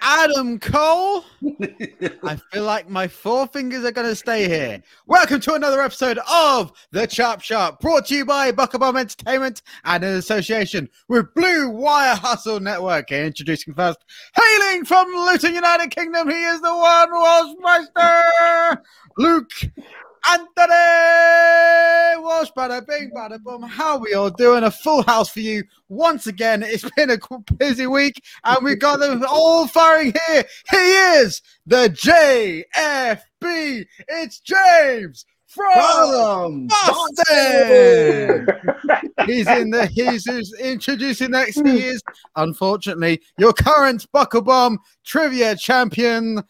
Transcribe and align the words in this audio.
Adam 0.00 0.60
Cole. 0.60 1.24
I 2.22 2.36
feel 2.52 2.62
like 2.62 2.88
my 2.88 3.08
four 3.08 3.48
fingers 3.48 3.84
are 3.84 3.90
going 3.90 4.06
to 4.06 4.14
stay 4.14 4.48
here. 4.48 4.80
Welcome 5.08 5.40
to 5.40 5.54
another 5.54 5.80
episode 5.80 6.20
of 6.32 6.72
The 6.92 7.06
Chop 7.06 7.40
Shop, 7.40 7.80
brought 7.80 8.06
to 8.06 8.14
you 8.14 8.24
by 8.24 8.52
Buckle 8.52 8.78
Bomb 8.78 8.96
Entertainment 8.96 9.62
and 9.84 10.04
in 10.04 10.14
association 10.14 10.88
with 11.08 11.34
Blue 11.34 11.68
Wire 11.68 12.14
Hustle 12.14 12.60
Network. 12.60 13.10
Introducing 13.10 13.74
first, 13.74 13.98
hailing 14.34 14.84
from 14.84 15.08
Luton, 15.08 15.54
United 15.54 15.90
Kingdom, 15.90 16.28
he 16.28 16.44
is 16.44 16.60
the 16.60 16.76
one 16.76 17.10
Washmeister, 17.10 18.82
Luke 19.18 19.50
Anthony 20.28 22.22
Walsh, 22.22 22.50
bada 22.56 22.78
eh, 22.78 22.80
bing, 22.80 23.10
bada 23.14 23.34
eh, 23.34 23.38
boom. 23.38 23.62
How 23.62 23.98
we 23.98 24.14
all 24.14 24.30
doing? 24.30 24.64
A 24.64 24.70
full 24.70 25.02
house 25.02 25.28
for 25.28 25.40
you 25.40 25.62
once 25.88 26.26
again. 26.26 26.62
It's 26.62 26.88
been 26.96 27.10
a 27.10 27.18
busy 27.54 27.86
week, 27.86 28.22
and 28.44 28.64
we've 28.64 28.78
got 28.78 28.98
them 28.98 29.24
all 29.28 29.66
firing 29.68 30.12
here. 30.26 30.44
He 30.70 30.76
is 30.76 31.42
the 31.66 31.88
JFB. 31.88 33.86
It's 34.08 34.40
James 34.40 35.26
from 35.46 36.66
Boston. 36.66 38.46
he's 39.26 39.46
in 39.48 39.70
the. 39.70 39.88
He's 39.92 40.24
who's 40.24 40.52
introducing 40.60 41.30
next. 41.30 41.60
He 41.60 41.84
is 41.84 42.02
unfortunately 42.36 43.20
your 43.38 43.52
current 43.52 44.06
Buckle 44.12 44.42
Bomb 44.42 44.78
trivia 45.04 45.56
champion. 45.56 46.42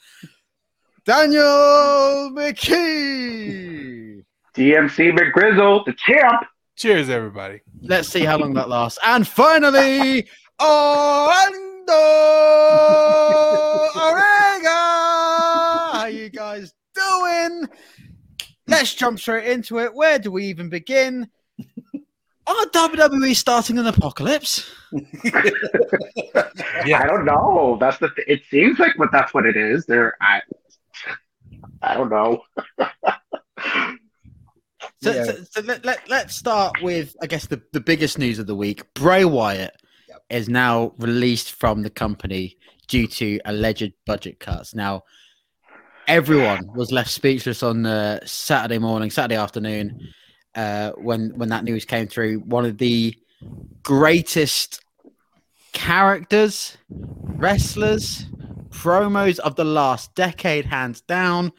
Daniel 1.06 2.32
McKee. 2.34 4.24
DMC 4.56 5.16
McGrizzle, 5.16 5.84
the 5.84 5.92
champ. 5.92 6.42
Cheers, 6.74 7.08
everybody. 7.10 7.60
Let's 7.80 8.08
see 8.08 8.24
how 8.24 8.38
long 8.38 8.54
that 8.54 8.68
lasts. 8.68 8.98
And 9.06 9.26
finally, 9.26 10.26
Orlando 10.60 11.92
Orega. 13.94 14.68
How 15.92 16.06
you 16.10 16.28
guys 16.28 16.74
doing? 16.92 17.68
Let's 18.66 18.92
jump 18.92 19.20
straight 19.20 19.46
into 19.46 19.78
it. 19.78 19.94
Where 19.94 20.18
do 20.18 20.32
we 20.32 20.46
even 20.46 20.68
begin? 20.68 21.28
Are 22.48 22.66
WWE 22.66 23.34
starting 23.36 23.78
an 23.78 23.86
apocalypse? 23.86 24.68
yeah. 26.84 27.00
I 27.00 27.06
don't 27.06 27.24
know. 27.24 27.76
That's 27.80 27.98
the. 27.98 28.08
Th- 28.08 28.26
it 28.26 28.42
seems 28.50 28.80
like, 28.80 28.94
but 28.98 29.10
that's 29.12 29.32
what 29.32 29.46
it 29.46 29.56
is. 29.56 29.86
They're. 29.86 30.16
I, 30.20 30.42
I 31.82 31.94
don't 31.94 32.10
know. 32.10 32.42
so, 35.02 35.12
yeah. 35.12 35.24
so, 35.24 35.44
so, 35.50 35.60
let, 35.62 35.84
let, 35.84 36.08
let's 36.08 36.34
start 36.34 36.82
with, 36.82 37.16
I 37.22 37.26
guess, 37.26 37.46
the, 37.46 37.60
the 37.72 37.80
biggest 37.80 38.18
news 38.18 38.38
of 38.38 38.46
the 38.46 38.54
week. 38.54 38.82
Bray 38.94 39.24
Wyatt 39.24 39.74
yep. 40.08 40.22
is 40.30 40.48
now 40.48 40.92
released 40.98 41.52
from 41.52 41.82
the 41.82 41.90
company 41.90 42.56
due 42.88 43.06
to 43.06 43.40
alleged 43.44 43.92
budget 44.06 44.40
cuts. 44.40 44.74
Now, 44.74 45.02
everyone 46.06 46.70
was 46.74 46.92
left 46.92 47.10
speechless 47.10 47.62
on 47.62 47.82
the 47.82 48.20
Saturday 48.24 48.78
morning, 48.78 49.10
Saturday 49.10 49.36
afternoon, 49.36 50.00
uh, 50.54 50.92
when 50.92 51.32
when 51.36 51.48
that 51.50 51.64
news 51.64 51.84
came 51.84 52.06
through. 52.06 52.40
One 52.40 52.64
of 52.64 52.78
the 52.78 53.14
greatest 53.82 54.82
characters, 55.72 56.76
wrestlers, 56.88 58.24
promos 58.70 59.38
of 59.38 59.56
the 59.56 59.64
last 59.64 60.14
decade, 60.14 60.66
hands 60.66 61.00
down. 61.00 61.52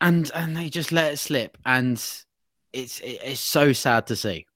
And 0.00 0.30
and 0.34 0.56
they 0.56 0.68
just 0.68 0.90
let 0.90 1.12
it 1.12 1.18
slip, 1.18 1.56
and 1.64 1.96
it's 2.72 3.00
it's 3.04 3.40
so 3.40 3.72
sad 3.72 4.08
to 4.08 4.16
see. 4.16 4.46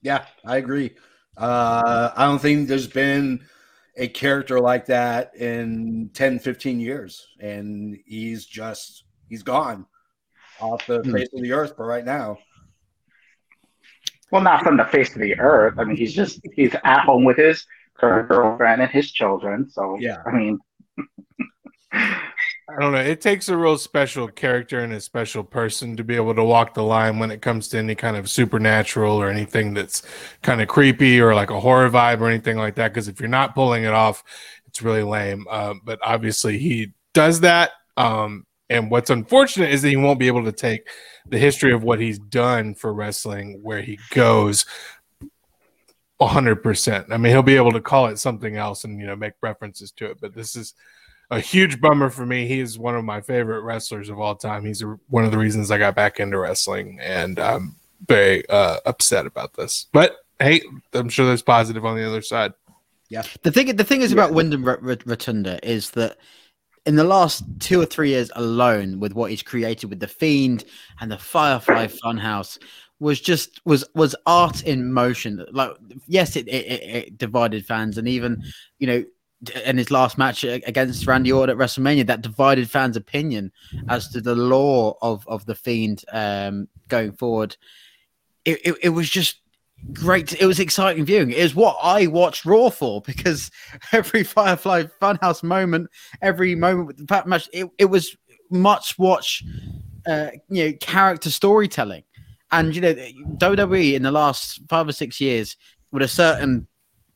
Yeah, 0.00 0.24
I 0.44 0.56
agree. 0.56 0.92
Uh, 1.36 2.10
I 2.16 2.24
don't 2.24 2.40
think 2.40 2.68
there's 2.68 2.86
been 2.86 3.44
a 3.96 4.08
character 4.08 4.60
like 4.60 4.86
that 4.86 5.36
in 5.36 6.10
10, 6.14 6.38
15 6.38 6.80
years, 6.80 7.26
and 7.40 7.98
he's 8.06 8.46
just 8.46 9.04
he's 9.28 9.42
gone 9.42 9.86
off 10.60 10.86
the 10.86 11.00
mm. 11.02 11.12
face 11.12 11.28
of 11.32 11.42
the 11.42 11.52
earth 11.52 11.74
for 11.76 11.86
right 11.86 12.04
now. 12.04 12.38
Well, 14.30 14.42
not 14.42 14.62
from 14.62 14.76
the 14.76 14.84
face 14.84 15.14
of 15.14 15.20
the 15.20 15.38
earth. 15.38 15.74
I 15.78 15.84
mean, 15.84 15.96
he's 15.96 16.14
just 16.14 16.40
he's 16.54 16.74
at 16.74 17.00
home 17.00 17.24
with 17.24 17.36
his 17.36 17.66
current 18.08 18.28
girlfriend 18.28 18.82
and 18.82 18.90
his 18.90 19.10
children. 19.10 19.68
So 19.70 19.96
yeah, 19.98 20.22
I 20.26 20.30
mean, 20.32 20.58
I 21.92 22.80
don't 22.80 22.92
know. 22.92 22.98
It 22.98 23.20
takes 23.20 23.48
a 23.48 23.56
real 23.56 23.78
special 23.78 24.28
character 24.28 24.80
and 24.80 24.92
a 24.92 25.00
special 25.00 25.44
person 25.44 25.96
to 25.96 26.04
be 26.04 26.16
able 26.16 26.34
to 26.34 26.44
walk 26.44 26.74
the 26.74 26.82
line 26.82 27.18
when 27.18 27.30
it 27.30 27.42
comes 27.42 27.68
to 27.68 27.78
any 27.78 27.94
kind 27.94 28.16
of 28.16 28.30
supernatural 28.30 29.16
or 29.16 29.28
anything 29.28 29.74
that's 29.74 30.02
kind 30.42 30.60
of 30.60 30.68
creepy 30.68 31.20
or 31.20 31.34
like 31.34 31.50
a 31.50 31.60
horror 31.60 31.90
vibe 31.90 32.20
or 32.20 32.28
anything 32.28 32.56
like 32.56 32.74
that. 32.76 32.92
Because 32.92 33.08
if 33.08 33.20
you're 33.20 33.28
not 33.28 33.54
pulling 33.54 33.84
it 33.84 33.92
off, 33.92 34.24
it's 34.66 34.82
really 34.82 35.02
lame. 35.02 35.46
Uh, 35.48 35.74
but 35.84 35.98
obviously, 36.02 36.58
he 36.58 36.92
does 37.12 37.40
that. 37.40 37.72
Um, 37.96 38.46
and 38.70 38.90
what's 38.90 39.10
unfortunate 39.10 39.70
is 39.70 39.82
that 39.82 39.90
he 39.90 39.96
won't 39.96 40.18
be 40.18 40.26
able 40.26 40.44
to 40.44 40.52
take 40.52 40.88
the 41.26 41.38
history 41.38 41.72
of 41.72 41.84
what 41.84 42.00
he's 42.00 42.18
done 42.18 42.74
for 42.74 42.92
wrestling 42.92 43.60
where 43.62 43.82
he 43.82 43.98
goes 44.10 44.64
hundred 46.20 46.62
percent. 46.62 47.06
I 47.10 47.16
mean, 47.16 47.32
he'll 47.32 47.42
be 47.42 47.56
able 47.56 47.72
to 47.72 47.80
call 47.80 48.06
it 48.06 48.18
something 48.18 48.56
else 48.56 48.84
and 48.84 48.98
you 49.00 49.06
know 49.06 49.16
make 49.16 49.34
references 49.42 49.90
to 49.92 50.10
it. 50.10 50.20
But 50.20 50.34
this 50.34 50.56
is 50.56 50.74
a 51.30 51.40
huge 51.40 51.80
bummer 51.80 52.10
for 52.10 52.24
me. 52.26 52.46
He 52.46 52.60
is 52.60 52.78
one 52.78 52.94
of 52.94 53.04
my 53.04 53.20
favorite 53.20 53.62
wrestlers 53.62 54.08
of 54.08 54.20
all 54.20 54.36
time. 54.36 54.64
He's 54.64 54.82
a, 54.82 54.98
one 55.08 55.24
of 55.24 55.30
the 55.30 55.38
reasons 55.38 55.70
I 55.70 55.78
got 55.78 55.94
back 55.94 56.20
into 56.20 56.38
wrestling, 56.38 56.98
and 57.00 57.38
I'm 57.38 57.76
very 58.06 58.48
uh, 58.48 58.78
upset 58.86 59.26
about 59.26 59.54
this. 59.54 59.86
But 59.92 60.16
hey, 60.38 60.62
I'm 60.92 61.08
sure 61.08 61.26
there's 61.26 61.42
positive 61.42 61.84
on 61.84 61.96
the 61.96 62.06
other 62.06 62.22
side. 62.22 62.52
Yeah. 63.08 63.22
The 63.42 63.52
thing, 63.52 63.74
the 63.76 63.84
thing 63.84 64.02
is 64.02 64.12
yeah. 64.12 64.18
about 64.18 64.34
Wyndham 64.34 64.64
Rotunda 64.64 65.60
is 65.68 65.90
that 65.90 66.18
in 66.86 66.96
the 66.96 67.04
last 67.04 67.44
two 67.60 67.80
or 67.80 67.86
three 67.86 68.10
years 68.10 68.30
alone, 68.34 69.00
with 69.00 69.14
what 69.14 69.30
he's 69.30 69.42
created 69.42 69.88
with 69.88 70.00
the 70.00 70.08
Fiend 70.08 70.64
and 71.00 71.10
the 71.10 71.18
Firefly 71.18 71.86
Funhouse, 71.86 72.58
was 73.00 73.20
just 73.20 73.60
was 73.64 73.84
was 73.94 74.14
art 74.26 74.62
in 74.62 74.92
motion. 74.92 75.44
Like 75.52 75.72
yes, 76.06 76.36
it, 76.36 76.48
it, 76.48 76.82
it 76.82 77.18
divided 77.18 77.66
fans, 77.66 77.98
and 77.98 78.08
even 78.08 78.42
you 78.78 78.86
know 78.86 79.04
in 79.64 79.76
his 79.76 79.90
last 79.90 80.16
match 80.18 80.44
against 80.44 81.06
Randy 81.06 81.32
Orton 81.32 81.60
at 81.60 81.62
WrestleMania, 81.62 82.06
that 82.06 82.22
divided 82.22 82.70
fans' 82.70 82.96
opinion 82.96 83.52
as 83.88 84.08
to 84.08 84.20
the 84.20 84.34
lore 84.34 84.96
of 85.02 85.26
of 85.28 85.44
the 85.46 85.54
Fiend 85.54 86.04
um, 86.12 86.68
going 86.88 87.12
forward. 87.12 87.56
It, 88.44 88.60
it, 88.64 88.74
it, 88.82 88.88
was 88.90 89.08
just 89.08 89.40
great. 89.94 90.38
It 90.38 90.46
was 90.46 90.60
exciting 90.60 91.04
viewing. 91.04 91.30
It 91.30 91.42
was 91.42 91.54
what 91.54 91.78
I 91.82 92.06
watched 92.06 92.44
Raw 92.44 92.68
for 92.68 93.00
because 93.00 93.50
every 93.92 94.22
Firefly 94.22 94.84
Funhouse 95.00 95.42
moment, 95.42 95.88
every 96.20 96.54
moment 96.54 96.88
with 96.88 96.96
the 96.98 97.22
match, 97.26 97.48
it, 97.52 97.70
it 97.78 97.86
was 97.86 98.16
much 98.50 98.98
watch, 98.98 99.42
uh, 100.06 100.28
you 100.48 100.64
know, 100.64 100.72
character 100.80 101.30
storytelling. 101.30 102.04
And 102.58 102.74
you 102.74 102.80
know, 102.80 102.94
WWE 102.94 103.94
in 103.94 104.02
the 104.02 104.12
last 104.12 104.60
five 104.68 104.88
or 104.88 104.92
six 104.92 105.20
years, 105.20 105.56
with 105.90 106.02
a 106.02 106.08
certain 106.08 106.68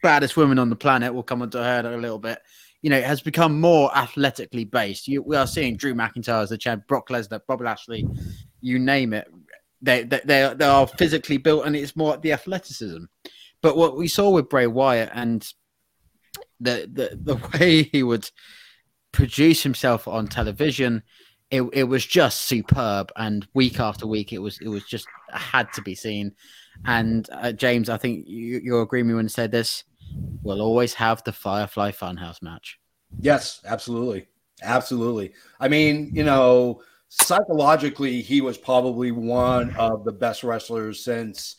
baddest 0.02 0.36
woman 0.36 0.58
on 0.58 0.68
the 0.68 0.76
planet, 0.76 1.14
we'll 1.14 1.22
come 1.22 1.42
onto 1.42 1.58
her 1.58 1.80
in 1.80 1.86
a 1.86 1.96
little 1.96 2.18
bit. 2.18 2.40
You 2.82 2.90
know, 2.90 2.98
it 2.98 3.04
has 3.04 3.20
become 3.20 3.60
more 3.60 3.96
athletically 3.96 4.64
based. 4.64 5.08
You, 5.08 5.22
we 5.22 5.36
are 5.36 5.46
seeing 5.46 5.76
Drew 5.76 5.94
McIntyre 5.94 6.42
as 6.42 6.50
the 6.50 6.58
champ, 6.58 6.86
Brock 6.86 7.08
Lesnar, 7.08 7.40
Bobby 7.46 7.64
Lashley, 7.64 8.06
you 8.60 8.78
name 8.78 9.12
it. 9.12 9.28
They, 9.80 10.02
they 10.02 10.20
they 10.24 10.54
they 10.56 10.64
are 10.64 10.86
physically 10.86 11.36
built, 11.36 11.66
and 11.66 11.76
it's 11.76 11.96
more 11.96 12.16
the 12.16 12.32
athleticism. 12.32 13.04
But 13.62 13.76
what 13.76 13.96
we 13.96 14.08
saw 14.08 14.30
with 14.30 14.48
Bray 14.48 14.66
Wyatt 14.66 15.10
and 15.12 15.46
the 16.58 16.88
the 16.92 17.18
the 17.34 17.58
way 17.58 17.84
he 17.84 18.02
would 18.02 18.28
produce 19.12 19.62
himself 19.62 20.08
on 20.08 20.26
television, 20.26 21.02
it, 21.50 21.62
it 21.72 21.84
was 21.84 22.04
just 22.04 22.42
superb 22.42 23.10
and 23.16 23.46
week 23.54 23.80
after 23.80 24.06
week 24.06 24.32
it 24.32 24.38
was 24.38 24.58
it 24.60 24.68
was 24.68 24.84
just 24.84 25.06
had 25.30 25.72
to 25.74 25.82
be 25.82 25.94
seen. 25.94 26.34
And 26.84 27.28
uh, 27.32 27.52
james 27.52 27.88
i 27.88 27.96
think 27.96 28.26
you, 28.28 28.60
you'll 28.62 28.82
agree 28.82 29.02
with 29.02 29.08
me 29.08 29.14
when 29.14 29.26
I 29.26 29.28
say 29.28 29.46
this 29.46 29.84
we'll 30.42 30.62
always 30.62 30.94
have 30.94 31.22
the 31.24 31.32
firefly 31.32 31.92
funhouse 31.92 32.40
match. 32.42 32.78
Yes 33.20 33.60
absolutely. 33.64 34.26
Absolutely. 34.62 35.32
I 35.60 35.68
mean 35.68 36.10
you 36.12 36.24
know 36.24 36.82
psychologically 37.08 38.20
he 38.20 38.40
was 38.40 38.58
probably 38.58 39.10
one 39.12 39.74
of 39.76 40.04
the 40.04 40.12
best 40.12 40.44
wrestlers 40.44 41.02
since 41.02 41.56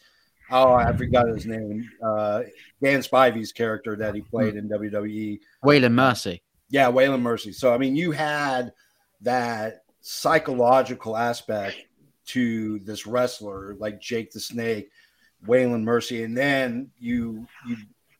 oh 0.51 0.73
i 0.73 0.95
forgot 0.95 1.27
his 1.27 1.47
name 1.47 1.83
uh 2.05 2.43
dan 2.83 2.99
spivey's 2.99 3.51
character 3.51 3.95
that 3.95 4.13
he 4.13 4.21
played 4.21 4.55
in 4.55 4.69
wwe 4.69 5.39
waylon 5.65 5.93
mercy. 5.93 6.41
Yeah 6.69 6.91
waylon 6.91 7.21
mercy. 7.21 7.51
So 7.51 7.73
i 7.73 7.77
mean 7.79 7.95
you 7.95 8.11
had 8.11 8.71
that 9.21 9.83
psychological 10.01 11.17
aspect 11.17 11.77
to 12.27 12.79
this 12.79 13.07
wrestler 13.07 13.75
like 13.79 13.99
Jake 13.99 14.31
the 14.31 14.39
Snake, 14.39 14.89
Waylon 15.45 15.83
Mercy, 15.83 16.23
and 16.23 16.37
then 16.37 16.91
you 16.99 17.47
you 17.67 17.77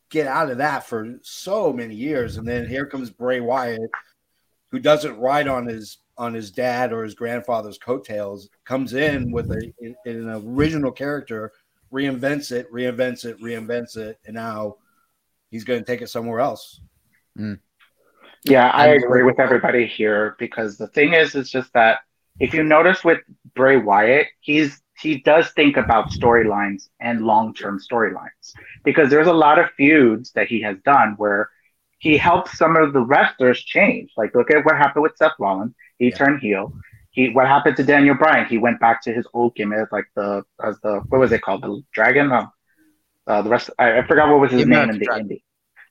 get 0.09 0.27
out 0.27 0.49
of 0.49 0.57
that 0.57 0.85
for 0.85 1.19
so 1.21 1.71
many 1.71 1.95
years, 1.95 2.37
and 2.37 2.47
then 2.47 2.67
here 2.67 2.85
comes 2.85 3.09
Bray 3.09 3.39
Wyatt, 3.39 3.91
who 4.71 4.79
doesn't 4.79 5.19
ride 5.19 5.47
on 5.47 5.67
his 5.67 5.99
on 6.17 6.33
his 6.33 6.51
dad 6.51 6.91
or 6.91 7.03
his 7.03 7.15
grandfather's 7.15 7.77
coattails, 7.77 8.49
comes 8.65 8.93
in 8.93 9.31
with 9.31 9.49
a, 9.51 9.71
an 10.05 10.29
original 10.45 10.91
character 10.91 11.53
reinvents 11.91 12.51
it, 12.51 12.71
reinvents 12.71 13.25
it, 13.25 13.39
reinvents 13.41 13.97
it, 13.97 14.19
and 14.25 14.35
now 14.35 14.75
he's 15.49 15.63
going 15.63 15.79
to 15.79 15.85
take 15.85 16.01
it 16.01 16.09
somewhere 16.09 16.39
else. 16.39 16.81
Mm. 17.37 17.59
Yeah, 18.45 18.69
I 18.69 18.87
agree 18.87 19.23
with 19.23 19.39
everybody 19.39 19.85
here 19.85 20.35
because 20.39 20.77
the 20.77 20.87
thing 20.87 21.13
is, 21.13 21.35
is 21.35 21.49
just 21.49 21.73
that 21.73 21.99
if 22.39 22.53
you 22.53 22.63
notice 22.63 23.03
with 23.03 23.19
Bray 23.53 23.77
Wyatt, 23.77 24.27
he's 24.39 24.81
he 24.99 25.19
does 25.19 25.49
think 25.51 25.77
about 25.77 26.09
storylines 26.09 26.89
and 26.99 27.21
long 27.21 27.53
term 27.53 27.79
storylines 27.79 28.53
because 28.83 29.09
there's 29.09 29.27
a 29.27 29.33
lot 29.33 29.57
of 29.59 29.69
feuds 29.77 30.31
that 30.33 30.47
he 30.47 30.61
has 30.61 30.77
done 30.83 31.15
where 31.17 31.49
he 31.99 32.17
helps 32.17 32.57
some 32.57 32.75
of 32.75 32.93
the 32.93 33.01
wrestlers 33.01 33.61
change. 33.61 34.11
Like 34.17 34.35
look 34.35 34.51
at 34.51 34.65
what 34.65 34.77
happened 34.77 35.03
with 35.03 35.17
Seth 35.17 35.33
Rollins, 35.39 35.73
he 35.97 36.09
yeah. 36.09 36.15
turned 36.15 36.41
heel. 36.41 36.73
He 37.11 37.29
what 37.29 37.47
happened 37.47 37.75
to 37.77 37.83
Daniel 37.83 38.15
Bryan? 38.15 38.45
He 38.45 38.57
went 38.57 38.79
back 38.79 39.01
to 39.03 39.13
his 39.13 39.27
old 39.33 39.55
gimmick, 39.55 39.91
like 39.91 40.05
the 40.15 40.43
as 40.63 40.79
the 40.81 41.01
what 41.09 41.19
was 41.19 41.31
it 41.31 41.41
called, 41.41 41.63
the 41.63 41.81
Dragon. 41.93 42.31
Uh, 42.31 42.47
uh, 43.27 43.41
the 43.41 43.49
rest 43.49 43.69
I, 43.77 43.99
I, 43.99 44.07
forgot 44.07 44.29
what 44.29 44.39
was 44.39 44.51
his 44.51 44.65
name 44.65 44.89
in 44.89 44.97
the 44.97 45.05
Dragon. 45.05 45.27
indie. 45.27 45.41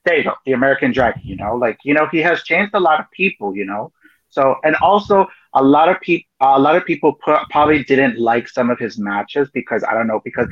There 0.05 0.17
you 0.17 0.23
go, 0.23 0.33
the 0.45 0.53
American 0.53 0.91
Dragon. 0.91 1.21
You 1.23 1.35
know, 1.35 1.55
like 1.55 1.77
you 1.83 1.93
know, 1.93 2.07
he 2.11 2.19
has 2.19 2.43
changed 2.43 2.73
a 2.73 2.79
lot 2.79 2.99
of 2.99 3.05
people. 3.11 3.55
You 3.55 3.65
know, 3.65 3.91
so 4.29 4.55
and 4.63 4.75
also 4.77 5.27
a 5.53 5.63
lot 5.63 5.89
of 5.89 5.99
people, 6.01 6.27
a 6.41 6.59
lot 6.59 6.75
of 6.75 6.85
people 6.85 7.13
probably 7.13 7.83
didn't 7.83 8.19
like 8.19 8.47
some 8.47 8.69
of 8.69 8.79
his 8.79 8.97
matches 8.97 9.49
because 9.53 9.83
I 9.83 9.93
don't 9.93 10.07
know 10.07 10.21
because 10.23 10.47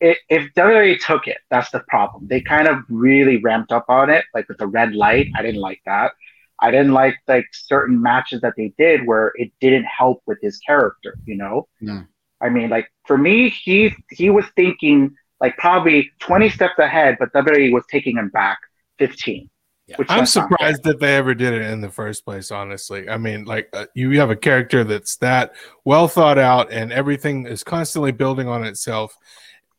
it, 0.00 0.18
if 0.28 0.52
WWE 0.54 0.98
took 1.04 1.26
it, 1.26 1.38
that's 1.50 1.70
the 1.70 1.80
problem. 1.88 2.26
They 2.28 2.40
kind 2.40 2.68
of 2.68 2.78
really 2.88 3.38
ramped 3.38 3.72
up 3.72 3.86
on 3.88 4.10
it, 4.10 4.24
like 4.34 4.48
with 4.48 4.58
the 4.58 4.66
red 4.66 4.94
light. 4.94 5.28
I 5.36 5.42
didn't 5.42 5.60
like 5.60 5.80
that. 5.86 6.12
I 6.60 6.70
didn't 6.70 6.92
like 6.92 7.16
like 7.26 7.46
certain 7.52 8.00
matches 8.00 8.40
that 8.42 8.54
they 8.56 8.72
did 8.78 9.06
where 9.06 9.32
it 9.34 9.52
didn't 9.60 9.84
help 9.84 10.22
with 10.26 10.38
his 10.40 10.58
character. 10.58 11.16
You 11.26 11.36
know, 11.36 11.68
no. 11.80 12.04
I 12.40 12.48
mean, 12.50 12.70
like 12.70 12.90
for 13.06 13.18
me, 13.18 13.48
he 13.48 13.94
he 14.10 14.30
was 14.30 14.44
thinking 14.54 15.16
like 15.44 15.58
probably 15.58 16.10
twenty 16.20 16.48
steps 16.48 16.78
ahead, 16.78 17.18
but 17.20 17.30
WWE 17.34 17.70
was 17.70 17.84
taking 17.90 18.16
him 18.16 18.30
back 18.30 18.58
fifteen. 18.98 19.50
Yeah. 19.86 19.96
I'm 20.08 20.24
surprised 20.24 20.82
that 20.84 20.98
they 20.98 21.14
ever 21.16 21.34
did 21.34 21.52
it 21.52 21.60
in 21.60 21.82
the 21.82 21.90
first 21.90 22.24
place. 22.24 22.50
Honestly, 22.50 23.06
I 23.10 23.18
mean, 23.18 23.44
like 23.44 23.68
uh, 23.74 23.84
you 23.92 24.18
have 24.20 24.30
a 24.30 24.36
character 24.36 24.84
that's 24.84 25.16
that 25.16 25.54
well 25.84 26.08
thought 26.08 26.38
out, 26.38 26.72
and 26.72 26.90
everything 26.90 27.46
is 27.46 27.62
constantly 27.62 28.10
building 28.10 28.48
on 28.48 28.64
itself. 28.64 29.18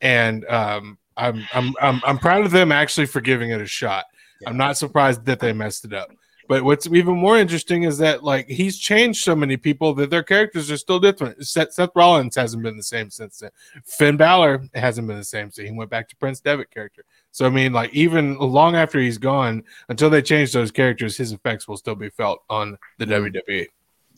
And 0.00 0.46
um, 0.46 0.98
I'm 1.16 1.42
I'm 1.52 1.74
I'm 1.80 2.00
I'm 2.06 2.18
proud 2.18 2.44
of 2.44 2.52
them 2.52 2.70
actually 2.70 3.06
for 3.06 3.20
giving 3.20 3.50
it 3.50 3.60
a 3.60 3.66
shot. 3.66 4.04
Yeah. 4.40 4.50
I'm 4.50 4.56
not 4.56 4.76
surprised 4.76 5.24
that 5.24 5.40
they 5.40 5.52
messed 5.52 5.84
it 5.84 5.92
up. 5.92 6.10
But 6.48 6.64
what's 6.64 6.86
even 6.86 7.16
more 7.16 7.38
interesting 7.38 7.82
is 7.84 7.98
that 7.98 8.22
like 8.22 8.48
he's 8.48 8.78
changed 8.78 9.22
so 9.22 9.34
many 9.34 9.56
people 9.56 9.94
that 9.94 10.10
their 10.10 10.22
characters 10.22 10.70
are 10.70 10.76
still 10.76 11.00
different. 11.00 11.46
Seth, 11.46 11.72
Seth 11.72 11.90
Rollins 11.94 12.36
hasn't 12.36 12.62
been 12.62 12.76
the 12.76 12.82
same 12.82 13.10
since 13.10 13.38
then. 13.38 13.50
Finn 13.84 14.16
Balor 14.16 14.64
hasn't 14.74 15.06
been 15.06 15.16
the 15.18 15.24
same. 15.24 15.50
So 15.50 15.62
he 15.62 15.70
went 15.70 15.90
back 15.90 16.08
to 16.08 16.16
Prince 16.16 16.40
Devitt 16.40 16.70
character. 16.70 17.04
So 17.32 17.46
I 17.46 17.50
mean, 17.50 17.72
like 17.72 17.92
even 17.94 18.38
long 18.38 18.76
after 18.76 18.98
he's 18.98 19.18
gone, 19.18 19.64
until 19.88 20.10
they 20.10 20.22
change 20.22 20.52
those 20.52 20.70
characters, 20.70 21.16
his 21.16 21.32
effects 21.32 21.68
will 21.68 21.76
still 21.76 21.96
be 21.96 22.10
felt 22.10 22.42
on 22.48 22.78
the 22.98 23.06
mm-hmm. 23.06 23.36
WWE. 23.36 23.66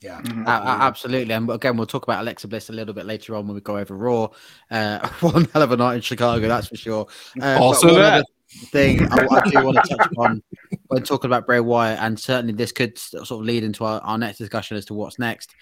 Yeah, 0.01 0.21
mm-hmm. 0.21 0.47
uh, 0.47 0.61
absolutely. 0.65 1.35
And 1.35 1.51
again, 1.51 1.77
we'll 1.77 1.87
talk 1.87 2.05
about 2.05 2.23
Alexa 2.23 2.47
Bliss 2.47 2.69
a 2.71 2.73
little 2.73 2.95
bit 2.95 3.07
later 3.07 3.35
on 3.35 3.47
when 3.47 3.55
we 3.55 3.61
go 3.61 3.79
over 3.79 3.97
Raw. 3.97 4.29
Uh, 4.71 5.09
one 5.21 5.47
hell 5.47 5.63
of 5.63 5.73
a 5.73 5.77
night 5.77 5.97
in 5.97 6.01
Chicago, 6.03 6.47
that's 6.47 6.69
for 6.69 6.77
sure. 6.77 7.07
Uh, 7.41 7.59
also, 7.61 7.95
that 7.97 8.25
thing 8.49 9.07
I, 9.13 9.27
I, 9.31 9.51
do 9.51 9.65
want 9.65 9.85
to 9.85 9.97
touch 9.97 10.13
on 10.19 10.43
when 10.87 11.03
talking 11.03 11.29
about 11.29 11.47
Bray 11.47 11.61
Wyatt, 11.61 11.99
and 12.01 12.19
certainly 12.19 12.55
this 12.55 12.73
could 12.73 12.97
sort 12.99 13.31
of 13.31 13.41
lead 13.41 13.63
into 13.63 13.85
our, 13.85 14.01
our 14.01 14.19
next 14.19 14.39
discussion 14.39 14.77
as 14.77 14.87
to 14.87 14.95
what's 14.95 15.19
next. 15.19 15.55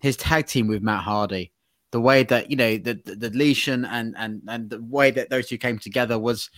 His 0.00 0.16
tag 0.16 0.46
team 0.46 0.66
with 0.66 0.82
Matt 0.82 1.02
Hardy, 1.02 1.52
the 1.90 2.00
way 2.00 2.22
that 2.24 2.50
you 2.50 2.56
know 2.56 2.78
the 2.78 2.94
the, 3.04 3.14
the 3.14 3.30
deletion 3.30 3.84
and 3.84 4.14
and 4.16 4.42
and 4.48 4.70
the 4.70 4.82
way 4.82 5.10
that 5.10 5.30
those 5.30 5.48
two 5.48 5.58
came 5.58 5.78
together 5.78 6.18
was 6.18 6.50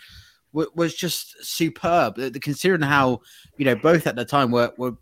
was 0.52 0.94
just 0.94 1.44
superb. 1.44 2.16
Considering 2.40 2.82
how 2.82 3.20
you 3.58 3.64
know 3.64 3.74
both 3.74 4.06
at 4.06 4.16
the 4.16 4.24
time 4.24 4.50
were 4.50 4.72
were 4.78 4.96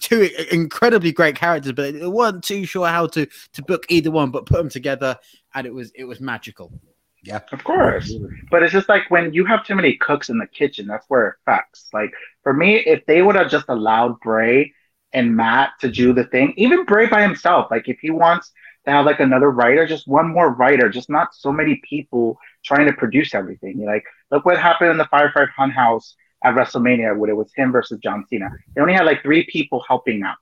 two 0.00 0.30
incredibly 0.50 1.12
great 1.12 1.36
characters, 1.36 1.72
but 1.72 1.94
they 1.94 2.06
weren't 2.06 2.44
too 2.44 2.64
sure 2.64 2.86
how 2.86 3.06
to 3.08 3.26
to 3.26 3.62
book 3.62 3.84
either 3.88 4.10
one, 4.10 4.30
but 4.30 4.46
put 4.46 4.58
them 4.58 4.68
together, 4.68 5.18
and 5.54 5.66
it 5.66 5.74
was 5.74 5.90
it 5.94 6.04
was 6.04 6.20
magical. 6.20 6.72
Yeah, 7.22 7.40
of 7.52 7.62
course. 7.62 8.12
But 8.50 8.62
it's 8.62 8.72
just 8.72 8.88
like 8.88 9.10
when 9.10 9.32
you 9.32 9.44
have 9.44 9.64
too 9.64 9.76
many 9.76 9.96
cooks 9.96 10.28
in 10.28 10.38
the 10.38 10.46
kitchen, 10.46 10.86
that's 10.86 11.06
where 11.08 11.28
it 11.28 11.34
affects. 11.42 11.88
Like 11.92 12.12
for 12.42 12.52
me, 12.52 12.76
if 12.76 13.06
they 13.06 13.22
would 13.22 13.36
have 13.36 13.50
just 13.50 13.68
allowed 13.68 14.18
Bray 14.20 14.72
and 15.12 15.36
Matt 15.36 15.70
to 15.80 15.88
do 15.88 16.12
the 16.12 16.24
thing, 16.24 16.54
even 16.56 16.84
Bray 16.84 17.06
by 17.06 17.22
himself, 17.22 17.70
like 17.70 17.88
if 17.88 17.98
he 18.00 18.10
wants 18.10 18.50
to 18.84 18.90
have 18.90 19.06
like 19.06 19.20
another 19.20 19.50
writer, 19.50 19.86
just 19.86 20.08
one 20.08 20.28
more 20.28 20.50
writer, 20.50 20.88
just 20.88 21.08
not 21.08 21.34
so 21.34 21.52
many 21.52 21.80
people 21.88 22.38
trying 22.64 22.86
to 22.86 22.92
produce 22.92 23.34
everything. 23.34 23.84
Like, 23.84 24.04
look 24.30 24.44
what 24.44 24.58
happened 24.58 24.90
in 24.90 24.98
the 24.98 25.06
Firefly 25.06 25.46
Funhouse 25.56 26.14
at 26.44 26.54
WrestleMania 26.54 27.16
when 27.16 27.30
it 27.30 27.36
was 27.36 27.52
him 27.54 27.70
versus 27.70 28.00
John 28.02 28.24
Cena. 28.28 28.48
They 28.74 28.80
only 28.80 28.94
had 28.94 29.06
like 29.06 29.22
three 29.22 29.46
people 29.46 29.84
helping 29.86 30.22
out. 30.24 30.36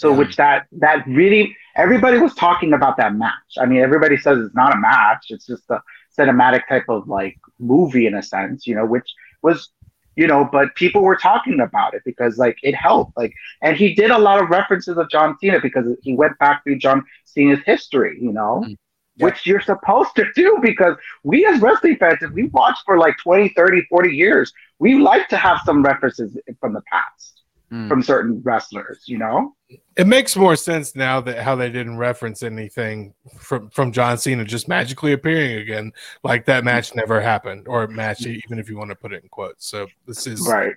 So, 0.00 0.12
yeah. 0.12 0.18
which 0.18 0.36
that 0.36 0.66
that 0.78 1.06
really 1.06 1.54
everybody 1.76 2.18
was 2.18 2.34
talking 2.34 2.72
about 2.72 2.96
that 2.96 3.14
match. 3.14 3.52
I 3.58 3.66
mean, 3.66 3.80
everybody 3.80 4.16
says 4.16 4.38
it's 4.38 4.54
not 4.54 4.74
a 4.74 4.78
match; 4.78 5.26
it's 5.28 5.46
just 5.46 5.64
a 5.68 5.82
cinematic 6.18 6.66
type 6.68 6.86
of 6.88 7.06
like 7.06 7.36
movie 7.58 8.06
in 8.06 8.14
a 8.14 8.22
sense, 8.22 8.66
you 8.66 8.74
know, 8.74 8.86
which 8.86 9.08
was 9.42 9.68
you 10.16 10.26
know, 10.26 10.48
but 10.50 10.74
people 10.74 11.02
were 11.02 11.16
talking 11.16 11.60
about 11.60 11.92
it 11.92 12.00
because 12.06 12.38
like 12.38 12.56
it 12.62 12.74
helped. 12.74 13.14
Like, 13.14 13.34
and 13.60 13.76
he 13.76 13.94
did 13.94 14.10
a 14.10 14.18
lot 14.18 14.42
of 14.42 14.48
references 14.48 14.96
of 14.96 15.10
John 15.10 15.36
Cena 15.38 15.60
because 15.60 15.86
he 16.02 16.14
went 16.14 16.38
back 16.38 16.64
through 16.64 16.78
John 16.78 17.04
Cena's 17.24 17.60
history, 17.66 18.18
you 18.20 18.32
know. 18.32 18.62
Mm-hmm 18.64 18.74
yeah. 19.16 19.26
which 19.26 19.44
you're 19.44 19.60
supposed 19.60 20.14
to 20.14 20.24
do 20.34 20.58
because 20.62 20.96
we 21.24 21.44
as 21.44 21.60
wrestling 21.60 21.96
fans, 21.96 22.18
if 22.22 22.30
we 22.30 22.44
watch 22.44 22.78
for 22.86 22.96
like 22.96 23.18
20, 23.18 23.50
30, 23.50 23.82
40 23.90 24.08
years, 24.08 24.52
we 24.78 24.98
like 24.98 25.28
to 25.28 25.36
have 25.36 25.58
some 25.66 25.82
references 25.82 26.38
from 26.60 26.72
the 26.72 26.80
past 26.90 27.39
mm. 27.72 27.88
from 27.88 28.02
certain 28.02 28.40
wrestlers, 28.42 29.04
you 29.06 29.18
know? 29.18 29.54
It 29.96 30.06
makes 30.06 30.36
more 30.36 30.56
sense 30.56 30.96
now 30.96 31.20
that 31.22 31.38
how 31.38 31.54
they 31.54 31.70
didn't 31.70 31.96
reference 31.96 32.42
anything 32.42 33.14
from, 33.38 33.70
from 33.70 33.92
John 33.92 34.18
Cena 34.18 34.44
just 34.44 34.68
magically 34.68 35.12
appearing 35.12 35.58
again, 35.58 35.92
like 36.24 36.44
that 36.46 36.64
match 36.64 36.94
never 36.94 37.20
happened, 37.20 37.68
or 37.68 37.86
match, 37.86 38.26
even 38.26 38.58
if 38.58 38.68
you 38.68 38.76
want 38.76 38.90
to 38.90 38.96
put 38.96 39.12
it 39.12 39.22
in 39.22 39.28
quotes. 39.28 39.66
So 39.66 39.86
this 40.06 40.26
is 40.26 40.46
right. 40.48 40.74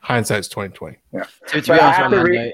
hindsight's 0.00 0.48
2020 0.48 0.96
yeah. 1.12 1.24
To, 1.48 1.60
to 1.60 1.72
I, 1.72 1.92
have 1.92 2.10
to 2.10 2.22
read, 2.22 2.52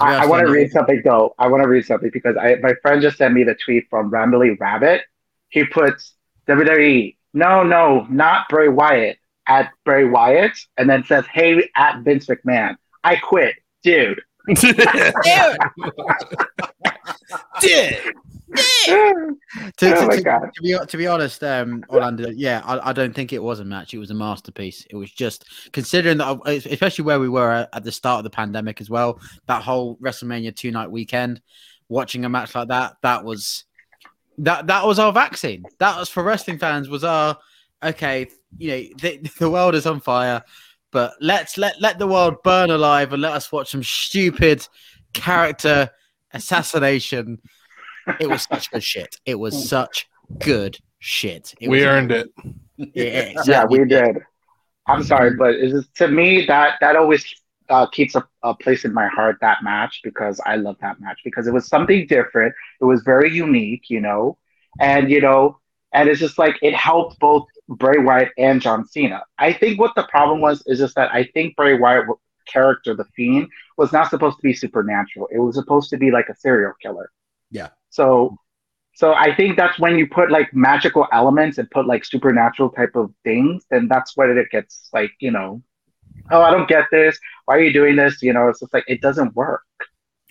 I, 0.00 0.24
I 0.24 0.26
want 0.26 0.46
to 0.46 0.52
read 0.52 0.70
something 0.70 1.00
though. 1.04 1.34
I 1.38 1.48
want 1.48 1.62
to 1.62 1.68
read 1.68 1.86
something 1.86 2.10
because 2.12 2.36
I, 2.36 2.56
my 2.56 2.74
friend 2.82 3.00
just 3.00 3.18
sent 3.18 3.32
me 3.34 3.44
the 3.44 3.54
tweet 3.54 3.88
from 3.88 4.10
Rambly 4.10 4.58
Rabbit. 4.58 5.02
He 5.48 5.64
puts 5.64 6.14
WWE 6.48 7.16
no 7.34 7.62
no 7.62 8.06
not 8.10 8.48
Bray 8.48 8.68
Wyatt 8.68 9.18
at 9.46 9.70
Bray 9.84 10.04
Wyatt 10.04 10.52
and 10.76 10.88
then 10.88 11.04
says 11.04 11.24
hey 11.32 11.68
at 11.76 12.00
Vince 12.02 12.26
McMahon 12.26 12.76
I 13.04 13.16
quit 13.16 13.56
dude 13.82 14.20
dude 14.54 14.76
dude 17.60 18.12
to, 18.54 18.66
to, 19.76 19.96
oh 19.96 20.08
to, 20.08 20.50
to, 20.54 20.62
be, 20.62 20.76
to 20.86 20.96
be 20.96 21.06
honest, 21.06 21.42
um, 21.42 21.84
Orlando, 21.88 22.30
yeah, 22.30 22.62
I, 22.64 22.90
I, 22.90 22.92
don't 22.92 23.14
think 23.14 23.32
it 23.32 23.42
was 23.42 23.60
a 23.60 23.64
match. 23.64 23.94
It 23.94 23.98
was 23.98 24.10
a 24.10 24.14
masterpiece. 24.14 24.86
It 24.90 24.96
was 24.96 25.10
just 25.10 25.46
considering 25.72 26.18
that, 26.18 26.26
uh, 26.26 26.40
especially 26.46 27.04
where 27.04 27.20
we 27.20 27.28
were 27.28 27.68
at 27.72 27.84
the 27.84 27.92
start 27.92 28.18
of 28.18 28.24
the 28.24 28.30
pandemic 28.30 28.80
as 28.80 28.90
well, 28.90 29.20
that 29.46 29.62
whole 29.62 29.96
WrestleMania 29.96 30.54
two 30.54 30.70
night 30.70 30.90
weekend, 30.90 31.40
watching 31.88 32.24
a 32.24 32.28
match 32.28 32.54
like 32.54 32.68
that, 32.68 32.96
that 33.02 33.24
was 33.24 33.64
that 34.38 34.66
that 34.66 34.86
was 34.86 34.98
our 34.98 35.12
vaccine. 35.12 35.64
That 35.78 35.98
was 35.98 36.08
for 36.08 36.22
wrestling 36.22 36.58
fans. 36.58 36.88
Was 36.88 37.04
our 37.04 37.38
okay? 37.82 38.28
You 38.58 38.70
know, 38.70 38.82
the, 39.00 39.30
the 39.38 39.50
world 39.50 39.74
is 39.74 39.86
on 39.86 40.00
fire, 40.00 40.42
but 40.92 41.14
let's 41.20 41.58
let 41.58 41.80
let 41.80 41.98
the 41.98 42.06
world 42.06 42.36
burn 42.44 42.70
alive 42.70 43.12
and 43.12 43.20
let 43.22 43.32
us 43.32 43.50
watch 43.50 43.70
some 43.70 43.82
stupid 43.82 44.66
character 45.12 45.90
assassination 46.32 47.38
it 48.20 48.28
was 48.28 48.42
such 48.42 48.70
good 48.70 48.82
shit. 48.82 49.16
It 49.24 49.38
was 49.38 49.68
such 49.68 50.08
good 50.38 50.78
shit. 50.98 51.54
It 51.60 51.68
we 51.68 51.84
earned 51.84 52.12
it. 52.12 52.30
Yeah, 52.94 53.32
yeah, 53.44 53.64
we 53.64 53.84
did. 53.84 54.16
I'm 54.88 55.04
sorry, 55.04 55.36
but 55.36 55.54
it's 55.54 55.86
to 55.98 56.08
me 56.08 56.46
that 56.46 56.78
that 56.80 56.96
always 56.96 57.24
uh, 57.68 57.86
keeps 57.86 58.16
a, 58.16 58.26
a, 58.42 58.54
place 58.56 58.84
in 58.84 58.92
my 58.92 59.06
heart 59.06 59.36
that 59.40 59.62
match 59.62 60.00
because 60.02 60.40
I 60.44 60.56
love 60.56 60.76
that 60.80 60.98
match 60.98 61.20
because 61.22 61.46
it 61.46 61.52
was 61.52 61.68
something 61.68 62.08
different. 62.08 62.52
It 62.80 62.84
was 62.84 63.02
very 63.02 63.32
unique, 63.32 63.88
you 63.88 64.00
know, 64.00 64.36
and 64.80 65.10
you 65.12 65.20
know, 65.20 65.60
and 65.92 66.08
it's 66.08 66.20
just 66.20 66.38
like 66.38 66.56
it 66.62 66.74
helped 66.74 67.18
both 67.18 67.46
Bray 67.68 67.98
Wyatt 67.98 68.30
and 68.38 68.60
John 68.60 68.86
Cena. 68.86 69.22
I 69.38 69.52
think 69.52 69.78
what 69.78 69.94
the 69.94 70.04
problem 70.04 70.40
was 70.40 70.62
is 70.66 70.78
just 70.78 70.94
that 70.96 71.12
I 71.12 71.24
think 71.34 71.56
Bray 71.56 71.78
Wyatt 71.78 72.06
character, 72.46 72.94
the 72.94 73.04
Fiend, 73.16 73.48
was 73.76 73.92
not 73.92 74.10
supposed 74.10 74.36
to 74.36 74.42
be 74.42 74.54
supernatural. 74.54 75.28
It 75.30 75.38
was 75.38 75.54
supposed 75.54 75.90
to 75.90 75.96
be 75.96 76.10
like 76.10 76.28
a 76.28 76.36
serial 76.36 76.72
killer. 76.82 77.10
Yeah. 77.50 77.68
So 77.90 78.36
so 78.94 79.14
I 79.14 79.34
think 79.34 79.56
that's 79.56 79.78
when 79.78 79.96
you 79.96 80.06
put 80.06 80.30
like 80.30 80.52
magical 80.52 81.06
elements 81.12 81.58
and 81.58 81.70
put 81.70 81.86
like 81.86 82.04
supernatural 82.04 82.70
type 82.70 82.94
of 82.94 83.12
things, 83.24 83.64
then 83.70 83.88
that's 83.88 84.16
what 84.16 84.28
it 84.28 84.50
gets 84.50 84.90
like, 84.92 85.12
you 85.18 85.30
know, 85.30 85.62
oh, 86.30 86.42
I 86.42 86.50
don't 86.50 86.68
get 86.68 86.84
this. 86.90 87.18
Why 87.46 87.56
are 87.56 87.62
you 87.62 87.72
doing 87.72 87.96
this? 87.96 88.22
You 88.22 88.32
know, 88.32 88.48
it's 88.48 88.60
just 88.60 88.74
like 88.74 88.84
it 88.86 89.00
doesn't 89.00 89.34
work. 89.34 89.62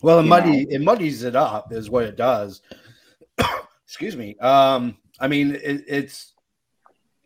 Well, 0.03 0.19
it 0.19 0.23
muddy 0.23 0.65
know? 0.65 0.75
it 0.75 0.81
muddies 0.81 1.23
it 1.23 1.35
up 1.35 1.71
is 1.71 1.89
what 1.89 2.03
it 2.05 2.15
does. 2.15 2.61
Excuse 3.85 4.15
me. 4.15 4.37
Um, 4.37 4.97
I 5.21 5.27
mean, 5.27 5.55
it, 5.55 5.85
it's 5.87 6.33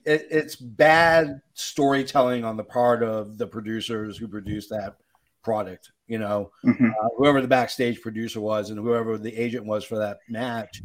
it, 0.06 0.28
it's 0.30 0.56
bad 0.56 1.42
storytelling 1.56 2.44
on 2.46 2.58
the 2.58 2.64
part 2.64 3.02
of 3.02 3.40
the 3.40 3.48
producers 3.48 4.18
who 4.18 4.28
produced 4.28 4.70
that 4.70 4.98
product. 5.44 5.92
You 6.08 6.20
know, 6.20 6.52
Mhm. 6.64 6.92
uh, 6.92 7.10
whoever 7.18 7.42
the 7.42 7.48
backstage 7.48 8.02
producer 8.02 8.40
was 8.40 8.70
and 8.70 8.80
whoever 8.80 9.18
the 9.18 9.36
agent 9.36 9.66
was 9.66 9.84
for 9.84 9.98
that 9.98 10.20
match. 10.30 10.84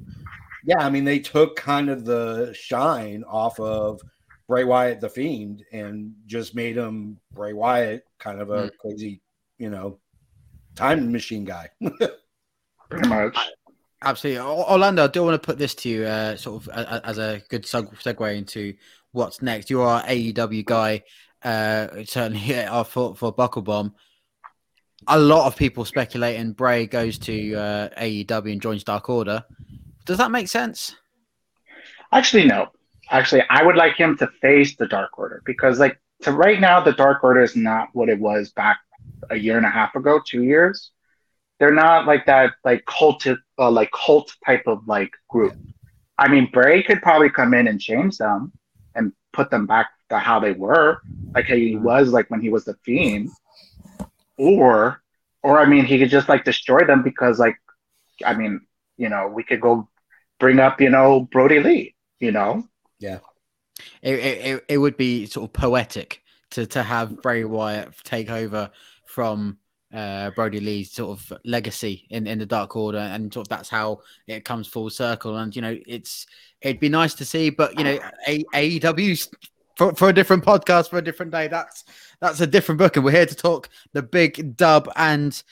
Yeah, 0.65 0.79
I 0.79 0.89
mean, 0.89 1.05
they 1.05 1.19
took 1.19 1.57
kind 1.57 1.91
of 1.91 2.05
the 2.07 2.55
shine 2.55 3.25
off 3.25 3.59
of 3.61 4.01
Bray 4.47 4.65
Wyatt, 4.65 5.01
the 5.01 5.09
Fiend, 5.09 5.65
and 5.73 6.15
just 6.27 6.55
made 6.55 6.77
him 6.77 7.19
Bray 7.33 7.53
Wyatt, 7.53 8.05
kind 8.19 8.41
of 8.41 8.51
a 8.51 8.71
crazy, 8.81 9.21
you 9.59 9.71
know, 9.71 9.99
time 10.75 11.11
machine 11.13 11.45
guy. 11.45 11.69
Pretty 12.91 13.09
much. 13.09 13.37
Absolutely, 14.03 14.41
Orlando. 14.41 15.05
I 15.05 15.09
do 15.09 15.23
want 15.23 15.41
to 15.41 15.47
put 15.47 15.59
this 15.59 15.75
to 15.77 15.89
you, 15.89 16.05
uh, 16.05 16.37
sort 16.37 16.67
of 16.67 16.69
as 17.05 17.19
a 17.19 17.43
good 17.51 17.65
segue 17.65 18.37
into 18.37 18.75
what's 19.13 19.43
next. 19.43 19.69
You 19.69 19.83
are 19.83 20.03
AEW 20.05 20.65
guy, 20.65 21.03
uh, 21.43 21.89
certainly 22.05 22.41
for 22.87 23.15
for 23.15 23.33
Buckle 23.33 23.63
Bomb. 23.63 23.95
A 25.07 25.19
lot 25.19 25.47
of 25.47 25.57
people 25.57 25.85
speculating 25.85 26.53
Bray 26.53 26.87
goes 26.87 27.19
to 27.21 27.55
uh, 27.55 27.89
AEW 28.01 28.53
and 28.53 28.63
joins 28.63 28.85
Dark 28.85 29.09
Order. 29.09 29.45
Does 30.07 30.19
that 30.19 30.31
make 30.31 30.49
sense? 30.49 30.95
Actually, 32.13 32.45
no. 32.47 32.69
Actually, 33.11 33.43
I 33.51 33.63
would 33.63 33.77
like 33.77 33.97
him 33.97 34.17
to 34.19 34.29
face 34.41 34.77
the 34.77 34.87
Dark 34.87 35.19
Order 35.19 35.43
because, 35.45 35.79
like, 35.79 35.99
to 36.23 36.33
right 36.33 36.61
now, 36.61 36.81
the 36.81 36.93
Dark 36.93 37.25
Order 37.25 37.43
is 37.43 37.57
not 37.57 37.89
what 37.93 38.09
it 38.09 38.19
was 38.19 38.51
back 38.51 38.79
a 39.31 39.37
year 39.37 39.57
and 39.57 39.67
a 39.67 39.71
half 39.71 39.95
ago, 39.95 40.21
two 40.25 40.43
years. 40.43 40.91
They're 41.61 41.75
not 41.75 42.07
like 42.07 42.27
that, 42.27 42.55
like 42.65 42.85
cult, 42.87 43.25
uh, 43.27 43.71
like 43.71 43.91
cult 43.93 44.35
type 44.45 44.65
of 44.67 44.89
like 44.89 45.13
group. 45.29 45.55
I 46.19 46.27
mean, 46.29 46.49
Bray 46.53 46.83
could 46.83 47.03
probably 47.03 47.31
come 47.31 47.55
in 47.55 47.69
and 47.69 47.81
change 47.81 48.17
them 48.19 48.53
and 48.95 49.13
put 49.33 49.51
them 49.51 49.67
back 49.67 49.89
to 50.09 50.19
how 50.19 50.41
they 50.41 50.53
were, 50.53 51.01
like 51.35 51.45
how 51.47 51.55
he 51.55 51.77
was 51.77 52.09
like 52.09 52.29
when 52.31 52.41
he 52.41 52.49
was 52.49 52.65
the 52.65 52.75
Fiend, 52.85 53.29
or, 54.37 55.03
or 55.43 55.59
I 55.61 55.67
mean, 55.67 55.85
he 55.85 55.99
could 55.99 56.11
just 56.11 56.29
like 56.29 56.45
destroy 56.45 56.85
them 56.87 57.03
because, 57.03 57.39
like, 57.39 57.57
I 58.25 58.35
mean, 58.35 58.61
you 58.97 59.09
know, 59.09 59.29
we 59.29 59.43
could 59.43 59.61
go 59.61 59.89
bring 60.39 60.59
up, 60.59 60.81
you 60.81 60.91
know, 60.91 61.29
Brody 61.31 61.61
Lee, 61.61 61.95
you 62.19 62.33
know. 62.33 62.67
Yeah, 62.99 63.19
it, 64.03 64.15
it- 64.19 64.65
it 64.69 64.79
would 64.79 64.97
be 64.97 65.27
sort 65.27 65.49
of 65.49 65.53
poetic 65.53 66.23
to, 66.53 66.67
to 66.67 66.83
have 66.83 67.23
Bray 67.23 67.45
Wyatt 67.45 67.95
take 68.05 68.31
over 68.31 68.71
from 69.07 69.59
uh, 69.93 70.31
Brodie 70.31 70.61
Lee's 70.61 70.93
sort 70.93 71.19
of 71.19 71.39
legacy 71.45 72.07
in, 72.11 72.27
in 72.27 72.39
the 72.39 72.47
Dark 72.47 72.77
Order, 72.77 72.99
and 72.99 73.33
sort 73.33 73.47
of 73.47 73.49
that's 73.49 73.69
how 73.69 74.01
it 74.27 74.45
comes 74.45 74.69
full 74.69 74.91
circle. 74.91 75.37
And 75.37 75.55
you 75.55 75.63
know, 75.63 75.77
it's 75.87 76.27
it'd 76.61 76.81
be 76.81 76.89
nice 76.89 77.15
to 77.15 77.25
see, 77.25 77.51
but 77.51 77.77
you 77.79 77.85
know, 77.85 77.99
AEW's 78.29 79.29
for, 79.77 79.95
for 79.95 80.09
a 80.11 80.13
different 80.13 80.45
podcast 80.45 80.91
for 80.91 80.99
a 80.99 81.03
different 81.03 81.33
day. 81.33 81.49
That's 81.49 81.85
that's 82.21 82.41
a 82.41 82.47
different 82.47 82.79
book, 82.79 82.97
and 82.97 83.05
we're 83.05 83.13
here 83.13 83.27
to 83.27 83.35
talk 83.35 83.69
the 83.93 84.03
big 84.03 84.57
dub 84.57 84.91
and 84.97 85.43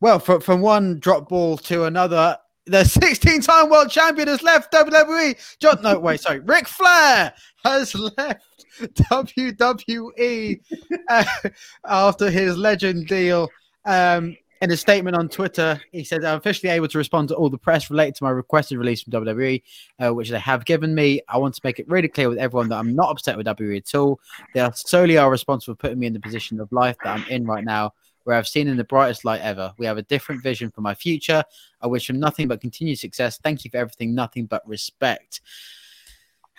well, 0.00 0.18
from 0.18 0.40
from 0.40 0.60
one 0.60 0.98
drop 0.98 1.28
ball 1.28 1.56
to 1.58 1.84
another. 1.84 2.36
The 2.66 2.78
16-time 2.84 3.70
world 3.70 3.90
champion 3.90 4.28
has 4.28 4.42
left 4.42 4.72
WWE. 4.72 5.36
John, 5.58 5.82
no, 5.82 5.98
wait, 5.98 6.20
sorry. 6.20 6.38
Ric 6.38 6.68
Flair 6.68 7.32
has 7.64 7.92
left 7.94 8.44
WWE 8.80 10.60
uh, 11.08 11.24
after 11.84 12.30
his 12.30 12.56
legend 12.56 13.08
deal. 13.08 13.48
Um, 13.84 14.36
in 14.62 14.70
a 14.70 14.76
statement 14.76 15.16
on 15.16 15.28
Twitter, 15.28 15.80
he 15.90 16.04
said, 16.04 16.24
I'm 16.24 16.38
officially 16.38 16.70
able 16.70 16.86
to 16.86 16.96
respond 16.96 17.28
to 17.28 17.34
all 17.34 17.50
the 17.50 17.58
press 17.58 17.90
related 17.90 18.14
to 18.16 18.24
my 18.24 18.30
requested 18.30 18.78
release 18.78 19.02
from 19.02 19.12
WWE, 19.12 19.60
uh, 19.98 20.14
which 20.14 20.30
they 20.30 20.38
have 20.38 20.64
given 20.64 20.94
me. 20.94 21.20
I 21.28 21.38
want 21.38 21.56
to 21.56 21.60
make 21.64 21.80
it 21.80 21.88
really 21.88 22.06
clear 22.06 22.28
with 22.28 22.38
everyone 22.38 22.68
that 22.68 22.78
I'm 22.78 22.94
not 22.94 23.10
upset 23.10 23.36
with 23.36 23.46
WWE 23.46 23.78
at 23.78 23.94
all. 23.96 24.20
They 24.54 24.60
are 24.60 24.72
solely 24.72 25.18
are 25.18 25.28
responsible 25.28 25.74
for 25.74 25.80
putting 25.80 25.98
me 25.98 26.06
in 26.06 26.12
the 26.12 26.20
position 26.20 26.60
of 26.60 26.70
life 26.70 26.96
that 27.02 27.10
I'm 27.10 27.28
in 27.28 27.44
right 27.44 27.64
now, 27.64 27.94
where 28.22 28.36
I've 28.36 28.46
seen 28.46 28.68
in 28.68 28.76
the 28.76 28.84
brightest 28.84 29.24
light 29.24 29.40
ever. 29.40 29.72
We 29.78 29.86
have 29.86 29.98
a 29.98 30.02
different 30.02 30.44
vision 30.44 30.70
for 30.70 30.80
my 30.80 30.94
future. 30.94 31.42
I 31.80 31.88
wish 31.88 32.08
him 32.08 32.20
nothing 32.20 32.46
but 32.46 32.60
continued 32.60 33.00
success. 33.00 33.40
Thank 33.42 33.64
you 33.64 33.70
for 33.72 33.78
everything, 33.78 34.14
nothing 34.14 34.46
but 34.46 34.62
respect. 34.68 35.40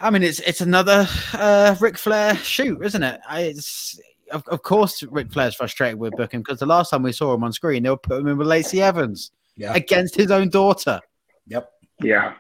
I 0.02 0.10
mean, 0.10 0.24
it's 0.24 0.42
it's 0.42 0.60
another 0.60 1.08
uh, 1.34 1.76
Ric 1.80 1.98
Flair 1.98 2.36
shoot, 2.36 2.84
isn't 2.84 3.04
it? 3.04 3.22
I, 3.30 3.44
it's 3.44 3.98
of, 4.34 4.48
of 4.48 4.62
course 4.64 5.02
Ric 5.04 5.32
Flair's 5.32 5.56
frustrated 5.56 5.98
with 6.00 6.14
booking 6.16 6.42
because 6.42 6.60
the 6.60 6.66
last 6.66 6.90
time 6.90 7.04
we 7.04 7.12
saw 7.12 7.34
him 7.34 7.44
on 7.44 7.54
screen, 7.54 7.84
they 7.84 7.90
were 7.90 7.98
putting 7.98 8.22
him 8.26 8.32
in 8.34 8.38
with 8.38 8.48
Lacey 8.48 8.82
Evans 8.82 9.32
Yeah. 9.56 9.74
against 9.74 10.16
his 10.16 10.32
own 10.32 10.50
daughter. 10.50 11.00
Yep. 11.48 11.70
Yeah. 12.02 12.34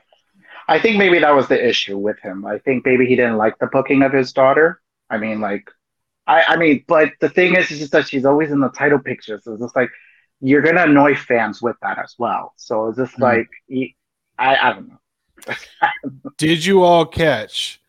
I 0.68 0.80
think 0.80 0.98
maybe 0.98 1.20
that 1.20 1.36
was 1.36 1.48
the 1.48 1.68
issue 1.68 1.98
with 1.98 2.20
him. 2.20 2.46
I 2.46 2.58
think 2.60 2.86
maybe 2.86 3.06
he 3.06 3.16
didn't 3.16 3.38
like 3.38 3.58
the 3.60 3.68
booking 3.68 4.02
of 4.02 4.14
his 4.14 4.32
daughter. 4.34 4.82
I 5.10 5.18
mean, 5.18 5.42
like, 5.42 5.70
I, 6.26 6.44
I 6.50 6.56
mean, 6.58 6.86
but 6.88 7.12
the 7.20 7.30
thing 7.30 7.56
is, 7.56 7.70
is 7.70 7.80
just 7.80 7.92
that 7.92 8.08
she's 8.08 8.24
always 8.26 8.50
in 8.52 8.60
the 8.62 8.70
title 8.70 9.00
pictures. 9.00 9.44
So 9.44 9.54
it's 9.54 9.62
just 9.62 9.76
like, 9.76 9.90
you're 10.40 10.62
going 10.62 10.76
to 10.76 10.84
annoy 10.84 11.16
fans 11.16 11.62
with 11.62 11.76
that 11.82 12.00
as 12.00 12.16
well. 12.18 12.54
So 12.58 12.88
it's 12.88 12.98
just 12.98 13.16
Hmm. 13.16 13.24
like, 13.24 13.50
I, 14.40 14.56
I 14.56 14.74
don't 14.74 14.88
know. 14.88 15.00
Did 16.38 16.66
you 16.66 16.84
all 16.84 17.06
catch 17.06 17.82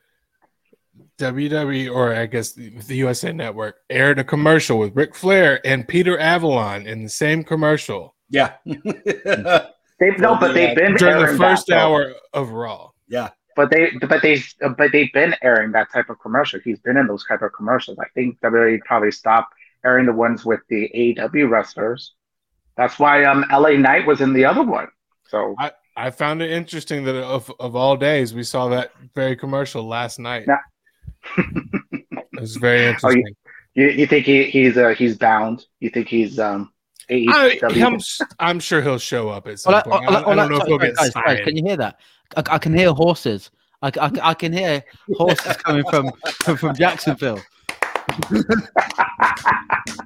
WWE 1.18 1.92
or 1.94 2.14
I 2.14 2.26
guess 2.26 2.52
the, 2.52 2.70
the 2.70 2.96
USA 2.96 3.32
Network 3.32 3.76
aired 3.88 4.18
a 4.18 4.24
commercial 4.24 4.78
with 4.78 4.96
Ric 4.96 5.14
Flair 5.14 5.60
and 5.64 5.86
Peter 5.86 6.18
Avalon 6.18 6.86
in 6.86 7.02
the 7.02 7.08
same 7.08 7.44
commercial 7.44 8.14
Yeah. 8.30 8.54
They've, 10.00 10.18
no, 10.18 10.36
but 10.36 10.54
they've 10.54 10.76
been 10.76 10.96
during 10.96 11.18
the 11.18 11.22
airing 11.22 11.38
that, 11.38 11.50
first 11.50 11.68
though. 11.68 11.76
hour 11.76 12.14
of 12.32 12.50
Raw. 12.50 12.90
yeah. 13.06 13.30
But 13.54 13.70
they, 13.70 13.92
but 14.00 14.20
they, 14.20 14.42
but 14.76 14.90
they've 14.90 15.12
been 15.12 15.36
airing 15.40 15.70
that 15.70 15.92
type 15.92 16.10
of 16.10 16.18
commercial. 16.18 16.58
He's 16.64 16.80
been 16.80 16.96
in 16.96 17.06
those 17.06 17.24
type 17.24 17.42
of 17.42 17.52
commercials. 17.52 17.96
I 18.00 18.08
think 18.12 18.40
WWE 18.40 18.80
probably 18.80 19.12
stopped 19.12 19.54
airing 19.84 20.06
the 20.06 20.12
ones 20.12 20.44
with 20.44 20.58
the 20.68 20.90
AEW 20.92 21.48
wrestlers. 21.48 22.14
That's 22.76 22.98
why 22.98 23.22
um 23.22 23.44
LA 23.52 23.76
Knight 23.76 24.04
was 24.04 24.20
in 24.20 24.32
the 24.32 24.44
other 24.44 24.64
one. 24.64 24.88
So 25.28 25.54
I 25.96 26.10
found 26.10 26.42
it 26.42 26.50
interesting 26.50 27.04
that 27.04 27.16
of, 27.16 27.52
of 27.60 27.76
all 27.76 27.96
days, 27.96 28.34
we 28.34 28.42
saw 28.42 28.68
that 28.68 28.92
very 29.14 29.36
commercial 29.36 29.86
last 29.86 30.18
night. 30.18 30.44
Yeah. 30.46 30.58
It 31.36 32.40
was 32.40 32.56
very 32.56 32.86
Oh, 32.86 32.90
interesting. 32.90 33.34
you, 33.74 33.88
you 33.88 34.06
think 34.06 34.26
he, 34.26 34.44
he's 34.44 34.76
uh, 34.76 34.88
he's 34.90 35.16
bound? 35.16 35.66
You 35.80 35.90
think 35.90 36.08
he's 36.08 36.38
um 36.38 36.72
AEW? 37.10 37.28
I, 37.28 37.58
I'm, 37.86 37.98
I'm 38.38 38.60
sure 38.60 38.80
he'll 38.82 38.98
show 38.98 39.28
up 39.28 39.46
at 39.46 39.58
some 39.60 39.72
Well, 39.74 39.82
point. 39.82 40.08
I- 40.08 40.14
I, 40.14 40.20
I- 40.20 40.32
I 40.32 40.34
don't 40.34 40.48
know 40.50 40.56
if 40.56 40.60
sorry, 40.62 40.68
he'll 40.70 40.78
get 40.78 40.96
guys, 40.96 41.10
guys. 41.14 41.40
Can 41.44 41.56
you 41.56 41.64
hear 41.64 41.76
that? 41.76 41.98
I, 42.36 42.42
I 42.54 42.58
can 42.58 42.74
hear 42.76 42.92
horses. 42.92 43.50
I, 43.82 43.90
I, 44.00 44.10
I 44.22 44.34
can 44.34 44.52
hear 44.52 44.82
horses 45.14 45.56
coming 45.58 45.84
from 45.90 46.10
from, 46.42 46.56
from 46.56 46.74
Jacksonville. 46.74 47.40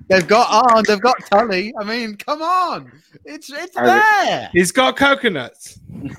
they've 0.09 0.26
got 0.26 0.73
on. 0.73 0.85
They've 0.87 1.00
got 1.00 1.17
Tully. 1.31 1.73
I 1.78 1.85
mean, 1.85 2.17
come 2.17 2.43
on, 2.43 2.90
it's 3.25 3.50
it's 3.50 3.75
there. 3.75 4.50
He's 4.52 4.73
got 4.73 4.97
coconuts. 4.97 5.78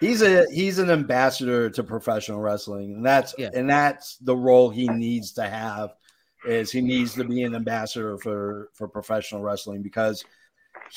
he's 0.00 0.22
a 0.22 0.46
he's 0.50 0.78
an 0.78 0.90
ambassador 0.90 1.70
to 1.70 1.84
professional 1.84 2.40
wrestling, 2.40 2.94
and 2.94 3.06
that's 3.06 3.34
Yeah. 3.38 3.50
and 3.54 3.68
that's 3.68 4.16
the 4.18 4.36
role 4.36 4.70
he 4.70 4.88
needs 4.88 5.32
to 5.32 5.42
have. 5.48 5.90
Is 6.46 6.72
he 6.72 6.80
needs 6.80 7.14
to 7.14 7.24
be 7.24 7.42
an 7.42 7.54
ambassador 7.54 8.16
for 8.18 8.70
for 8.74 8.88
professional 8.88 9.42
wrestling 9.42 9.82
because 9.82 10.24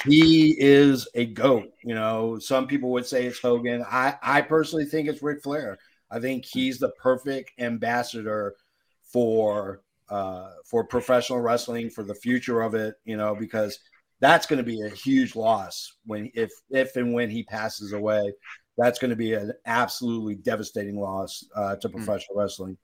he 0.05 0.55
is 0.57 1.07
a 1.15 1.25
goat. 1.25 1.69
You 1.83 1.95
know, 1.95 2.39
some 2.39 2.65
people 2.67 2.91
would 2.91 3.05
say 3.05 3.25
it's 3.25 3.39
Hogan. 3.39 3.83
I 3.85 4.15
I 4.21 4.41
personally 4.41 4.85
think 4.85 5.09
it's 5.09 5.21
Ric 5.21 5.43
Flair. 5.43 5.77
I 6.09 6.19
think 6.19 6.45
he's 6.45 6.79
the 6.79 6.91
perfect 6.91 7.51
ambassador 7.59 8.55
for 9.03 9.81
uh 10.09 10.51
for 10.65 10.85
professional 10.85 11.41
wrestling 11.41 11.89
for 11.89 12.03
the 12.03 12.15
future 12.15 12.61
of 12.61 12.73
it. 12.73 12.95
You 13.03 13.17
know, 13.17 13.35
because 13.35 13.79
that's 14.21 14.45
going 14.45 14.57
to 14.57 14.63
be 14.63 14.81
a 14.81 14.89
huge 14.89 15.35
loss 15.35 15.97
when 16.05 16.31
if 16.33 16.51
if 16.69 16.95
and 16.95 17.13
when 17.13 17.29
he 17.29 17.43
passes 17.43 17.91
away 17.91 18.31
that's 18.77 18.99
going 18.99 19.09
to 19.09 19.15
be 19.15 19.33
an 19.33 19.53
absolutely 19.65 20.35
devastating 20.35 20.99
loss 20.99 21.45
uh, 21.55 21.75
to 21.77 21.89
professional 21.89 22.37
wrestling 22.37 22.77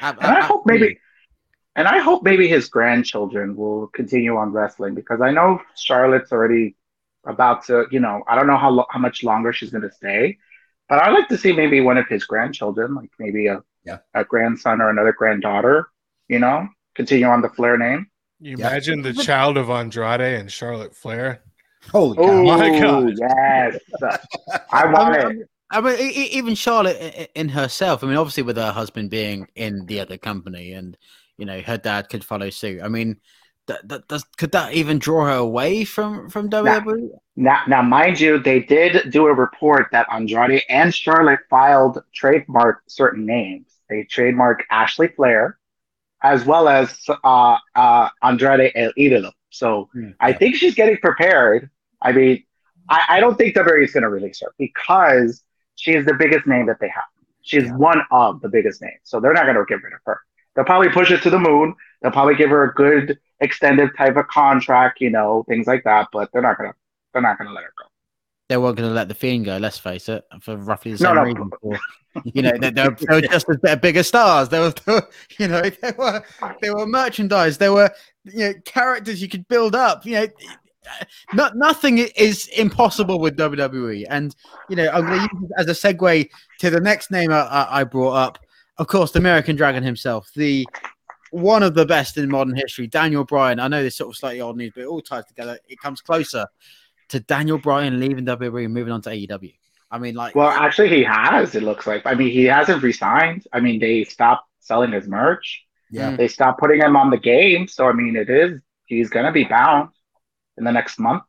and 0.00 0.18
I 0.20 0.40
hope 0.42 0.64
maybe, 0.64 0.98
and 1.76 1.88
I 1.88 1.98
hope 1.98 2.22
maybe 2.22 2.46
his 2.48 2.68
grandchildren 2.68 3.56
will 3.56 3.88
continue 3.88 4.36
on 4.36 4.52
wrestling 4.52 4.94
because 4.94 5.20
I 5.20 5.30
know 5.32 5.60
Charlotte's 5.76 6.30
already 6.32 6.76
about 7.24 7.64
to, 7.66 7.86
you 7.90 8.00
know, 8.00 8.22
I 8.28 8.36
don't 8.36 8.46
know 8.46 8.56
how 8.56 8.70
lo- 8.70 8.86
how 8.90 8.98
much 9.00 9.24
longer 9.24 9.52
she's 9.52 9.70
going 9.70 9.82
to 9.82 9.90
stay, 9.90 10.38
but 10.88 11.02
I'd 11.02 11.10
like 11.12 11.28
to 11.28 11.38
see 11.38 11.52
maybe 11.52 11.80
one 11.80 11.98
of 11.98 12.06
his 12.06 12.24
grandchildren, 12.24 12.94
like 12.94 13.10
maybe 13.18 13.48
a 13.48 13.62
Yeah. 13.84 13.98
a 14.14 14.24
grandson 14.24 14.80
or 14.80 14.90
another 14.90 15.12
granddaughter, 15.12 15.88
you 16.28 16.38
know, 16.38 16.68
continue 16.94 17.26
on 17.26 17.42
the 17.42 17.48
Flair 17.48 17.76
name. 17.76 18.06
You 18.40 18.56
Yeah. 18.56 18.68
imagine 18.68 19.02
the 19.02 19.12
child 19.14 19.56
of 19.56 19.68
Andrade 19.68 20.20
and 20.40 20.50
Charlotte 20.52 20.94
Flair. 20.94 21.42
Holy 21.90 22.18
cow 22.18 22.42
Oh 22.42 22.56
my 22.56 22.70
God. 22.70 23.14
yes, 23.18 23.76
I 24.72 24.86
want 24.86 25.14
I 25.14 25.16
it. 25.16 25.32
mean, 25.32 25.44
I 25.70 25.80
mean, 25.80 25.98
even 26.00 26.54
Charlotte 26.54 26.96
i- 27.00 27.22
i- 27.22 27.28
in 27.34 27.48
herself. 27.50 28.02
I 28.02 28.06
mean, 28.06 28.16
obviously 28.16 28.42
with 28.42 28.56
her 28.56 28.72
husband 28.72 29.10
being 29.10 29.48
in 29.54 29.86
the 29.86 30.00
other 30.00 30.18
company, 30.18 30.72
and 30.72 30.96
you 31.36 31.46
know 31.46 31.60
her 31.62 31.78
dad 31.78 32.08
could 32.08 32.24
follow 32.24 32.50
suit. 32.50 32.82
I 32.82 32.88
mean, 32.88 33.20
that, 33.66 33.88
that 33.88 34.08
does 34.08 34.24
could 34.36 34.52
that 34.52 34.72
even 34.74 34.98
draw 34.98 35.26
her 35.26 35.32
away 35.36 35.84
from 35.84 36.28
from 36.30 36.48
WWE? 36.48 37.10
Now, 37.36 37.62
now, 37.68 37.82
mind 37.82 38.18
you, 38.18 38.38
they 38.38 38.60
did 38.60 39.10
do 39.10 39.26
a 39.26 39.34
report 39.34 39.88
that 39.92 40.08
Andrade 40.12 40.62
and 40.68 40.92
Charlotte 40.94 41.40
filed 41.48 42.02
trademark 42.12 42.82
certain 42.88 43.26
names. 43.26 43.72
They 43.88 44.02
trademark 44.04 44.64
Ashley 44.70 45.08
Flair, 45.08 45.58
as 46.22 46.44
well 46.46 46.68
as 46.68 46.98
uh, 47.24 47.58
uh, 47.74 48.10
Andrade 48.22 48.72
El 48.74 48.92
Idolo. 48.98 49.32
So 49.50 49.88
Hmm. 49.92 50.10
I 50.20 50.32
think 50.32 50.56
she's 50.56 50.74
getting 50.74 50.98
prepared. 50.98 51.70
I 52.02 52.12
mean, 52.12 52.44
I, 52.88 53.04
I 53.08 53.20
don't 53.20 53.36
think 53.36 53.54
WWE 53.54 53.84
is 53.84 53.92
going 53.92 54.02
to 54.02 54.08
release 54.08 54.40
her 54.40 54.52
because 54.58 55.42
she 55.76 55.92
is 55.94 56.06
the 56.06 56.14
biggest 56.14 56.46
name 56.46 56.66
that 56.66 56.78
they 56.80 56.88
have. 56.88 57.04
She's 57.42 57.64
Yeah. 57.64 57.76
one 57.76 58.02
of 58.10 58.40
the 58.40 58.48
biggest 58.48 58.82
names. 58.82 59.00
So 59.04 59.20
they're 59.20 59.32
not 59.32 59.44
going 59.44 59.56
to 59.56 59.64
get 59.68 59.82
rid 59.82 59.92
of 59.94 60.00
her. 60.06 60.20
They'll 60.54 60.64
probably 60.64 60.90
push 60.90 61.10
it 61.10 61.22
to 61.22 61.30
the 61.30 61.38
moon. 61.38 61.74
They'll 62.02 62.12
probably 62.12 62.34
give 62.34 62.50
her 62.50 62.64
a 62.64 62.74
good 62.74 63.18
extended 63.40 63.90
type 63.96 64.16
of 64.16 64.26
contract, 64.28 65.00
you 65.00 65.10
know, 65.10 65.44
things 65.48 65.66
like 65.66 65.84
that. 65.84 66.08
But 66.12 66.30
they're 66.32 66.42
not 66.42 66.58
going 66.58 66.70
to. 66.70 66.76
They're 67.12 67.22
not 67.22 67.38
going 67.38 67.48
to 67.48 67.54
let 67.54 67.64
her 67.64 67.72
go. 67.78 67.84
They 68.48 68.56
weren't 68.56 68.76
going 68.76 68.88
to 68.88 68.94
let 68.94 69.08
the 69.08 69.14
Fiend 69.14 69.44
go. 69.44 69.58
Let's 69.58 69.78
face 69.78 70.08
it, 70.08 70.24
for 70.40 70.56
roughly 70.56 70.92
the 70.92 70.98
same 70.98 71.14
no. 71.14 71.22
reason. 71.22 71.50
For, 71.60 71.78
you 72.24 72.40
know, 72.40 72.52
they, 72.58 72.70
they, 72.70 72.88
were, 72.88 72.96
they 72.98 73.14
were 73.14 73.20
just 73.20 73.46
as 73.62 73.78
bigger 73.78 74.02
stars. 74.02 74.48
They 74.48 74.58
were, 74.58 74.70
they 74.70 74.92
were, 74.92 75.08
you 75.38 75.48
know, 75.48 75.62
they 75.82 75.92
were 75.98 76.24
they 76.62 76.70
were 76.70 76.86
merchandise. 76.86 77.58
They 77.58 77.68
were 77.68 77.90
you 78.24 78.38
know 78.38 78.54
characters 78.64 79.20
you 79.20 79.28
could 79.28 79.46
build 79.48 79.74
up. 79.74 80.06
You 80.06 80.12
know, 80.12 80.26
not 81.34 81.56
nothing 81.56 81.98
is 81.98 82.48
impossible 82.48 83.20
with 83.20 83.36
WWE. 83.36 84.06
And 84.08 84.34
you 84.70 84.76
know, 84.76 84.88
I'm 84.88 85.06
going 85.06 85.28
to 85.28 85.36
use 85.40 85.50
as 85.58 85.68
a 85.68 85.92
segue 85.92 86.30
to 86.60 86.70
the 86.70 86.80
next 86.80 87.10
name 87.10 87.30
I, 87.30 87.40
I, 87.40 87.80
I 87.80 87.84
brought 87.84 88.14
up. 88.14 88.38
Of 88.78 88.86
course, 88.86 89.10
the 89.10 89.18
American 89.18 89.56
Dragon 89.56 89.82
himself, 89.82 90.30
the 90.34 90.66
one 91.32 91.62
of 91.62 91.74
the 91.74 91.84
best 91.84 92.16
in 92.16 92.30
modern 92.30 92.56
history, 92.56 92.86
Daniel 92.86 93.24
Bryan. 93.24 93.60
I 93.60 93.68
know 93.68 93.82
this 93.82 93.96
sort 93.96 94.10
of 94.10 94.16
slightly 94.16 94.40
old 94.40 94.56
news, 94.56 94.72
but 94.74 94.82
it 94.82 94.86
all 94.86 95.02
ties 95.02 95.26
together. 95.26 95.58
It 95.68 95.78
comes 95.80 96.00
closer 96.00 96.46
to 97.08 97.20
Daniel 97.20 97.58
Bryan 97.58 98.00
leaving 98.00 98.26
WWE 98.26 98.64
and 98.64 98.74
moving 98.74 98.92
on 98.92 99.02
to 99.02 99.10
AEW. 99.10 99.54
I 99.90 99.98
mean, 99.98 100.14
like, 100.14 100.34
Well, 100.34 100.48
actually, 100.48 100.90
he 100.90 101.02
has. 101.04 101.54
It 101.54 101.62
looks 101.62 101.86
like. 101.86 102.02
I 102.04 102.14
mean, 102.14 102.30
he 102.30 102.44
hasn't 102.44 102.82
resigned. 102.82 103.46
I 103.52 103.60
mean, 103.60 103.80
they 103.80 104.04
stopped 104.04 104.48
selling 104.60 104.92
his 104.92 105.08
merch. 105.08 105.64
Yeah. 105.90 106.12
Mm. 106.12 106.18
They 106.18 106.28
stopped 106.28 106.60
putting 106.60 106.80
him 106.80 106.96
on 106.96 107.10
the 107.10 107.16
game. 107.16 107.66
So 107.68 107.86
I 107.86 107.92
mean, 107.92 108.16
it 108.16 108.28
is. 108.28 108.60
He's 108.84 109.08
gonna 109.08 109.32
be 109.32 109.44
bound 109.44 109.90
in 110.56 110.64
the 110.64 110.72
next 110.72 110.98
month. 110.98 111.22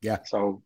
Yeah. 0.00 0.18
So 0.24 0.62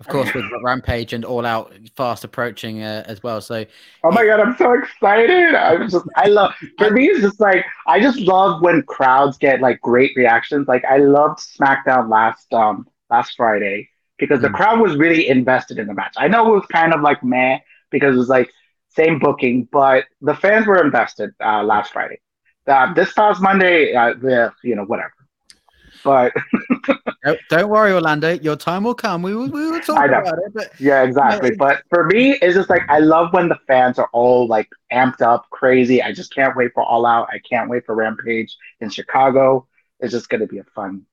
of 0.00 0.08
course, 0.08 0.34
with 0.34 0.50
Rampage 0.60 1.12
and 1.12 1.24
All 1.24 1.46
Out 1.46 1.72
fast 1.96 2.24
approaching 2.24 2.82
uh, 2.82 3.04
as 3.06 3.22
well. 3.22 3.40
So, 3.40 3.64
Oh 4.02 4.12
my 4.12 4.26
god, 4.26 4.40
I'm 4.40 4.54
so 4.56 4.74
excited! 4.74 5.54
I'm 5.54 5.88
just, 5.88 6.04
I 6.16 6.26
love. 6.26 6.52
For 6.76 6.90
me, 6.90 7.06
it's 7.06 7.22
just 7.22 7.40
like 7.40 7.64
I 7.86 8.00
just 8.00 8.18
love 8.20 8.60
when 8.60 8.82
crowds 8.82 9.38
get 9.38 9.60
like 9.60 9.80
great 9.80 10.12
reactions. 10.14 10.68
Like 10.68 10.84
I 10.84 10.98
loved 10.98 11.38
SmackDown 11.40 12.10
last 12.10 12.52
um 12.52 12.86
last 13.10 13.34
Friday 13.36 13.88
because 14.18 14.42
the 14.42 14.50
Mm. 14.50 14.54
crowd 14.54 14.80
was 14.80 14.96
really 14.96 15.28
invested 15.28 15.78
in 15.78 15.86
the 15.86 15.94
match. 15.94 16.14
I 16.18 16.28
know 16.28 16.46
it 16.52 16.54
was 16.56 16.66
kind 16.66 16.92
of 16.92 17.00
like 17.00 17.24
meh 17.24 17.60
because 17.90 18.14
it 18.14 18.18
was 18.18 18.28
like 18.28 18.50
same 18.90 19.18
booking, 19.18 19.68
but 19.72 20.04
the 20.20 20.34
fans 20.34 20.66
were 20.66 20.84
invested 20.84 21.30
uh, 21.42 21.62
last 21.62 21.92
Friday. 21.92 22.20
Uh, 22.66 22.92
this 22.94 23.12
past 23.14 23.40
Monday, 23.42 23.94
uh, 23.94 24.14
you 24.62 24.76
know, 24.76 24.84
whatever. 24.84 25.13
But 26.04 26.32
don't, 27.24 27.40
don't 27.48 27.68
worry, 27.70 27.92
Orlando. 27.92 28.32
Your 28.34 28.56
time 28.56 28.84
will 28.84 28.94
come. 28.94 29.22
We 29.22 29.34
will, 29.34 29.48
we 29.48 29.70
will 29.70 29.80
talk 29.80 30.04
about 30.06 30.26
it. 30.26 30.52
But 30.52 30.78
Yeah, 30.78 31.02
exactly. 31.02 31.52
But 31.56 31.82
for 31.88 32.04
me, 32.06 32.32
it's 32.42 32.54
just 32.54 32.70
like 32.70 32.82
I 32.88 32.98
love 32.98 33.32
when 33.32 33.48
the 33.48 33.58
fans 33.66 33.98
are 33.98 34.08
all 34.12 34.46
like 34.46 34.68
amped 34.92 35.22
up, 35.22 35.48
crazy. 35.50 36.02
I 36.02 36.12
just 36.12 36.34
can't 36.34 36.54
wait 36.56 36.72
for 36.74 36.82
All 36.84 37.06
Out. 37.06 37.28
I 37.32 37.38
can't 37.38 37.70
wait 37.70 37.86
for 37.86 37.94
Rampage 37.94 38.54
in 38.80 38.90
Chicago. 38.90 39.66
It's 40.00 40.12
just 40.12 40.28
going 40.28 40.42
to 40.42 40.46
be 40.46 40.58
a 40.58 40.64
fun. 40.74 41.06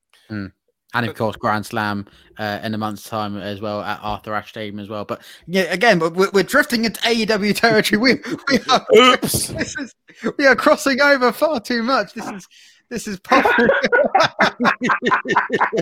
and 0.94 1.06
of 1.06 1.16
course, 1.16 1.36
Grand 1.38 1.66
Slam 1.66 2.06
uh, 2.38 2.60
in 2.64 2.74
a 2.74 2.78
month's 2.78 3.08
time 3.08 3.38
as 3.38 3.62
well 3.62 3.82
at 3.82 4.00
Arthur 4.02 4.34
Ashe 4.34 4.50
Stadium 4.50 4.80
as 4.80 4.90
well. 4.90 5.06
But 5.06 5.22
yeah, 5.48 5.64
again, 5.64 6.00
we're, 6.00 6.30
we're 6.32 6.44
drifting 6.44 6.86
into 6.86 7.00
AEW 7.02 7.56
territory. 7.56 7.98
We, 7.98 8.16
we 8.50 8.60
are, 8.70 8.86
Oops. 9.14 9.48
this 9.48 9.76
is 9.78 9.96
we 10.38 10.46
are 10.46 10.56
crossing 10.56 11.00
over 11.02 11.32
far 11.32 11.62
too 11.62 11.84
much. 11.84 12.14
This 12.14 12.28
is 12.28 12.48
this 12.92 13.08
is 13.08 13.20
pop. 13.22 13.46
hang 13.56 13.70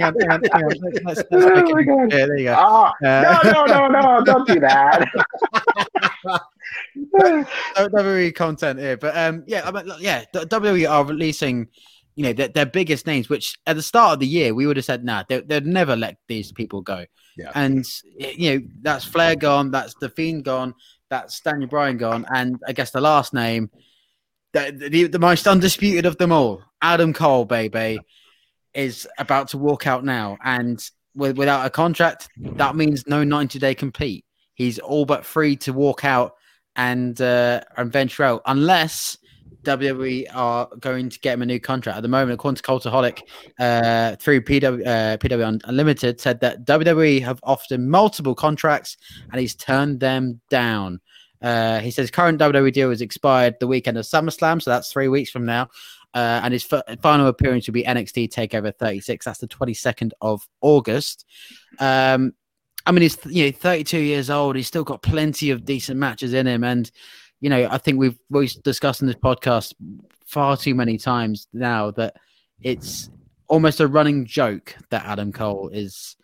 on, 0.03 0.13
hang 0.19 0.29
on, 0.29 0.41
hang 0.43 0.63
on. 0.63 0.71
Let's, 1.03 1.03
let's, 1.03 1.23
Oh 1.31 1.73
my 1.73 1.83
God. 1.83 2.11
Yeah, 2.13 2.25
there 2.27 2.37
you 2.37 2.43
go. 2.45 2.55
Oh, 2.55 2.91
Uh, 3.03 3.41
no, 3.43 3.65
no, 3.65 3.87
no, 3.87 3.99
no! 3.99 4.23
Don't 4.23 4.47
do 4.47 4.59
that. 4.59 5.09
WWE 7.75 8.35
content 8.35 8.79
here, 8.79 8.95
but 8.95 9.17
um, 9.17 9.43
yeah, 9.47 9.67
I 9.67 9.71
mean, 9.71 9.91
yeah, 9.99 10.23
WWE 10.35 10.87
are 10.89 11.03
releasing, 11.03 11.67
you 12.15 12.23
know, 12.25 12.33
their, 12.33 12.49
their 12.49 12.67
biggest 12.67 13.07
names, 13.07 13.27
which 13.27 13.57
at 13.65 13.75
the 13.75 13.81
start 13.81 14.13
of 14.13 14.19
the 14.19 14.27
year 14.27 14.53
we 14.53 14.67
would 14.67 14.77
have 14.77 14.85
said, 14.85 15.03
nah, 15.03 15.23
they, 15.27 15.41
they'd 15.41 15.65
never 15.65 15.95
let 15.95 16.17
these 16.27 16.51
people 16.51 16.81
go. 16.81 17.05
Yeah. 17.37 17.51
And 17.55 17.83
you 18.19 18.59
know, 18.59 18.65
that's 18.81 19.03
Flair 19.03 19.35
gone, 19.35 19.71
that's 19.71 19.95
the 19.95 20.09
Fiend 20.09 20.45
gone, 20.45 20.75
that's 21.09 21.39
Daniel 21.41 21.69
Bryan 21.69 21.97
gone, 21.97 22.25
and 22.31 22.59
I 22.67 22.73
guess 22.73 22.91
the 22.91 23.01
last 23.01 23.33
name, 23.33 23.71
the, 24.53 24.89
the, 24.91 25.07
the 25.07 25.19
most 25.19 25.47
undisputed 25.47 26.05
of 26.05 26.17
them 26.17 26.31
all, 26.31 26.61
Adam 26.81 27.13
Cole, 27.13 27.45
baby, 27.45 27.99
is 28.73 29.07
about 29.17 29.49
to 29.49 29.57
walk 29.57 29.87
out 29.87 30.03
now, 30.03 30.37
and 30.43 30.83
with, 31.15 31.37
without 31.37 31.65
a 31.65 31.69
contract, 31.69 32.29
that 32.37 32.75
means 32.75 33.07
no 33.07 33.23
ninety 33.23 33.59
day 33.59 33.75
compete. 33.75 34.25
He's 34.53 34.79
all 34.79 35.05
but 35.05 35.25
free 35.25 35.55
to 35.57 35.73
walk 35.73 36.05
out 36.05 36.35
and 36.75 37.19
uh, 37.21 37.61
and 37.77 37.91
venture 37.91 38.23
out 38.23 38.41
unless 38.45 39.17
WWE 39.63 40.27
are 40.33 40.69
going 40.79 41.09
to 41.09 41.19
get 41.19 41.33
him 41.33 41.41
a 41.41 41.45
new 41.45 41.59
contract. 41.59 41.97
At 41.97 42.01
the 42.01 42.07
moment, 42.07 42.31
according 42.31 42.57
to 42.57 42.63
Cultaholic, 42.63 43.21
uh, 43.59 44.15
through 44.15 44.41
PW, 44.41 44.85
uh, 44.85 45.17
PW 45.17 45.61
Unlimited, 45.65 46.19
said 46.19 46.39
that 46.41 46.65
WWE 46.65 47.21
have 47.21 47.39
offered 47.43 47.79
multiple 47.79 48.35
contracts 48.35 48.97
and 49.31 49.39
he's 49.39 49.55
turned 49.55 49.99
them 49.99 50.39
down. 50.49 50.99
Uh, 51.41 51.79
he 51.79 51.91
says 51.91 52.11
current 52.11 52.39
WWE 52.39 52.73
deal 52.73 52.91
is 52.91 53.01
expired 53.01 53.55
the 53.59 53.67
weekend 53.67 53.97
of 53.97 54.05
SummerSlam, 54.05 54.61
so 54.61 54.71
that's 54.71 54.91
three 54.91 55.07
weeks 55.07 55.29
from 55.29 55.45
now. 55.45 55.69
Uh, 56.13 56.41
and 56.43 56.53
his 56.53 56.67
f- 56.71 56.99
final 57.01 57.27
appearance 57.27 57.67
will 57.67 57.73
be 57.73 57.83
NXT 57.83 58.29
Takeover 58.29 58.75
36. 58.75 59.25
That's 59.25 59.39
the 59.39 59.47
22nd 59.47 60.11
of 60.21 60.47
August. 60.61 61.25
Um, 61.79 62.33
I 62.85 62.91
mean, 62.91 63.03
he's 63.03 63.17
you 63.25 63.45
know 63.45 63.51
32 63.51 63.99
years 63.99 64.29
old. 64.29 64.55
He's 64.55 64.67
still 64.67 64.83
got 64.83 65.03
plenty 65.03 65.51
of 65.51 65.65
decent 65.65 65.99
matches 65.99 66.33
in 66.33 66.47
him, 66.47 66.63
and 66.63 66.89
you 67.41 67.49
know, 67.49 67.67
I 67.69 67.77
think 67.77 67.99
we've 67.99 68.17
we've 68.29 68.51
discussed 68.63 69.01
in 69.01 69.07
this 69.07 69.15
podcast 69.15 69.73
far 70.25 70.57
too 70.57 70.75
many 70.75 70.97
times 70.97 71.47
now 71.53 71.91
that 71.91 72.15
it's 72.61 73.09
almost 73.47 73.79
a 73.79 73.87
running 73.87 74.25
joke 74.25 74.75
that 74.89 75.05
Adam 75.05 75.31
Cole 75.31 75.69
is 75.69 76.15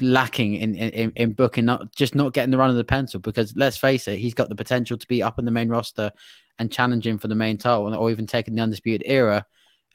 lacking 0.00 0.54
in 0.54 0.74
in, 0.74 1.12
in 1.16 1.32
booking, 1.32 1.64
not 1.64 1.94
just 1.94 2.14
not 2.14 2.32
getting 2.32 2.50
the 2.50 2.58
run 2.58 2.70
of 2.70 2.76
the 2.76 2.84
pencil. 2.84 3.20
Because 3.20 3.54
let's 3.56 3.76
face 3.76 4.06
it, 4.06 4.18
he's 4.18 4.34
got 4.34 4.48
the 4.48 4.54
potential 4.54 4.96
to 4.96 5.06
be 5.08 5.22
up 5.22 5.38
in 5.38 5.44
the 5.44 5.50
main 5.50 5.68
roster 5.68 6.12
and 6.58 6.70
challenging 6.72 7.18
for 7.18 7.28
the 7.28 7.34
main 7.34 7.58
title, 7.58 7.94
or 7.94 8.10
even 8.10 8.26
taking 8.26 8.54
the 8.54 8.62
undisputed 8.62 9.06
era 9.06 9.44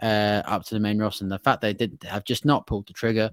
uh, 0.02 0.42
up 0.46 0.64
to 0.66 0.76
the 0.76 0.80
main 0.80 1.00
roster. 1.00 1.24
And 1.24 1.32
the 1.32 1.40
fact 1.40 1.62
they 1.62 1.74
did 1.74 2.04
have 2.08 2.24
just 2.24 2.46
not 2.46 2.68
pulled 2.68 2.88
the 2.88 2.94
trigger, 2.94 3.32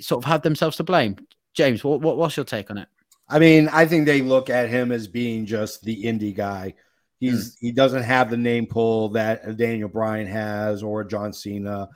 sort 0.00 0.24
of 0.24 0.28
had 0.28 0.42
themselves 0.42 0.76
to 0.78 0.84
blame. 0.84 1.16
James, 1.54 1.82
what, 1.82 2.00
what 2.00 2.16
what's 2.16 2.36
your 2.36 2.44
take 2.44 2.70
on 2.70 2.78
it? 2.78 2.88
I 3.28 3.38
mean, 3.38 3.68
I 3.68 3.86
think 3.86 4.06
they 4.06 4.22
look 4.22 4.50
at 4.50 4.68
him 4.68 4.92
as 4.92 5.08
being 5.08 5.46
just 5.46 5.82
the 5.82 6.04
indie 6.04 6.34
guy. 6.34 6.74
He's 7.18 7.56
he 7.58 7.72
doesn't 7.72 8.02
have 8.02 8.30
the 8.30 8.36
name 8.36 8.66
pull 8.66 9.08
that 9.10 9.56
Daniel 9.56 9.88
Bryan 9.88 10.26
has 10.26 10.82
or 10.82 11.02
John 11.02 11.32
Cena. 11.32 11.88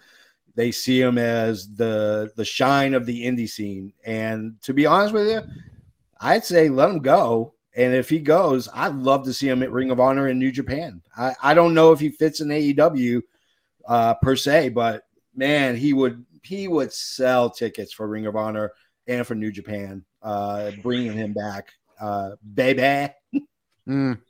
They 0.55 0.73
see 0.73 1.01
him 1.01 1.19
as 1.19 1.75
the 1.75 2.33
the 2.37 2.45
shine 2.45 2.95
of 2.95 3.07
the 3.07 3.27
indie 3.27 3.49
scene. 3.49 3.93
And 4.05 4.55
to 4.63 4.73
be 4.73 4.87
honest 4.87 5.13
with 5.13 5.29
you, 5.29 5.43
I'd 6.21 6.45
say 6.45 6.69
let 6.69 6.91
him 6.91 7.01
go. 7.01 7.55
And 7.81 7.95
if 7.95 8.11
he 8.11 8.19
goes, 8.19 8.69
I'd 8.75 8.95
love 8.95 9.25
to 9.25 9.33
see 9.33 9.49
him 9.49 9.63
at 9.63 9.73
Ring 9.73 9.91
of 9.91 10.01
Honor 10.01 10.29
in 10.29 10.39
New 10.39 10.53
Japan. 10.53 11.01
I, 11.17 11.35
I 11.43 11.55
don't 11.55 11.73
know 11.73 11.93
if 11.93 12.01
he 12.01 12.11
fits 12.11 12.43
in 12.43 12.49
AEW 12.49 13.23
uh, 13.89 14.15
per 14.15 14.37
se, 14.37 14.69
but 14.69 15.05
man, 15.35 15.77
he 15.77 15.95
would 15.95 16.27
he 16.43 16.69
would 16.69 16.93
sell 16.93 17.49
tickets 17.49 17.91
for 17.95 18.07
Ring 18.07 18.27
of 18.27 18.37
Honor 18.37 18.73
and 19.07 19.27
for 19.27 19.35
New 19.35 19.51
Japan, 19.51 20.05
uh, 20.23 20.73
bringing 20.83 21.15
him 21.15 21.33
back, 21.33 21.73
uh, 21.99 22.33
baby. 22.55 23.15
Mm. 23.89 24.21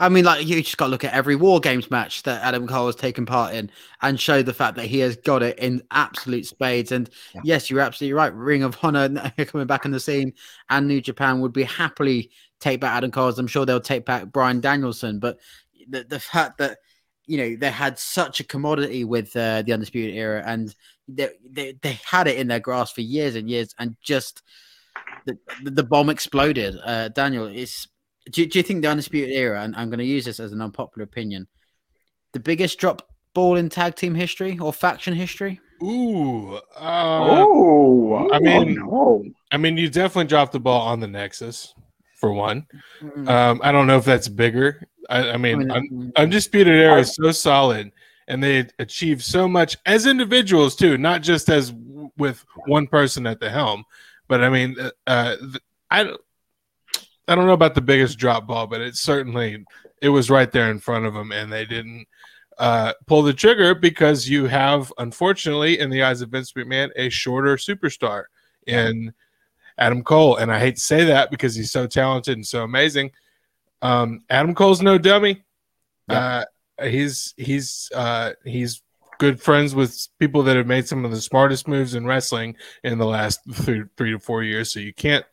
I 0.00 0.08
mean, 0.08 0.24
like 0.24 0.46
you 0.46 0.60
just 0.62 0.76
got 0.76 0.86
to 0.86 0.90
look 0.90 1.04
at 1.04 1.12
every 1.12 1.36
War 1.36 1.60
Games 1.60 1.90
match 1.90 2.22
that 2.24 2.42
Adam 2.42 2.66
Cole 2.66 2.86
has 2.86 2.96
taken 2.96 3.26
part 3.26 3.54
in 3.54 3.70
and 4.02 4.18
show 4.18 4.42
the 4.42 4.54
fact 4.54 4.76
that 4.76 4.86
he 4.86 4.98
has 5.00 5.16
got 5.16 5.42
it 5.42 5.58
in 5.58 5.82
absolute 5.90 6.46
spades. 6.46 6.92
And 6.92 7.08
Yeah. 7.34 7.42
yes, 7.44 7.70
you're 7.70 7.80
absolutely 7.80 8.14
right. 8.14 8.34
Ring 8.34 8.62
of 8.62 8.76
Honor 8.82 9.08
coming 9.46 9.66
back 9.66 9.84
in 9.84 9.90
the 9.90 10.00
scene 10.00 10.32
and 10.70 10.88
New 10.88 11.00
Japan 11.00 11.40
would 11.40 11.52
be 11.52 11.64
happily 11.64 12.30
take 12.60 12.80
back 12.80 12.96
Adam 12.96 13.10
Cole. 13.10 13.32
I'm 13.36 13.46
sure 13.46 13.66
they'll 13.66 13.80
take 13.80 14.04
back 14.04 14.26
Bryan 14.26 14.60
Danielson. 14.60 15.18
But 15.18 15.38
the, 15.88 16.04
the 16.04 16.20
fact 16.20 16.58
that 16.58 16.78
you 17.26 17.38
know 17.38 17.56
they 17.56 17.70
had 17.70 17.98
such 17.98 18.40
a 18.40 18.44
commodity 18.44 19.04
with 19.04 19.34
uh, 19.36 19.62
the 19.62 19.72
Undisputed 19.72 20.14
Era 20.14 20.42
and 20.46 20.74
they, 21.08 21.30
they 21.48 21.76
they 21.82 21.98
had 22.04 22.26
it 22.28 22.38
in 22.38 22.48
their 22.48 22.60
grasp 22.60 22.94
for 22.94 23.00
years 23.00 23.34
and 23.36 23.48
years 23.48 23.74
and 23.78 23.96
just 24.00 24.42
the, 25.24 25.36
the 25.62 25.84
bomb 25.84 26.10
exploded. 26.10 26.76
Uh, 26.84 27.08
Daniel, 27.08 27.46
it's 27.46 27.88
do, 28.30 28.44
do 28.46 28.58
you 28.58 28.62
think 28.62 28.82
the 28.82 28.88
undisputed 28.88 29.30
era 29.30 29.62
and 29.62 29.76
i'm 29.76 29.88
going 29.88 30.00
to 30.00 30.04
use 30.04 30.24
this 30.24 30.40
as 30.40 30.50
an 30.50 30.60
unpopular 30.60 31.04
opinion 31.04 31.46
the 32.32 32.40
biggest 32.40 32.76
drop 32.76 33.08
ball 33.36 33.56
in 33.56 33.68
tag 33.68 33.94
team 33.94 34.14
history 34.14 34.58
or 34.58 34.72
faction 34.72 35.14
history? 35.14 35.60
Ooh. 35.82 36.54
Uh, 36.54 36.60
oh, 36.78 38.30
I 38.32 38.38
mean- 38.40 38.78
oh, 38.80 39.22
no. 39.22 39.24
I 39.52 39.58
mean, 39.58 39.76
you 39.76 39.88
definitely 39.90 40.28
dropped 40.28 40.52
the 40.52 40.60
ball 40.60 40.80
on 40.80 41.00
the 41.00 41.06
Nexus, 41.06 41.74
for 42.26 42.32
one. 42.32 42.66
Mm. 43.00 43.28
Um, 43.28 43.60
I 43.62 43.72
don't 43.72 43.86
know 43.86 43.96
if 43.98 44.04
that's 44.04 44.28
bigger. 44.28 44.88
I, 45.08 45.30
I 45.30 45.36
mean, 45.36 45.68
mean, 45.68 46.12
Undisputed 46.16 46.74
Era 46.74 47.00
is 47.00 47.14
so 47.14 47.30
solid, 47.30 47.92
and 48.26 48.42
they 48.42 48.66
achieved 48.78 49.22
so 49.22 49.46
much 49.46 49.76
as 49.86 50.06
individuals 50.06 50.74
too, 50.74 50.98
not 50.98 51.22
just 51.22 51.48
as 51.48 51.70
w- 51.70 52.10
with 52.16 52.44
one 52.66 52.88
person 52.88 53.26
at 53.26 53.38
the 53.38 53.48
helm. 53.48 53.84
But 54.28 54.42
I 54.42 54.48
mean, 54.48 54.76
uh, 54.80 54.90
uh, 55.06 55.36
I 55.90 56.04
don't- 56.04 56.20
I 57.28 57.34
don't 57.34 57.46
know 57.46 57.52
about 57.52 57.74
the 57.74 57.80
biggest 57.80 58.18
drop 58.18 58.46
ball, 58.46 58.66
but 58.68 58.80
it 58.80 58.94
certainly 58.96 59.64
it 60.00 60.08
was 60.10 60.30
right 60.30 60.50
there 60.50 60.70
in 60.70 60.78
front 60.78 61.06
of 61.06 61.14
them, 61.14 61.32
and 61.32 61.52
they 61.52 61.64
didn't 61.64 62.06
uh, 62.58 62.92
pull 63.06 63.22
the 63.22 63.32
trigger 63.34 63.74
because 63.74 64.28
you 64.28 64.46
have, 64.46 64.92
unfortunately, 64.98 65.78
in 65.78 65.90
the 65.90 66.02
eyes 66.02 66.22
of 66.22 66.30
Vince 66.30 66.52
McMahon, 66.52 66.90
a 66.96 67.08
shorter 67.08 67.56
superstar 67.56 68.24
in 68.66 69.12
Adam 69.78 70.02
Cole, 70.02 70.36
and 70.36 70.52
I 70.52 70.58
hate 70.58 70.76
to 70.76 70.80
say 70.80 71.04
that 71.04 71.30
because 71.30 71.54
he's 71.54 71.70
so 71.70 71.86
talented 71.86 72.36
and 72.36 72.46
so 72.46 72.62
amazing. 72.62 73.10
Um, 73.82 74.22
Adam 74.30 74.54
Cole's 74.54 74.82
no 74.82 74.98
dummy. 74.98 75.44
Uh, 76.08 76.44
he's 76.82 77.34
he's 77.36 77.90
uh, 77.94 78.32
he's 78.44 78.82
good 79.18 79.40
friends 79.40 79.74
with 79.74 80.08
people 80.18 80.42
that 80.44 80.56
have 80.56 80.66
made 80.66 80.86
some 80.86 81.04
of 81.04 81.10
the 81.10 81.20
smartest 81.20 81.68
moves 81.68 81.94
in 81.94 82.06
wrestling 82.06 82.56
in 82.84 82.98
the 82.98 83.06
last 83.06 83.40
three, 83.52 83.84
three 83.96 84.12
to 84.12 84.18
four 84.18 84.42
years. 84.42 84.72
So 84.72 84.80
you 84.80 84.92
can't 84.92 85.24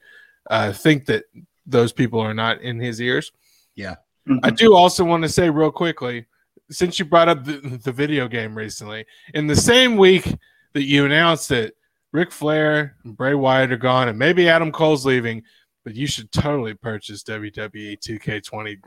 uh, 0.49 0.71
think 0.71 1.06
that 1.06 1.25
those 1.65 1.91
people 1.91 2.19
are 2.19 2.34
not 2.34 2.62
in 2.62 2.79
his 2.79 3.01
ears. 3.01 3.32
Yeah. 3.75 3.95
I 4.41 4.51
do 4.51 4.73
also 4.73 5.03
want 5.03 5.23
to 5.23 5.29
say 5.29 5.49
real 5.49 5.71
quickly, 5.71 6.27
since 6.71 6.97
you 6.97 7.06
brought 7.06 7.27
up 7.27 7.43
the, 7.43 7.79
the 7.84 7.91
video 7.91 8.27
game 8.27 8.56
recently, 8.56 9.06
in 9.34 9.47
the 9.47 9.56
same 9.56 9.97
week 9.97 10.34
that 10.73 10.84
you 10.84 11.06
announced 11.06 11.49
that 11.49 11.73
Ric 12.13 12.32
Flair 12.32 12.95
and 13.04 13.17
Bray 13.17 13.34
Wyatt 13.34 13.71
are 13.73 13.78
gone 13.78 14.08
and 14.08 14.17
maybe 14.17 14.47
Adam 14.47 14.71
Cole's 14.71 15.06
leaving, 15.06 15.43
but 15.84 15.95
you 15.95 16.08
should 16.08 16.32
totally 16.32 16.76
purchase 16.76 17.23
WWE 17.23 17.97
2K20 17.99 18.78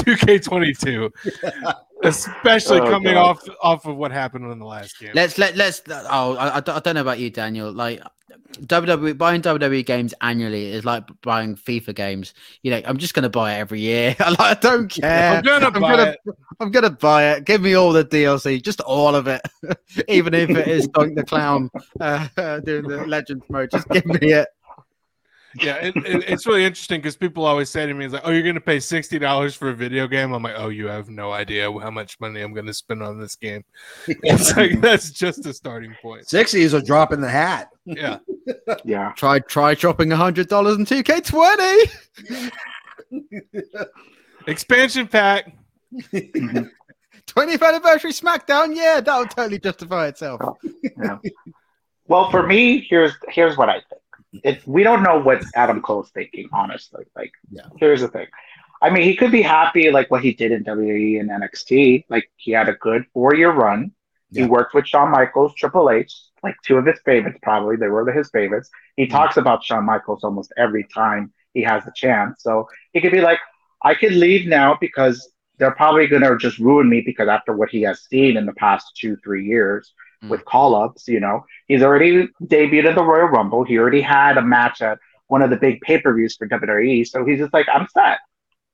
2K22, 0.00 1.10
especially 2.02 2.80
Oh, 2.80 2.90
coming 2.90 3.14
God. 3.14 3.30
off 3.30 3.48
off 3.62 3.86
of 3.86 3.96
what 3.96 4.12
happened 4.12 4.50
in 4.50 4.58
the 4.58 4.66
last 4.66 4.98
game. 4.98 5.10
Let's 5.14 5.38
let 5.38 5.56
let's. 5.56 5.82
Oh, 5.88 6.36
I, 6.36 6.56
I 6.56 6.60
don't- 6.60 6.94
know 6.94 7.00
about 7.00 7.18
you, 7.18 7.30
Daniel. 7.30 7.72
Like 7.72 8.00
WWE 8.62 9.16
buying 9.16 9.42
WWE 9.42 9.84
games 9.86 10.12
annually 10.20 10.72
is 10.72 10.84
like 10.84 11.04
buying 11.22 11.56
FIFA 11.56 11.94
games. 11.94 12.34
You 12.62 12.72
know, 12.72 12.82
I'm 12.84 12.96
just 12.98 13.14
gonna 13.14 13.28
buy 13.28 13.54
it 13.54 13.58
every 13.58 13.80
year. 13.80 14.16
I 14.18 14.30
like, 14.30 14.40
I 14.40 14.54
don't 14.54 14.88
care. 14.88 15.36
I'm 15.36 15.42
gonna 15.42 15.70
buy 15.70 15.80
gonna, 15.80 16.02
it. 16.02 16.18
I'm 16.58 16.70
gonna 16.70 16.90
buy 16.90 17.32
it. 17.32 17.44
Give 17.44 17.60
me 17.60 17.74
all 17.74 17.92
the 17.92 18.04
DLC, 18.04 18.62
just 18.62 18.80
all 18.80 19.14
of 19.14 19.26
it, 19.28 19.40
even 20.08 20.34
if 20.34 20.50
it 20.50 20.68
is 20.68 20.88
Doink 20.88 21.14
the 21.16 21.24
Clown 21.24 21.70
uh, 22.00 22.28
doing 22.60 22.88
the 22.88 23.06
Legends 23.06 23.44
mode. 23.48 23.70
Just 23.70 23.88
give 23.88 24.06
me 24.06 24.32
it. 24.32 24.48
Yeah, 25.56 25.76
it, 25.76 25.96
it, 25.96 26.24
it's 26.28 26.46
really 26.46 26.64
interesting 26.64 27.00
because 27.00 27.16
people 27.16 27.44
always 27.44 27.70
say 27.70 27.84
to 27.84 27.92
me, 27.92 28.04
"It's 28.04 28.14
like, 28.14 28.22
oh, 28.24 28.30
you're 28.30 28.42
going 28.42 28.54
to 28.54 28.60
pay 28.60 28.78
sixty 28.78 29.18
dollars 29.18 29.54
for 29.54 29.70
a 29.70 29.74
video 29.74 30.06
game." 30.06 30.32
I'm 30.32 30.42
like, 30.42 30.54
"Oh, 30.56 30.68
you 30.68 30.86
have 30.86 31.08
no 31.08 31.32
idea 31.32 31.72
how 31.72 31.90
much 31.90 32.20
money 32.20 32.40
I'm 32.40 32.52
going 32.52 32.66
to 32.66 32.74
spend 32.74 33.02
on 33.02 33.18
this 33.18 33.34
game." 33.34 33.64
It's 34.22 34.56
like 34.56 34.80
that's 34.80 35.10
just 35.10 35.46
a 35.46 35.52
starting 35.52 35.94
point. 36.00 36.28
60 36.28 36.60
is 36.60 36.72
a 36.72 36.82
drop 36.82 37.12
in 37.12 37.20
the 37.20 37.28
hat. 37.28 37.70
Yeah, 37.84 38.18
yeah. 38.84 39.12
Try 39.16 39.40
try 39.40 39.74
dropping 39.74 40.12
a 40.12 40.16
hundred 40.16 40.48
dollars 40.48 40.76
in 40.76 40.84
2K20. 40.84 41.90
expansion 44.46 45.08
pack. 45.08 45.56
20th 46.12 47.66
anniversary 47.66 48.12
SmackDown. 48.12 48.74
Yeah, 48.74 49.00
that'll 49.00 49.26
totally 49.26 49.58
justify 49.58 50.06
itself. 50.08 50.40
Yeah. 51.02 51.18
Well, 52.06 52.30
for 52.30 52.44
me, 52.44 52.86
here's 52.88 53.12
here's 53.28 53.56
what 53.56 53.68
I 53.68 53.74
think. 53.74 53.99
It, 54.32 54.66
we 54.66 54.82
don't 54.82 55.02
know 55.02 55.18
what 55.18 55.42
Adam 55.54 55.82
Cole's 55.82 56.10
thinking, 56.10 56.48
honestly. 56.52 57.04
Like, 57.16 57.32
Yeah. 57.50 57.66
here's 57.78 58.00
the 58.00 58.08
thing. 58.08 58.26
I 58.82 58.88
mean, 58.90 59.02
he 59.02 59.16
could 59.16 59.30
be 59.32 59.42
happy 59.42 59.90
like 59.90 60.10
what 60.10 60.22
he 60.22 60.32
did 60.32 60.52
in 60.52 60.64
WWE 60.64 61.20
and 61.20 61.28
NXT. 61.30 62.04
Like, 62.08 62.30
he 62.36 62.52
had 62.52 62.68
a 62.68 62.74
good 62.74 63.04
four 63.12 63.34
year 63.34 63.50
run. 63.50 63.92
Yeah. 64.30 64.44
He 64.44 64.48
worked 64.48 64.74
with 64.74 64.86
Shawn 64.86 65.10
Michaels, 65.10 65.54
Triple 65.54 65.90
H, 65.90 66.14
like 66.42 66.54
two 66.64 66.76
of 66.78 66.86
his 66.86 66.98
favorites, 67.04 67.38
probably. 67.42 67.76
They 67.76 67.88
were 67.88 68.10
his 68.12 68.30
favorites. 68.30 68.70
He 68.96 69.06
Mhm. 69.06 69.10
talks 69.10 69.36
about 69.36 69.64
Shawn 69.64 69.84
Michaels 69.84 70.22
almost 70.24 70.52
every 70.56 70.84
time 70.84 71.32
he 71.52 71.62
has 71.62 71.86
a 71.86 71.92
chance. 71.94 72.42
So 72.42 72.68
he 72.92 73.00
could 73.00 73.12
be 73.12 73.20
like, 73.20 73.40
I 73.82 73.94
could 73.94 74.12
leave 74.12 74.46
now 74.46 74.78
because 74.80 75.32
they're 75.58 75.72
probably 75.74 76.06
going 76.06 76.22
to 76.22 76.36
just 76.38 76.58
ruin 76.58 76.88
me 76.88 77.02
because 77.04 77.28
after 77.28 77.54
what 77.54 77.70
he 77.70 77.82
has 77.82 78.02
seen 78.04 78.36
in 78.36 78.46
the 78.46 78.54
past 78.54 78.96
two, 78.98 79.16
three 79.16 79.44
years 79.44 79.92
Mm. 80.22 80.28
with 80.28 80.44
call 80.44 80.74
ups, 80.74 81.08
you 81.08 81.18
know, 81.18 81.46
he's 81.66 81.82
already 81.82 82.28
debuted 82.42 82.90
in 82.90 82.94
the 82.94 83.02
Royal 83.02 83.28
Rumble. 83.28 83.64
He 83.64 83.78
already 83.78 84.02
had 84.02 84.36
a 84.36 84.42
match 84.42 84.82
at 84.82 84.98
one 85.28 85.40
of 85.40 85.48
the 85.48 85.56
big 85.56 85.80
pay 85.80 85.98
per 85.98 86.14
views 86.14 86.36
for 86.36 86.46
WWE. 86.46 87.06
So 87.06 87.24
he's 87.24 87.38
just 87.38 87.54
like, 87.54 87.66
I'm 87.72 87.86
set. 87.88 88.18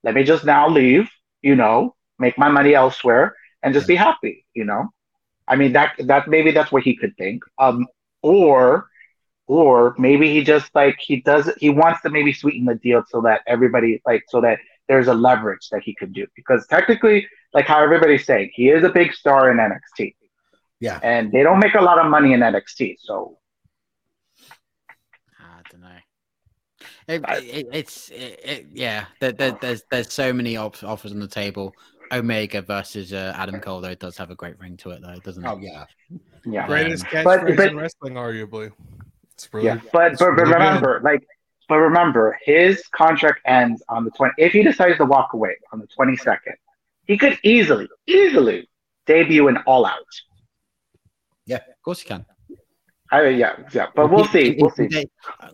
Let 0.03 0.15
me 0.15 0.25
just 0.25 0.45
now 0.45 0.69
leave, 0.69 1.09
you 1.43 1.55
know, 1.55 1.95
make 2.19 2.37
my 2.37 2.49
money 2.49 2.75
elsewhere 2.75 3.37
and 3.63 3.73
just 3.73 3.87
be 3.87 3.95
happy, 3.95 4.45
you 4.55 4.65
know? 4.65 4.89
I 5.47 5.55
mean, 5.55 5.73
that, 5.75 5.95
that 6.07 6.27
maybe 6.27 6.51
that's 6.51 6.73
what 6.73 6.83
he 6.83 6.97
could 6.97 7.17
think. 7.17 7.45
Um, 7.59 7.87
or, 8.23 8.89
or 9.47 9.95
maybe 9.99 10.33
he 10.33 10.43
just 10.43 10.75
like, 10.75 10.97
he 10.99 11.21
does, 11.21 11.49
he 11.59 11.71
wants 11.71 12.01
to 12.03 12.11
maybe 12.11 12.33
sweeten 12.33 12.65
the 12.65 12.75
deal 12.75 13.05
so 13.09 13.21
that 13.21 13.43
everybody, 13.47 14.03
like, 14.05 14.25
so 14.29 14.41
that 14.41 14.59
there's 14.89 15.07
a 15.07 15.15
leverage 15.15 15.69
that 15.71 15.83
he 15.85 15.95
could 15.95 16.13
do. 16.13 16.27
Because 16.35 16.67
technically, 16.67 17.29
like 17.55 17.67
how 17.67 17.81
everybody's 17.81 18.27
saying, 18.27 18.51
he 18.53 18.71
is 18.71 18.83
a 18.83 18.89
big 18.89 19.13
star 19.15 19.53
in 19.53 19.59
NXT 19.59 20.17
Yeah. 20.81 21.01
and 21.03 21.33
they 21.33 21.43
don't 21.43 21.59
make 21.59 21.75
a 21.75 21.81
lot 21.81 21.99
of 21.99 22.11
money 22.11 22.33
in 22.35 22.41
NXT. 22.41 22.97
So 22.99 23.39
I 25.41 25.61
don't 25.71 25.81
know. 25.81 25.89
It, 27.09 27.25
it, 27.45 27.69
it's 27.73 28.11
it, 28.11 28.41
it, 28.45 28.67
yeah. 28.73 29.07
There, 29.21 29.33
there, 29.33 29.57
there's 29.61 29.83
there's 29.91 30.13
so 30.13 30.33
many 30.33 30.57
op- 30.57 30.83
offers 30.85 31.13
on 31.13 31.21
the 31.21 31.29
table. 31.29 31.73
Omega 32.13 32.63
versus 32.63 33.13
uh, 33.13 33.33
Adam 33.37 33.59
Cole 33.61 33.81
though 33.81 33.89
it 33.89 33.99
does 33.99 34.17
have 34.17 34.31
a 34.31 34.37
great 34.37 34.59
ring 34.61 34.77
to 34.79 34.91
it 34.91 35.03
though, 35.03 35.17
doesn't 35.25 35.45
it? 35.45 35.49
Oh, 35.49 35.59
yeah. 35.59 35.85
yeah, 36.45 36.67
Greatest 36.67 37.05
catchphrase 37.07 37.25
but- 37.25 37.57
but- 37.57 37.69
in 37.71 37.77
wrestling, 37.77 38.15
arguably. 38.15 38.71
It's 39.33 39.53
really 39.53 39.67
yeah. 39.67 39.81
But 39.93 40.13
it's 40.13 40.21
but, 40.21 40.27
really 40.31 40.37
but 40.37 40.45
good. 40.45 40.55
remember, 40.55 41.01
like, 41.05 41.27
but 41.69 41.77
remember, 41.77 42.39
his 42.45 42.83
contract 42.89 43.41
ends 43.45 43.83
on 43.89 44.05
the 44.05 44.11
twenty. 44.13 44.33
If 44.39 44.53
he 44.53 44.63
decides 44.63 44.97
to 44.99 45.05
walk 45.05 45.33
away 45.35 45.57
on 45.73 45.79
the 45.81 45.87
twenty 45.89 46.17
second, 46.17 46.55
he 47.07 47.19
could 47.19 47.39
easily, 47.43 47.87
easily 48.07 48.67
debut 49.05 49.49
in 49.49 49.57
All 49.67 49.85
Out. 49.85 50.07
Of 51.87 51.91
course 51.91 52.03
you 52.03 52.09
can. 52.09 52.27
I, 53.13 53.29
yeah, 53.29 53.55
yeah. 53.73 53.87
But 53.95 54.11
we'll 54.11 54.25
He- 54.25 54.33
see. 54.33 54.55
he- 54.57 54.61
We'll 54.61 54.71
he- 54.71 54.91
see. 54.91 55.07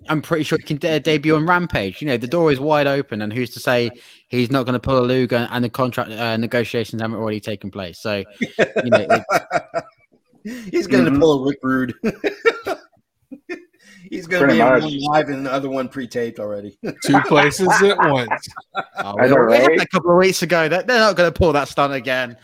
I'm 0.08 0.22
pretty 0.22 0.44
sure 0.44 0.56
he 0.56 0.64
can 0.64 0.78
de- 0.78 0.98
debut 0.98 1.36
on 1.36 1.44
Rampage. 1.46 2.00
You 2.00 2.08
know, 2.08 2.16
the 2.16 2.26
door 2.26 2.50
is 2.50 2.58
wide 2.58 2.86
open, 2.86 3.20
and 3.20 3.30
who's 3.30 3.50
to 3.50 3.60
say 3.60 3.90
he's 4.28 4.50
not 4.50 4.64
going 4.64 4.72
to 4.72 4.80
pull 4.80 4.98
a 4.98 5.04
Luger 5.04 5.46
and 5.50 5.62
the 5.62 5.68
contract 5.68 6.10
uh, 6.10 6.38
negotiations 6.38 7.02
haven't 7.02 7.18
already 7.18 7.38
taken 7.40 7.70
place? 7.70 8.00
So, 8.00 8.24
you 8.40 8.90
know, 8.90 9.06
it, 9.10 9.22
He's 10.72 10.86
going 10.86 11.04
to 11.04 11.10
Mhm. 11.10 11.20
pull 11.20 11.42
a 11.44 11.46
Rick 11.46 11.58
Rude. 11.62 11.94
He's 14.12 14.26
going 14.26 14.46
to 14.46 14.54
be 14.54 14.60
in 14.60 14.68
one 14.68 14.98
live 14.98 15.30
and 15.30 15.46
the 15.46 15.50
other 15.50 15.70
one 15.70 15.88
pre-taped 15.88 16.38
already. 16.38 16.76
two 17.02 17.18
places 17.22 17.66
at 17.82 17.96
once. 18.10 18.46
oh, 18.74 19.16
I 19.16 19.22
we, 19.22 19.28
know, 19.28 19.36
right? 19.36 19.80
a 19.80 19.86
couple 19.86 20.10
of 20.10 20.18
weeks 20.18 20.42
ago. 20.42 20.68
They're, 20.68 20.82
they're 20.82 20.98
not 20.98 21.16
going 21.16 21.32
to 21.32 21.38
pull 21.38 21.50
that 21.54 21.68
stunt 21.68 21.94
again. 21.94 22.36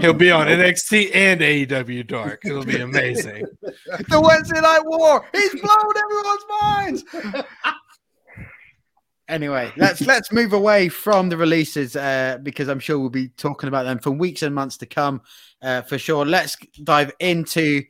He'll 0.00 0.12
be 0.12 0.32
on 0.32 0.48
NXT 0.48 1.14
and 1.14 1.40
AEW 1.40 2.08
Dark. 2.08 2.44
It'll 2.44 2.64
be 2.64 2.80
amazing. 2.80 3.46
the 3.62 4.20
Wednesday 4.20 4.60
Night 4.60 4.80
War. 4.84 5.24
He's 5.32 5.60
blown 5.60 5.92
everyone's 5.96 6.44
minds. 6.60 7.04
Anyway, 9.28 9.72
let's 9.76 10.00
let's 10.00 10.32
move 10.32 10.54
away 10.54 10.88
from 10.88 11.28
the 11.28 11.36
releases 11.36 11.94
uh, 11.94 12.38
because 12.42 12.66
I'm 12.66 12.80
sure 12.80 12.98
we'll 12.98 13.10
be 13.10 13.28
talking 13.28 13.68
about 13.68 13.84
them 13.84 14.00
for 14.00 14.10
weeks 14.10 14.42
and 14.42 14.52
months 14.52 14.76
to 14.78 14.86
come, 14.86 15.22
uh, 15.62 15.82
for 15.82 15.98
sure. 15.98 16.26
Let's 16.26 16.56
dive 16.82 17.12
into 17.20 17.84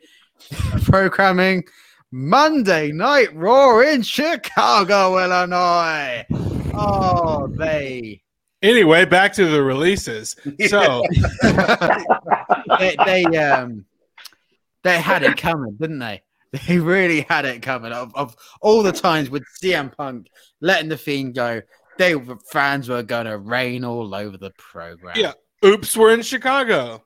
programming. 0.82 1.64
Monday 2.12 2.92
Night 2.92 3.35
Raw 3.35 3.81
in 3.81 4.03
Chicago, 4.03 5.18
Illinois. 5.18 6.25
Oh, 6.75 7.46
they 7.46 8.23
Anyway, 8.62 9.07
back 9.07 9.33
to 9.35 9.46
the 9.46 9.62
releases. 9.62 10.37
So 10.68 11.03
they, 12.79 12.96
they 13.07 13.25
um 13.25 13.87
they 14.83 15.01
had 15.01 15.23
it 15.23 15.37
coming, 15.37 15.77
didn't 15.81 15.99
they? 15.99 16.23
They 16.66 16.81
really 16.81 17.20
had 17.29 17.44
it 17.44 17.62
coming. 17.62 17.92
Of, 17.92 18.12
of 18.16 18.35
all 18.61 18.83
the 18.83 18.90
times 18.90 19.31
with 19.31 19.44
CM 19.62 19.96
Punk 19.96 20.27
letting 20.61 20.88
the 20.88 20.96
Fiend 20.96 21.37
go, 21.37 21.62
they 21.96 22.16
fans 22.51 22.88
were 22.88 23.05
gonna 23.05 23.38
rain 23.38 23.85
all 23.85 24.12
over 24.12 24.37
the 24.37 24.51
program. 24.59 25.14
Yeah. 25.16 25.35
oops, 25.64 25.96
we're 25.96 26.12
in 26.12 26.23
Chicago. 26.23 27.05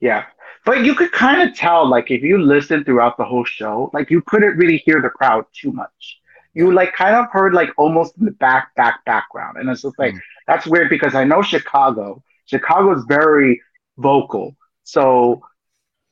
Yeah. 0.00 0.24
But 0.64 0.84
you 0.84 0.94
could 0.94 1.12
kind 1.12 1.48
of 1.48 1.56
tell, 1.56 1.88
like, 1.88 2.10
if 2.10 2.22
you 2.22 2.38
listen 2.38 2.84
throughout 2.84 3.16
the 3.16 3.24
whole 3.24 3.44
show, 3.44 3.90
like, 3.94 4.10
you 4.10 4.20
couldn't 4.22 4.56
really 4.56 4.78
hear 4.78 5.00
the 5.00 5.08
crowd 5.08 5.46
too 5.52 5.72
much. 5.72 6.18
You, 6.54 6.72
like, 6.72 6.92
kind 6.92 7.14
of 7.16 7.26
heard, 7.32 7.54
like, 7.54 7.70
almost 7.78 8.16
in 8.18 8.24
the 8.26 8.32
back, 8.32 8.74
back, 8.74 9.04
background. 9.04 9.56
And 9.58 9.68
it's 9.70 9.82
just 9.82 9.98
like, 9.98 10.14
Mm. 10.14 10.20
that's 10.46 10.66
weird 10.66 10.90
because 10.90 11.14
I 11.14 11.24
know 11.24 11.42
Chicago. 11.42 12.22
Chicago's 12.46 13.04
very 13.08 13.60
vocal. 13.98 14.56
So 14.82 15.42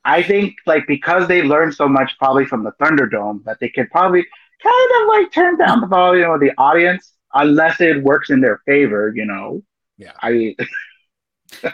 I 0.04 0.22
think 0.22 0.54
like 0.66 0.86
because 0.86 1.26
they 1.28 1.42
learned 1.42 1.74
so 1.74 1.88
much 1.88 2.16
probably 2.18 2.46
from 2.46 2.62
the 2.64 2.72
Thunderdome 2.80 3.44
that 3.44 3.58
they 3.60 3.68
could 3.68 3.90
probably 3.90 4.24
kind 4.62 4.90
of 5.02 5.08
like 5.08 5.32
turn 5.32 5.58
down 5.58 5.80
the 5.80 5.86
volume 5.86 6.30
of 6.30 6.40
the 6.40 6.52
audience 6.56 7.12
unless 7.34 7.80
it 7.80 8.02
works 8.02 8.30
in 8.30 8.40
their 8.40 8.58
favor, 8.64 9.12
you 9.14 9.24
know. 9.24 9.62
Yeah. 9.98 10.12
I 10.22 10.54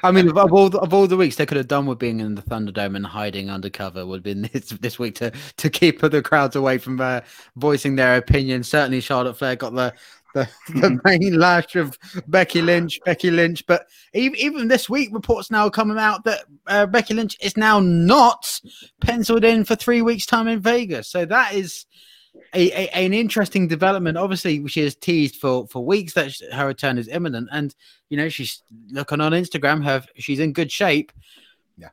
I 0.02 0.12
mean, 0.12 0.28
of 0.28 0.52
all 0.52 0.70
the, 0.70 0.78
of 0.78 0.94
all 0.94 1.06
the 1.06 1.16
weeks 1.16 1.37
they 1.37 1.46
could 1.46 1.56
have 1.56 1.68
done 1.68 1.87
with 1.87 1.98
being 1.98 2.20
in 2.20 2.34
the 2.34 2.42
Thunderdome 2.42 2.96
and 2.96 3.04
hiding 3.04 3.50
undercover 3.50 4.06
would 4.06 4.18
have 4.18 4.22
been 4.22 4.42
this 4.52 4.68
this 4.68 4.98
week 4.98 5.14
to 5.16 5.32
to 5.56 5.70
keep 5.70 6.00
the 6.00 6.22
crowds 6.22 6.56
away 6.56 6.78
from 6.78 7.00
uh, 7.00 7.20
voicing 7.56 7.96
their 7.96 8.16
opinion. 8.16 8.62
Certainly, 8.62 9.00
Charlotte 9.00 9.37
Flair 9.37 9.56
got 9.56 9.74
the 9.74 9.94
the, 10.34 10.48
the 10.68 11.00
main 11.04 11.38
lash 11.38 11.76
of 11.76 11.98
Becky 12.26 12.60
Lynch, 12.60 13.00
Becky 13.04 13.30
Lynch. 13.30 13.64
But 13.66 13.87
even, 14.12 14.38
even 14.38 14.68
this 14.68 14.90
week, 14.90 15.08
reports 15.12 15.50
now 15.50 15.70
coming 15.70 15.98
out 15.98 16.24
that 16.24 16.44
uh, 16.66 16.87
Becky 16.87 17.14
Lynch 17.14 17.38
is 17.40 17.56
now 17.56 17.80
not 17.80 18.60
penciled 19.00 19.44
in 19.44 19.64
for 19.64 19.76
three 19.76 20.02
weeks' 20.02 20.26
time 20.26 20.48
in 20.48 20.60
Vegas. 20.60 21.08
So 21.08 21.24
that 21.24 21.54
is 21.54 21.87
a, 22.54 22.70
a, 22.70 22.90
an 22.92 23.12
interesting 23.12 23.68
development. 23.68 24.18
Obviously, 24.18 24.66
she 24.68 24.82
has 24.82 24.94
teased 24.94 25.36
for 25.36 25.66
for 25.66 25.84
weeks 25.84 26.14
that 26.14 26.32
her 26.52 26.66
return 26.66 26.98
is 26.98 27.08
imminent, 27.08 27.48
and 27.52 27.74
you 28.08 28.16
know 28.16 28.28
she's 28.28 28.62
looking 28.90 29.20
on 29.20 29.32
Instagram. 29.32 29.84
Her 29.84 30.04
she's 30.16 30.40
in 30.40 30.52
good 30.52 30.70
shape. 30.70 31.12
Yeah. 31.76 31.88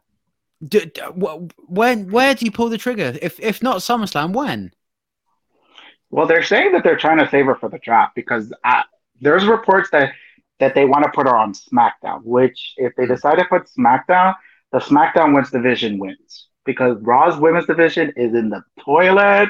Do, 0.67 0.85
do, 0.85 1.49
when 1.67 2.09
where 2.09 2.35
do 2.35 2.45
you 2.45 2.51
pull 2.51 2.69
the 2.69 2.77
trigger? 2.77 3.17
If 3.21 3.39
if 3.39 3.61
not 3.61 3.77
SummerSlam, 3.77 4.33
when? 4.33 4.71
Well, 6.09 6.27
they're 6.27 6.43
saying 6.43 6.73
that 6.73 6.83
they're 6.83 6.97
trying 6.97 7.19
to 7.19 7.29
save 7.29 7.45
her 7.45 7.55
for 7.55 7.69
the 7.69 7.79
draft 7.79 8.15
because 8.15 8.51
uh, 8.63 8.83
there's 9.21 9.45
reports 9.45 9.89
that 9.91 10.13
that 10.59 10.75
they 10.75 10.85
want 10.85 11.03
to 11.05 11.11
put 11.11 11.27
her 11.27 11.35
on 11.35 11.53
SmackDown. 11.53 12.23
Which, 12.23 12.73
if 12.77 12.95
they 12.95 13.05
decide 13.05 13.37
to 13.37 13.45
put 13.45 13.69
SmackDown, 13.69 14.35
the 14.71 14.79
SmackDown 14.79 15.27
Women's 15.27 15.51
Division 15.51 15.99
wins 15.99 16.47
because 16.65 16.97
Raw's 17.01 17.39
Women's 17.39 17.65
Division 17.65 18.13
is 18.15 18.33
in 18.33 18.49
the 18.49 18.63
toilet. 18.79 19.49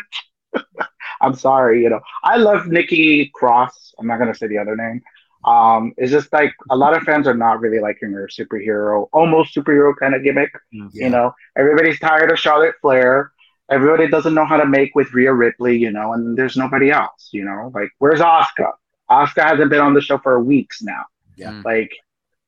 I'm 1.21 1.35
sorry, 1.35 1.83
you 1.83 1.89
know, 1.89 1.99
I 2.23 2.37
love 2.37 2.67
Nikki 2.67 3.31
Cross. 3.33 3.93
I'm 3.99 4.07
not 4.07 4.19
gonna 4.19 4.35
say 4.35 4.47
the 4.47 4.57
other 4.57 4.75
name. 4.75 5.01
Um, 5.43 5.93
it's 5.97 6.11
just 6.11 6.31
like 6.31 6.53
a 6.69 6.75
lot 6.75 6.95
of 6.95 7.03
fans 7.03 7.27
are 7.27 7.33
not 7.33 7.61
really 7.61 7.79
liking 7.79 8.11
her 8.11 8.27
superhero, 8.27 9.07
almost 9.11 9.55
superhero 9.55 9.93
kind 9.99 10.13
of 10.13 10.23
gimmick. 10.23 10.51
Yeah. 10.71 11.05
You 11.05 11.09
know, 11.09 11.33
everybody's 11.57 11.99
tired 11.99 12.31
of 12.31 12.39
Charlotte 12.39 12.75
Flair. 12.81 13.31
Everybody 13.69 14.07
doesn't 14.07 14.33
know 14.33 14.45
how 14.45 14.57
to 14.57 14.65
make 14.65 14.93
with 14.95 15.13
Rhea 15.13 15.33
Ripley, 15.33 15.77
you 15.77 15.91
know, 15.91 16.13
and 16.13 16.37
there's 16.37 16.57
nobody 16.57 16.91
else, 16.91 17.29
you 17.31 17.45
know. 17.45 17.71
Like, 17.73 17.89
where's 17.99 18.19
Asuka? 18.19 18.73
Asuka 19.09 19.43
hasn't 19.43 19.69
been 19.69 19.79
on 19.79 19.93
the 19.93 20.01
show 20.01 20.17
for 20.17 20.43
weeks 20.43 20.81
now. 20.81 21.05
Yeah. 21.37 21.61
Like, 21.63 21.91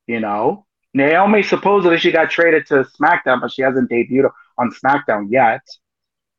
you 0.05 0.19
know, 0.19 0.65
Naomi 0.93 1.41
supposedly 1.41 1.97
she 1.97 2.11
got 2.11 2.29
traded 2.29 2.67
to 2.67 2.85
SmackDown, 2.99 3.41
but 3.41 3.51
she 3.51 3.61
hasn't 3.61 3.89
debuted 3.89 4.29
on 4.57 4.71
SmackDown 4.71 5.27
yet. 5.29 5.61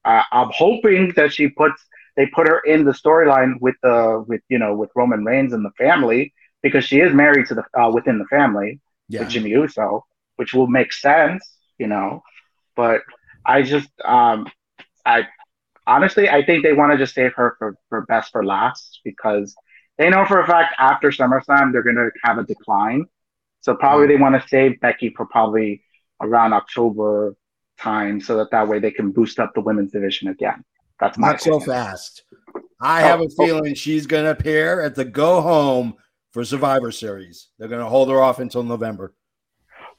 Uh, 0.05 0.23
I'm 0.33 0.51
hoping 0.53 1.13
that 1.17 1.33
she 1.33 1.49
puts 1.49 1.83
they 2.17 2.27
put 2.27 2.47
her 2.49 2.61
in 2.61 2.85
the 2.85 2.93
storyline 2.93 3.55
with 3.61 3.75
the 3.83 4.25
with 4.29 4.43
you 4.49 4.59
know 4.59 4.75
with 4.75 4.91
Roman 4.95 5.25
Reigns 5.25 5.53
and 5.53 5.65
the 5.65 5.71
family 5.79 6.33
because 6.63 6.85
she 6.85 7.01
is 7.01 7.13
married 7.15 7.47
to 7.47 7.55
the 7.55 7.65
uh, 7.81 7.91
within 7.91 8.19
the 8.19 8.27
family 8.27 8.81
Yeah. 9.09 9.21
with 9.21 9.29
Jimmy 9.31 9.51
Uso, 9.51 10.05
which 10.37 10.55
will 10.55 10.67
make 10.69 10.93
sense, 10.93 11.43
you 11.79 11.87
know. 11.87 12.23
But 12.77 13.01
I 13.47 13.63
just 13.63 13.91
um 14.05 14.47
I 15.07 15.27
honestly 15.87 16.29
I 16.29 16.45
think 16.45 16.63
they 16.63 16.73
want 16.73 16.93
to 16.93 16.99
just 16.99 17.15
save 17.15 17.33
her 17.35 17.57
for, 17.59 17.77
for 17.89 18.03
best 18.03 18.31
for 18.33 18.45
last 18.45 19.01
because 19.05 19.55
they 19.99 20.09
know 20.11 20.25
for 20.27 20.41
a 20.41 20.47
fact 20.47 20.75
after 20.79 21.11
SummerSlam 21.11 21.73
they're 21.73 21.83
gonna 21.83 22.11
have 22.25 22.39
a 22.39 22.45
decline. 22.45 23.07
So 23.61 23.75
probably 23.75 24.07
they 24.09 24.17
want 24.17 24.41
to 24.41 24.49
save 24.49 24.81
Becky 24.81 25.11
for 25.17 25.25
probably 25.27 25.83
around 26.21 26.53
October 26.53 27.35
time 27.79 28.21
so 28.21 28.37
that 28.37 28.51
that 28.51 28.69
way 28.69 28.79
they 28.79 28.91
can 28.91 29.11
boost 29.11 29.39
up 29.39 29.53
the 29.55 29.61
women's 29.61 29.93
division 29.93 30.29
again. 30.29 30.65
That's 31.01 31.19
my 31.19 31.33
Not 31.33 31.41
so 31.41 31.61
fast. 31.61 32.25
I 32.81 33.01
have 33.01 33.21
a 33.21 33.25
Oh, 33.25 33.29
oh. 33.39 33.47
feeling 33.47 33.75
she's 33.75 34.07
going 34.07 34.25
to 34.25 34.31
appear 34.31 34.81
at 34.81 34.95
the 34.95 35.05
go 35.05 35.41
home 35.41 35.95
for 36.33 36.45
Survivor 36.45 36.93
Series. 36.93 37.49
They're 37.59 37.69
going 37.69 37.81
to 37.81 37.89
hold 37.89 38.11
her 38.11 38.21
off 38.21 38.39
until 38.39 38.63
November. 38.63 39.15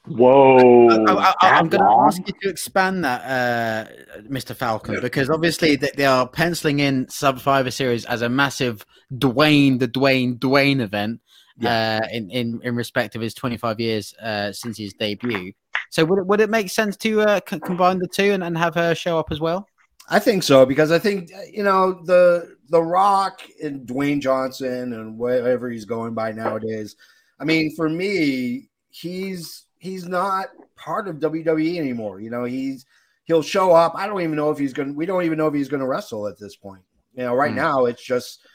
Whoa! 0.06 0.88
I, 1.08 1.34
am 1.42 1.68
going 1.68 1.82
to 1.82 1.90
ask 2.06 2.22
you 2.24 2.32
to 2.42 2.48
expand 2.48 3.04
that, 3.04 3.22
uh, 3.24 4.20
Mr. 4.30 4.54
Falcon, 4.54 5.00
because 5.00 5.28
obviously 5.28 5.74
they, 5.74 5.90
they 5.96 6.04
are 6.04 6.28
penciling 6.28 6.78
in 6.78 7.08
Survivor 7.08 7.72
Series 7.72 8.04
as 8.04 8.22
a 8.22 8.28
massive 8.28 8.86
Dwayne, 9.12 9.80
the 9.80 9.88
Dwayne, 9.88 10.38
Dwayne 10.38 10.80
event 10.80 11.20
uh, 11.64 12.00
in, 12.12 12.30
in 12.30 12.60
in 12.62 12.74
respect 12.76 13.14
of 13.16 13.22
his 13.22 13.34
25 13.34 13.80
years 13.80 14.14
uh, 14.20 14.52
since 14.52 14.76
his 14.78 14.92
debut. 14.94 15.52
So 15.90 16.04
would 16.04 16.18
it 16.18 16.26
would 16.26 16.40
it 16.40 16.50
make 16.50 16.70
sense 16.70 16.96
to 16.98 17.22
uh, 17.22 17.40
c- 17.48 17.60
combine 17.60 17.98
the 17.98 18.08
two 18.08 18.32
and, 18.32 18.42
and 18.44 18.56
have 18.58 18.74
her 18.74 18.94
show 18.94 19.18
up 19.18 19.28
as 19.30 19.40
well? 19.40 19.66
I 20.08 20.18
think 20.18 20.42
so 20.42 20.64
because 20.66 20.92
I 20.92 20.98
think 20.98 21.30
you 21.50 21.62
know 21.62 22.02
the 22.04 22.56
the 22.68 22.82
Rock 22.82 23.40
and 23.62 23.86
Dwayne 23.86 24.20
Johnson 24.20 24.92
and 24.92 25.18
whatever 25.18 25.70
he's 25.70 25.84
going 25.84 26.14
by 26.14 26.32
nowadays. 26.32 26.96
I 27.40 27.44
mean, 27.44 27.74
for 27.74 27.88
me, 27.88 28.68
he's 28.90 29.64
he's 29.78 30.06
not 30.06 30.46
part 30.76 31.08
of 31.08 31.16
WWE 31.16 31.78
anymore. 31.78 32.20
You 32.20 32.30
know, 32.30 32.44
he's 32.44 32.84
he'll 33.24 33.42
show 33.42 33.72
up. 33.72 33.94
I 33.96 34.06
don't 34.06 34.20
even 34.20 34.36
know 34.36 34.50
if 34.50 34.58
he's 34.58 34.72
going. 34.72 34.88
to 34.90 34.94
We 34.94 35.06
don't 35.06 35.24
even 35.24 35.38
know 35.38 35.46
if 35.48 35.54
he's 35.54 35.68
going 35.68 35.80
to 35.80 35.86
wrestle 35.86 36.26
at 36.28 36.38
this 36.38 36.56
point. 36.56 36.82
You 37.14 37.24
know, 37.24 37.34
right 37.34 37.50
Hmm. 37.50 37.56
now 37.56 37.84
it's 37.86 38.02
just 38.02 38.46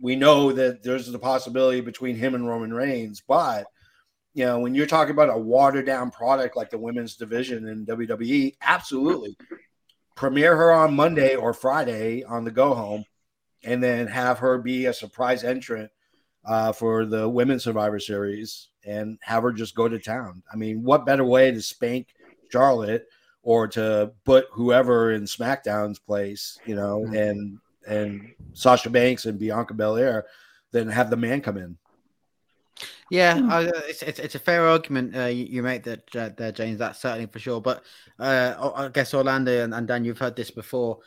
we 0.00 0.16
know 0.16 0.52
that 0.52 0.82
there's 0.82 1.10
the 1.10 1.18
possibility 1.18 1.80
between 1.80 2.16
him 2.16 2.34
and 2.34 2.48
Roman 2.48 2.72
Reigns, 2.72 3.22
but 3.26 3.66
you 4.34 4.44
know, 4.44 4.58
when 4.58 4.74
you're 4.74 4.86
talking 4.86 5.12
about 5.12 5.30
a 5.30 5.38
watered 5.38 5.86
down 5.86 6.10
product 6.10 6.56
like 6.56 6.68
the 6.70 6.78
women's 6.78 7.14
division 7.14 7.68
in 7.68 7.86
WWE, 7.86 8.56
absolutely 8.62 9.36
premiere 10.16 10.56
her 10.56 10.72
on 10.72 10.94
Monday 10.96 11.36
or 11.36 11.52
Friday 11.52 12.24
on 12.24 12.44
the 12.44 12.50
go 12.50 12.74
home, 12.74 13.04
and 13.62 13.82
then 13.82 14.06
have 14.08 14.38
her 14.40 14.58
be 14.58 14.86
a 14.86 14.92
surprise 14.92 15.44
entrant 15.44 15.90
uh, 16.44 16.72
for 16.72 17.06
the 17.06 17.28
women's 17.28 17.64
Survivor 17.64 17.98
Series, 18.00 18.68
and 18.84 19.18
have 19.22 19.44
her 19.44 19.52
just 19.52 19.74
go 19.74 19.88
to 19.88 19.98
town. 19.98 20.42
I 20.52 20.56
mean, 20.56 20.82
what 20.82 21.06
better 21.06 21.24
way 21.24 21.50
to 21.50 21.62
spank 21.62 22.08
Charlotte 22.50 23.06
or 23.42 23.68
to 23.68 24.12
put 24.24 24.46
whoever 24.52 25.12
in 25.12 25.24
SmackDown's 25.24 25.98
place, 25.98 26.58
you 26.66 26.74
know, 26.74 27.00
Mhm. 27.00 27.30
and 27.30 27.58
and 27.86 28.32
Sasha 28.52 28.90
Banks 28.90 29.26
and 29.26 29.38
Bianca 29.38 29.74
Belair, 29.74 30.26
than 30.72 30.88
have 30.88 31.10
the 31.10 31.16
man 31.16 31.40
come 31.40 31.58
in. 31.58 31.76
Yeah, 33.10 33.40
I, 33.48 33.62
it's, 33.88 34.02
it's 34.02 34.18
it's 34.18 34.34
a 34.34 34.38
fair 34.38 34.66
argument 34.66 35.14
uh, 35.16 35.26
you, 35.26 35.44
you 35.44 35.62
make 35.62 35.84
that 35.84 36.16
uh, 36.16 36.30
there, 36.36 36.52
James. 36.52 36.78
That's 36.78 37.00
certainly 37.00 37.26
for 37.26 37.38
sure. 37.38 37.60
But 37.60 37.84
uh, 38.18 38.54
I 38.58 38.84
I 38.84 38.88
guess 38.88 39.14
Orlando 39.14 39.62
and, 39.62 39.74
and 39.74 39.86
Dan, 39.86 40.04
you've 40.04 40.18
heard 40.18 40.36
this 40.36 40.50
before. 40.50 40.98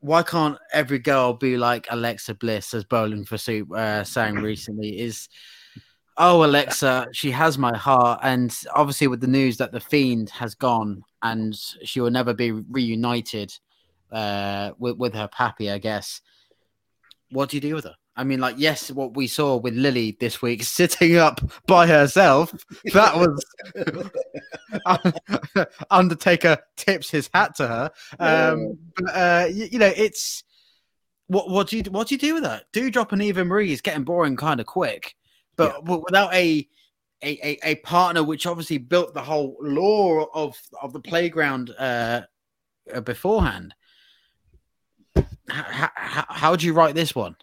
Why 0.00 0.22
can't 0.22 0.58
every 0.72 0.98
girl 0.98 1.34
be 1.34 1.56
like 1.56 1.86
Alexa 1.90 2.34
Bliss, 2.34 2.74
as 2.74 2.84
Bowling 2.84 3.24
for 3.24 3.36
Soup 3.36 3.70
uh, 3.72 4.04
sang 4.04 4.36
recently? 4.36 4.98
Is 4.98 5.28
oh 6.16 6.44
Alexa, 6.44 7.08
she 7.12 7.30
has 7.30 7.58
my 7.58 7.76
heart, 7.76 8.20
and 8.22 8.56
obviously 8.74 9.08
with 9.08 9.20
the 9.20 9.26
news 9.26 9.56
that 9.58 9.72
the 9.72 9.80
Fiend 9.80 10.30
has 10.30 10.54
gone 10.54 11.02
and 11.22 11.54
she 11.84 12.00
will 12.00 12.10
never 12.10 12.34
be 12.34 12.50
reunited 12.50 13.52
uh, 14.12 14.72
with 14.78 14.96
with 14.96 15.14
her 15.14 15.28
pappy, 15.28 15.70
I 15.70 15.78
guess. 15.78 16.20
What 17.30 17.48
do 17.48 17.56
you 17.56 17.60
do 17.60 17.74
with 17.74 17.84
her? 17.84 17.94
I 18.14 18.24
mean, 18.24 18.40
like, 18.40 18.56
yes, 18.58 18.90
what 18.90 19.16
we 19.16 19.26
saw 19.26 19.56
with 19.56 19.74
Lily 19.74 20.16
this 20.20 20.42
week, 20.42 20.62
sitting 20.64 21.16
up 21.16 21.40
by 21.66 21.86
herself, 21.86 22.52
that 22.92 23.16
was 23.16 23.44
Undertaker 25.90 26.58
tips 26.76 27.10
his 27.10 27.30
hat 27.32 27.56
to 27.56 27.66
her. 27.66 27.90
Um, 28.18 28.78
but, 28.96 29.14
uh, 29.14 29.46
you, 29.50 29.68
you 29.72 29.78
know, 29.78 29.92
it's 29.96 30.44
what 31.28 31.48
what 31.48 31.68
do 31.68 31.78
you 31.78 31.82
what 31.84 32.08
do 32.08 32.14
you 32.14 32.18
do 32.18 32.34
with 32.34 32.42
that? 32.42 32.64
Do 32.72 32.90
drop 32.90 33.12
an 33.12 33.22
Eva 33.22 33.44
Marie 33.44 33.72
is 33.72 33.80
getting 33.80 34.04
boring 34.04 34.36
kind 34.36 34.60
of 34.60 34.66
quick, 34.66 35.14
but, 35.56 35.84
but 35.84 36.02
without 36.04 36.34
a, 36.34 36.68
a 37.22 37.38
a 37.42 37.58
a 37.64 37.74
partner 37.76 38.22
which 38.22 38.46
obviously 38.46 38.76
built 38.78 39.14
the 39.14 39.22
whole 39.22 39.56
lore 39.60 40.28
of 40.34 40.60
of 40.82 40.92
the 40.92 41.00
playground 41.00 41.70
uh, 41.78 42.22
beforehand. 43.04 43.74
How, 45.52 45.90
how, 45.94 46.24
how 46.28 46.56
do 46.56 46.66
you 46.66 46.72
write 46.72 46.94
this 46.94 47.14
one? 47.14 47.36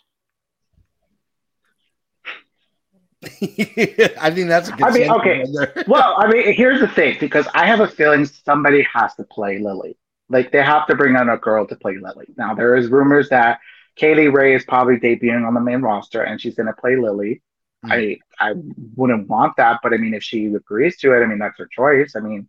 I 3.24 4.32
think 4.34 4.48
that's 4.48 4.70
a 4.70 4.72
good 4.72 4.84
I 4.84 4.92
mean, 4.92 5.12
okay. 5.12 5.44
well, 5.88 6.16
I 6.18 6.28
mean, 6.28 6.54
here's 6.54 6.80
the 6.80 6.88
thing 6.88 7.18
because 7.20 7.48
I 7.54 7.66
have 7.66 7.82
a 7.82 7.88
feeling 7.88 8.26
somebody 8.26 8.88
has 8.94 9.14
to 9.16 9.26
play 9.26 9.60
Lily. 9.60 9.98
Like 10.30 10.52
they 10.52 10.64
have 10.64 10.88
to 10.88 10.96
bring 10.96 11.16
on 11.16 11.30
a 11.30 11.38
girl 11.38 11.68
to 11.68 11.76
play 11.76 11.98
Lily. 11.98 12.28
Now 12.38 12.56
there 12.56 12.76
is 12.76 12.90
rumors 12.90 13.30
that 13.30 13.60
Kaylee 14.00 14.34
Ray 14.34 14.56
is 14.56 14.64
probably 14.64 14.98
debuting 14.98 15.46
on 15.46 15.54
the 15.54 15.60
main 15.60 15.82
roster 15.82 16.24
and 16.24 16.40
she's 16.40 16.56
going 16.56 16.68
to 16.68 16.74
play 16.74 16.96
Lily. 16.96 17.42
Hmm. 17.84 17.92
I 17.92 18.18
I 18.40 18.54
wouldn't 18.96 19.28
want 19.28 19.58
that, 19.58 19.82
but 19.84 19.94
I 19.94 19.98
mean, 19.98 20.14
if 20.14 20.24
she 20.24 20.46
agrees 20.48 20.98
to 21.00 21.14
it, 21.14 21.22
I 21.22 21.28
mean 21.28 21.40
that's 21.40 21.58
her 21.60 21.70
choice. 21.72 22.16
I 22.16 22.22
mean, 22.22 22.48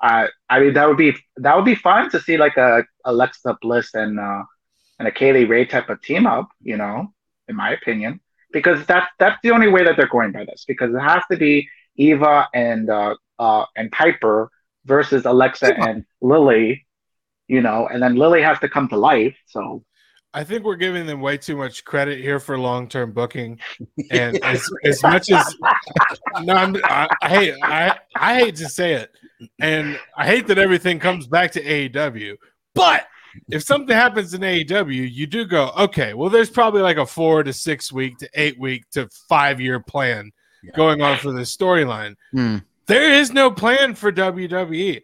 uh, 0.00 0.28
I 0.48 0.60
mean 0.60 0.74
that 0.74 0.88
would 0.88 0.96
be 0.96 1.14
that 1.36 1.54
would 1.56 1.64
be 1.64 1.74
fun 1.74 2.10
to 2.10 2.20
see 2.20 2.38
like 2.38 2.56
a 2.56 2.84
Alexa 3.04 3.58
Bliss 3.60 3.94
and 3.94 4.18
uh, 4.18 4.42
and 4.98 5.08
a 5.08 5.10
Kaylee 5.10 5.48
Ray 5.48 5.66
type 5.66 5.88
of 5.88 6.00
team 6.02 6.26
up. 6.26 6.48
You 6.62 6.76
know, 6.76 7.12
in 7.48 7.56
my 7.56 7.72
opinion, 7.72 8.20
because 8.52 8.84
that's 8.86 9.06
that's 9.18 9.38
the 9.42 9.50
only 9.50 9.68
way 9.68 9.84
that 9.84 9.96
they're 9.96 10.08
going 10.08 10.32
by 10.32 10.44
this. 10.44 10.64
Because 10.66 10.94
it 10.94 11.00
has 11.00 11.22
to 11.30 11.36
be 11.36 11.68
Eva 11.96 12.48
and 12.54 12.90
uh, 12.90 13.14
uh, 13.38 13.64
and 13.76 13.90
Piper 13.92 14.50
versus 14.84 15.24
Alexa 15.24 15.76
and 15.78 16.04
Lily, 16.20 16.86
you 17.48 17.60
know, 17.60 17.88
and 17.88 18.02
then 18.02 18.16
Lily 18.16 18.42
has 18.42 18.58
to 18.60 18.68
come 18.68 18.88
to 18.88 18.96
life. 18.96 19.36
So 19.46 19.84
I 20.32 20.44
think 20.44 20.64
we're 20.64 20.76
giving 20.76 21.06
them 21.06 21.20
way 21.20 21.38
too 21.38 21.56
much 21.56 21.84
credit 21.84 22.20
here 22.20 22.38
for 22.38 22.58
long 22.58 22.88
term 22.88 23.12
booking, 23.12 23.58
and 24.10 24.42
as, 24.44 24.68
as 24.84 25.02
much 25.02 25.30
as 25.30 25.56
no, 26.42 26.54
I'm, 26.54 26.76
I, 26.84 27.08
I 27.22 27.28
hate 27.28 27.54
I, 27.62 27.98
I 28.14 28.34
hate 28.38 28.56
to 28.56 28.68
say 28.68 28.94
it, 28.94 29.12
and 29.58 29.98
I 30.16 30.26
hate 30.26 30.46
that 30.48 30.58
everything 30.58 30.98
comes 30.98 31.26
back 31.26 31.52
to 31.52 31.62
AEW, 31.62 32.36
but 32.74 33.06
if 33.50 33.62
something 33.62 33.94
happens 33.96 34.34
in 34.34 34.40
AEW, 34.42 35.10
you 35.12 35.26
do 35.26 35.44
go, 35.44 35.70
okay, 35.78 36.14
well, 36.14 36.30
there's 36.30 36.50
probably 36.50 36.82
like 36.82 36.96
a 36.96 37.06
four 37.06 37.42
to 37.42 37.52
six 37.52 37.92
week 37.92 38.18
to 38.18 38.28
eight 38.34 38.58
week 38.58 38.84
to 38.92 39.08
five 39.28 39.60
year 39.60 39.80
plan 39.80 40.30
Yeah. 40.62 40.72
going 40.76 41.02
on 41.02 41.18
for 41.18 41.32
this 41.32 41.54
storyline. 41.56 42.14
Hmm. 42.32 42.58
There 42.86 43.12
is 43.12 43.32
no 43.32 43.50
plan 43.50 43.94
for 43.94 44.12
WWE. 44.12 45.02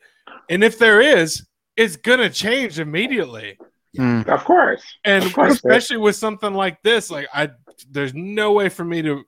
And 0.51 0.63
if 0.63 0.79
there 0.79 1.01
is, 1.01 1.47
it's 1.77 1.97
going 1.97 2.21
to 2.21 2.31
change 2.31 2.79
immediately. 2.79 3.59
Hmm. 3.97 4.23
of 4.27 4.45
course, 4.45 4.83
And 5.05 5.25
Of 5.25 5.33
course, 5.35 5.53
especially 5.55 5.99
with 5.99 6.17
something 6.17 6.55
like 6.55 6.83
this, 6.83 7.11
like 7.11 7.29
I 7.35 7.51
there's 7.91 8.15
no 8.15 8.53
way 8.53 8.69
for 8.69 8.85
me 8.85 9.03
to 9.03 9.25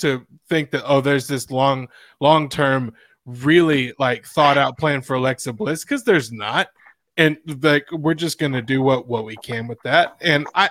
to 0.00 0.26
think 0.48 0.70
that 0.72 0.82
oh 0.84 1.00
there's 1.00 1.28
this 1.28 1.50
long 1.50 1.88
long 2.20 2.48
term 2.48 2.92
really 3.24 3.92
like 3.98 4.26
thought 4.26 4.58
out 4.58 4.76
plan 4.76 5.00
for 5.00 5.14
Alexa 5.14 5.52
Bliss 5.52 5.84
because 5.84 6.04
there's 6.04 6.32
not. 6.32 6.68
And 7.16 7.36
like 7.62 7.86
we're 7.92 8.14
just 8.14 8.38
gonna 8.38 8.62
do 8.62 8.80
what 8.82 9.06
what 9.06 9.24
we 9.24 9.36
can 9.36 9.66
with 9.66 9.80
that. 9.82 10.16
And 10.20 10.46
I 10.54 10.70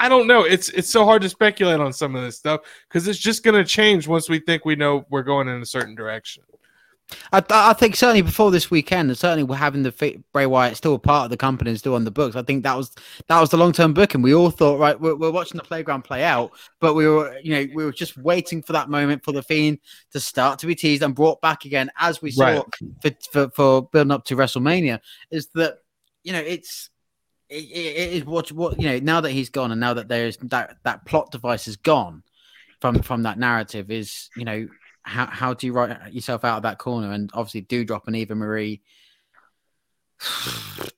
I 0.00 0.08
don't 0.08 0.26
know. 0.26 0.44
It's 0.44 0.68
it's 0.70 0.88
so 0.88 1.04
hard 1.04 1.22
to 1.22 1.28
speculate 1.28 1.80
on 1.80 1.92
some 1.92 2.16
of 2.16 2.22
this 2.22 2.38
stuff 2.38 2.62
because 2.88 3.06
it's 3.06 3.18
just 3.18 3.44
gonna 3.44 3.64
change 3.64 4.08
once 4.08 4.28
we 4.28 4.38
think 4.40 4.64
we 4.64 4.74
know 4.74 5.04
we're 5.10 5.22
going 5.22 5.48
in 5.48 5.60
a 5.60 5.66
certain 5.66 5.94
direction. 5.94 6.44
I, 7.30 7.42
I 7.50 7.72
think 7.74 7.94
certainly 7.96 8.22
before 8.22 8.50
this 8.50 8.70
weekend, 8.70 9.10
and 9.10 9.18
certainly 9.18 9.42
we're 9.42 9.56
having 9.56 9.82
the 9.82 9.92
fi- 9.92 10.18
Bray 10.32 10.46
Wyatt 10.46 10.78
still 10.78 10.94
a 10.94 10.98
part 10.98 11.24
of 11.24 11.30
the 11.30 11.36
company 11.36 11.70
and 11.70 11.78
still 11.78 11.94
on 11.94 12.04
the 12.04 12.10
books. 12.10 12.36
I 12.36 12.42
think 12.42 12.62
that 12.62 12.74
was 12.76 12.94
that 13.28 13.38
was 13.38 13.50
the 13.50 13.58
long 13.58 13.72
term 13.72 13.92
booking. 13.92 14.22
We 14.22 14.34
all 14.34 14.50
thought, 14.50 14.78
right, 14.78 14.98
we're, 14.98 15.16
we're 15.16 15.30
watching 15.30 15.58
the 15.58 15.62
playground 15.64 16.02
play 16.02 16.24
out, 16.24 16.52
but 16.80 16.94
we 16.94 17.06
were, 17.06 17.36
you 17.42 17.54
know, 17.54 17.66
we 17.74 17.84
were 17.84 17.92
just 17.92 18.16
waiting 18.16 18.62
for 18.62 18.72
that 18.72 18.88
moment 18.88 19.22
for 19.22 19.32
the 19.32 19.42
fiend 19.42 19.78
to 20.12 20.20
start 20.20 20.58
to 20.60 20.66
be 20.66 20.74
teased 20.74 21.02
and 21.02 21.14
brought 21.14 21.40
back 21.42 21.66
again, 21.66 21.90
as 21.98 22.22
we 22.22 22.30
saw 22.30 22.44
Right. 22.44 22.62
for, 23.02 23.10
for 23.30 23.50
for 23.50 23.82
building 23.92 24.10
up 24.10 24.24
to 24.26 24.36
WrestleMania. 24.36 24.98
Is 25.30 25.48
that 25.54 25.80
you 26.24 26.32
know 26.32 26.40
it's 26.40 26.90
it, 27.48 27.64
it, 27.64 27.96
it 27.96 28.12
is 28.14 28.24
what 28.24 28.50
what 28.52 28.80
you 28.80 28.88
know 28.88 28.98
now 28.98 29.20
that 29.20 29.30
he's 29.30 29.50
gone 29.50 29.72
and 29.72 29.80
now 29.80 29.94
that 29.94 30.08
there's 30.08 30.36
that 30.38 30.76
that 30.84 31.04
plot 31.04 31.30
device 31.30 31.68
is 31.68 31.76
gone 31.76 32.22
from 32.80 33.02
from 33.02 33.22
that 33.22 33.38
narrative 33.38 33.90
is 33.90 34.30
you 34.36 34.44
know 34.44 34.66
how 35.02 35.26
how 35.26 35.54
do 35.54 35.66
you 35.66 35.72
write 35.72 36.12
yourself 36.12 36.44
out 36.44 36.58
of 36.58 36.62
that 36.62 36.78
corner? 36.78 37.12
And 37.12 37.30
obviously, 37.34 37.62
Doudrop 37.62 38.06
and 38.06 38.16
Eva 38.16 38.34
Marie, 38.34 38.82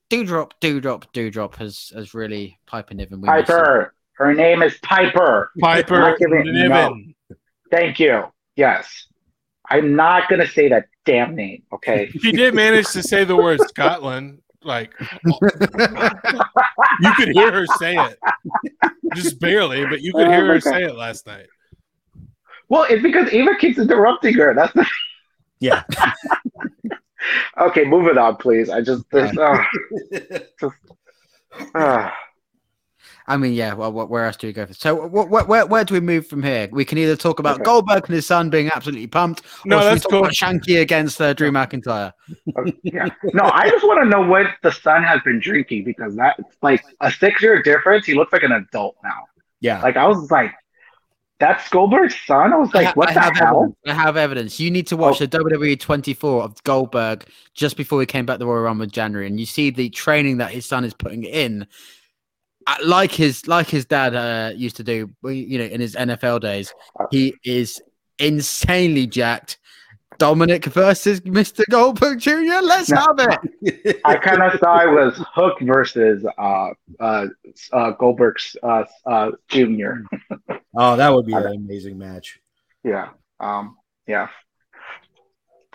Doudrop, 0.09 0.51
Doudrop, 0.61 1.05
Doudrop 1.13 1.55
has 1.55 1.91
has 1.95 2.13
really 2.13 2.59
piping 2.65 2.97
Niven. 2.97 3.21
We. 3.21 3.27
Piper. 3.27 3.93
Her 4.13 4.33
name 4.33 4.63
is 4.63 4.77
Piper. 4.81 5.51
Piper 5.59 5.99
Not 5.99 6.17
giving- 6.17 6.53
Niven. 6.53 7.15
Thank 7.69 7.99
you. 7.99 8.23
Yes, 8.55 9.07
I'm 9.69 9.95
not 9.95 10.29
gonna 10.29 10.47
say 10.47 10.69
that 10.69 10.85
damn 11.05 11.35
name. 11.35 11.63
Okay. 11.73 12.09
She 12.21 12.31
did 12.31 12.53
manage 12.53 12.87
to 12.91 13.03
say 13.03 13.25
the 13.25 13.35
word 13.35 13.59
Scotland. 13.67 14.39
Like 14.65 14.91
you 15.25 17.13
could 17.15 17.29
hear 17.29 17.51
her 17.51 17.67
say 17.77 17.95
it, 17.95 18.19
just 19.13 19.39
barely, 19.39 19.85
but 19.85 20.01
you 20.01 20.11
could 20.11 20.27
Oh 20.27 20.31
hear 20.31 20.47
her 20.47 20.59
God. 20.59 20.63
say 20.63 20.83
it 20.83 20.95
last 20.95 21.27
night. 21.27 21.45
Well, 22.67 22.87
it's 22.89 23.03
because 23.03 23.31
Eva 23.31 23.55
keeps 23.59 23.77
interrupting 23.77 24.33
her. 24.33 24.55
That's 24.55 24.73
the... 24.73 24.87
Yeah. 25.59 25.83
okay. 27.59 27.85
Moving 27.85 28.17
on, 28.17 28.37
please. 28.37 28.71
I 28.71 28.81
just 28.81 29.07
this. 29.11 29.37
Uh, 29.37 29.63
uh, 31.75 32.09
I 33.27 33.37
mean, 33.37 33.53
yeah. 33.53 33.73
Well, 33.73 33.91
wh- 33.91 34.09
where 34.09 34.25
else 34.25 34.35
do 34.37 34.45
we 34.47 34.53
go? 34.53 34.65
For 34.67 34.73
so, 34.75 35.09
wh- 35.09 35.27
wh- 35.27 35.49
where 35.49 35.65
where 35.65 35.83
do 35.83 35.93
we 35.95 35.99
move 35.99 36.27
from 36.27 36.43
here? 36.43 36.69
We 36.71 36.85
can 36.85 36.97
either 36.99 37.15
talk 37.15 37.39
about 37.39 37.55
Okay. 37.55 37.63
Goldberg 37.63 38.05
and 38.05 38.13
his 38.15 38.27
son 38.27 38.49
being 38.51 38.69
absolutely 38.69 39.07
pumped, 39.07 39.41
No, 39.65 39.77
or 39.77 39.81
should 39.81 39.93
we 39.93 39.99
talk 40.01 40.11
cool. 40.11 40.19
about 40.19 40.33
Shanky 40.33 40.79
against 40.81 41.19
uh, 41.19 41.33
Drew 41.33 41.51
McIntyre. 41.51 42.11
yeah. 42.83 43.07
No, 43.33 43.43
I 43.51 43.69
just 43.69 43.83
want 43.83 44.03
to 44.03 44.09
know 44.09 44.21
what 44.27 44.47
the 44.61 44.71
son 44.71 45.01
has 45.03 45.21
been 45.25 45.39
drinking 45.39 45.85
because 45.85 46.15
that's 46.15 46.39
like 46.61 46.83
a 47.01 47.11
six-year 47.11 47.63
difference. 47.63 48.05
He 48.05 48.13
looks 48.13 48.31
like 48.31 48.43
an 48.43 48.51
adult 48.51 48.95
now. 49.03 49.23
yeah. 49.59 49.81
Like 49.81 49.97
I 49.97 50.07
was 50.07 50.29
like, 50.29 50.51
that's 51.39 51.67
Goldberg's 51.69 52.15
son. 52.25 52.53
I 52.53 52.57
was 52.57 52.69
I 52.73 52.77
like, 52.77 52.87
ha- 52.87 52.93
what 52.93 53.09
I 53.09 53.13
the 53.15 53.19
have 53.21 53.35
hell? 53.37 53.57
Evidence. 53.63 53.75
I 53.87 53.93
have 53.93 54.17
evidence. 54.17 54.59
You 54.59 54.71
need 54.71 54.87
to 54.87 54.95
watch 54.97 55.21
Oh. 55.21 55.25
the 55.25 55.37
WWE 55.37 55.79
24 55.79 56.43
of 56.43 56.63
Goldberg 56.63 57.25
just 57.55 57.75
before 57.75 57.99
he 57.99 58.05
came 58.05 58.25
back 58.25 58.39
the 58.39 58.45
Royal 58.45 58.61
Rumble 58.61 58.83
in 58.83 58.89
January, 58.91 59.27
and 59.27 59.39
you 59.39 59.45
see 59.45 59.69
the 59.69 59.89
training 59.89 60.37
that 60.37 60.51
his 60.51 60.65
son 60.65 60.85
is 60.85 60.93
putting 60.93 61.23
in, 61.25 61.67
like 62.83 63.11
his 63.11 63.47
like 63.47 63.67
his 63.67 63.85
dad 63.85 64.15
uh, 64.15 64.51
used 64.55 64.75
to 64.77 64.83
do. 64.83 65.09
You 65.23 65.57
know, 65.59 65.65
in 65.65 65.79
his 65.81 65.95
NFL 65.95 66.41
days, 66.41 66.73
he 67.11 67.33
is 67.43 67.81
insanely 68.19 69.07
jacked. 69.07 69.59
Dominic 70.17 70.63
versus 70.65 71.19
Mr. 71.21 71.63
Goldberg 71.69 72.19
Jr. 72.19 72.61
Let's 72.63 72.89
No. 72.89 73.01
have 73.01 73.39
it. 73.61 73.99
I 74.05 74.15
kind 74.15 74.41
of 74.41 74.57
thought 74.61 74.87
it 74.87 74.91
was 74.91 75.21
Hook 75.33 75.57
versus 75.59 76.25
uh, 76.37 76.69
uh, 77.01 77.25
uh, 77.73 77.91
Goldberg's 77.91 78.55
uh, 78.63 78.85
uh, 79.05 79.31
Junior. 79.49 80.03
oh, 80.77 80.95
that 80.95 81.13
would 81.13 81.25
be 81.25 81.33
an 81.35 81.45
amazing 81.47 81.97
match. 81.97 82.39
Yeah. 82.85 83.09
Um. 83.41 83.75
Yeah. 84.07 84.29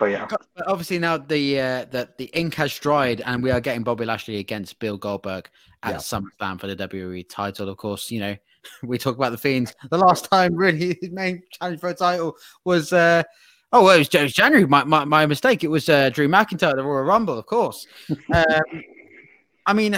But 0.01 0.09
yeah. 0.09 0.25
But 0.27 0.41
obviously 0.65 0.97
now 0.97 1.17
the 1.17 1.59
uh, 1.59 1.85
that 1.91 2.17
the 2.17 2.25
ink 2.33 2.55
has 2.55 2.73
dried, 2.73 3.21
and 3.23 3.43
we 3.43 3.51
are 3.51 3.61
getting 3.61 3.83
Bobby 3.83 4.03
Lashley 4.03 4.37
against 4.37 4.79
Bill 4.79 4.97
Goldberg 4.97 5.47
at 5.83 5.91
Yeah. 5.91 5.97
SummerSlam 5.97 6.59
for 6.59 6.65
the 6.65 6.75
WWE 6.75 7.29
title. 7.29 7.69
Of 7.69 7.77
course, 7.77 8.09
you 8.09 8.19
know 8.19 8.35
we 8.83 8.97
talk 8.97 9.15
about 9.15 9.29
the 9.29 9.37
Fiends. 9.37 9.75
The 9.91 9.99
last 9.99 10.25
time 10.25 10.55
really 10.55 10.97
his 11.01 11.11
main 11.11 11.43
challenge 11.51 11.79
for 11.81 11.89
a 11.89 11.93
title 11.93 12.35
was 12.65 12.91
uh, 12.91 13.21
oh 13.73 13.83
well, 13.83 13.95
it 13.95 13.99
was, 13.99 14.07
it 14.07 14.23
was 14.23 14.33
January. 14.33 14.65
My, 14.65 14.83
my 14.83 15.05
my 15.05 15.27
mistake. 15.27 15.63
It 15.63 15.69
was 15.69 15.87
uh, 15.87 16.09
Drew 16.09 16.27
McIntyre 16.27 16.75
the 16.75 16.83
Royal 16.83 17.03
Rumble, 17.03 17.37
of 17.37 17.45
course. 17.45 17.85
um, 18.33 18.43
I 19.67 19.73
mean, 19.73 19.95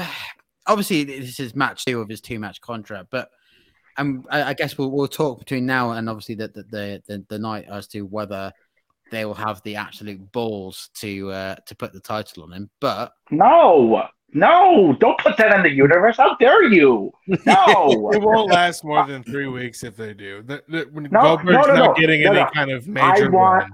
obviously 0.68 1.06
this 1.06 1.40
is 1.40 1.56
match 1.56 1.86
two 1.86 2.02
of 2.02 2.10
his 2.10 2.20
two 2.20 2.40
match 2.40 2.60
contract, 2.60 3.08
but. 3.10 3.30
Um, 3.96 4.26
I, 4.32 4.42
I 4.42 4.54
guess 4.56 4.76
we'll, 4.76 4.90
we'll 4.90 5.08
talk 5.08 5.38
between 5.38 5.68
now 5.68 5.92
and 5.92 6.10
obviously 6.10 6.34
the 6.34 6.48
the, 6.48 6.64
the 6.64 7.04
the 7.06 7.26
the 7.30 7.38
night 7.38 7.66
as 7.70 7.86
to 7.90 8.02
whether 8.02 8.52
they 9.14 9.26
will 9.26 9.34
have 9.34 9.62
the 9.64 9.76
absolute 9.76 10.32
balls 10.32 10.90
to 10.96 11.32
uh, 11.32 11.56
to 11.68 11.76
put 11.76 11.94
the 11.94 12.00
title 12.00 12.44
on 12.44 12.52
him. 12.52 12.70
But 12.82 13.14
No. 13.32 14.08
No. 14.36 14.96
Don't 15.00 15.18
put 15.20 15.38
that 15.38 15.54
in 15.56 15.62
the 15.64 15.70
universe. 15.72 16.18
How 16.18 16.36
dare 16.38 16.64
you? 16.64 17.12
No. 17.46 18.12
It 18.14 18.22
won't 18.22 18.52
last 18.52 18.84
more 18.84 19.06
than 19.06 19.24
three 19.24 19.48
weeks 19.48 19.84
if 19.84 19.96
they 19.96 20.14
do. 20.14 20.42
The, 20.44 20.64
the, 20.68 20.88
when 20.92 21.04
No, 21.12 21.22
Goldberg's 21.38 21.68
no, 21.68 21.74
no, 21.74 21.80
not 21.80 21.88
no. 21.90 21.94
getting 22.02 22.24
No, 22.24 22.30
any 22.32 22.40
no. 22.40 22.50
kind 22.54 22.72
of 22.72 22.88
I 22.88 22.92
major 22.92 23.32
want- 23.32 23.64
run. 23.64 23.72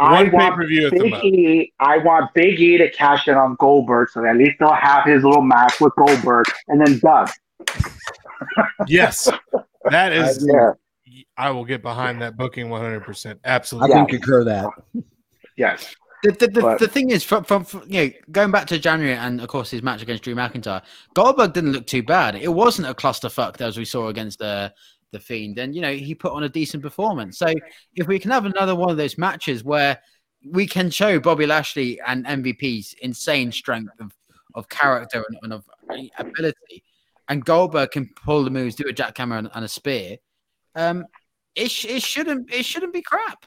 I 0.00 0.22
One 0.22 0.30
want 0.32 0.54
pay-per-view 0.54 0.86
at 0.86 0.92
the 0.92 0.98
Big 1.00 1.10
most. 1.10 1.24
E. 1.24 1.72
I 1.80 1.98
want 1.98 2.32
Big 2.32 2.60
E 2.60 2.78
to 2.78 2.88
cash 2.92 3.26
in 3.26 3.34
on 3.34 3.56
Goldberg, 3.58 4.10
so 4.10 4.22
that 4.22 4.28
at 4.30 4.36
least 4.36 4.52
they'll 4.60 4.72
have 4.72 5.04
his 5.04 5.24
little 5.24 5.42
match 5.42 5.80
with 5.80 5.92
Goldberg, 5.96 6.46
and 6.68 6.80
then 6.80 7.00
done. 7.00 7.26
Yes, 8.86 9.28
that 9.90 10.12
is. 10.20 10.46
Yeah. 10.48 10.70
I 11.36 11.50
will 11.50 11.64
get 11.64 11.82
behind 11.82 12.20
that 12.22 12.36
booking 12.36 12.68
100. 12.68 13.00
percent 13.00 13.40
Absolutely. 13.44 13.94
I 13.94 13.98
Absolutely. 14.00 14.14
Yeah. 14.14 14.20
can 14.20 14.20
concur 14.20 14.44
that. 14.44 15.04
Yes. 15.56 15.94
the 16.22 16.32
the, 16.32 16.46
the, 16.48 16.60
But- 16.60 16.78
the 16.78 16.88
thing 16.88 17.10
is, 17.10 17.24
from, 17.24 17.44
from 17.44 17.64
from 17.64 17.82
you 17.86 18.04
know 18.06 18.10
going 18.30 18.50
back 18.50 18.66
to 18.68 18.78
January 18.78 19.14
and 19.16 19.40
of 19.40 19.48
course 19.48 19.70
his 19.70 19.82
match 19.82 20.02
against 20.02 20.22
Drew 20.24 20.34
McIntyre, 20.34 20.82
Goldberg 21.14 21.52
didn't 21.52 21.72
look 21.72 21.86
too 21.86 22.02
bad. 22.02 22.34
It 22.36 22.48
wasn't 22.48 22.88
a 22.88 22.94
clusterfuck 22.94 23.60
as 23.60 23.76
we 23.76 23.84
saw 23.84 24.08
against 24.08 24.38
the 24.38 24.72
the 25.10 25.18
Fiend, 25.20 25.58
and 25.58 25.74
you 25.74 25.80
know 25.80 25.92
he 25.92 26.14
put 26.14 26.32
on 26.32 26.42
a 26.44 26.48
decent 26.48 26.82
performance. 26.82 27.38
So 27.38 27.46
if 27.94 28.06
we 28.06 28.18
can 28.18 28.30
have 28.30 28.44
another 28.44 28.74
one 28.74 28.90
of 28.90 28.96
those 28.96 29.16
matches 29.16 29.64
where 29.64 29.98
we 30.44 30.66
can 30.66 30.90
show 30.90 31.18
Bobby 31.18 31.46
Lashley 31.46 31.98
and 32.06 32.24
MVP's 32.26 32.94
insane 33.02 33.50
strength 33.50 33.92
of, 34.00 34.14
of 34.54 34.68
character 34.68 35.24
and, 35.28 35.38
and 35.42 35.52
of 35.52 35.64
ability, 36.18 36.84
and 37.28 37.44
Goldberg 37.44 37.90
can 37.90 38.08
pull 38.22 38.44
the 38.44 38.50
moves, 38.50 38.74
do 38.74 38.84
a 38.88 38.92
jackhammer 38.92 39.38
and, 39.38 39.50
and 39.54 39.64
a 39.64 39.68
spear. 39.68 40.18
Um, 40.78 41.06
it, 41.56 41.70
sh- 41.70 41.86
it 41.86 42.02
shouldn't 42.02 42.52
it 42.54 42.64
shouldn't 42.64 42.92
be 42.92 43.02
crap. 43.02 43.44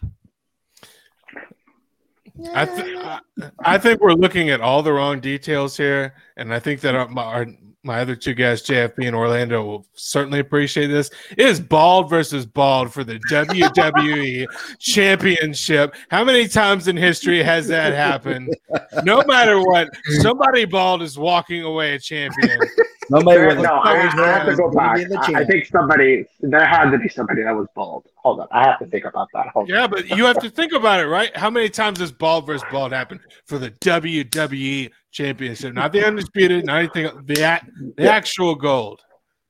I, 2.53 2.65
th- 2.65 2.97
I, 2.97 3.19
I 3.59 3.77
think 3.77 4.01
we're 4.01 4.13
looking 4.13 4.49
at 4.49 4.61
all 4.61 4.84
the 4.84 4.91
wrong 4.91 5.19
details 5.19 5.77
here, 5.77 6.15
and 6.38 6.53
I 6.53 6.59
think 6.59 6.82
that 6.82 6.95
our, 6.95 7.07
my, 7.07 7.23
our, 7.23 7.45
my 7.84 7.99
other 7.99 8.15
two 8.15 8.34
guys, 8.34 8.63
JFP 8.63 9.05
and 9.05 9.15
Orlando, 9.15 9.63
will 9.63 9.88
certainly 9.93 10.39
appreciate 10.39 10.88
this. 10.88 11.11
It 11.32 11.45
is 11.45 11.59
bald 11.59 12.09
versus 12.09 12.45
bald 12.45 12.91
for 12.91 13.03
the 13.03 13.19
WWE 13.29 14.47
Championship. 14.79 15.95
How 16.09 16.23
many 16.23 16.47
times 16.47 16.88
in 16.88 16.97
history 16.97 17.43
has 17.43 17.67
that 17.67 17.93
happened? 17.93 18.55
No 19.03 19.23
matter 19.27 19.59
what, 19.59 19.89
somebody 20.21 20.65
bald 20.65 21.01
is 21.01 21.19
walking 21.19 21.63
away 21.63 21.95
a 21.95 21.99
champion. 21.99 22.59
Somebody 23.12 23.38
There- 23.39 23.47
with 23.49 23.57
no, 23.59 23.74
I, 23.74 23.91
I 23.91 24.28
have 24.28 24.45
to 24.47 24.55
go 24.55 24.72
back. 24.72 24.99
I, 25.18 25.41
I 25.41 25.45
think 25.45 25.66
somebody 25.66 26.26
there 26.39 26.66
had 26.66 26.91
to 26.91 26.97
be 26.97 27.09
somebody 27.09 27.43
that 27.43 27.51
was 27.51 27.68
bald. 27.76 28.05
Hold 28.16 28.39
on, 28.39 28.47
I 28.51 28.64
have 28.64 28.80
to 28.80 28.86
think 28.86 29.03
about 29.03 29.28
that. 29.34 29.47
Hold 29.47 29.70
on. 29.70 29.76
Yeah, 29.76 29.88
but 29.88 30.09
you 30.09 30.26
have 30.26 30.39
to 30.39 30.49
think 30.49 30.72
about 30.72 31.01
it, 31.01 31.07
right? 31.07 31.36
How 31.36 31.49
many 31.49 31.68
times 31.70 31.99
has 31.99 32.12
bald 32.12 32.47
versus 32.47 32.66
bald 32.72 32.93
happened 32.93 33.20
for 33.45 33.57
the 33.57 33.72
WWE 33.72 34.89
Championship? 35.12 35.74
Not 35.74 35.91
the 35.91 36.05
undisputed, 36.05 36.66
not 36.66 36.78
anything. 36.80 37.09
The 37.26 37.41
a- 37.41 37.62
the 37.97 38.09
actual 38.09 38.55
gold. 38.55 39.01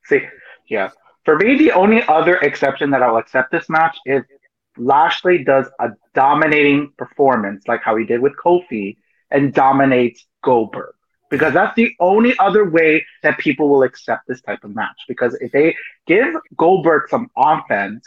See, 0.06 0.22
yeah. 0.68 0.90
For 1.24 1.36
me, 1.36 1.56
the 1.56 1.70
only 1.70 2.02
other 2.08 2.36
exception 2.38 2.90
that 2.90 3.02
I'll 3.02 3.18
accept 3.18 3.52
this 3.52 3.68
match 3.68 3.96
is 4.06 4.22
Lashley 4.76 5.44
does 5.44 5.66
a 5.78 5.90
dominating 6.14 6.92
performance, 6.98 7.62
like 7.68 7.82
how 7.82 7.94
he 7.94 8.04
did 8.04 8.20
with 8.20 8.32
Kofi, 8.44 8.96
and 9.30 9.54
dominates 9.54 10.26
Goldberg. 10.42 10.94
Because 11.32 11.54
that's 11.54 11.74
the 11.76 11.90
only 11.98 12.34
other 12.38 12.68
way 12.68 13.04
that 13.22 13.38
people 13.38 13.70
will 13.70 13.84
accept 13.84 14.28
this 14.28 14.42
type 14.42 14.62
of 14.64 14.74
match. 14.74 14.98
Because 15.08 15.32
if 15.40 15.50
they 15.50 15.74
give 16.06 16.34
Goldberg 16.58 17.08
some 17.08 17.30
offense, 17.38 18.04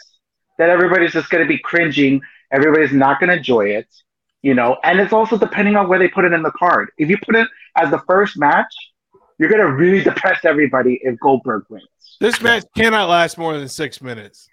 then 0.58 0.70
everybody's 0.70 1.12
just 1.12 1.28
going 1.28 1.42
to 1.42 1.48
be 1.48 1.58
cringing. 1.58 2.20
Everybody's 2.52 2.92
not 2.92 3.18
going 3.18 3.30
to 3.30 3.36
enjoy 3.36 3.66
it, 3.70 3.88
you 4.42 4.54
know. 4.54 4.78
And 4.84 5.00
it's 5.00 5.12
also 5.12 5.36
depending 5.36 5.74
on 5.74 5.88
where 5.88 5.98
they 5.98 6.06
put 6.06 6.24
it 6.24 6.32
in 6.32 6.42
the 6.44 6.52
card. 6.52 6.90
If 6.98 7.10
you 7.10 7.18
put 7.18 7.34
it 7.34 7.48
as 7.76 7.90
the 7.90 7.98
first 8.06 8.38
match, 8.38 8.72
you're 9.38 9.50
going 9.50 9.60
to 9.60 9.72
really 9.72 10.04
depress 10.04 10.44
everybody 10.44 11.00
if 11.02 11.18
Goldberg 11.18 11.64
wins. 11.68 11.84
This 12.20 12.40
match 12.40 12.62
cannot 12.76 13.08
last 13.08 13.36
more 13.36 13.58
than 13.58 13.68
six 13.68 14.00
minutes, 14.00 14.48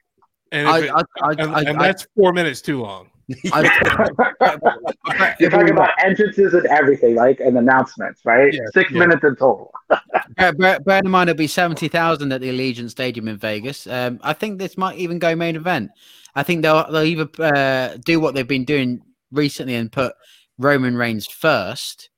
and, 0.51 0.67
I, 0.67 0.79
it- 0.79 0.91
I, 0.91 1.01
I, 1.21 1.31
and, 1.37 1.55
I, 1.55 1.61
and 1.61 1.79
that's 1.79 2.07
four 2.15 2.33
minutes 2.33 2.59
too 2.61 2.81
long. 2.81 3.11
I, 3.53 5.35
You're 5.39 5.49
talking 5.49 5.71
about 5.71 5.89
entrances 6.03 6.53
and 6.53 6.65
everything, 6.67 7.15
like 7.15 7.39
and 7.39 7.57
announcements, 7.57 8.21
right? 8.25 8.53
Yeah, 8.53 8.61
Six 8.73 8.91
yeah. 8.91 8.99
minutes 8.99 9.23
in 9.23 9.35
total. 9.35 9.71
bear, 10.37 10.53
bear, 10.53 10.79
bear 10.81 10.99
in 10.99 11.09
mind 11.09 11.29
it'll 11.29 11.37
be 11.37 11.47
seventy 11.47 11.87
thousand 11.87 12.31
at 12.33 12.41
the 12.41 12.49
Allegiant 12.49 12.89
Stadium 12.89 13.27
in 13.27 13.37
Vegas. 13.37 13.87
Um, 13.87 14.19
I 14.23 14.33
think 14.33 14.59
this 14.59 14.77
might 14.77 14.97
even 14.97 15.19
go 15.19 15.35
main 15.35 15.55
event. 15.55 15.91
I 16.35 16.43
think 16.43 16.63
they'll 16.63 16.89
they'll 16.91 17.03
either 17.03 17.29
uh, 17.39 17.97
do 18.03 18.19
what 18.19 18.35
they've 18.35 18.47
been 18.47 18.65
doing 18.65 19.01
recently 19.31 19.75
and 19.75 19.91
put 19.91 20.13
Roman 20.57 20.95
Reigns 20.95 21.27
first 21.27 22.09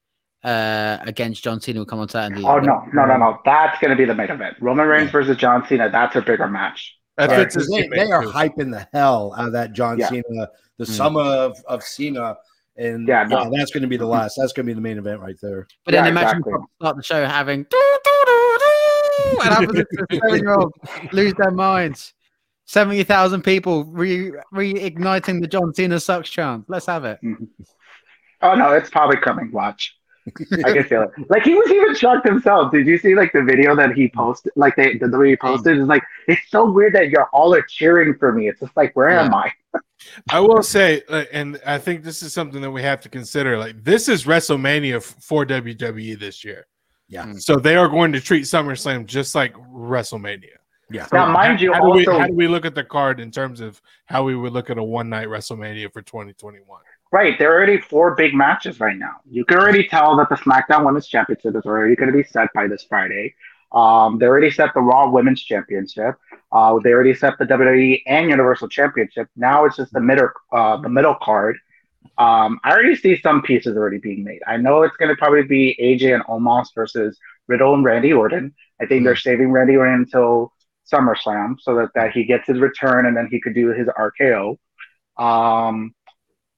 uh, 0.43 0.97
against 1.01 1.43
John 1.43 1.61
Cena. 1.61 1.79
Will 1.79 1.85
come 1.85 1.99
on 1.99 2.09
Saturday. 2.09 2.43
Oh 2.43 2.59
no, 2.59 2.83
no, 2.93 3.05
no, 3.05 3.17
no! 3.17 3.39
That's 3.45 3.79
going 3.79 3.91
to 3.91 3.97
be 3.97 4.05
the 4.05 4.15
main 4.15 4.31
event. 4.31 4.55
Roman 4.59 4.87
Reigns 4.87 5.11
versus 5.11 5.37
John 5.37 5.65
Cena. 5.67 5.89
That's 5.89 6.15
a 6.15 6.21
bigger 6.21 6.47
match. 6.47 6.95
That 7.17 7.29
Yeah, 7.29 7.35
fits 7.37 7.55
'cause 7.55 7.65
his 7.67 7.89
they, 7.89 8.05
they 8.05 8.11
are 8.11 8.23
hyping 8.23 8.71
the 8.71 8.87
hell 8.93 9.33
out 9.37 9.47
of 9.47 9.53
that 9.53 9.73
John 9.73 9.97
Yeah. 9.99 10.09
Cena, 10.09 10.49
the 10.77 10.85
Mm. 10.85 10.89
summer 10.89 11.21
of, 11.21 11.57
of 11.67 11.81
Cena. 11.83 12.35
And 12.77 13.07
Yeah, 13.07 13.21
yeah, 13.21 13.43
no. 13.45 13.51
that's 13.55 13.71
going 13.71 13.83
to 13.83 13.87
be 13.87 13.95
the 13.95 14.05
last. 14.05 14.35
That's 14.37 14.51
going 14.51 14.65
to 14.65 14.69
be 14.69 14.73
the 14.73 14.81
main 14.81 14.97
event 14.97 15.21
right 15.21 15.37
there. 15.41 15.65
But 15.85 15.93
then 15.93 16.03
Yeah, 16.03 16.11
imagine 16.11 16.39
exactly. 16.39 16.65
start 16.81 16.97
the 16.97 17.03
show 17.03 17.25
having 17.25 17.63
"Doo, 17.63 17.97
doo, 18.03 18.23
doo, 18.25 18.57
doo," 18.59 19.39
and 19.45 19.85
seven 20.11 20.39
year 20.39 20.53
old 20.55 20.73
lose 21.13 21.33
their 21.35 21.51
minds. 21.51 22.13
Seventy 22.65 23.03
thousand 23.03 23.43
people 23.43 23.85
re 23.85 24.31
reigniting 24.53 25.39
the 25.39 25.47
John 25.47 25.73
Cena 25.73 25.99
sucks 26.01 26.29
chant. 26.29 26.65
Let's 26.67 26.87
have 26.87 27.05
it. 27.05 27.19
Oh 28.41 28.55
no, 28.55 28.73
it's 28.73 28.89
probably 28.89 29.17
coming. 29.17 29.51
Watch. 29.53 29.94
I 30.27 30.73
can 30.73 30.83
feel 30.83 31.03
it. 31.03 31.29
Like 31.29 31.43
he 31.43 31.53
was 31.53 31.69
even 31.69 31.95
shocked 31.95 32.27
himself. 32.27 32.71
Did 32.71 32.87
you 32.87 32.97
see 32.97 33.13
like 33.13 33.31
the 33.31 33.43
video 33.43 33.75
that 33.75 33.93
he 33.93 34.09
posted? 34.09 34.53
Like 34.55 34.75
they, 34.75 34.97
the 34.97 35.17
way 35.17 35.29
he 35.29 35.35
posted 35.35 35.77
is 35.77 35.87
like 35.87 36.03
it's 36.27 36.41
so 36.49 36.69
weird 36.69 36.93
that 36.95 37.09
you're 37.09 37.29
all 37.31 37.53
are 37.53 37.61
cheering 37.61 38.15
for 38.17 38.31
me. 38.31 38.47
It's 38.47 38.59
just 38.59 38.75
like 38.75 38.95
where 38.95 39.09
am 39.09 39.33
I? 39.33 39.51
I 40.31 40.39
will 40.39 40.63
say, 40.63 41.01
and 41.31 41.59
I 41.65 41.77
think 41.77 42.03
this 42.03 42.21
is 42.23 42.33
something 42.33 42.61
that 42.61 42.71
we 42.71 42.81
have 42.81 43.01
to 43.01 43.09
consider. 43.09 43.57
Like, 43.57 43.83
this 43.83 44.07
is 44.07 44.25
WrestleMania 44.25 45.01
for 45.01 45.45
WWE 45.45 46.19
this 46.19 46.43
year. 46.43 46.67
Yeah. 47.07 47.25
Hmm. 47.25 47.37
So 47.37 47.57
they 47.57 47.75
are 47.75 47.87
going 47.87 48.11
to 48.13 48.21
treat 48.21 48.43
SummerSlam 48.43 49.05
just 49.05 49.35
like 49.35 49.53
WrestleMania. 49.53 50.57
Yeah. 50.91 51.07
Now, 51.11 51.31
mind 51.31 51.61
you, 51.61 51.73
how 51.73 51.81
do, 51.81 51.89
we, 51.89 52.05
how 52.05 52.27
do 52.27 52.33
we 52.33 52.47
look 52.47 52.65
at 52.65 52.75
the 52.75 52.83
card 52.83 53.19
in 53.19 53.31
terms 53.31 53.59
of 53.59 53.81
how 54.05 54.23
we 54.23 54.35
would 54.35 54.53
look 54.53 54.69
at 54.69 54.77
a 54.77 54.83
one 54.83 55.09
night 55.09 55.27
WrestleMania 55.27 55.91
for 55.91 56.01
2021? 56.01 56.81
Right, 57.11 57.37
there 57.39 57.51
are 57.51 57.55
already 57.55 57.79
four 57.79 58.15
big 58.15 58.33
matches 58.33 58.79
right 58.79 58.97
now. 58.97 59.17
You 59.29 59.45
can 59.45 59.57
already 59.57 59.87
tell 59.87 60.17
that 60.17 60.27
the 60.29 60.35
SmackDown 60.35 60.85
Women's 60.85 61.07
Championship 61.07 61.55
is 61.55 61.65
already 61.65 61.95
going 61.95 62.11
to 62.11 62.17
be 62.17 62.23
set 62.23 62.49
by 62.53 62.67
this 62.67 62.85
Friday. 62.89 63.35
Um, 63.71 64.17
they 64.17 64.25
already 64.25 64.51
set 64.51 64.73
the 64.73 64.81
Raw 64.81 65.09
Women's 65.09 65.41
Championship. 65.43 66.15
Uh, 66.51 66.79
they 66.83 66.91
already 66.91 67.13
set 67.13 67.37
the 67.37 67.45
WWE 67.45 68.01
and 68.07 68.29
Universal 68.29 68.69
Championship. 68.69 69.27
Now 69.35 69.65
it's 69.65 69.77
just 69.77 69.93
the 69.93 69.99
middle, 70.01 70.29
uh, 70.51 70.77
the 70.77 70.89
middle 70.89 71.15
card. 71.15 71.57
Um, 72.17 72.59
I 72.63 72.71
already 72.71 72.95
see 72.95 73.19
some 73.19 73.41
pieces 73.41 73.75
already 73.75 73.97
being 73.97 74.23
made. 74.23 74.41
I 74.47 74.57
know 74.57 74.83
it's 74.83 74.95
going 74.97 75.09
to 75.09 75.15
probably 75.15 75.43
be 75.43 75.75
AJ 75.81 76.13
and 76.13 76.23
Omos 76.25 76.67
versus 76.73 77.17
Riddle 77.47 77.73
and 77.73 77.83
Randy 77.83 78.13
Orton. 78.13 78.53
I 78.81 78.85
think 78.85 79.03
they're 79.03 79.15
saving 79.15 79.51
Randy 79.51 79.75
Orton 79.75 79.95
until 79.95 80.53
SummerSlam 80.91 81.55
so 81.59 81.75
that, 81.75 81.89
that 81.95 82.11
he 82.11 82.23
gets 82.23 82.47
his 82.47 82.59
return 82.59 83.05
and 83.05 83.17
then 83.17 83.27
he 83.29 83.41
could 83.41 83.55
do 83.55 83.69
his 83.69 83.87
RKO. 83.87 84.57
Um, 85.17 85.94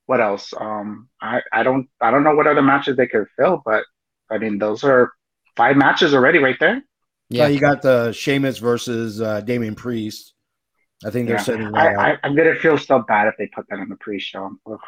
what 0.08 0.20
else? 0.22 0.54
Um, 0.60 1.10
I, 1.22 1.42
I 1.54 1.64
don't 1.64 1.88
I 2.02 2.10
don't 2.12 2.24
know 2.24 2.34
what 2.36 2.48
other 2.48 2.62
matches 2.64 2.98
they 2.98 3.08
could 3.08 3.28
fill, 3.38 3.62
but 3.64 3.84
I 4.32 4.40
mean 4.40 4.58
those 4.58 4.84
are 4.84 5.12
five 5.56 5.78
matches 5.78 6.14
already 6.16 6.40
right 6.40 6.58
there. 6.60 6.82
Yeah. 7.30 7.44
Yeah. 7.44 7.48
you 7.50 7.60
got 7.60 7.82
the 7.82 8.12
Sheamus 8.14 8.58
versus 8.58 9.22
uh, 9.22 9.42
Damian 9.42 9.76
Priest. 9.76 10.34
I 11.06 11.12
think 11.12 11.28
they're 11.28 11.38
Yeah. 11.38 11.44
setting 11.44 11.76
I, 11.76 11.94
up. 11.94 12.00
I, 12.00 12.18
I'm 12.28 12.36
gonna 12.36 12.56
feel 12.56 12.78
so 12.78 13.04
bad 13.08 13.28
if 13.28 13.36
they 13.38 13.48
put 13.48 13.66
that 13.70 13.80
in 13.80 13.90
the 13.90 13.98
pre-show. 13.98 14.50
Ugh. 14.66 14.80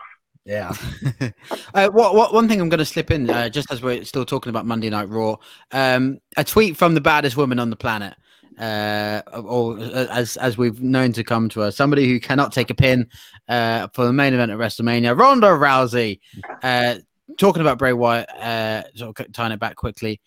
yeah. 0.46 0.74
uh, 1.74 1.90
what, 1.90 2.16
what 2.16 2.34
one 2.34 2.48
thing 2.48 2.60
I'm 2.62 2.70
going 2.70 2.80
to 2.80 2.86
slip 2.86 3.12
in, 3.12 3.30
uh, 3.30 3.50
just 3.50 3.72
as 3.72 3.82
we're 3.84 4.04
still 4.06 4.26
talking 4.26 4.50
about 4.50 4.66
Monday 4.66 4.90
Night 4.90 5.10
Raw, 5.10 5.36
um, 5.72 6.20
a 6.38 6.44
tweet 6.44 6.78
from 6.78 6.94
the 6.96 7.02
baddest 7.02 7.38
woman 7.38 7.60
on 7.60 7.70
the 7.70 7.76
planet, 7.76 8.16
uh, 8.60 9.22
or 9.34 9.80
uh, 9.80 10.08
as 10.12 10.38
as 10.38 10.58
we've 10.58 10.82
known 10.82 11.14
to 11.14 11.24
come 11.24 11.50
to 11.50 11.62
her, 11.62 11.72
somebody 11.72 12.08
who 12.08 12.20
cannot 12.20 12.52
take 12.52 12.70
a 12.70 12.76
pin 12.76 13.08
uh, 13.48 13.88
for 13.94 14.06
the 14.06 14.14
main 14.14 14.34
event 14.34 14.52
at 14.52 14.58
WrestleMania, 14.58 15.18
Ronda 15.18 15.48
Rousey, 15.48 16.20
uh, 16.62 16.96
talking 17.38 17.62
about 17.62 17.78
Bray 17.78 17.94
Wyatt, 17.94 18.30
uh, 18.32 18.84
sort 18.96 19.20
of 19.20 19.32
tying 19.32 19.54
it 19.54 19.60
back 19.60 19.76
quickly. 19.76 20.20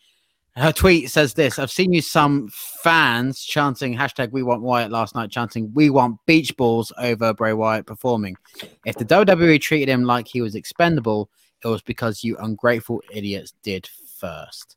Her 0.57 0.73
tweet 0.73 1.11
says 1.11 1.35
this 1.35 1.59
I've 1.59 1.71
seen 1.71 1.93
you 1.93 2.03
some 2.03 2.49
fans 2.53 3.43
chanting 3.43 3.97
hashtag 3.97 4.33
we 4.33 4.43
want 4.43 4.63
Wyatt 4.63 4.91
last 4.91 5.15
night, 5.15 5.31
chanting 5.31 5.71
we 5.75 5.91
want 5.91 6.19
beach 6.27 6.57
balls 6.57 6.93
over 6.99 7.35
Bray 7.35 7.53
Wyatt 7.53 7.87
performing. 7.87 8.37
If 8.85 8.97
the 8.97 9.05
WWE 9.05 9.61
treated 9.61 9.89
him 9.89 10.05
like 10.05 10.27
he 10.27 10.43
was 10.43 10.55
expendable, 10.55 11.31
it 11.65 11.69
was 11.69 11.83
because 11.83 12.25
you 12.25 12.37
ungrateful 12.39 13.03
idiots 13.11 13.55
did 13.63 13.89
first. 14.19 14.77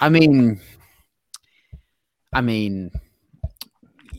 I 0.00 0.08
mean, 0.08 0.60
I 2.32 2.40
mean, 2.40 2.90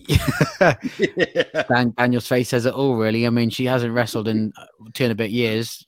Dan, 0.59 1.93
Daniel's 1.97 2.28
face 2.28 2.49
says 2.49 2.66
it 2.66 2.74
all, 2.74 2.95
really. 2.95 3.26
I 3.26 3.30
mean, 3.30 3.49
she 3.49 3.66
hasn't 3.66 3.93
wrestled 3.93 4.28
in 4.28 4.53
two 4.93 5.05
and 5.05 5.12
a 5.12 5.16
bit 5.16 5.32
years. 5.32 5.86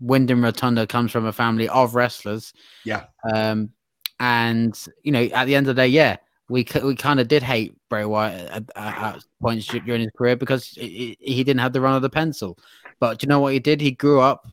Windham 0.00 0.42
Rotunda 0.42 0.86
comes 0.86 1.12
from 1.12 1.26
a 1.26 1.32
family 1.32 1.68
of 1.68 1.94
wrestlers. 1.94 2.52
Yeah. 2.84 3.04
Um, 3.32 3.70
and 4.18 4.78
you 5.02 5.12
know, 5.12 5.22
at 5.22 5.44
the 5.46 5.54
end 5.54 5.68
of 5.68 5.76
the 5.76 5.82
day, 5.82 5.88
yeah, 5.88 6.16
we 6.48 6.66
we 6.82 6.94
kind 6.96 7.20
of 7.20 7.28
did 7.28 7.42
hate 7.42 7.74
Bray 7.88 8.04
Wyatt 8.04 8.50
at, 8.50 8.64
at, 8.76 9.02
at 9.02 9.24
points 9.40 9.66
during 9.66 10.02
his 10.02 10.10
career 10.16 10.36
because 10.36 10.68
he 10.68 11.16
he 11.20 11.44
didn't 11.44 11.60
have 11.60 11.72
the 11.72 11.80
run 11.80 11.94
of 11.94 12.02
the 12.02 12.10
pencil. 12.10 12.58
But 12.98 13.18
do 13.18 13.24
you 13.24 13.28
know 13.28 13.40
what 13.40 13.52
he 13.52 13.58
did? 13.58 13.80
He 13.80 13.92
grew 13.92 14.20
up 14.20 14.46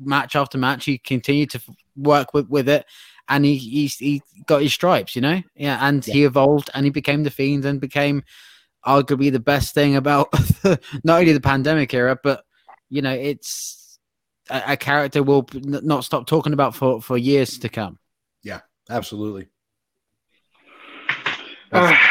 match 0.00 0.36
after 0.36 0.58
match. 0.58 0.84
He 0.84 0.98
continued 0.98 1.50
to 1.50 1.60
work 1.96 2.32
with, 2.34 2.48
with 2.48 2.68
it, 2.68 2.86
and 3.28 3.44
he, 3.44 3.56
he 3.56 3.86
he 3.86 4.22
got 4.46 4.62
his 4.62 4.72
stripes. 4.72 5.14
You 5.16 5.22
know, 5.22 5.42
yeah, 5.54 5.78
and 5.80 6.04
he 6.04 6.24
evolved 6.24 6.70
and 6.74 6.84
he 6.84 6.90
became 6.90 7.22
the 7.22 7.30
fiend 7.30 7.64
and 7.64 7.80
became 7.80 8.22
arguably 8.86 9.30
the 9.30 9.40
best 9.40 9.74
thing 9.74 9.96
about 9.96 10.28
not 11.04 11.20
only 11.20 11.32
the 11.32 11.40
pandemic 11.40 11.94
era, 11.94 12.18
but 12.22 12.44
you 12.88 13.02
know, 13.02 13.12
it's 13.12 13.98
a, 14.50 14.62
a 14.68 14.76
character 14.76 15.22
we'll 15.22 15.46
not 15.54 16.04
stop 16.04 16.26
talking 16.26 16.52
about 16.52 16.74
for 16.74 17.00
for 17.00 17.16
years 17.16 17.58
to 17.58 17.68
come. 17.68 17.98
Yeah, 18.42 18.60
absolutely. 18.90 19.48
Ugh. 21.72 21.96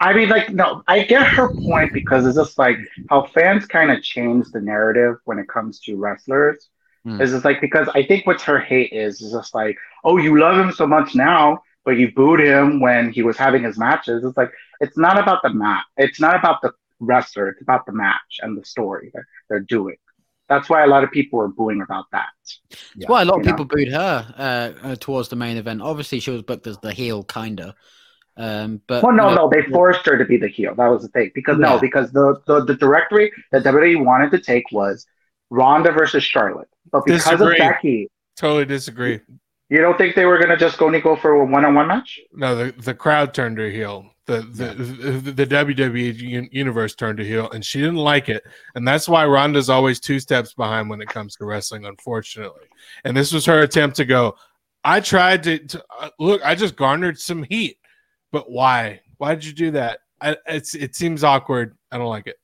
I 0.00 0.12
mean, 0.14 0.28
like, 0.28 0.50
no, 0.50 0.82
I 0.88 1.02
get 1.02 1.26
her 1.26 1.52
point 1.52 1.92
because 1.92 2.26
it's 2.26 2.36
just 2.36 2.58
like 2.58 2.78
how 3.10 3.26
fans 3.26 3.66
kind 3.66 3.90
of 3.90 4.02
change 4.02 4.50
the 4.50 4.60
narrative 4.60 5.16
when 5.24 5.38
it 5.38 5.48
comes 5.48 5.78
to 5.80 5.96
wrestlers. 5.96 6.70
Hmm. 7.04 7.20
It's 7.20 7.32
just 7.32 7.44
like 7.44 7.60
because 7.60 7.88
I 7.94 8.04
think 8.04 8.26
what's 8.26 8.42
her 8.44 8.58
hate 8.58 8.92
is 8.92 9.20
is 9.20 9.32
just 9.32 9.54
like, 9.54 9.76
oh, 10.04 10.16
you 10.16 10.38
love 10.38 10.58
him 10.58 10.72
so 10.72 10.86
much 10.86 11.14
now, 11.14 11.62
but 11.84 11.92
you 11.92 12.12
booed 12.12 12.40
him 12.40 12.80
when 12.80 13.12
he 13.12 13.22
was 13.22 13.36
having 13.36 13.62
his 13.62 13.78
matches. 13.78 14.24
It's 14.24 14.36
like 14.36 14.50
it's 14.80 14.96
not 14.96 15.18
about 15.18 15.42
the 15.42 15.50
match. 15.50 15.84
It's 15.96 16.20
not 16.20 16.36
about 16.36 16.62
the 16.62 16.72
wrestler. 17.00 17.48
It's 17.48 17.62
about 17.62 17.84
the 17.86 17.92
match 17.92 18.40
and 18.40 18.56
the 18.58 18.64
story 18.64 19.10
that 19.14 19.24
they're 19.48 19.60
doing. 19.60 19.96
That's 20.48 20.68
why 20.68 20.84
a 20.84 20.86
lot 20.86 21.04
of 21.04 21.10
people 21.10 21.38
were 21.38 21.48
booing 21.48 21.80
about 21.80 22.04
that. 22.12 22.28
That's 22.70 23.08
why 23.08 23.22
a 23.22 23.24
lot 23.24 23.40
of 23.40 23.44
know. 23.44 23.52
people 23.52 23.64
booed 23.64 23.88
her 23.88 24.34
uh, 24.36 24.86
uh, 24.86 24.96
towards 24.96 25.28
the 25.28 25.36
main 25.36 25.56
event. 25.56 25.80
Obviously, 25.80 26.20
she 26.20 26.30
was 26.30 26.42
booked 26.42 26.66
as 26.66 26.78
the 26.78 26.92
heel, 26.92 27.22
kinda. 27.24 27.74
Um, 28.36 28.82
but 28.86 29.02
Well, 29.02 29.12
no, 29.12 29.30
you 29.30 29.34
know, 29.36 29.48
no, 29.48 29.50
they 29.50 29.62
forced 29.70 30.04
her 30.06 30.18
to 30.18 30.24
be 30.24 30.36
the 30.36 30.48
heel. 30.48 30.74
That 30.74 30.88
was 30.88 31.02
the 31.02 31.08
thing. 31.08 31.30
Because 31.34 31.58
Yeah. 31.58 31.70
no, 31.70 31.78
because 31.78 32.12
the, 32.12 32.40
the 32.46 32.64
the 32.64 32.74
directory 32.74 33.32
that 33.52 33.62
WWE 33.62 34.04
wanted 34.04 34.30
to 34.32 34.40
take 34.40 34.64
was 34.72 35.06
Ronda 35.54 35.92
versus 35.92 36.24
Charlotte, 36.24 36.68
but 36.90 37.04
because 37.04 37.24
Disagree. 37.24 37.52
of 37.54 37.58
Becky, 37.58 38.10
Totally 38.36 38.64
disagree. 38.64 39.20
You 39.70 39.80
don't 39.80 39.96
think 39.96 40.16
they 40.16 40.26
were 40.26 40.38
gonna 40.38 40.56
just 40.56 40.76
go 40.76 40.88
Nico 40.90 41.16
for 41.16 41.32
a 41.32 41.44
one-on-one 41.44 41.86
match? 41.86 42.20
No, 42.32 42.56
the, 42.56 42.72
the 42.72 42.94
crowd 42.94 43.32
turned 43.32 43.58
her 43.58 43.70
heel. 43.70 44.10
The 44.26 44.40
the, 44.40 44.74
the 44.74 45.32
the 45.32 45.46
WWE 45.46 46.48
universe 46.52 46.94
turned 46.94 47.18
her 47.18 47.24
heel, 47.24 47.50
and 47.50 47.64
she 47.64 47.78
didn't 47.78 47.96
like 47.96 48.28
it. 48.28 48.42
And 48.74 48.86
that's 48.86 49.08
why 49.08 49.24
Ronda's 49.26 49.70
always 49.70 50.00
two 50.00 50.18
steps 50.18 50.54
behind 50.54 50.90
when 50.90 51.00
it 51.00 51.08
comes 51.08 51.36
to 51.36 51.44
wrestling, 51.44 51.84
unfortunately. 51.84 52.66
And 53.04 53.16
this 53.16 53.32
was 53.32 53.46
her 53.46 53.60
attempt 53.60 53.96
to 53.96 54.04
go. 54.04 54.34
I 54.82 55.00
tried 55.00 55.42
to, 55.44 55.58
to 55.58 55.84
uh, 56.00 56.10
look. 56.18 56.44
I 56.44 56.54
just 56.54 56.74
garnered 56.76 57.18
some 57.18 57.44
heat, 57.44 57.78
but 58.32 58.50
why? 58.50 59.00
Why 59.18 59.34
did 59.34 59.44
you 59.44 59.52
do 59.52 59.70
that? 59.72 60.00
I, 60.20 60.36
it's 60.46 60.74
it 60.74 60.96
seems 60.96 61.22
awkward. 61.22 61.76
I 61.92 61.98
don't 61.98 62.08
like 62.08 62.26
it. 62.26 62.36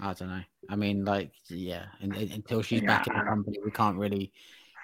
I 0.00 0.14
don't 0.14 0.28
know. 0.28 0.42
I 0.68 0.76
mean, 0.76 1.04
like, 1.04 1.32
yeah, 1.48 1.86
and, 2.00 2.14
and- 2.14 2.30
until 2.32 2.62
she's 2.62 2.82
Yeah, 2.82 2.98
back 2.98 3.06
in 3.06 3.16
the 3.18 3.24
company, 3.24 3.58
we 3.64 3.70
can't 3.70 3.98
really 3.98 4.32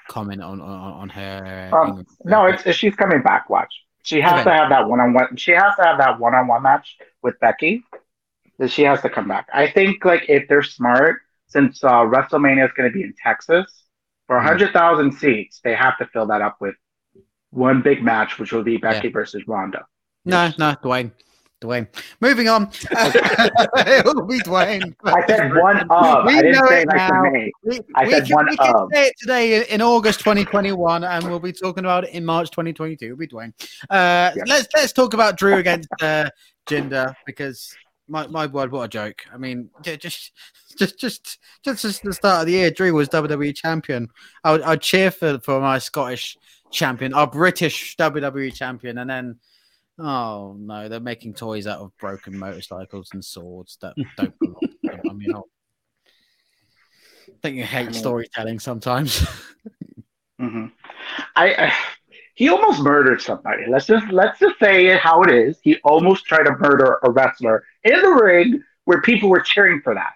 comment 0.09 0.43
on 0.43 0.61
on, 0.61 0.93
on 0.93 1.09
her. 1.11 1.71
Um, 1.73 2.05
no, 2.25 2.47
it's, 2.47 2.63
she's 2.77 2.95
coming 2.95 3.23
back. 3.23 3.51
Watch. 3.51 3.73
She 4.03 4.21
has 4.21 4.45
to 4.45 4.51
have 4.53 4.69
that 4.71 4.89
one-on-one. 4.89 5.37
She 5.37 5.51
has 5.53 5.75
to 5.77 5.83
have 5.83 5.99
that 5.99 6.21
one-on-one 6.21 6.63
match 6.63 6.97
with 7.23 7.39
Becky. 7.41 7.83
That 8.59 8.71
she 8.71 8.83
has 8.85 9.03
to 9.03 9.11
come 9.11 9.29
back. 9.29 9.49
I 9.53 9.69
think 9.71 10.05
like 10.05 10.31
if 10.31 10.49
they're 10.49 10.63
smart, 10.63 11.21
since 11.49 11.85
uh, 11.85 11.91
WrestleMania 12.05 12.65
is 12.67 12.73
going 12.77 12.91
to 12.91 12.95
be 12.95 13.03
in 13.03 13.13
Texas 13.23 13.85
for 14.27 14.39
Mhm. 14.39 14.45
hundred 14.45 14.73
thousand 14.73 15.13
seats, 15.13 15.61
they 15.63 15.75
have 15.75 15.99
to 15.99 16.07
fill 16.07 16.27
that 16.29 16.41
up 16.41 16.57
with 16.61 16.75
one 17.51 17.83
big 17.83 18.03
match, 18.03 18.39
which 18.39 18.53
will 18.53 18.63
be 18.63 18.77
Becky 18.79 19.09
versus 19.09 19.47
Ronda. 19.47 19.85
no, 20.25 20.51
no, 20.59 20.75
Dwayne, 20.83 21.13
Dwayne. 21.63 21.89
Moving 22.21 22.49
on. 22.49 22.71
it 22.91 24.05
will 24.05 24.27
be 24.27 24.41
Dwayne. 24.41 24.95
I 25.05 25.27
said 25.27 25.55
one 25.55 25.91
of. 25.91 26.27
We 26.27 26.39
I 26.39 26.41
know 26.43 26.65
it 26.67 26.89
now. 26.93 27.23
We, 27.63 27.81
I 27.95 28.05
we 28.05 28.11
said 28.11 28.27
can, 28.27 28.35
one 28.35 28.47
we 28.51 28.57
can 28.59 28.75
of. 28.75 28.89
say 28.93 29.07
it 29.07 29.15
today 29.19 29.67
in, 29.67 29.81
August 29.81 30.19
2021, 30.21 31.05
and 31.05 31.25
we'll 31.25 31.41
be 31.41 31.53
talking 31.53 31.85
about 31.85 32.05
it 32.05 32.11
in 32.11 32.25
March 32.27 32.51
2022. 32.51 33.07
It'll 33.07 33.17
be 33.17 33.27
Dwayne. 33.27 33.53
Uh. 33.89 34.33
Let's 34.47 34.69
let's 34.75 34.93
talk 34.93 35.15
about 35.15 35.39
Drew 35.39 35.55
against 35.55 35.89
uh, 36.03 36.29
Jinder 36.67 37.15
because 37.25 37.75
my, 38.07 38.27
my 38.27 38.47
word, 38.47 38.71
what 38.71 38.83
a 38.83 38.89
joke! 38.89 39.23
I 39.33 39.39
mean, 39.39 39.71
just 39.83 40.33
just 40.79 40.99
just 40.99 41.39
just 41.65 41.85
as 41.87 42.01
the 42.01 42.13
start 42.13 42.41
of 42.41 42.47
the 42.47 42.53
year, 42.53 42.71
Drew 42.71 42.93
was 42.93 43.09
WWE 43.09 43.57
champion. 43.57 44.09
I 44.45 44.53
would 44.53 44.63
I'd 44.63 44.83
cheer 44.83 45.11
for 45.11 45.39
for 45.39 45.59
my 45.61 45.79
Scottish 45.79 46.37
champion, 46.71 47.15
our 47.15 47.27
British 47.27 47.97
WWE 47.97 48.55
champion, 48.55 48.99
and 48.99 49.09
then. 49.09 49.39
Oh 49.99 50.57
no! 50.59 50.89
They're 50.89 51.01
making 51.01 51.35
toys 51.35 51.67
out 51.67 51.81
of 51.81 51.97
broken 51.99 52.39
motorcycles 52.39 53.11
and 53.13 53.25
swords 53.25 53.79
that 53.81 53.95
don't 54.17 54.39
belong. 54.39 54.61
to 54.61 54.91
them. 54.91 55.01
I 55.09 55.13
mean, 55.15 55.33
oh, 55.35 55.45
I 57.29 57.33
think 57.43 57.57
you 57.57 57.65
hate 57.65 57.95
storytelling 57.95 58.59
sometimes. 58.59 59.27
hmm 60.41 60.67
I, 61.35 61.55
I 61.55 61.73
he 62.35 62.51
almost 62.51 62.83
murdered 62.83 63.23
somebody. 63.23 63.65
Let's 63.67 63.87
just 63.87 64.07
let's 64.13 64.39
just 64.39 64.59
say 64.59 64.89
it 64.89 65.01
how 65.01 65.23
it 65.23 65.31
is. 65.31 65.59
He 65.63 65.79
almost 65.85 66.27
tried 66.27 66.45
to 66.45 66.57
murder 66.59 66.99
a 67.03 67.11
wrestler 67.11 67.65
in 67.85 68.01
the 68.03 68.11
ring 68.11 68.63
where 68.85 69.01
people 69.01 69.31
were 69.31 69.41
cheering 69.41 69.81
for 69.83 69.95
that. 69.95 70.13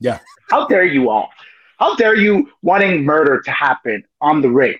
Yeah. 0.00 0.18
How 0.50 0.66
dare 0.66 0.84
you 0.84 1.08
all? 1.08 1.30
How 1.78 1.94
dare 1.94 2.16
you 2.16 2.50
wanting 2.62 3.04
murder 3.04 3.40
to 3.40 3.50
happen 3.52 4.02
on 4.20 4.42
the 4.42 4.50
ring? 4.50 4.74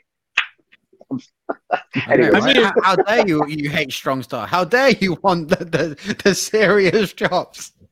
Anyway, 2.09 2.31
I 2.33 2.41
mean, 2.41 2.63
how, 2.63 2.73
how 2.83 2.97
dare 2.97 3.29
you? 3.29 3.47
You 3.47 3.69
hate 3.69 3.93
strong 3.93 4.23
style. 4.23 4.47
How 4.47 4.65
dare 4.65 4.91
you 4.91 5.19
want 5.23 5.51
the 5.51 5.65
the, 5.65 6.17
the 6.25 6.35
serious 6.35 7.13
jobs? 7.13 7.73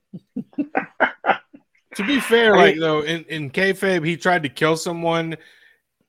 To 1.97 2.07
be 2.07 2.21
fair, 2.21 2.57
like 2.57 2.79
though, 2.79 3.03
in 3.03 3.25
in 3.25 3.51
kayfabe, 3.51 4.07
he 4.07 4.17
tried 4.17 4.45
to 4.45 4.49
kill 4.49 4.77
someone, 4.77 5.37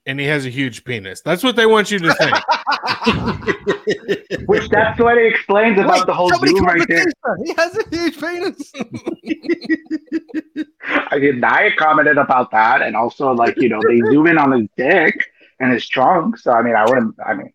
and 0.05 0.19
he 0.19 0.27
has 0.27 0.45
a 0.45 0.49
huge 0.49 0.83
penis. 0.83 1.21
That's 1.21 1.41
what 1.43 1.55
they 1.55 1.65
want 1.65 1.89
you 1.89 1.97
to 1.97 2.13
think. 2.13 2.37
Which 4.47 4.69
that's 4.69 4.99
what 4.99 5.17
it 5.17 5.33
explains 5.33 5.79
about 5.79 5.93
Wait, 5.93 6.05
the 6.05 6.13
whole 6.13 6.29
somebody 6.29 6.51
zoom 6.51 6.65
right 6.65 6.87
there. 6.87 7.05
He 7.43 7.53
has 7.57 7.75
a 7.77 7.83
huge 7.89 8.19
penis. 8.19 8.71
I 10.87 11.17
mean, 11.17 11.43
I 11.43 11.71
commented 11.77 12.19
about 12.19 12.51
that, 12.51 12.83
and 12.83 12.95
also 12.95 13.31
like 13.33 13.55
you 13.57 13.69
know 13.69 13.81
they 13.87 13.99
zoom 14.11 14.27
in 14.27 14.37
on 14.37 14.51
his 14.51 14.69
dick 14.77 15.31
and 15.61 15.71
his 15.71 15.87
trunk. 15.87 16.37
So 16.37 16.51
I 16.51 16.61
mean, 16.61 16.75
I 16.75 16.83
wouldn't. 16.85 17.15
I 17.25 17.33
mean, 17.35 17.51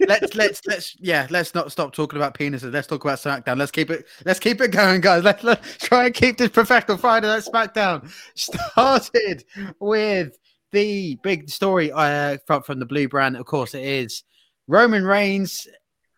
let's 0.00 0.34
let's 0.34 0.60
let's 0.66 0.96
yeah. 0.98 1.26
Let's 1.30 1.54
not 1.54 1.72
stop 1.72 1.94
talking 1.94 2.18
about 2.18 2.36
penises. 2.36 2.72
Let's 2.72 2.86
talk 2.86 3.04
about 3.04 3.18
SmackDown. 3.18 3.56
Let's 3.56 3.70
keep 3.70 3.90
it. 3.90 4.06
Let's 4.24 4.40
keep 4.40 4.60
it 4.60 4.72
going, 4.72 5.00
guys. 5.00 5.24
Let's, 5.24 5.42
let's 5.42 5.78
try 5.78 6.06
and 6.06 6.14
keep 6.14 6.38
this 6.38 6.50
professional 6.50 6.98
Friday 6.98 7.28
Night 7.28 7.44
SmackDown 7.44 8.10
started 8.34 9.44
with 9.80 10.36
the 10.72 11.18
big 11.22 11.48
story 11.48 11.92
uh, 11.92 12.38
from 12.46 12.62
from 12.62 12.78
the 12.78 12.86
Blue 12.86 13.08
Brand. 13.08 13.36
Of 13.36 13.46
course, 13.46 13.74
it 13.74 13.84
is 13.84 14.24
Roman 14.66 15.04
Reigns 15.04 15.66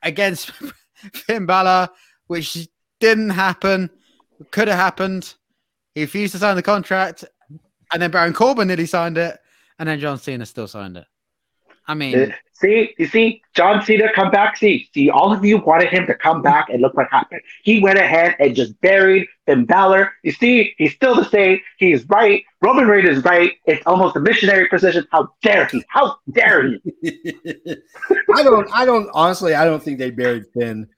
against 0.03 0.51
Finn 1.15 1.47
Balor, 1.47 1.89
which 2.27 2.69
didn't 3.01 3.31
happen. 3.31 3.91
Could 4.51 4.69
have 4.69 4.79
happened. 4.79 5.35
He 5.95 6.03
refused 6.03 6.33
to 6.33 6.39
sign 6.39 6.57
the 6.57 6.62
contract, 6.62 7.25
and 7.93 8.03
then 8.03 8.11
Baron 8.11 8.33
Corbin 8.33 8.69
nearly 8.69 8.87
signed 8.87 9.17
it, 9.17 9.39
and 9.79 9.89
then 9.89 10.01
John 10.01 10.18
Cena 10.18 10.47
still 10.47 10.68
signed 10.68 10.97
it. 10.97 11.07
I 11.87 11.95
mean, 11.95 12.18
Uh, 12.18 12.35
See, 12.57 12.95
you 12.99 13.07
see, 13.09 13.43
John 13.55 13.85
Cena 13.85 14.12
come 14.14 14.31
back. 14.31 14.57
See, 14.57 14.89
see, 14.95 15.11
all 15.11 15.33
of 15.33 15.45
you 15.45 15.59
wanted 15.59 15.89
him 15.89 16.07
to 16.07 16.14
come 16.14 16.41
back, 16.41 16.68
and 16.70 16.81
look 16.81 16.95
what 16.95 17.09
happened. 17.11 17.41
He 17.64 17.81
went 17.81 17.99
ahead 17.99 18.37
and 18.39 18.55
just 18.55 18.81
buried 18.81 19.27
Finn 19.45 19.64
Balor. 19.64 20.12
You 20.22 20.31
see, 20.31 20.72
he's 20.79 20.95
still 20.95 21.16
the 21.16 21.25
same. 21.25 21.59
He's 21.79 22.09
right. 22.09 22.45
Roman 22.62 22.87
Reigns 22.87 23.18
is 23.18 23.25
right. 23.25 23.53
It's 23.66 23.83
almost 23.87 24.14
a 24.14 24.20
missionary 24.20 24.68
position. 24.68 25.05
How 25.11 25.31
dare 25.43 25.66
he? 25.66 25.85
How 25.89 26.16
dare 26.31 26.68
he? 26.68 26.81
I 28.35 28.43
don't. 28.45 28.68
I 28.72 28.85
don't. 28.85 29.11
Honestly, 29.12 29.55
I 29.57 29.64
don't 29.64 29.83
think 29.83 29.99
they 29.99 30.11
buried 30.11 30.45
Finn. 30.55 30.89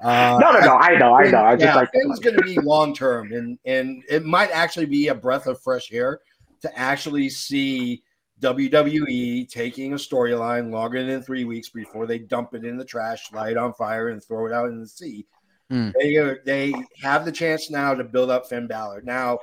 Uh, 0.00 0.38
No, 0.38 0.52
no, 0.52 0.60
no. 0.60 0.76
I 0.76 0.98
know, 0.98 1.14
I 1.14 1.30
know. 1.30 1.44
I 1.44 1.56
just 1.56 1.74
like. 1.74 1.90
Finn's 1.92 2.20
going 2.20 2.36
to 2.36 2.42
be 2.42 2.58
long 2.60 2.94
term, 2.94 3.32
and 3.32 3.58
and 3.64 4.04
it 4.10 4.24
might 4.26 4.50
actually 4.50 4.86
be 4.86 5.08
a 5.08 5.14
breath 5.14 5.46
of 5.46 5.60
fresh 5.62 5.90
air 5.92 6.20
to 6.60 6.78
actually 6.78 7.30
see 7.30 8.02
WWE 8.40 9.48
taking 9.48 9.92
a 9.92 9.96
storyline 9.96 10.70
longer 10.70 11.04
than 11.04 11.22
three 11.22 11.44
weeks 11.44 11.70
before 11.70 12.06
they 12.06 12.18
dump 12.18 12.54
it 12.54 12.64
in 12.64 12.76
the 12.76 12.84
trash, 12.84 13.32
light 13.32 13.56
on 13.56 13.72
fire, 13.72 14.10
and 14.10 14.22
throw 14.22 14.46
it 14.46 14.52
out 14.52 14.68
in 14.68 14.80
the 14.80 14.88
sea. 14.88 15.26
Hmm. 15.70 15.90
They 15.98 16.16
are, 16.16 16.40
they 16.44 16.74
have 17.02 17.24
the 17.24 17.32
chance 17.32 17.70
now 17.70 17.94
to 17.94 18.04
build 18.04 18.30
up 18.30 18.46
Finn 18.46 18.66
Balor. 18.66 19.02
Now, 19.02 19.38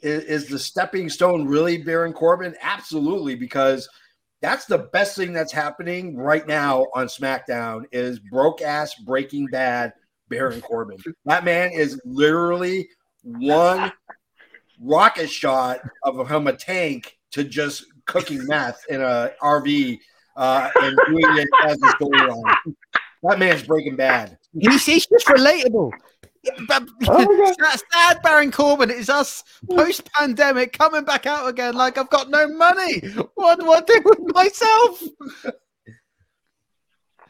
is, 0.00 0.24
is 0.24 0.48
the 0.48 0.58
stepping 0.58 1.10
stone 1.10 1.46
really 1.46 1.78
Baron 1.78 2.12
Corbin? 2.12 2.54
Absolutely, 2.62 3.34
because 3.34 3.88
that's 4.40 4.64
the 4.64 4.88
best 4.92 5.16
thing 5.16 5.32
that's 5.32 5.52
happening 5.52 6.16
right 6.16 6.46
now 6.46 6.86
on 6.94 7.06
SmackDown 7.06 7.84
is 7.92 8.18
broke 8.18 8.62
ass 8.62 8.94
Breaking 8.94 9.46
Bad 9.46 9.92
Baron 10.28 10.60
Corbin. 10.60 10.98
That 11.26 11.44
man 11.44 11.70
is 11.72 12.00
literally 12.04 12.88
one 13.22 13.92
rocket 14.80 15.28
shot 15.28 15.80
of 16.02 16.28
him 16.30 16.46
a 16.46 16.52
tank 16.52 17.17
to 17.32 17.44
just 17.44 17.84
cooking 18.06 18.46
meth 18.46 18.82
in 18.88 19.00
a 19.00 19.32
RV 19.42 19.98
uh, 20.36 20.70
and 20.82 20.98
doing 21.08 21.38
it 21.38 21.48
as 21.64 21.76
a 21.82 21.86
storyline. 22.02 22.54
That 23.24 23.38
man's 23.38 23.62
Breaking 23.64 23.96
Bad. 23.96 24.38
He's, 24.58 24.86
he's 24.86 25.06
just 25.06 25.26
relatable. 25.26 25.90
Oh. 27.08 27.54
That's 27.58 27.82
sad, 27.92 28.22
Baron 28.22 28.52
Corbin. 28.52 28.90
It's 28.90 29.08
us 29.08 29.42
post 29.70 30.10
pandemic 30.12 30.72
coming 30.72 31.04
back 31.04 31.26
out 31.26 31.48
again 31.48 31.74
like 31.74 31.98
I've 31.98 32.10
got 32.10 32.30
no 32.30 32.48
money. 32.48 33.00
What 33.34 33.58
do 33.58 33.70
I 33.70 33.80
do 33.80 34.00
with 34.04 34.34
myself? 34.34 35.02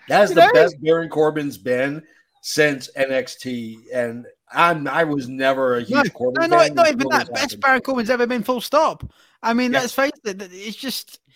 That's 0.09 0.33
the 0.35 0.47
know? 0.47 0.53
best 0.53 0.77
Baron 0.81 1.09
Corbin's 1.09 1.59
been 1.59 2.03
since 2.43 2.91
NXT, 2.97 3.77
and 3.93 4.27
I'm 4.53 4.87
I 4.87 5.05
was 5.05 5.29
never 5.29 5.77
a 5.77 5.81
huge 5.81 5.91
No, 5.91 6.11
Corbin 6.11 6.51
No, 6.51 6.59
fan. 6.59 6.75
not, 6.75 6.85
not 6.85 6.89
even 6.89 7.09
that. 7.09 7.29
this 7.35 7.43
Best. 7.43 7.61
Baron 7.61 7.81
Corbin's 7.81 8.11
ever 8.11 8.27
been, 8.27 8.43
full 8.43 8.61
stop. 8.61 9.11
I 9.43 9.55
mean, 9.55 9.73
Yeah. 9.73 9.81
let's 9.81 9.95
face 9.95 10.13
it, 10.25 10.43
it's 10.53 10.77
just. 10.77 11.21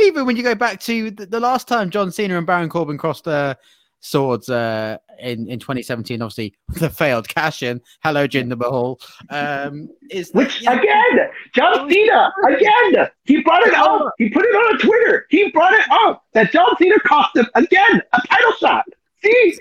Even 0.00 0.26
when 0.26 0.36
you 0.36 0.42
go 0.42 0.54
back 0.54 0.80
to 0.80 1.10
the, 1.12 1.38
last 1.40 1.68
time 1.68 1.90
John 1.90 2.10
Cena 2.10 2.36
and 2.36 2.46
Baron 2.46 2.68
Corbin 2.68 2.98
crossed 2.98 3.26
uh, 3.28 3.54
swords 4.00 4.50
uh, 4.50 4.98
in, 5.20 5.48
in 5.48 5.58
2017, 5.60 6.20
obviously 6.20 6.54
the 6.68 6.90
failed 6.90 7.28
cash 7.28 7.62
in. 7.62 7.80
Hello, 8.02 8.26
Jinder 8.26 8.58
Mahal. 8.58 9.00
Um, 9.30 9.88
is 10.10 10.30
that- 10.32 10.38
Which 10.38 10.62
know, 10.64 10.72
again, 10.72 11.28
John 11.54 11.88
Cena 11.90 12.32
again. 12.48 13.08
He 13.24 13.42
brought 13.42 13.66
it 13.66 13.74
up. 13.74 14.12
He 14.18 14.28
put 14.28 14.44
it 14.44 14.54
on 14.54 14.78
Twitter. 14.80 15.26
He 15.30 15.50
brought 15.52 15.72
it 15.72 15.86
up 15.90 16.24
that 16.32 16.52
John 16.52 16.76
Cena 16.78 16.98
cost 17.00 17.36
him 17.36 17.46
again 17.54 18.02
a 18.12 18.20
title 18.26 18.52
shot. 18.60 18.84
See. 19.24 19.58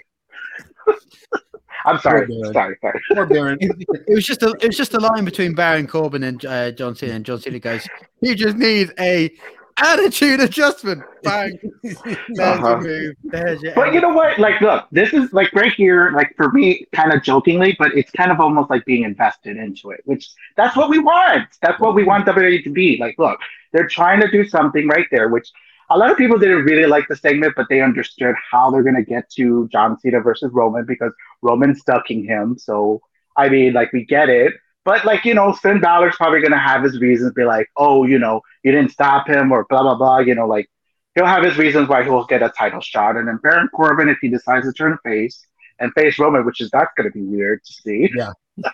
I'm 1.85 1.99
sorry. 1.99 2.27
Sorry. 2.53 2.75
Sorry. 2.81 3.01
Poor 3.13 3.25
Baron. 3.25 3.57
it 3.61 4.13
was 4.13 4.25
just 4.25 4.43
a 4.43 4.55
it 4.61 4.67
was 4.67 4.77
just 4.77 4.93
a 4.93 4.99
line 4.99 5.25
between 5.25 5.53
Baron 5.53 5.87
Corbin 5.87 6.23
and 6.23 6.43
uh, 6.45 6.71
John 6.71 6.95
Cena, 6.95 7.13
and 7.13 7.25
John 7.25 7.39
Cena 7.39 7.59
goes, 7.59 7.87
"You 8.21 8.35
just 8.35 8.57
need 8.57 8.93
a 8.99 9.31
attitude 9.77 10.39
adjustment. 10.39 11.03
Bang. 11.23 11.59
There's 11.83 11.97
Uh-huh. 12.39 12.77
move. 12.77 13.15
There's 13.23 13.61
your 13.61 13.73
But 13.75 13.93
you 13.93 14.01
know 14.01 14.09
what? 14.09 14.39
Like, 14.39 14.61
look, 14.61 14.87
this 14.91 15.13
is 15.13 15.33
like 15.33 15.51
right 15.53 15.73
here, 15.73 16.11
like 16.11 16.33
for 16.37 16.51
me, 16.51 16.85
kind 16.93 17.11
of 17.11 17.23
jokingly, 17.23 17.75
but 17.77 17.93
it's 17.93 18.11
kind 18.11 18.31
of 18.31 18.39
almost 18.39 18.69
like 18.69 18.85
being 18.85 19.03
invested 19.03 19.57
into 19.57 19.91
it, 19.91 20.01
which 20.05 20.29
that's 20.55 20.75
what 20.75 20.89
we 20.89 20.99
want. 20.99 21.47
That's 21.61 21.79
what 21.79 21.95
we 21.95 22.03
want 22.03 22.25
WWE 22.25 22.63
to 22.63 22.69
be. 22.69 22.97
Like, 22.99 23.15
look, 23.17 23.39
they're 23.73 23.87
trying 23.87 24.21
to 24.21 24.31
do 24.31 24.47
something 24.47 24.87
right 24.87 25.07
there, 25.11 25.29
which 25.29 25.51
a 25.89 25.97
lot 25.97 26.11
of 26.11 26.17
people 26.17 26.37
didn't 26.37 26.63
really 26.65 26.87
like 26.87 27.07
the 27.07 27.15
segment, 27.15 27.53
but 27.55 27.67
they 27.69 27.81
understood 27.81 28.35
how 28.51 28.71
they're 28.71 28.83
going 28.83 28.95
to 28.95 29.03
get 29.03 29.29
to 29.31 29.67
John 29.71 29.99
Cena 29.99 30.19
versus 30.19 30.51
Roman 30.51 30.85
because 30.85 31.11
Roman's 31.41 31.83
ducking 31.83 32.23
him. 32.25 32.57
So, 32.57 33.01
I 33.37 33.49
mean, 33.49 33.73
like, 33.73 33.93
we 33.93 34.05
get 34.05 34.29
it. 34.29 34.53
But, 34.83 35.05
like, 35.05 35.25
you 35.25 35.33
know, 35.33 35.53
Finn 35.53 35.81
Balor's 35.81 36.15
probably 36.15 36.41
going 36.41 36.51
to 36.51 36.57
have 36.57 36.83
his 36.83 36.99
reasons, 36.99 37.33
be 37.33 37.43
like, 37.43 37.67
oh, 37.77 38.05
you 38.05 38.19
know, 38.19 38.41
you 38.63 38.71
didn't 38.71 38.91
stop 38.91 39.27
him 39.27 39.51
or 39.51 39.65
blah, 39.69 39.81
blah, 39.81 39.95
blah, 39.95 40.19
you 40.19 40.35
know, 40.35 40.47
like, 40.47 40.69
he'll 41.15 41.25
have 41.25 41.43
his 41.43 41.57
reasons 41.57 41.89
why 41.89 42.03
he'll 42.03 42.25
get 42.25 42.43
a 42.43 42.49
title 42.49 42.81
shot. 42.81 43.15
And 43.15 43.27
then 43.27 43.39
Baron 43.41 43.69
Corbin, 43.73 44.09
if 44.09 44.17
he 44.21 44.29
decides 44.29 44.65
to 44.65 44.73
turn 44.73 44.97
face 45.03 45.45
and 45.79 45.91
face 45.93 46.19
Roman, 46.19 46.45
which 46.45 46.61
is 46.61 46.69
that's 46.71 46.91
going 46.97 47.11
to 47.11 47.13
be 47.13 47.23
weird 47.23 47.63
to 47.63 47.73
see. 47.73 48.09
Yeah. 48.15 48.31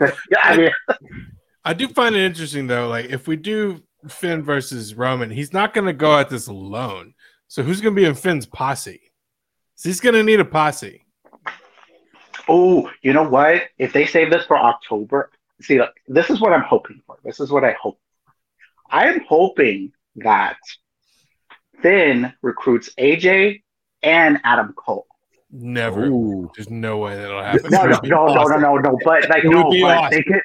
yeah, 0.00 0.10
I 0.42 0.56
mean, 0.56 0.70
I 1.64 1.74
do 1.74 1.88
find 1.88 2.14
it 2.14 2.24
interesting 2.24 2.66
though. 2.66 2.88
Like 2.88 3.06
if 3.06 3.26
we 3.26 3.36
do 3.36 3.82
Finn 4.08 4.42
versus 4.42 4.94
Roman, 4.94 5.30
he's 5.30 5.52
not 5.52 5.74
going 5.74 5.86
to 5.86 5.92
go 5.92 6.18
at 6.18 6.28
this 6.30 6.46
alone. 6.46 7.14
So 7.48 7.62
who's 7.62 7.80
going 7.80 7.94
to 7.94 8.00
be 8.00 8.06
in 8.06 8.14
Finn's 8.14 8.46
posse? 8.46 9.12
So 9.74 9.88
he's 9.88 10.00
going 10.00 10.14
to 10.14 10.22
need 10.22 10.40
a 10.40 10.44
posse. 10.44 11.04
oh, 12.48 12.90
you 13.02 13.12
know 13.12 13.28
what? 13.28 13.62
If 13.78 13.92
they 13.92 14.06
save 14.06 14.30
this 14.30 14.44
for 14.46 14.56
October, 14.58 15.30
see, 15.60 15.78
look, 15.78 15.92
this 16.08 16.30
is 16.30 16.40
what 16.40 16.52
I'm 16.52 16.62
hoping 16.62 17.00
for. 17.06 17.16
This 17.24 17.40
is 17.40 17.50
what 17.50 17.64
I 17.64 17.72
hope. 17.80 17.98
I 18.90 19.06
am 19.08 19.20
hoping 19.28 19.92
that 20.16 20.56
Finn 21.82 22.32
recruits 22.42 22.90
AJ 22.98 23.62
and 24.02 24.40
Adam 24.44 24.74
Cole. 24.76 25.06
Never. 25.50 26.06
Ooh. 26.06 26.50
There's 26.56 26.70
no 26.70 26.98
way 26.98 27.16
that'll 27.16 27.42
happen. 27.42 27.70
No, 27.70 27.84
It 27.84 27.86
no, 27.86 27.90
would 27.90 28.02
be 28.02 28.08
no, 28.08 28.26
no, 28.26 28.34
no, 28.34 28.40
awesome. 28.40 28.60
no, 28.62 28.76
no. 28.76 28.98
But 29.04 29.28
like, 29.28 29.44
It 29.44 29.48
would 29.48 29.56
no, 29.56 29.70
be 29.70 29.82
but 29.82 29.96
awesome. 29.98 30.10
they 30.10 30.22
could. 30.22 30.42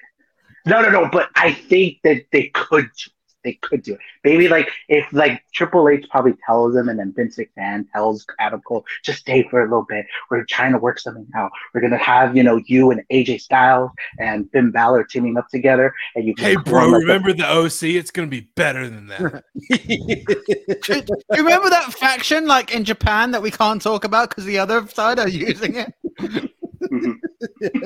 No, 0.65 0.81
no, 0.81 0.89
no. 0.89 1.09
But 1.11 1.29
I 1.35 1.51
think 1.53 1.97
that 2.03 2.25
they 2.31 2.47
could. 2.53 2.85
do 2.85 2.87
it. 2.87 3.13
They 3.43 3.53
could 3.61 3.83
do 3.83 3.93
it. 3.93 3.99
Maybe 4.23 4.49
like 4.49 4.69
if 4.89 5.05
like 5.13 5.41
Triple 5.53 5.87
H 5.87 6.05
probably 6.09 6.33
tells 6.45 6.73
them, 6.73 6.89
and 6.89 6.99
then 6.99 7.13
Vince 7.15 7.37
McMahon 7.37 7.85
tells 7.93 8.25
Adam 8.39 8.61
Cole, 8.67 8.85
just 9.03 9.19
stay 9.19 9.47
for 9.49 9.61
a 9.61 9.63
little 9.63 9.85
bit. 9.87 10.05
We're 10.29 10.43
trying 10.43 10.73
to 10.73 10.77
work 10.77 10.99
something 10.99 11.25
out. 11.35 11.49
We're 11.73 11.79
gonna 11.81 11.97
have 11.97 12.35
you 12.35 12.43
know 12.43 12.61
you 12.65 12.91
and 12.91 13.01
AJ 13.11 13.39
Styles 13.41 13.91
and 14.19 14.49
Finn 14.51 14.71
Balor 14.71 15.05
teaming 15.05 15.37
up 15.37 15.47
together, 15.49 15.93
and 16.15 16.25
you. 16.27 16.35
can 16.35 16.45
Hey, 16.45 16.55
bro, 16.57 16.87
like, 16.87 16.95
a- 16.95 16.99
remember 16.99 17.31
the 17.33 17.49
OC? 17.49 17.83
It's 17.95 18.11
going 18.11 18.29
to 18.29 18.31
be 18.31 18.47
better 18.55 18.89
than 18.89 19.07
that. 19.07 19.43
Do 19.69 19.77
you 21.37 21.43
remember 21.43 21.69
that 21.69 21.93
faction 21.93 22.45
like 22.45 22.73
in 22.75 22.83
Japan 22.83 23.31
that 23.31 23.41
we 23.41 23.51
can't 23.51 23.81
talk 23.81 24.03
about 24.03 24.29
because 24.29 24.45
the 24.45 24.57
other 24.59 24.85
side 24.87 25.17
are 25.19 25.29
using 25.29 25.75
it? 25.75 25.93
Mhm. 26.81 27.15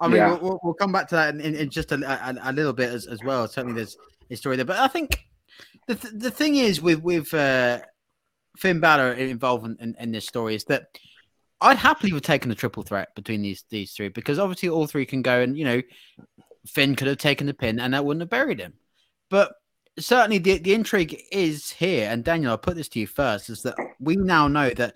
I 0.00 0.08
mean, 0.08 0.16
Yeah. 0.16 0.30
we'll, 0.32 0.40
we'll, 0.40 0.60
we'll 0.64 0.74
come 0.74 0.90
back 0.90 1.08
to 1.10 1.14
that 1.14 1.32
in, 1.34 1.40
in, 1.40 1.54
in 1.54 1.70
just 1.70 1.92
a, 1.92 1.94
a, 1.94 2.50
a 2.50 2.52
little 2.52 2.72
bit 2.72 2.90
as, 2.92 3.06
as 3.06 3.22
well. 3.22 3.46
Certainly, 3.46 3.76
there's 3.76 3.96
a 4.34 4.36
story 4.36 4.56
there, 4.56 4.64
but 4.64 4.78
I 4.78 4.88
think 4.88 5.24
the 5.86 5.94
th- 5.94 6.14
the 6.16 6.30
thing 6.30 6.56
is 6.56 6.80
with 6.80 7.02
with 7.02 7.32
uh, 7.34 7.80
Finn 8.56 8.80
Balor 8.80 9.14
involved 9.14 9.66
in, 9.66 9.76
in, 9.80 9.96
in 9.98 10.12
this 10.12 10.26
story 10.26 10.54
is 10.54 10.64
that 10.64 10.98
I'd 11.60 11.76
happily 11.76 12.10
have 12.12 12.22
taken 12.22 12.50
a 12.50 12.54
triple 12.54 12.82
threat 12.82 13.14
between 13.14 13.42
these 13.42 13.64
these 13.70 13.92
three 13.92 14.08
because 14.08 14.38
obviously 14.38 14.68
all 14.68 14.86
three 14.86 15.06
can 15.06 15.22
go, 15.22 15.40
and 15.40 15.56
you 15.56 15.64
know, 15.64 15.82
Finn 16.66 16.94
could 16.96 17.08
have 17.08 17.18
taken 17.18 17.46
the 17.46 17.54
pin 17.54 17.80
and 17.80 17.94
that 17.94 18.04
wouldn't 18.04 18.22
have 18.22 18.30
buried 18.30 18.60
him, 18.60 18.74
but. 19.30 19.54
Certainly, 19.98 20.38
the, 20.38 20.56
the 20.56 20.72
intrigue 20.72 21.20
is 21.30 21.70
here, 21.70 22.08
and 22.08 22.24
Daniel, 22.24 22.52
I'll 22.52 22.56
put 22.56 22.76
this 22.76 22.88
to 22.88 22.98
you 22.98 23.06
first: 23.06 23.50
is 23.50 23.60
that 23.64 23.74
we 24.00 24.16
now 24.16 24.48
know 24.48 24.70
that 24.70 24.94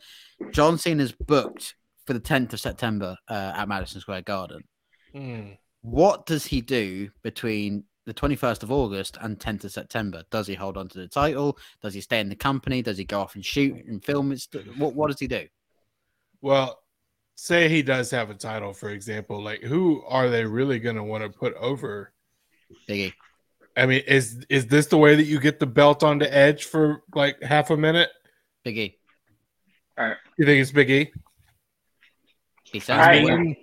John 0.53 0.79
Cena's 0.79 1.13
booked 1.13 1.75
for 2.07 2.15
the 2.15 2.21
10th 2.21 2.55
of 2.55 2.61
September 2.61 3.19
uh, 3.29 3.53
at 3.57 3.69
Madison 3.69 4.01
Square 4.01 4.23
Garden 4.23 4.65
Hmm. 5.13 5.51
what 5.83 6.25
does 6.25 6.47
he 6.47 6.61
do 6.61 7.11
between 7.23 7.85
the 8.07 8.15
21st 8.15 8.63
of 8.63 8.73
August 8.73 9.19
and 9.21 9.39
10th 9.39 9.65
of 9.65 9.73
September? 9.73 10.25
Does 10.31 10.47
he 10.47 10.55
hold 10.55 10.77
on 10.77 10.89
to 10.89 10.99
the 10.99 11.09
title? 11.09 11.59
Does 11.83 11.93
he 11.93 12.01
stay 12.01 12.21
in 12.21 12.29
the 12.29 12.37
company? 12.37 12.81
Does 12.81 12.97
he 12.97 13.05
go 13.05 13.21
off 13.21 13.35
and 13.35 13.45
shoot 13.45 13.85
and 13.87 14.03
film? 14.03 14.33
It's, 14.33 14.49
what, 14.79 14.95
what 14.95 15.11
does 15.11 15.21
he 15.21 15.27
do? 15.27 15.47
Well, 16.41 16.81
say 17.35 17.69
he 17.69 17.83
does 17.83 18.11
have 18.13 18.31
a 18.31 18.35
title, 18.35 18.73
for 18.73 18.91
example. 18.91 19.43
Like, 19.43 19.63
who 19.63 20.03
are 20.07 20.31
they 20.31 20.45
really 20.45 20.79
going 20.79 20.97
to 20.97 21.03
want 21.03 21.25
to 21.25 21.29
put 21.29 21.55
over? 21.55 22.13
Biggie. 22.89 23.13
I 23.77 23.85
mean, 23.85 24.03
is 24.07 24.47
is 24.49 24.67
this 24.67 24.87
the 24.87 24.97
way 24.97 25.17
that 25.17 25.25
you 25.25 25.39
get 25.39 25.61
the 25.61 25.67
belt 25.67 26.03
onto 26.03 26.25
Edge 26.25 26.65
for 26.65 27.03
like 27.15 27.43
half 27.43 27.69
a 27.71 27.77
minute? 27.77 28.09
Biggie. 28.65 28.95
You 29.99 30.45
think 30.45 30.63
it's 30.63 30.73
Big 30.73 30.91
E? 30.91 31.13
He 32.65 32.81
sounds 32.81 33.07
I- 33.07 33.21
good. 33.21 33.33
When 33.33 33.57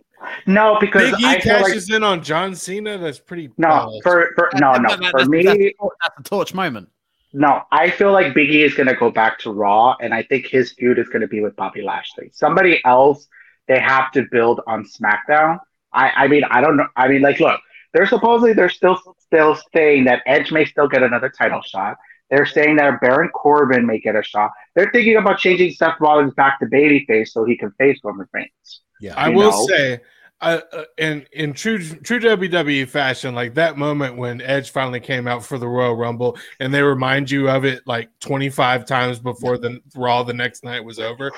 No, 0.48 0.78
because 0.80 1.12
Big 1.12 1.22
E 1.22 1.26
I 1.26 1.40
feel 1.40 1.54
like 1.56 1.66
cashes 1.68 1.90
in 1.90 2.04
on 2.04 2.24
John 2.24 2.56
Cena. 2.56 2.98
That's 2.98 3.20
pretty. 3.20 3.50
no 3.58 3.68
balls. 3.68 4.02
for, 4.04 4.32
for 4.36 4.50
no 4.56 4.74
no 4.74 4.90
That- 4.90 5.00
that- 5.02 5.12
for 5.12 5.18
that's, 5.20 5.30
me. 5.30 5.44
that's, 5.44 5.58
the 5.58 5.74
tor- 5.80 5.92
that's 6.02 6.16
the 6.18 6.24
torch 6.24 6.54
moment. 6.54 6.90
No, 7.36 7.64
I 7.72 7.90
feel 7.90 8.12
like 8.12 8.28
Biggie 8.34 8.64
is 8.64 8.76
going 8.76 8.86
to 8.88 8.94
go 8.96 9.10
back 9.10 9.40
to 9.40 9.52
Raw, 9.52 9.96
and 10.00 10.14
I 10.14 10.22
think 10.22 10.46
his 10.46 10.74
feud 10.74 11.00
is 11.00 11.08
going 11.10 11.22
to 11.22 11.28
be 11.28 11.42
with 11.42 11.56
Bobby 11.56 11.82
Lashley. 11.82 12.30
Somebody 12.32 12.80
else 12.86 13.28
they 13.68 13.80
have 13.80 14.12
to 14.12 14.26
build 14.32 14.62
on 14.68 14.86
SmackDown. 14.86 15.58
I, 15.94 16.10
I 16.16 16.28
mean, 16.28 16.44
I 16.44 16.62
don't 16.62 16.78
know. 16.78 16.88
I 16.96 17.08
mean, 17.08 17.22
like, 17.22 17.40
look, 17.40 17.60
they're 17.94 18.06
supposedly 18.06 18.54
they're 18.54 18.70
still 18.70 19.00
still 19.20 19.58
saying 19.74 20.04
that 20.06 20.22
Edge 20.28 20.52
may 20.52 20.66
still 20.66 20.88
get 20.88 21.02
another 21.02 21.30
title 21.30 21.62
shot. 21.62 21.98
They're 22.30 22.46
saying 22.46 22.76
that 22.78 23.00
Baron 23.02 23.30
Corbin 23.30 23.86
may 23.86 24.00
get 24.00 24.16
a 24.16 24.24
shot. 24.24 24.52
They're 24.76 24.92
thinking 24.92 25.18
about 25.18 25.38
changing 25.40 25.72
Seth 25.74 25.96
Rollins 26.00 26.34
back 26.34 26.60
to 26.60 26.66
babyface 26.66 27.30
so 27.30 27.46
he 27.46 27.56
can 27.58 27.72
face 27.80 28.00
Roman 28.04 28.28
Reigns. 28.34 28.82
Yeah. 29.04 29.16
I 29.18 29.30
will 29.30 29.52
know. 29.52 29.68
say, 29.68 30.00
uh, 30.40 30.62
uh, 30.72 30.84
in 30.98 31.26
in 31.34 31.54
true 31.54 31.78
true 31.80 32.20
WWE 32.20 32.88
fashion, 32.88 33.36
like 33.36 33.54
that 33.56 33.78
moment 33.78 34.16
when 34.18 34.40
Edge 34.42 34.72
finally 34.72 35.00
came 35.02 35.28
out 35.28 35.44
for 35.46 35.58
the 35.58 35.68
Royal 35.68 35.96
Rumble, 35.96 36.38
and 36.60 36.74
they 36.74 36.82
remind 36.82 37.30
you 37.30 37.50
of 37.50 37.66
it 37.66 37.82
like 37.86 38.10
twenty 38.22 38.50
five 38.50 38.86
times 38.86 39.20
before 39.20 39.58
the 39.58 39.82
Raw 39.96 40.24
the 40.24 40.34
next 40.34 40.64
night 40.64 40.84
was 40.84 41.00
over, 41.00 41.32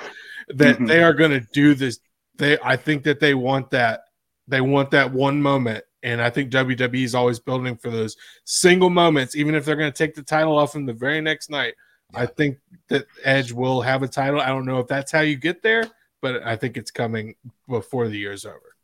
that 0.49 0.77
Mhm. 0.77 0.87
they 0.87 1.03
are 1.03 1.13
going 1.13 1.31
to 1.31 1.39
do 1.53 1.73
this. 1.73 1.99
They, 2.37 2.57
I 2.63 2.75
think 2.75 3.03
that 3.03 3.19
they 3.19 3.33
want 3.33 3.71
that. 3.71 4.01
They 4.47 4.61
want 4.61 4.91
that 4.91 5.11
one 5.11 5.41
moment, 5.41 5.83
and 6.03 6.21
I 6.21 6.29
think 6.29 6.51
WWE 6.51 7.03
is 7.03 7.15
always 7.15 7.39
building 7.39 7.77
for 7.77 7.89
those 7.89 8.15
single 8.43 8.91
moments, 8.91 9.35
even 9.35 9.55
if 9.55 9.65
they're 9.65 9.75
going 9.75 9.91
to 9.91 9.97
take 9.97 10.13
the 10.13 10.21
title 10.23 10.57
off 10.57 10.75
him 10.75 10.85
the 10.85 10.93
very 10.93 11.19
next 11.21 11.49
night. 11.49 11.73
I 12.13 12.27
think 12.27 12.57
that 12.89 13.05
Edge 13.23 13.51
will 13.51 13.81
have 13.81 14.03
a 14.03 14.07
title. 14.07 14.39
I 14.39 14.47
don't 14.49 14.65
know 14.65 14.79
if 14.79 14.87
that's 14.87 15.11
how 15.11 15.21
you 15.21 15.35
get 15.35 15.61
there, 15.63 15.85
but 16.25 16.41
I 16.43 16.55
think 16.55 16.75
it's 16.75 16.89
coming 16.89 17.35
before 17.69 18.07
the 18.07 18.17
year's 18.17 18.47
over. 18.47 18.75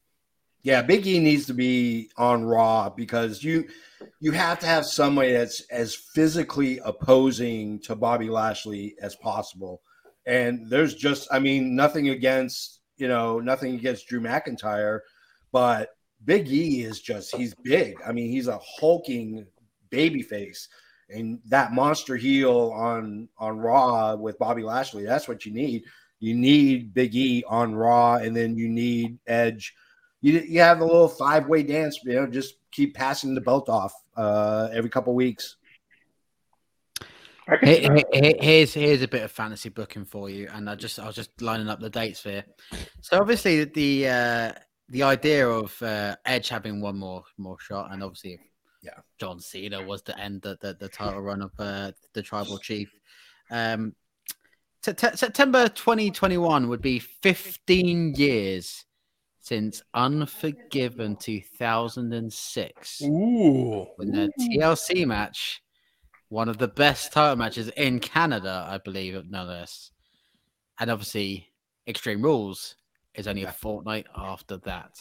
Yeah, 0.61 0.83
Big 0.83 1.07
E 1.07 1.17
needs 1.17 1.47
to 1.47 1.55
be 1.55 2.11
on 2.15 2.43
Raw 2.43 2.91
because 2.91 3.43
you 3.43 3.67
you 4.19 4.31
have 4.31 4.59
to 4.59 4.67
have 4.67 4.85
somebody 4.85 5.31
that's 5.31 5.61
as 5.71 5.95
physically 5.95 6.79
opposing 6.85 7.79
to 7.79 7.95
Bobby 7.95 8.29
Lashley 8.29 8.93
as 9.01 9.15
possible. 9.15 9.81
And 10.27 10.69
there's 10.69 10.93
just, 10.93 11.27
I 11.31 11.39
mean, 11.39 11.75
nothing 11.75 12.09
against, 12.09 12.81
you 12.97 13.07
know, 13.07 13.39
nothing 13.39 13.73
against 13.73 14.07
Drew 14.07 14.21
McIntyre, 14.21 14.99
but 15.51 15.89
Big 16.23 16.47
E 16.47 16.83
is 16.83 17.01
just 17.01 17.35
he's 17.35 17.55
big. 17.63 17.95
I 18.05 18.11
mean, 18.11 18.29
he's 18.29 18.49
a 18.49 18.59
hulking 18.61 19.47
baby 19.89 20.21
face. 20.21 20.69
And 21.09 21.39
that 21.47 21.73
monster 21.73 22.17
heel 22.17 22.71
on 22.75 23.29
on 23.39 23.57
Raw 23.57 24.13
with 24.13 24.37
Bobby 24.37 24.61
Lashley, 24.61 25.05
that's 25.05 25.27
what 25.27 25.43
you 25.43 25.51
need. 25.51 25.85
You 26.21 26.33
need 26.35 26.93
Big 26.93 27.13
E 27.15 27.43
on 27.47 27.75
Raw, 27.75 28.15
and 28.15 28.33
then 28.35 28.55
you 28.55 28.69
need 28.69 29.17
Edge 29.27 29.75
you 30.21 30.39
you 30.47 30.59
have 30.61 30.79
a 30.81 30.85
little 30.85 31.07
five 31.09 31.47
way 31.47 31.63
dance. 31.63 31.99
You 32.05 32.13
know, 32.13 32.27
just 32.27 32.55
keep 32.71 32.93
passing 32.95 33.33
the 33.35 33.41
belt 33.41 33.67
off 33.69 33.91
uh, 34.15 34.69
every 34.71 34.89
couple 34.89 35.13
weeks. 35.15 35.57
I 37.47 37.57
can 37.57 37.67
Here- 37.67 37.75
see 37.77 37.87
that. 37.87 38.05
here- 38.13 38.23
here- 38.23 38.33
Here's 38.39 38.73
here's 38.73 39.01
a 39.01 39.07
bit 39.07 39.23
of 39.23 39.31
fantasy 39.31 39.69
booking 39.69 40.05
for 40.05 40.29
you, 40.29 40.47
and 40.53 40.69
I 40.69 40.75
just 40.75 40.99
I 40.99 41.07
was 41.07 41.15
just 41.15 41.41
lining 41.41 41.67
up 41.69 41.79
the 41.79 41.89
dates 41.89 42.23
here. 42.23 42.45
So 43.01 43.17
obviously 43.19 43.63
the 43.65 44.07
uh, 44.07 44.51
the 44.89 45.03
idea 45.03 45.47
of 45.49 45.75
uh, 45.81 46.15
Edge 46.25 46.49
having 46.49 46.81
one 46.81 46.97
more 46.97 47.23
more 47.37 47.57
shot, 47.59 47.91
and 47.91 48.03
obviously 48.03 48.39
Yeah. 48.83 48.99
John 49.19 49.39
Cena 49.39 49.81
was 49.81 50.01
to 50.03 50.19
end 50.19 50.41
the, 50.43 50.57
the, 50.61 50.73
the 50.79 50.89
title 50.89 51.21
run 51.21 51.41
of 51.41 51.51
uh, 51.59 51.91
the 52.13 52.21
Tribal 52.21 52.57
Chief. 52.59 52.91
Um, 53.49 53.95
Sept- 54.83 55.17
September 55.17 55.67
2021 55.69 56.67
would 56.67 56.81
be 56.81 56.97
15 56.99 58.15
years 58.15 58.85
since 59.39 59.83
Unforgiven 59.93 61.15
2006 61.17 63.01
Ooh. 63.03 63.85
when 63.95 64.11
the 64.11 64.31
TLC 64.39 65.05
match, 65.05 65.61
one 66.29 66.49
of 66.49 66.57
the 66.57 66.67
best 66.67 67.13
title 67.13 67.35
matches 67.35 67.69
in 67.69 67.99
Canada, 67.99 68.67
I 68.69 68.79
believe, 68.79 69.21
no 69.29 69.43
less. 69.43 69.91
And 70.79 70.89
obviously, 70.89 71.51
Extreme 71.87 72.23
Rules 72.23 72.75
is 73.13 73.27
only 73.27 73.43
a 73.43 73.51
fortnight 73.51 74.07
after 74.15 74.57
that. 74.57 74.97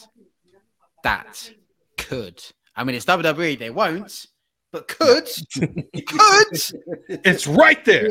That 1.03 1.51
could. 1.97 2.43
I 2.75 2.83
mean, 2.83 2.95
it's 2.95 3.05
WWE, 3.05 3.57
they 3.57 3.69
won't, 3.69 4.27
but 4.71 4.87
could 4.87 5.27
could 5.55 6.61
It's 7.09 7.47
right 7.47 7.83
there. 7.83 8.09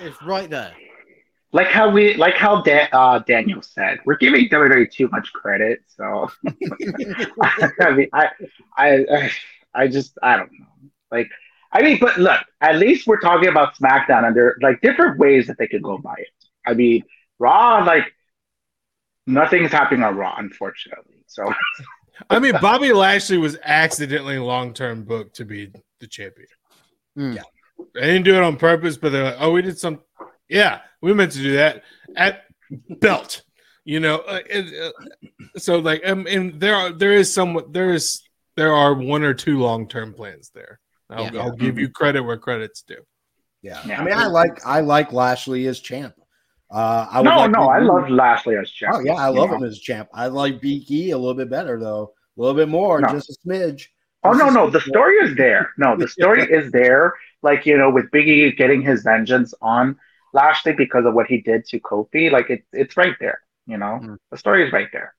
It's 0.00 0.22
right 0.22 0.48
there. 0.48 0.74
Like 1.52 1.68
how 1.68 1.88
we, 1.88 2.14
like 2.14 2.34
how 2.34 2.62
da- 2.62 2.88
uh, 2.92 3.20
Daniel 3.20 3.62
said, 3.62 3.98
we're 4.04 4.16
giving 4.16 4.48
WWE 4.48 4.90
too 4.90 5.08
much 5.08 5.32
credit. 5.32 5.80
So, 5.86 6.28
I 7.80 7.90
mean, 7.92 8.08
I, 8.12 8.28
I, 8.76 9.32
I 9.74 9.88
just, 9.88 10.18
I 10.22 10.36
don't 10.36 10.50
know. 10.52 10.66
Like, 11.10 11.30
I 11.72 11.82
mean, 11.82 11.98
but 12.00 12.18
look, 12.18 12.40
at 12.60 12.76
least 12.76 13.06
we're 13.06 13.20
talking 13.20 13.48
about 13.48 13.76
SmackDown, 13.76 14.26
and 14.26 14.36
there 14.36 14.48
are 14.48 14.56
like 14.62 14.80
different 14.80 15.18
ways 15.18 15.46
that 15.46 15.58
they 15.58 15.68
could 15.68 15.82
go 15.82 15.98
by 15.98 16.14
it. 16.18 16.28
I 16.66 16.74
mean, 16.74 17.02
Raw, 17.38 17.84
like, 17.84 18.12
nothing's 19.26 19.72
happening 19.72 20.02
on 20.02 20.16
Raw, 20.16 20.34
unfortunately. 20.38 21.24
So, 21.26 21.52
I 22.30 22.38
mean, 22.38 22.54
Bobby 22.60 22.92
Lashley 22.92 23.38
was 23.38 23.58
accidentally 23.62 24.38
long 24.38 24.72
term 24.72 25.04
booked 25.04 25.36
to 25.36 25.44
be 25.44 25.70
the 26.00 26.06
champion. 26.06 26.48
Mm. 27.16 27.36
Yeah. 27.36 27.42
They 27.94 28.00
didn't 28.02 28.24
do 28.24 28.36
it 28.36 28.42
on 28.42 28.56
purpose, 28.56 28.96
but 28.96 29.10
they're 29.12 29.24
like, 29.24 29.36
oh, 29.38 29.52
we 29.52 29.62
did 29.62 29.78
some. 29.78 30.00
Yeah, 30.48 30.80
we 31.02 31.12
meant 31.14 31.32
to 31.32 31.38
do 31.42 31.54
that 31.56 31.82
at 32.16 32.44
belt. 33.00 33.42
You 33.84 34.00
know, 34.00 34.16
uh, 34.18 34.40
it, 34.48 34.94
uh, 34.94 35.58
so 35.58 35.78
like, 35.78 36.02
um, 36.06 36.26
and 36.28 36.60
there 36.60 36.74
are 36.74 36.90
there 36.90 37.12
is 37.12 37.32
somewhat 37.32 37.72
there 37.72 37.92
is 37.92 38.22
there 38.56 38.72
are 38.72 38.94
one 38.94 39.22
or 39.22 39.34
two 39.34 39.60
long 39.60 39.86
term 39.88 40.12
plans 40.12 40.50
there. 40.54 40.80
I'll, 41.08 41.32
Yeah. 41.32 41.42
I'll 41.42 41.52
give 41.52 41.78
you 41.78 41.88
credit 41.88 42.22
where 42.22 42.36
credit's 42.36 42.82
due. 42.82 42.96
Yeah. 43.62 43.80
Yeah. 43.86 44.00
I 44.00 44.04
mean, 44.04 44.14
I 44.14 44.26
like 44.26 44.64
I 44.66 44.80
like 44.80 45.12
Lashley 45.12 45.66
as 45.66 45.80
champ. 45.80 46.14
Uh, 46.68 47.06
I 47.08 47.18
would 47.20 47.24
no, 47.26 47.36
like 47.36 47.50
no, 47.52 47.68
I 47.68 47.78
love 47.78 48.10
Lashley 48.10 48.56
as 48.56 48.70
champ. 48.70 48.96
Oh 48.96 49.00
yeah, 49.00 49.14
I 49.14 49.28
love 49.28 49.50
know? 49.50 49.58
him 49.58 49.64
as 49.64 49.78
champ. 49.78 50.08
I 50.12 50.26
like 50.26 50.60
BK 50.60 51.12
a 51.12 51.16
little 51.16 51.34
bit 51.34 51.48
better 51.48 51.78
though, 51.78 52.12
a 52.36 52.40
little 52.40 52.56
bit 52.56 52.68
more, 52.68 53.00
No. 53.00 53.08
just 53.08 53.30
a 53.30 53.36
smidge. 53.46 53.86
Oh 54.28 54.32
no, 54.32 54.48
no, 54.50 54.70
the 54.70 54.80
story 54.80 55.16
is 55.16 55.36
there. 55.44 55.72
No, 55.78 55.96
the 55.96 56.08
story 56.08 56.42
is 56.44 56.70
there. 56.72 57.14
Like 57.42 57.66
you 57.66 57.76
know, 57.76 57.90
with 57.90 58.10
Biggie 58.10 58.56
getting 58.56 58.82
his 58.82 59.02
vengeance 59.02 59.54
on 59.62 59.96
Lashley 60.32 60.72
because 60.72 61.04
of 61.06 61.14
what 61.14 61.26
he 61.26 61.40
did 61.40 61.64
to 61.66 61.80
Kofi, 61.80 62.30
like 62.30 62.50
it's 62.50 62.66
it's 62.72 62.96
right 62.96 63.14
there. 63.20 63.40
You 63.66 63.78
know, 63.78 64.00
Mm. 64.02 64.16
the 64.30 64.36
story 64.36 64.66
is 64.66 64.72
right 64.72 64.88
there. 64.92 65.14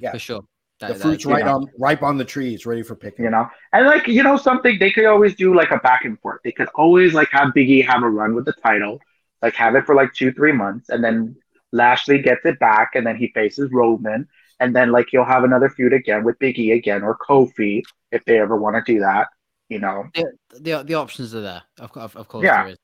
Yeah. 0.00 0.12
For 0.12 0.18
sure. 0.18 0.40
The 0.80 0.86
That- 0.86 0.88
that- 0.94 1.02
fruit's 1.02 1.24
you 1.24 1.30
right 1.32 1.44
know. 1.44 1.56
on 1.56 1.66
ripe 1.78 2.02
on 2.02 2.16
the 2.16 2.24
trees, 2.24 2.64
ready 2.66 2.82
for 2.82 2.94
picking. 2.94 3.24
You 3.26 3.30
know, 3.30 3.48
and 3.72 3.86
like 3.86 4.06
you 4.08 4.22
know 4.22 4.36
something, 4.36 4.78
they 4.78 4.90
could 4.90 5.04
always 5.06 5.34
do 5.34 5.54
like 5.54 5.70
a 5.70 5.78
back 5.78 6.04
and 6.04 6.18
forth. 6.20 6.40
They 6.44 6.52
could 6.52 6.68
always 6.74 7.12
like 7.14 7.28
have 7.32 7.48
Biggie 7.54 7.84
have 7.86 8.02
a 8.02 8.08
run 8.08 8.34
with 8.34 8.46
the 8.46 8.54
title, 8.54 8.98
like 9.42 9.54
have 9.54 9.74
it 9.74 9.84
for 9.86 9.94
like 9.94 10.12
two 10.14 10.32
three 10.32 10.52
months, 10.52 10.88
and 10.88 11.02
then 11.04 11.36
Lashley 11.72 12.20
gets 12.20 12.44
it 12.46 12.58
back, 12.58 12.92
and 12.94 13.06
then 13.06 13.16
he 13.16 13.28
faces 13.28 13.70
Roman, 13.72 14.26
and 14.60 14.76
then 14.76 14.92
like 14.92 15.12
you'll 15.12 15.24
have 15.24 15.44
another 15.44 15.68
feud 15.70 15.92
again 15.92 16.22
with 16.24 16.38
Biggie 16.38 16.74
again 16.74 17.02
or 17.02 17.16
Kofi 17.18 17.82
if 18.12 18.24
they 18.26 18.38
ever 18.38 18.56
want 18.56 18.76
to 18.76 18.92
do 18.92 19.00
that. 19.00 19.28
You 19.68 19.78
know, 19.78 20.04
the, 20.14 20.32
the 20.60 20.82
the 20.84 20.94
options 20.94 21.34
are 21.34 21.40
there. 21.40 21.62
Of, 21.78 21.96
of, 21.96 22.16
of 22.16 22.28
course, 22.28 22.44
Yeah. 22.44 22.64
there 22.64 22.72
is. 22.72 22.78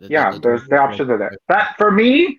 The- 0.00 0.08
yeah, 0.10 0.30
the- 0.32 0.40
there's 0.40 0.66
the 0.66 0.78
options 0.78 1.10
are 1.10 1.18
there. 1.18 1.36
But 1.48 1.68
for 1.76 1.90
me, 1.90 2.38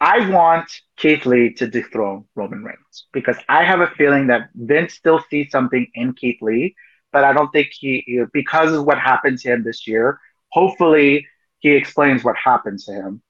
I 0.00 0.28
want 0.30 0.70
Keith 0.96 1.24
Lee 1.26 1.54
to 1.54 1.66
dethrone 1.66 2.26
Roman 2.34 2.62
Reigns 2.62 3.06
because 3.12 3.36
I 3.48 3.64
have 3.64 3.80
a 3.80 3.88
feeling 3.88 4.26
that 4.28 4.50
Vince 4.54 4.94
still 4.94 5.20
sees 5.30 5.50
something 5.50 5.86
in 5.94 6.12
Keith 6.12 6.40
Lee, 6.42 6.74
but 7.10 7.24
I 7.24 7.32
don't 7.32 7.50
think 7.50 7.68
he 7.72 8.22
because 8.32 8.72
of 8.72 8.84
what 8.84 8.98
happened 8.98 9.38
to 9.40 9.48
him 9.52 9.64
this 9.64 9.86
year. 9.88 10.20
Hopefully, 10.50 11.26
he 11.60 11.70
explains 11.70 12.22
what 12.24 12.36
happened 12.36 12.78
to 12.80 12.92
him. 12.92 13.22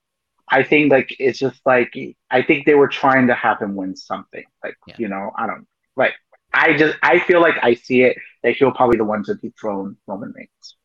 I 0.51 0.62
think 0.62 0.90
like 0.90 1.14
it's 1.18 1.38
just 1.38 1.61
like 1.66 1.92
I 2.30 2.42
think 2.42 2.66
they 2.66 2.74
were 2.74 2.88
trying 2.88 3.26
to 3.28 3.34
have 3.34 3.61
him 3.61 3.74
win 3.76 3.96
something. 3.96 4.44
Like 4.64 4.76
Yeah. 4.86 4.94
you 4.99 5.09
know, 5.09 5.30
I 5.36 5.46
don't 5.46 5.66
like. 5.96 6.14
I 6.55 6.76
just 6.76 6.96
I 7.03 7.18
feel 7.20 7.40
like 7.40 7.55
I 7.62 7.74
see 7.74 8.03
it 8.03 8.16
that 8.42 8.57
he'll 8.57 8.72
probably 8.72 8.94
be 8.96 8.99
the 8.99 9.05
one 9.05 9.22
to 9.24 9.34
dethrone 9.34 9.96
Roman 10.07 10.32
Reigns. 10.36 10.76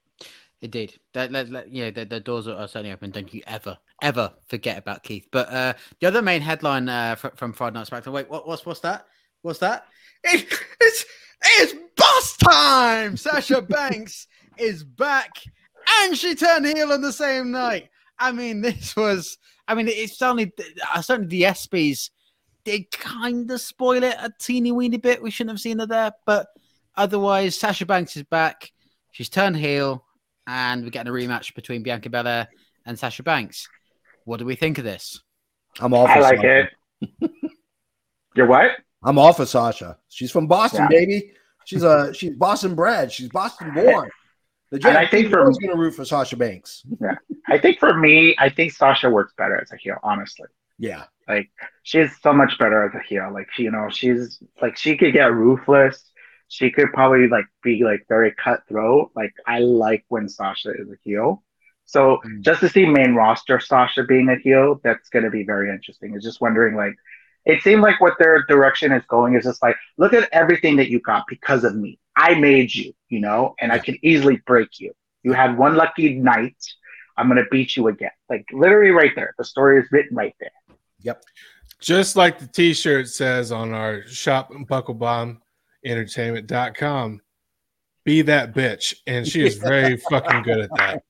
Indeed, 0.62 0.98
that, 1.14 1.32
that, 1.34 1.50
that- 1.52 1.72
yeah, 1.74 1.90
the, 1.92 2.06
the 2.06 2.20
doors 2.22 2.48
are, 2.48 2.56
are 2.56 2.68
certainly 2.70 2.94
open. 2.94 3.12
Don't 3.12 3.34
you 3.34 3.42
ever, 3.46 3.78
ever 4.02 4.32
forget 4.48 4.78
about 4.78 5.04
Keith. 5.04 5.28
But 5.30 5.50
uh, 5.52 5.74
the 6.00 6.08
other 6.08 6.22
main 6.22 6.40
headline 6.42 6.88
uh, 6.88 7.16
fr- 7.16 7.36
from 7.36 7.52
Friday 7.52 7.74
Night 7.74 7.90
SmackDown. 7.90 8.14
Wait, 8.14 8.30
what, 8.30 8.48
what's 8.48 8.66
what's 8.66 8.80
that? 8.82 9.06
What's 9.42 9.60
that? 9.60 9.86
It, 10.24 10.46
it's 10.80 11.06
it's 11.44 11.74
boss 11.98 12.38
time. 12.38 13.18
Sasha 13.18 13.62
Banks 13.70 14.28
is 14.58 14.86
back, 14.86 15.32
and 16.04 16.18
she 16.18 16.34
turned 16.34 16.66
heel 16.66 16.94
on 16.94 17.02
the 17.02 17.12
same 17.12 17.52
night. 17.52 17.90
I 18.18 18.32
mean, 18.32 18.62
this 18.62 18.96
was. 18.96 19.38
I 19.68 19.76
mean, 19.76 19.88
it's 19.88 20.18
certainly 20.18 20.52
uh, 20.94 21.02
certainly 21.02 21.30
the 21.30 21.44
ESPYS 21.44 22.10
did 22.66 22.90
kind 22.92 23.50
of 23.50 23.60
spoil 23.62 24.04
it 24.04 24.16
a 24.20 24.32
teeny 24.40 24.72
weeny 24.72 24.98
bit. 24.98 25.22
We 25.22 25.32
shouldn't 25.32 25.52
have 25.52 25.60
seen 25.62 25.80
her 25.80 25.86
there, 25.86 26.12
but 26.26 26.48
otherwise, 26.96 27.58
Sasha 27.58 27.86
Banks 27.86 28.16
is 28.18 28.24
back. 28.24 28.72
She's 29.12 29.30
turned 29.30 29.58
heel 29.58 30.04
and 30.48 30.84
we're 30.84 30.90
getting 30.90 31.12
a 31.12 31.16
rematch 31.16 31.54
between 31.56 31.84
Bianca 31.84 32.10
Belair 32.10 32.48
and 32.86 32.98
Sasha 32.98 33.24
Banks. 33.24 33.68
What 34.26 34.38
do 34.38 34.46
we 34.46 34.56
think 34.56 34.78
of 34.78 34.84
this? 34.84 35.22
I'm 35.80 35.94
off. 35.94 36.10
I 36.10 36.20
like 36.20 36.38
Sasha. 36.38 36.68
it. 37.22 37.32
You're 38.36 38.48
what? 38.48 38.72
I'm 39.04 39.18
off 39.20 39.40
of 39.40 39.50
Sasha. 39.50 39.98
She's 40.10 40.32
from 40.32 40.48
Boston, 40.48 40.88
Yeah. 40.90 40.98
baby. 41.00 41.32
She's 41.66 41.84
a 41.84 42.14
she's 42.14 42.36
Boston 42.36 42.76
bred. 42.76 43.12
She's 43.12 43.30
Boston 43.30 43.74
born. 43.74 44.10
The 44.82 44.88
And 44.88 44.98
I 44.98 45.06
think 45.06 45.30
for- 45.30 45.44
going 45.44 45.54
to 45.70 45.76
root 45.76 45.92
for 45.92 46.04
Sasha 46.04 46.36
Banks. 46.36 46.84
yeah, 47.00 47.16
I 47.48 47.58
think 47.60 47.80
for 47.80 47.94
me, 47.94 48.36
I 48.40 48.50
think 48.50 48.72
Sasha 48.72 49.10
works 49.10 49.34
better 49.38 49.60
as 49.62 49.72
a 49.72 49.78
heel, 49.78 49.98
honestly. 50.04 50.48
Yeah, 50.80 51.04
Like 51.28 51.52
she's 51.84 52.10
so 52.22 52.34
much 52.34 52.58
better 52.58 52.84
as 52.90 52.96
a 52.96 53.04
heel. 53.08 53.30
Like 53.32 53.48
she, 53.54 53.64
you 53.64 53.72
know, 53.72 53.88
she's 53.90 54.40
like 54.62 54.76
she 54.76 54.98
could 54.98 55.14
get 55.14 55.32
ruthless. 55.32 56.12
She 56.48 56.72
could 56.72 56.92
probably 56.94 57.28
like 57.28 57.46
be 57.62 57.84
like 57.84 58.06
very 58.10 58.32
cutthroat. 58.32 59.12
Like 59.16 59.34
I 59.46 59.60
like 59.60 60.04
when 60.10 60.28
Sasha 60.28 60.72
is 60.72 60.90
a 60.90 60.96
heel. 61.04 61.44
So 61.86 62.20
Mm. 62.26 62.42
just 62.42 62.62
to 62.62 62.70
see 62.70 62.86
main 62.88 63.14
roster 63.14 63.60
Sasha 63.60 64.04
being 64.04 64.30
a 64.30 64.38
heel, 64.38 64.82
that's 64.84 65.10
gonna 65.10 65.30
be 65.30 65.44
very 65.44 65.70
interesting. 65.70 66.16
It's 66.16 66.26
just 66.26 66.42
wondering 66.42 66.76
like 66.76 66.96
it 67.46 67.62
seemed 67.62 67.82
like 67.84 68.02
what 68.02 68.18
their 68.18 68.44
direction 68.48 68.92
is 68.92 69.04
going 69.08 69.36
is 69.36 69.44
just 69.44 69.62
like, 69.62 69.76
look 69.98 70.14
at 70.14 70.28
everything 70.32 70.78
that 70.78 70.90
you 70.90 71.00
got 71.02 71.26
because 71.28 71.64
of 71.64 71.76
me. 71.76 72.00
I 72.16 72.36
made 72.36 72.74
you, 72.74 72.94
you 73.10 73.20
know, 73.20 73.56
and 73.60 73.72
I 73.72 73.80
could 73.80 73.98
easily 74.02 74.42
break 74.46 74.80
you. 74.80 74.94
You 75.24 75.34
had 75.34 75.58
one 75.58 75.76
lucky 75.76 76.16
night. 76.16 76.56
I'm 77.18 77.28
gonna 77.28 77.46
beat 77.52 77.76
you 77.76 77.88
again. 77.88 78.12
Like 78.30 78.46
literally 78.52 78.92
right 78.92 79.12
there. 79.16 79.34
The 79.38 79.44
story 79.46 79.80
is 79.80 79.88
written 79.92 80.16
right 80.18 80.36
there. 80.40 80.52
Yep. 81.02 81.24
Just 81.80 82.16
like 82.16 82.40
the 82.40 82.48
t-shirt 82.48 83.08
says 83.10 83.52
on 83.52 83.74
our 83.74 84.06
shop 84.08 84.52
bucklebomb 84.54 85.38
entertainment.com. 85.86 87.22
Be 88.06 88.22
that 88.24 88.54
bitch. 88.54 88.96
And 89.08 89.28
she 89.28 89.46
is 89.46 89.56
very 89.56 89.98
fucking 90.10 90.44
good 90.44 90.60
at 90.60 90.70
that. 90.78 91.04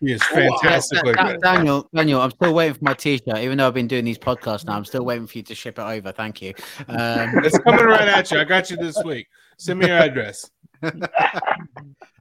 She 0.00 0.12
is 0.12 0.22
fantastically 0.24 1.14
Da- 1.14 1.32
good. 1.32 1.40
Daniel, 1.40 1.88
Daniel, 1.94 2.20
I'm 2.20 2.30
still 2.30 2.54
waiting 2.54 2.74
for 2.74 2.84
my 2.84 2.94
t-shirt. 2.94 3.38
Even 3.38 3.58
though 3.58 3.68
I've 3.68 3.74
been 3.74 3.88
doing 3.88 4.04
these 4.04 4.18
podcasts 4.18 4.64
now, 4.66 4.74
I'm 4.74 4.84
still 4.84 5.04
waiting 5.04 5.26
for 5.26 5.38
you 5.38 5.44
to 5.44 5.54
ship 5.54 5.78
it 5.78 5.82
over. 5.82 6.12
Thank 6.12 6.42
you. 6.42 6.52
Um, 6.88 7.38
It's 7.44 7.58
coming 7.58 7.84
right 7.86 8.08
at 8.08 8.30
you. 8.30 8.38
I 8.38 8.44
got 8.44 8.70
you 8.70 8.76
this 8.76 9.02
week. 9.04 9.26
Send 9.58 9.78
me 9.80 9.86
your 9.88 9.98
address. 9.98 10.50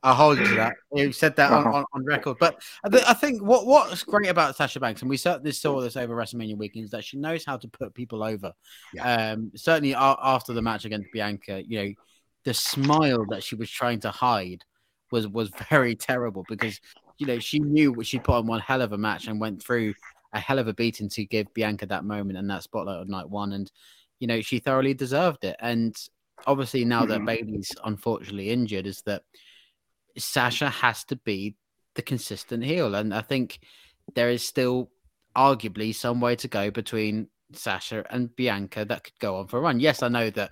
I'll 0.03 0.15
hold 0.15 0.37
you 0.37 0.47
to 0.47 0.55
that. 0.55 0.73
You 0.93 1.11
said 1.11 1.35
that 1.37 1.51
on, 1.51 1.67
Uh-huh. 1.67 1.77
on, 1.77 1.85
on 1.93 2.05
record. 2.05 2.37
But 2.39 2.61
I, 2.83 2.89
th- 2.89 3.03
I 3.07 3.13
think 3.13 3.41
what 3.41 3.65
what's 3.65 4.03
great 4.03 4.29
about 4.29 4.55
Sasha 4.55 4.79
Banks, 4.79 5.01
and 5.01 5.09
we 5.09 5.17
certainly 5.17 5.51
saw 5.51 5.79
this 5.81 5.95
over 5.95 6.15
WrestleMania 6.15 6.57
weekend, 6.57 6.85
is 6.85 6.91
that 6.91 7.03
she 7.05 7.17
knows 7.17 7.45
how 7.45 7.57
to 7.57 7.67
put 7.67 7.93
people 7.93 8.23
over. 8.23 8.51
Um, 8.99 9.51
certainly 9.55 9.95
after 9.95 10.53
the 10.53 10.61
match 10.61 10.85
against 10.85 11.11
Bianca, 11.13 11.63
you 11.65 11.83
know, 11.83 11.93
the 12.45 12.53
smile 12.53 13.25
that 13.29 13.43
she 13.43 13.55
was 13.55 13.69
trying 13.69 14.01
to 14.01 14.11
hide 14.11 14.63
was 15.11 15.27
was 15.27 15.49
very 15.69 15.95
terrible 15.95 16.43
because 16.49 16.79
you 17.17 17.25
know 17.27 17.39
she 17.39 17.59
knew 17.59 17.95
she 18.03 18.19
put 18.19 18.35
on 18.35 18.47
one 18.47 18.59
hell 18.59 18.81
of 18.81 18.91
a 18.91 18.97
match 18.97 19.27
and 19.27 19.39
went 19.39 19.63
through 19.63 19.93
a 20.33 20.39
hell 20.39 20.59
of 20.59 20.67
a 20.67 20.73
beating 20.73 21.07
to 21.09 21.25
give 21.25 21.53
Bianca 21.53 21.85
that 21.85 22.03
moment 22.03 22.37
and 22.39 22.49
that 22.49 22.63
spotlight 22.63 22.97
on 22.99 23.07
night 23.07 23.29
one, 23.29 23.53
and 23.53 23.71
you 24.19 24.27
know 24.27 24.41
she 24.41 24.59
thoroughly 24.59 24.93
deserved 24.93 25.45
it. 25.45 25.55
And 25.59 25.95
obviously 26.45 26.85
now 26.85 27.05
that 27.05 27.21
Mhm. 27.21 27.25
Bayley's 27.25 27.71
unfortunately 27.83 28.49
injured, 28.49 28.87
is 28.87 29.01
that 29.03 29.23
Sasha 30.17 30.69
has 30.69 31.03
to 31.05 31.15
be 31.15 31.55
the 31.95 32.01
consistent 32.01 32.63
heel, 32.63 32.95
and 32.95 33.13
I 33.13 33.21
think 33.21 33.59
there 34.15 34.29
is 34.29 34.45
still 34.45 34.91
arguably 35.35 35.93
some 35.95 36.21
way 36.21 36.35
to 36.35 36.47
go 36.47 36.69
between 36.71 37.29
Sasha 37.53 38.05
and 38.09 38.35
Bianca 38.35 38.85
that 38.85 39.03
could 39.03 39.19
go 39.19 39.37
on 39.37 39.47
for 39.47 39.57
a 39.57 39.61
run. 39.61 39.79
Yes, 39.79 40.03
I 40.03 40.07
know 40.07 40.29
that 40.31 40.51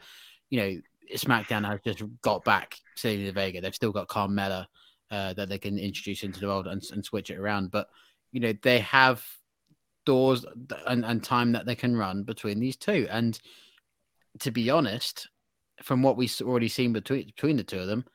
you 0.50 0.60
know 0.60 0.82
SmackDown 1.16 1.66
has 1.66 1.80
just 1.84 2.04
got 2.22 2.44
back 2.44 2.78
Zelina 2.98 3.34
Vega. 3.34 3.62
They've 3.62 3.76
still 3.76 3.92
got 3.92 4.08
Carmella 4.08 4.68
uh, 5.10 5.34
that 5.34 5.50
they 5.50 5.58
can 5.58 5.78
introduce 5.78 6.24
into 6.24 6.40
the 6.40 6.48
world 6.48 6.68
and, 6.68 6.82
and 6.92 7.04
switch 7.04 7.30
it 7.30 7.38
around, 7.38 7.72
but 7.72 7.90
you 8.32 8.40
know 8.40 8.54
they 8.62 8.80
have 8.80 9.24
doors 10.06 10.46
and, 10.88 11.06
and 11.06 11.24
time 11.24 11.52
that 11.52 11.66
they 11.66 11.76
can 11.76 11.96
run 11.96 12.24
between 12.24 12.60
these 12.60 12.78
two. 12.78 13.08
And 13.10 13.40
to 14.40 14.52
be 14.52 14.70
honest, 14.70 15.28
from 15.84 16.02
what 16.04 16.18
we've 16.18 16.34
already 16.42 16.70
seen 16.70 16.94
between 16.94 17.26
between 17.26 17.58
the 17.58 17.64
two 17.64 17.80
of 17.80 17.88
them, 17.88 18.06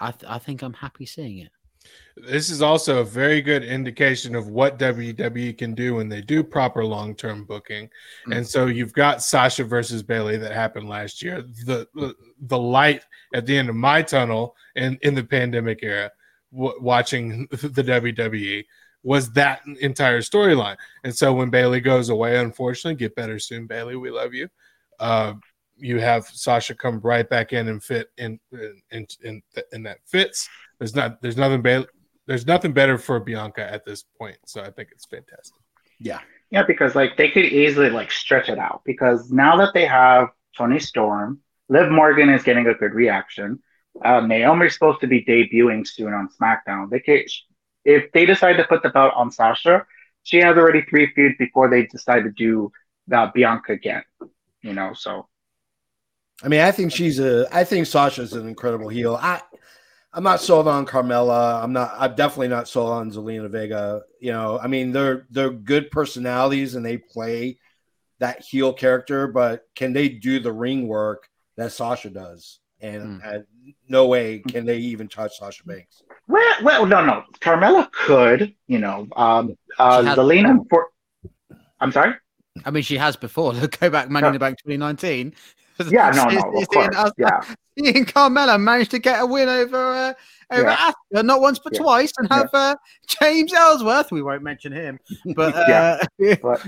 I 0.00 0.10
th- 0.10 0.30
I 0.30 0.38
think 0.38 0.62
I'm 0.62 0.72
happy 0.72 1.06
seeing 1.06 1.38
it. 1.38 1.50
This 2.16 2.48
is 2.48 2.62
also 2.62 3.00
a 3.00 3.04
very 3.04 3.42
good 3.42 3.64
indication 3.64 4.34
of 4.34 4.48
what 4.48 4.78
WWE 4.78 5.58
can 5.58 5.74
do 5.74 5.96
when 5.96 6.08
they 6.08 6.20
do 6.20 6.42
proper 6.42 6.84
long 6.84 7.14
term 7.14 7.44
booking. 7.44 7.90
Mm. 8.26 8.36
And 8.36 8.46
so 8.46 8.66
you've 8.66 8.92
got 8.92 9.22
Sasha 9.22 9.64
versus 9.64 10.02
Bayley 10.02 10.36
that 10.38 10.52
happened 10.52 10.88
last 10.88 11.22
year. 11.22 11.42
The, 11.42 11.86
the, 11.94 12.14
the 12.40 12.58
light 12.58 13.02
at 13.34 13.46
the 13.46 13.56
end 13.56 13.68
of 13.68 13.74
my 13.74 14.00
tunnel 14.02 14.56
in, 14.76 14.98
in 15.02 15.14
the 15.14 15.24
pandemic 15.24 15.80
era, 15.82 16.10
w- 16.52 16.78
watching 16.80 17.48
the 17.50 17.82
WWE 17.82 18.64
was 19.02 19.30
that 19.32 19.60
entire 19.80 20.20
storyline. 20.20 20.76
And 21.02 21.14
so 21.14 21.32
when 21.34 21.50
Bayley 21.50 21.80
goes 21.80 22.08
away, 22.08 22.38
unfortunately, 22.38 22.96
get 22.96 23.14
better 23.14 23.38
soon, 23.38 23.66
Bayley. 23.66 23.96
We 23.96 24.10
love 24.10 24.32
you. 24.32 24.48
Uh, 24.98 25.34
you 25.76 25.98
have 26.00 26.24
Sasha 26.26 26.74
come 26.74 27.00
right 27.00 27.28
back 27.28 27.52
in 27.52 27.68
and 27.68 27.82
fit 27.82 28.08
in 28.16 28.38
in 28.90 29.06
in, 29.22 29.42
in 29.72 29.82
that 29.82 29.98
fits. 30.06 30.48
There's 30.78 30.94
not 30.94 31.20
there's 31.22 31.36
nothing 31.36 31.62
Bayley 31.62 31.86
there's 32.26 32.46
nothing 32.46 32.72
better 32.72 32.98
for 32.98 33.20
Bianca 33.20 33.70
at 33.70 33.84
this 33.84 34.04
point. 34.18 34.38
So 34.46 34.62
I 34.62 34.70
think 34.70 34.90
it's 34.92 35.04
fantastic. 35.04 35.60
Yeah. 35.98 36.20
Yeah, 36.50 36.62
because 36.62 36.94
like 36.94 37.16
they 37.16 37.30
could 37.30 37.44
easily 37.44 37.90
like 37.90 38.12
stretch 38.12 38.48
it 38.48 38.58
out 38.58 38.82
because 38.84 39.30
now 39.30 39.56
that 39.56 39.74
they 39.74 39.86
have 39.86 40.28
Toni 40.56 40.78
Storm, 40.78 41.40
Liv 41.68 41.90
Morgan 41.90 42.28
is 42.28 42.42
getting 42.42 42.66
a 42.66 42.74
good 42.74 42.94
reaction. 42.94 43.60
Uh, 44.04 44.20
Naomi's 44.20 44.74
supposed 44.74 45.00
to 45.00 45.06
be 45.06 45.24
debuting 45.24 45.86
soon 45.86 46.12
on 46.12 46.28
SmackDown. 46.40 46.90
They 46.90 47.00
could, 47.00 47.26
if 47.84 48.10
they 48.12 48.26
decide 48.26 48.54
to 48.54 48.64
put 48.64 48.82
the 48.82 48.90
belt 48.90 49.14
on 49.16 49.30
Sasha, 49.30 49.86
she 50.22 50.38
has 50.38 50.56
already 50.56 50.82
three 50.82 51.12
feuds 51.14 51.34
before 51.38 51.68
they 51.68 51.86
decide 51.86 52.22
to 52.22 52.30
do 52.30 52.70
the 53.08 53.30
Bianca 53.34 53.72
again. 53.72 54.02
You 54.62 54.74
know, 54.74 54.92
so. 54.94 55.28
I 56.44 56.48
mean, 56.48 56.60
I 56.60 56.70
think 56.70 56.92
she's 56.92 57.18
a. 57.18 57.48
I 57.50 57.64
think 57.64 57.86
Sasha's 57.86 58.34
an 58.34 58.46
incredible 58.46 58.88
heel. 58.88 59.18
I 59.20 59.40
I'm 60.12 60.22
not 60.22 60.40
sold 60.40 60.68
on 60.68 60.86
Carmella. 60.86 61.62
I'm 61.62 61.72
not. 61.72 61.94
I'm 61.98 62.14
definitely 62.14 62.48
not 62.48 62.68
sold 62.68 62.92
on 62.92 63.10
Zelina 63.10 63.48
Vega. 63.48 64.02
You 64.20 64.32
know, 64.32 64.58
I 64.62 64.68
mean, 64.68 64.92
they're 64.92 65.26
they're 65.30 65.50
good 65.50 65.90
personalities 65.90 66.74
and 66.74 66.84
they 66.84 66.98
play 66.98 67.58
that 68.20 68.42
heel 68.42 68.72
character, 68.72 69.26
but 69.26 69.62
can 69.74 69.92
they 69.92 70.08
do 70.08 70.38
the 70.38 70.52
ring 70.52 70.86
work 70.86 71.28
that 71.56 71.72
Sasha 71.72 72.10
does? 72.10 72.60
And 72.80 73.22
mm. 73.22 73.44
no 73.88 74.06
way 74.06 74.40
can 74.40 74.66
they 74.66 74.76
even 74.78 75.08
touch 75.08 75.38
Sasha 75.38 75.64
Banks. 75.64 76.02
Well, 76.28 76.54
well, 76.62 76.86
no, 76.86 77.04
no. 77.04 77.24
Carmella 77.40 77.90
could. 77.90 78.54
You 78.68 78.78
know, 78.78 79.08
um, 79.16 79.56
uh, 79.78 80.02
Zelina. 80.02 80.58
For, 80.68 80.88
I'm 81.80 81.90
sorry. 81.90 82.14
I 82.64 82.70
mean, 82.70 82.82
she 82.82 82.98
has 82.98 83.16
before. 83.16 83.52
Go 83.80 83.90
back, 83.90 84.10
Money 84.10 84.28
in 84.28 84.32
the 84.34 84.38
Bank 84.38 84.58
2019. 84.58 85.34
Yeah, 85.90 86.10
no, 86.10 86.26
no, 86.26 86.60
of 86.60 86.68
course. 86.68 86.96
Us, 86.96 87.12
yeah. 87.18 87.40
and 87.76 88.06
Carmella 88.06 88.60
managed 88.60 88.92
to 88.92 88.98
get 88.98 89.20
a 89.20 89.26
win 89.26 89.48
over 89.48 89.76
uh, 89.76 90.14
over 90.50 90.68
yeah. 90.68 90.92
Asuka, 91.12 91.24
not 91.24 91.40
once 91.40 91.58
but 91.58 91.74
yeah. 91.74 91.80
twice, 91.80 92.12
and 92.18 92.30
have 92.30 92.50
yeah. 92.52 92.60
uh, 92.60 92.74
James 93.06 93.52
Ellsworth. 93.52 94.12
We 94.12 94.22
won't 94.22 94.42
mention 94.42 94.72
him, 94.72 95.00
but 95.34 95.54
uh, 95.70 95.98
but, 96.40 96.64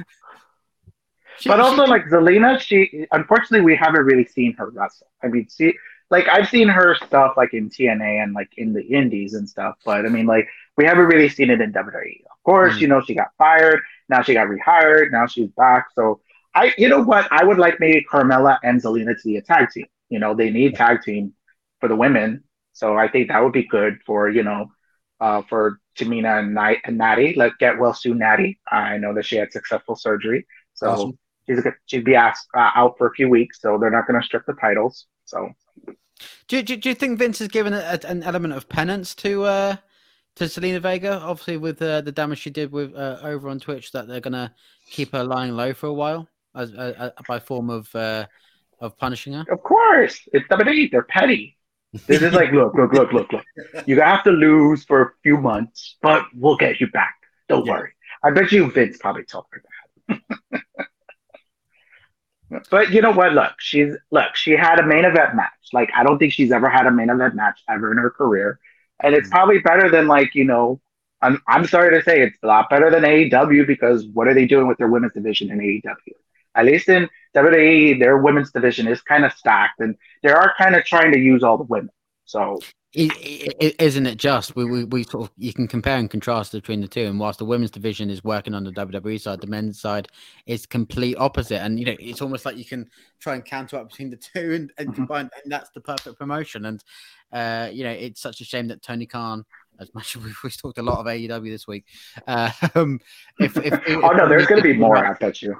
she, 1.38 1.48
but 1.48 1.60
also 1.60 1.84
she, 1.84 1.90
like 1.90 2.04
Zelina, 2.06 2.58
she 2.58 3.06
unfortunately 3.12 3.64
we 3.64 3.76
haven't 3.76 4.04
really 4.04 4.24
seen 4.24 4.54
her 4.54 4.70
wrestle. 4.70 5.06
I 5.22 5.28
mean, 5.28 5.48
see, 5.48 5.74
like 6.10 6.26
I've 6.28 6.48
seen 6.48 6.68
her 6.68 6.96
stuff 7.06 7.34
like 7.36 7.54
in 7.54 7.70
TNA 7.70 8.24
and 8.24 8.32
like 8.32 8.50
in 8.56 8.72
the 8.72 8.82
Indies 8.82 9.34
and 9.34 9.48
stuff, 9.48 9.76
but 9.84 10.04
I 10.04 10.08
mean, 10.08 10.26
like 10.26 10.48
we 10.76 10.84
haven't 10.84 11.06
really 11.06 11.28
seen 11.28 11.50
it 11.50 11.60
in 11.60 11.72
WWE. 11.72 12.22
Of 12.24 12.42
course, 12.42 12.74
mm. 12.74 12.80
you 12.80 12.88
know 12.88 13.00
she 13.00 13.14
got 13.14 13.28
fired, 13.38 13.80
now 14.08 14.22
she 14.22 14.34
got 14.34 14.48
rehired, 14.48 15.12
now 15.12 15.26
she's 15.26 15.50
back, 15.50 15.86
so. 15.94 16.20
I, 16.56 16.72
you 16.78 16.88
know 16.88 17.02
what? 17.02 17.28
I 17.30 17.44
would 17.44 17.58
like 17.58 17.78
maybe 17.80 18.04
Carmella 18.10 18.58
and 18.64 18.80
Zelina 18.80 19.14
to 19.14 19.28
be 19.28 19.36
a 19.36 19.42
tag 19.42 19.68
team. 19.70 19.84
You 20.08 20.18
know, 20.18 20.34
they 20.34 20.48
need 20.48 20.74
tag 20.74 21.02
team 21.02 21.34
for 21.80 21.88
the 21.88 21.94
women. 21.94 22.44
So 22.72 22.96
I 22.96 23.08
think 23.08 23.28
that 23.28 23.42
would 23.44 23.52
be 23.52 23.66
good 23.68 23.98
for, 24.06 24.30
you 24.30 24.42
know, 24.42 24.68
uh, 25.20 25.42
for 25.42 25.80
Tamina 25.98 26.38
and, 26.38 26.54
Night 26.54 26.78
and 26.84 26.96
Natty. 26.96 27.34
Let 27.36 27.58
get 27.58 27.78
well 27.78 27.92
soon, 27.92 28.18
Natty. 28.18 28.58
I 28.72 28.96
know 28.96 29.12
that 29.14 29.26
she 29.26 29.36
had 29.36 29.52
successful 29.52 29.96
surgery. 29.96 30.46
So 30.72 30.88
awesome. 30.88 31.18
she's 31.46 31.62
she'd 31.84 32.04
be 32.06 32.14
asked, 32.14 32.48
uh, 32.56 32.70
out 32.74 32.96
for 32.96 33.06
a 33.06 33.12
few 33.12 33.28
weeks. 33.28 33.60
So 33.60 33.76
they're 33.78 33.90
not 33.90 34.06
going 34.06 34.18
to 34.18 34.24
strip 34.24 34.46
the 34.46 34.54
titles. 34.54 35.06
So. 35.26 35.50
Do, 36.48 36.62
do, 36.62 36.76
do 36.76 36.88
you 36.88 36.94
think 36.94 37.18
Vince 37.18 37.40
has 37.40 37.48
given 37.48 37.74
a, 37.74 38.00
an 38.08 38.22
element 38.22 38.54
of 38.54 38.70
penance 38.70 39.14
to 39.16 39.44
uh, 39.44 39.76
to 40.36 40.44
Zelina 40.44 40.80
Vega? 40.80 41.20
Obviously, 41.20 41.58
with 41.58 41.82
uh, 41.82 42.00
the 42.00 42.12
damage 42.12 42.38
she 42.38 42.48
did 42.48 42.72
with 42.72 42.94
uh, 42.94 43.18
over 43.22 43.50
on 43.50 43.60
Twitch, 43.60 43.92
that 43.92 44.08
they're 44.08 44.20
going 44.20 44.32
to 44.32 44.50
keep 44.88 45.12
her 45.12 45.22
lying 45.22 45.52
low 45.52 45.74
for 45.74 45.88
a 45.88 45.92
while 45.92 46.26
as 46.56 46.72
uh, 46.74 47.10
by 47.28 47.38
form 47.38 47.70
of 47.70 47.94
uh, 47.94 48.26
of 48.80 48.96
punishing 48.98 49.34
her? 49.34 49.44
Of 49.50 49.62
course, 49.62 50.20
it's 50.32 50.46
WWE. 50.48 50.90
They're 50.90 51.02
petty. 51.02 51.56
They're 52.06 52.18
just 52.18 52.34
like, 52.34 52.52
look, 52.52 52.74
look, 52.74 52.92
look, 52.92 53.12
look, 53.12 53.32
look. 53.32 53.44
You 53.86 54.00
have 54.00 54.24
to 54.24 54.30
lose 54.30 54.84
for 54.84 55.02
a 55.02 55.10
few 55.22 55.38
months, 55.38 55.96
but 56.02 56.24
we'll 56.34 56.56
get 56.56 56.80
you 56.80 56.88
back. 56.90 57.14
Don't 57.48 57.64
yeah. 57.64 57.72
worry. 57.72 57.92
I 58.22 58.30
bet 58.30 58.52
you 58.52 58.70
Vince 58.70 58.98
probably 58.98 59.24
told 59.24 59.44
her 59.50 59.62
that. 60.08 60.62
but 62.70 62.90
you 62.90 63.00
know 63.00 63.12
what? 63.12 63.32
Look, 63.32 63.52
she's 63.58 63.94
look. 64.10 64.34
She 64.34 64.52
had 64.52 64.78
a 64.80 64.86
main 64.86 65.04
event 65.04 65.36
match. 65.36 65.50
Like 65.72 65.90
I 65.94 66.02
don't 66.02 66.18
think 66.18 66.32
she's 66.32 66.52
ever 66.52 66.68
had 66.68 66.86
a 66.86 66.90
main 66.90 67.10
event 67.10 67.34
match 67.34 67.60
ever 67.68 67.92
in 67.92 67.98
her 67.98 68.10
career, 68.10 68.58
and 69.02 69.14
it's 69.14 69.28
mm-hmm. 69.28 69.36
probably 69.36 69.58
better 69.60 69.90
than 69.90 70.06
like 70.06 70.34
you 70.34 70.44
know. 70.44 70.80
I'm 71.22 71.42
I'm 71.48 71.66
sorry 71.66 71.96
to 71.96 72.04
say 72.04 72.20
it's 72.20 72.36
a 72.42 72.46
lot 72.46 72.68
better 72.68 72.90
than 72.90 73.02
AEW 73.02 73.66
because 73.66 74.06
what 74.06 74.28
are 74.28 74.34
they 74.34 74.46
doing 74.46 74.66
with 74.68 74.76
their 74.76 74.88
women's 74.88 75.14
division 75.14 75.50
in 75.50 75.58
AEW? 75.58 76.12
At 76.56 76.64
least 76.64 76.88
in 76.88 77.08
WWE, 77.36 78.00
their 78.00 78.18
women's 78.18 78.50
division 78.50 78.88
is 78.88 79.00
kind 79.02 79.24
of 79.24 79.32
stacked, 79.32 79.80
and 79.80 79.94
they 80.22 80.30
are 80.30 80.54
kind 80.58 80.74
of 80.74 80.84
trying 80.84 81.12
to 81.12 81.18
use 81.18 81.42
all 81.42 81.58
the 81.58 81.64
women. 81.64 81.90
So 82.24 82.58
isn't 82.96 84.06
it 84.06 84.16
just 84.16 84.56
we, 84.56 84.64
we, 84.64 84.84
we 84.84 85.02
sort 85.02 85.24
of 85.24 85.30
you 85.36 85.52
can 85.52 85.68
compare 85.68 85.98
and 85.98 86.10
contrast 86.10 86.52
between 86.52 86.80
the 86.80 86.88
two 86.88 87.04
and 87.04 87.20
whilst 87.20 87.38
the 87.38 87.44
women's 87.44 87.70
division 87.70 88.08
is 88.08 88.24
working 88.24 88.54
on 88.54 88.64
the 88.64 88.70
WWE 88.72 89.20
side 89.20 89.40
the 89.40 89.46
men's 89.46 89.80
side 89.80 90.08
is 90.46 90.64
complete 90.64 91.14
opposite 91.18 91.60
and 91.60 91.78
you 91.78 91.84
know 91.84 91.96
it's 91.98 92.22
almost 92.22 92.46
like 92.46 92.56
you 92.56 92.64
can 92.64 92.88
try 93.20 93.34
and 93.34 93.44
counter 93.44 93.76
up 93.76 93.90
between 93.90 94.08
the 94.08 94.16
two 94.16 94.54
and, 94.54 94.72
and 94.78 94.88
mm-hmm. 94.88 94.94
combine 94.94 95.28
and 95.42 95.52
that's 95.52 95.70
the 95.74 95.80
perfect 95.80 96.18
promotion 96.18 96.64
and 96.64 96.84
uh 97.32 97.68
you 97.70 97.84
know 97.84 97.90
it's 97.90 98.20
such 98.20 98.40
a 98.40 98.44
shame 98.44 98.68
that 98.68 98.82
Tony 98.82 99.04
Khan 99.04 99.44
as 99.80 99.92
much 99.94 100.16
as 100.16 100.22
we've, 100.22 100.36
we've 100.44 100.56
talked 100.56 100.78
a 100.78 100.82
lot 100.82 100.98
of 100.98 101.06
AEW 101.06 101.50
this 101.50 101.66
week. 101.66 101.84
Um, 102.26 103.00
if, 103.38 103.56
if, 103.56 103.72
if, 103.86 104.04
oh 104.04 104.10
no, 104.10 104.28
there's 104.28 104.46
going 104.46 104.62
to 104.62 104.68
be 104.68 104.76
more. 104.76 104.96
I 104.96 105.14
bet 105.14 105.42
you. 105.42 105.56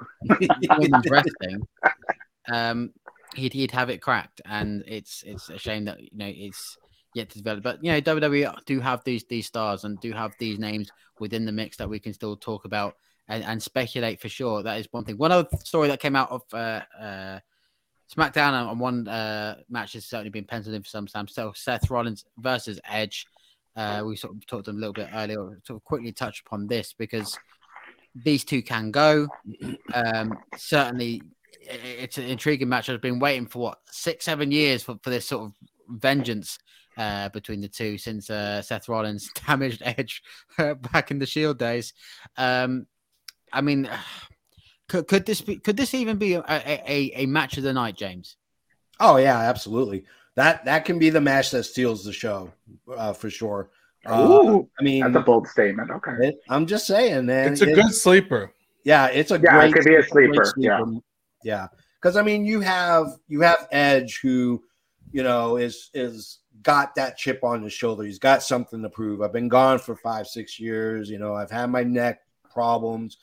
wrestling, 1.09 1.67
um, 2.51 2.93
he'd 3.35 3.53
he'd 3.53 3.71
have 3.71 3.89
it 3.89 4.01
cracked, 4.01 4.41
and 4.45 4.83
it's 4.87 5.23
it's 5.25 5.49
a 5.49 5.57
shame 5.57 5.85
that 5.85 6.01
you 6.01 6.09
know 6.13 6.31
it's 6.33 6.77
yet 7.13 7.29
to 7.31 7.37
develop. 7.37 7.63
But 7.63 7.83
you 7.83 7.91
know, 7.91 8.01
WWE 8.01 8.65
do 8.65 8.79
have 8.79 9.03
these 9.03 9.23
these 9.25 9.47
stars 9.47 9.83
and 9.83 9.99
do 9.99 10.11
have 10.13 10.33
these 10.39 10.59
names 10.59 10.91
within 11.19 11.45
the 11.45 11.51
mix 11.51 11.77
that 11.77 11.89
we 11.89 11.99
can 11.99 12.13
still 12.13 12.35
talk 12.35 12.65
about 12.65 12.95
and, 13.27 13.43
and 13.43 13.61
speculate 13.61 14.21
for 14.21 14.29
sure. 14.29 14.63
That 14.63 14.79
is 14.79 14.87
one 14.91 15.03
thing. 15.03 15.17
One 15.17 15.31
other 15.31 15.47
story 15.63 15.87
that 15.89 15.99
came 15.99 16.15
out 16.15 16.31
of 16.31 16.43
uh, 16.53 16.81
uh, 16.99 17.39
SmackDown 18.15 18.69
and 18.69 18.79
one 18.79 19.07
uh, 19.07 19.57
match 19.69 19.93
has 19.93 20.05
certainly 20.05 20.29
been 20.29 20.45
penciled 20.45 20.75
in 20.75 20.83
for 20.83 20.89
some 20.89 21.07
time. 21.07 21.27
So 21.27 21.51
Seth 21.55 21.89
Rollins 21.89 22.25
versus 22.37 22.79
Edge. 22.85 23.25
Uh, 23.77 24.03
we 24.03 24.15
sort 24.15 24.35
of 24.35 24.45
talked 24.47 24.67
a 24.67 24.73
little 24.73 24.91
bit 24.91 25.07
earlier, 25.13 25.59
sort 25.63 25.77
of 25.77 25.83
quickly 25.83 26.11
touch 26.11 26.41
upon 26.45 26.65
this 26.65 26.93
because 26.97 27.37
these 28.15 28.43
two 28.43 28.63
can 28.63 28.89
go. 28.89 29.27
Um, 29.93 30.35
certainly, 30.57 31.21
it's 31.61 32.17
an 32.17 32.25
intriguing 32.25 32.69
match. 32.69 32.89
I've 32.89 33.01
been 33.01 33.19
waiting 33.19 33.45
for 33.45 33.59
what 33.59 33.79
six, 33.91 34.25
seven 34.25 34.51
years 34.51 34.81
for, 34.81 34.97
for 35.03 35.11
this 35.11 35.27
sort 35.27 35.45
of 35.45 35.53
vengeance 35.89 36.57
uh, 36.97 37.29
between 37.29 37.61
the 37.61 37.67
two 37.67 37.99
since 37.99 38.31
uh, 38.31 38.63
Seth 38.63 38.89
Rollins 38.89 39.29
damaged 39.47 39.83
Edge 39.85 40.23
back 40.57 41.11
in 41.11 41.19
the 41.19 41.27
Shield 41.27 41.59
days. 41.59 41.93
Um, 42.35 42.87
I 43.53 43.61
mean, 43.61 43.87
could, 44.89 45.07
could 45.07 45.27
this 45.27 45.41
be? 45.41 45.57
Could 45.57 45.77
this 45.77 45.93
even 45.93 46.17
be 46.17 46.33
a, 46.33 46.43
a, 46.47 47.11
a 47.13 47.25
match 47.27 47.57
of 47.57 47.63
the 47.63 47.73
night, 47.73 47.95
James? 47.95 48.37
Oh 48.99 49.17
yeah, 49.17 49.37
absolutely 49.37 50.05
that 50.37 50.63
that 50.65 50.85
can 50.85 50.99
be 50.99 51.09
the 51.09 51.19
match 51.19 51.49
that 51.51 51.63
steals 51.63 52.05
the 52.05 52.13
show 52.13 52.53
uh, 52.95 53.11
for 53.11 53.29
sure. 53.29 53.71
Uh, 54.05 54.59
I 54.79 54.83
mean, 54.83 55.01
that's 55.01 55.15
a 55.15 55.19
bold 55.19 55.47
statement. 55.47 55.89
Okay, 55.89 56.11
it, 56.21 56.39
I'm 56.47 56.67
just 56.67 56.85
saying, 56.85 57.25
man. 57.25 57.51
It's 57.51 57.61
a 57.61 57.73
good 57.73 57.93
sleeper. 57.93 58.53
Yeah, 58.83 59.07
it's 59.07 59.31
a 59.31 59.39
yeah, 59.43 59.51
great. 59.51 59.71
It 59.71 59.73
could 59.73 59.85
be 59.85 59.95
a 59.95 60.03
sleeper. 60.03 60.45
sleeper. 60.45 60.55
Yeah, 60.57 60.99
yeah. 61.43 61.67
Because 61.99 62.15
I 62.15 62.21
mean, 62.21 62.45
you 62.45 62.59
have 62.61 63.07
you 63.27 63.41
have 63.41 63.67
Edge, 63.71 64.19
who 64.21 64.63
you 65.11 65.23
know 65.23 65.57
is 65.57 65.89
is 65.95 66.39
got 66.61 66.93
that 66.95 67.17
chip 67.17 67.43
on 67.43 67.63
his 67.63 67.73
shoulder. 67.73 68.03
He's 68.03 68.19
got 68.19 68.43
something 68.43 68.83
to 68.83 68.89
prove. 68.89 69.23
I've 69.23 69.33
been 69.33 69.49
gone 69.49 69.79
for 69.79 69.95
five, 69.95 70.27
six 70.27 70.59
years. 70.59 71.09
You 71.09 71.17
know, 71.17 71.33
I've 71.33 71.51
had 71.51 71.71
my 71.71 71.83
neck 71.83 72.21
problems. 72.53 73.17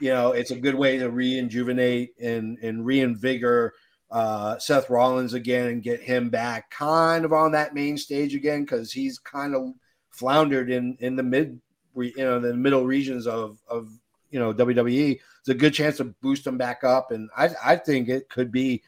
You 0.00 0.10
know, 0.10 0.32
it's 0.32 0.50
a 0.50 0.56
good 0.56 0.74
way 0.74 0.98
to 0.98 1.08
reinvigorate 1.08 2.14
and 2.20 2.58
and 2.58 2.84
reinvigorate 2.84 3.72
uh, 4.12 4.58
Seth 4.58 4.90
Rollins 4.90 5.32
again 5.32 5.68
and 5.68 5.82
get 5.82 6.00
him 6.00 6.28
back 6.28 6.70
kind 6.70 7.24
of 7.24 7.32
on 7.32 7.50
that 7.52 7.74
main 7.74 7.96
stage 7.96 8.34
again 8.34 8.62
because 8.62 8.92
he's 8.92 9.18
kind 9.18 9.54
of 9.54 9.72
floundered 10.10 10.70
in 10.70 10.96
in 11.00 11.16
the 11.16 11.22
mid 11.22 11.58
you 11.96 12.12
know 12.18 12.38
the 12.38 12.54
middle 12.54 12.84
regions 12.84 13.26
of 13.26 13.58
of 13.68 13.90
you 14.30 14.38
know 14.38 14.52
WWE. 14.52 15.18
It's 15.40 15.48
a 15.48 15.54
good 15.54 15.74
chance 15.74 15.96
to 15.96 16.14
boost 16.20 16.46
him 16.46 16.58
back 16.58 16.84
up, 16.84 17.10
and 17.10 17.30
I 17.36 17.50
I 17.64 17.76
think 17.76 18.08
it 18.08 18.28
could 18.28 18.52
be 18.52 18.82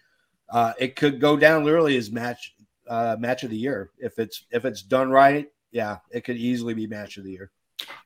uh, 0.51 0.75
it 0.79 0.95
could 0.95 1.20
go 1.20 1.37
down 1.39 1.64
literally 1.64 1.97
as 1.97 2.11
match 2.11 2.55
uh, 2.87 3.16
match 3.18 3.45
of 3.45 3.51
the 3.51 3.57
year 3.57 3.91
if 3.99 4.18
it's 4.18 4.45
if 4.51 4.66
it's 4.66 4.83
done 4.83 5.11
right. 5.11 5.49
yeah, 5.72 5.99
it 6.11 6.22
could 6.25 6.37
easily 6.37 6.75
be 6.75 6.87
match 6.87 7.16
of 7.16 7.25
the 7.25 7.33
year. 7.33 7.51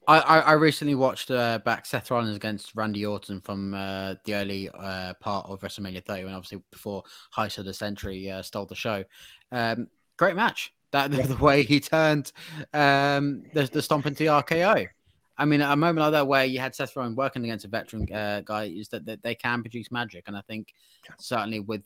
I, 0.07 0.19
I, 0.19 0.39
I 0.39 0.53
recently 0.53 0.95
watched 0.95 1.31
uh, 1.31 1.59
back 1.59 1.85
Seth 1.85 2.11
Rollins 2.11 2.37
against 2.37 2.75
Randy 2.75 3.05
Orton 3.05 3.41
from 3.41 3.75
uh, 3.75 4.15
the 4.25 4.35
early 4.35 4.71
uh, 4.71 5.15
part 5.21 5.47
of 5.49 5.61
WrestleMania 5.61 6.05
30, 6.05 6.25
when 6.25 6.35
obviously 6.35 6.63
before 6.71 7.03
Heist 7.37 7.59
of 7.59 7.67
the 7.67 7.75
Century 7.75 8.31
uh, 8.31 8.43
stole 8.43 8.67
the 8.67 8.75
show. 8.75 9.05
Um, 9.53 9.89
great 10.17 10.37
match. 10.37 10.73
That 10.91 11.11
the, 11.11 11.37
way 11.37 11.63
he 11.63 11.81
turned 11.81 12.33
um, 12.73 13.45
the, 13.53 13.65
the 13.65 13.83
stomp 13.83 14.07
into 14.07 14.25
the 14.25 14.31
RKO. 14.31 14.89
I 15.37 15.45
mean, 15.45 15.61
a 15.61 15.77
moment 15.77 15.99
like 15.99 16.13
that 16.13 16.27
where 16.27 16.45
you 16.45 16.59
had 16.59 16.75
Seth 16.75 16.97
Rollins 16.97 17.17
working 17.17 17.45
against 17.45 17.65
a 17.65 17.69
veteran 17.69 18.13
uh, 18.13 18.41
guy 18.45 18.65
is 18.65 18.89
that, 18.89 19.05
that 19.07 19.23
they 19.23 19.35
can 19.35 19.63
produce 19.63 19.93
magic, 19.93 20.25
and 20.27 20.37
I 20.37 20.41
think 20.49 20.75
certainly 21.19 21.61
with 21.61 21.83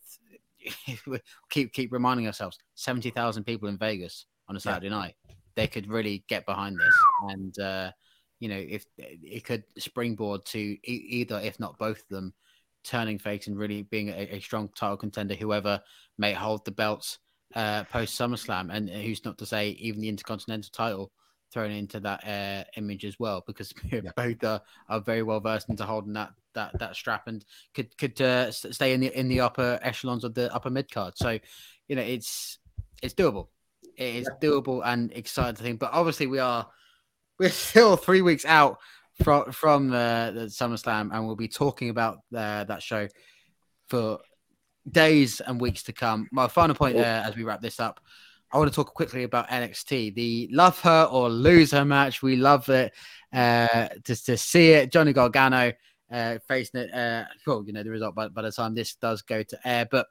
keep 1.51 1.73
keep 1.73 1.93
reminding 1.93 2.27
ourselves, 2.27 2.59
seventy 2.75 3.11
thousand 3.11 3.45
people 3.45 3.69
in 3.69 3.77
Vegas 3.77 4.25
on 4.49 4.57
a 4.57 4.61
Saturday 4.61 4.87
yeah. 4.87 4.99
night, 4.99 5.15
they 5.55 5.67
could 5.67 5.89
really 5.89 6.25
get 6.29 6.47
behind 6.47 6.79
this, 6.79 6.95
and 7.29 7.59
uh, 7.59 7.91
you 8.41 8.49
know, 8.49 8.57
if 8.57 8.85
it 8.99 9.45
could 9.45 9.65
springboard 9.79 10.45
to 10.47 10.59
e- 10.59 11.07
either, 11.11 11.41
if 11.43 11.61
not 11.61 11.79
both 11.79 12.01
of 12.01 12.09
them, 12.09 12.35
turning 12.85 13.19
face 13.19 13.47
and 13.47 13.59
really 13.59 13.83
being 13.83 14.09
a, 14.09 14.37
a 14.37 14.41
strong 14.41 14.69
title 14.75 14.97
contender, 14.97 15.35
whoever 15.35 15.81
may 16.19 16.33
hold 16.33 16.65
the 16.65 16.71
belts 16.71 17.19
uh, 17.55 17.85
post 17.85 18.19
SummerSlam, 18.19 18.75
and 18.75 18.89
who's 18.89 19.25
not 19.25 19.39
to 19.39 19.47
say 19.47 19.71
even 19.71 20.01
the 20.01 20.09
Intercontinental 20.09 20.71
title 20.73 21.13
thrown 21.53 21.71
into 21.71 22.01
that 22.01 22.27
uh, 22.27 22.65
image 22.77 23.05
as 23.05 23.19
well, 23.19 23.43
because 23.47 23.73
yeah. 23.93 24.01
both 24.17 24.43
are, 24.45 24.63
are 24.89 25.01
very 25.01 25.23
well 25.23 25.41
versed 25.41 25.69
into 25.69 25.85
holding 25.85 26.15
that 26.15 26.31
that 26.55 26.79
that 26.79 26.97
strap 26.97 27.29
and 27.29 27.45
could 27.75 27.97
could 27.97 28.21
uh, 28.21 28.51
stay 28.51 28.93
in 28.93 29.01
the 29.01 29.19
in 29.19 29.29
the 29.29 29.41
upper 29.41 29.79
echelons 29.83 30.25
of 30.25 30.35
the 30.35 30.53
upper 30.55 30.71
mid 30.71 30.91
card. 30.91 31.15
So, 31.17 31.39
you 31.89 31.97
know, 31.97 32.03
it's 32.03 32.59
it's 33.03 33.15
doable. 33.15 33.49
It 33.97 34.17
is 34.17 34.31
doable 34.41 34.83
and 34.85 35.13
exciting 35.13 35.57
to 35.57 35.63
think. 35.63 35.81
But 35.81 35.93
obviously, 35.93 36.27
we 36.27 36.39
are 36.39 36.67
we're 37.39 37.51
still 37.51 37.97
three 37.97 38.23
weeks 38.23 38.45
out 38.45 38.79
from 39.23 39.53
from 39.53 39.89
the, 39.89 40.33
the 40.35 40.47
SummerSlam, 40.47 41.11
and 41.13 41.27
we'll 41.27 41.37
be 41.37 41.49
talking 41.49 41.91
about 41.91 42.19
uh, 42.35 42.65
that 42.65 42.83
show 42.83 43.09
for 43.89 44.19
days 44.91 45.41
and 45.41 45.61
weeks 45.61 45.85
to 45.85 45.93
come. 45.93 46.29
My 46.33 46.49
final 46.49 46.75
point 46.75 46.97
there, 46.97 47.23
as 47.25 47.37
we 47.37 47.45
wrap 47.45 47.61
this 47.61 47.81
up. 47.81 48.01
I 48.53 48.59
want 48.59 48.71
to 48.71 48.77
talk 48.77 48.93
quickly 48.93 49.23
about 49.23 49.49
NXT. 49.49 50.15
The 50.15 50.49
love 50.53 50.79
her 50.81 51.09
or 51.11 51.31
lose 51.31 51.71
her 51.71 51.87
match. 51.87 52.23
We 52.23 52.37
love 52.37 52.69
it 52.69 52.93
uh, 53.33 53.89
just 54.05 54.27
to 54.27 54.37
see 54.37 54.73
it. 54.73 54.93
Johnny 54.93 55.15
Gargano 55.15 55.73
uh, 56.13 56.39
facing 56.47 56.83
it. 56.83 56.93
Uh, 56.93 57.25
well, 57.47 57.65
you 57.67 57.73
know 57.73 57.83
the 57.83 57.91
result 57.91 58.15
by, 58.15 58.29
by 58.29 58.43
the 58.43 58.53
time 58.53 58.75
this 58.75 58.95
does 58.97 59.23
go 59.23 59.43
to 59.43 59.59
air. 59.65 59.89
But 59.91 60.07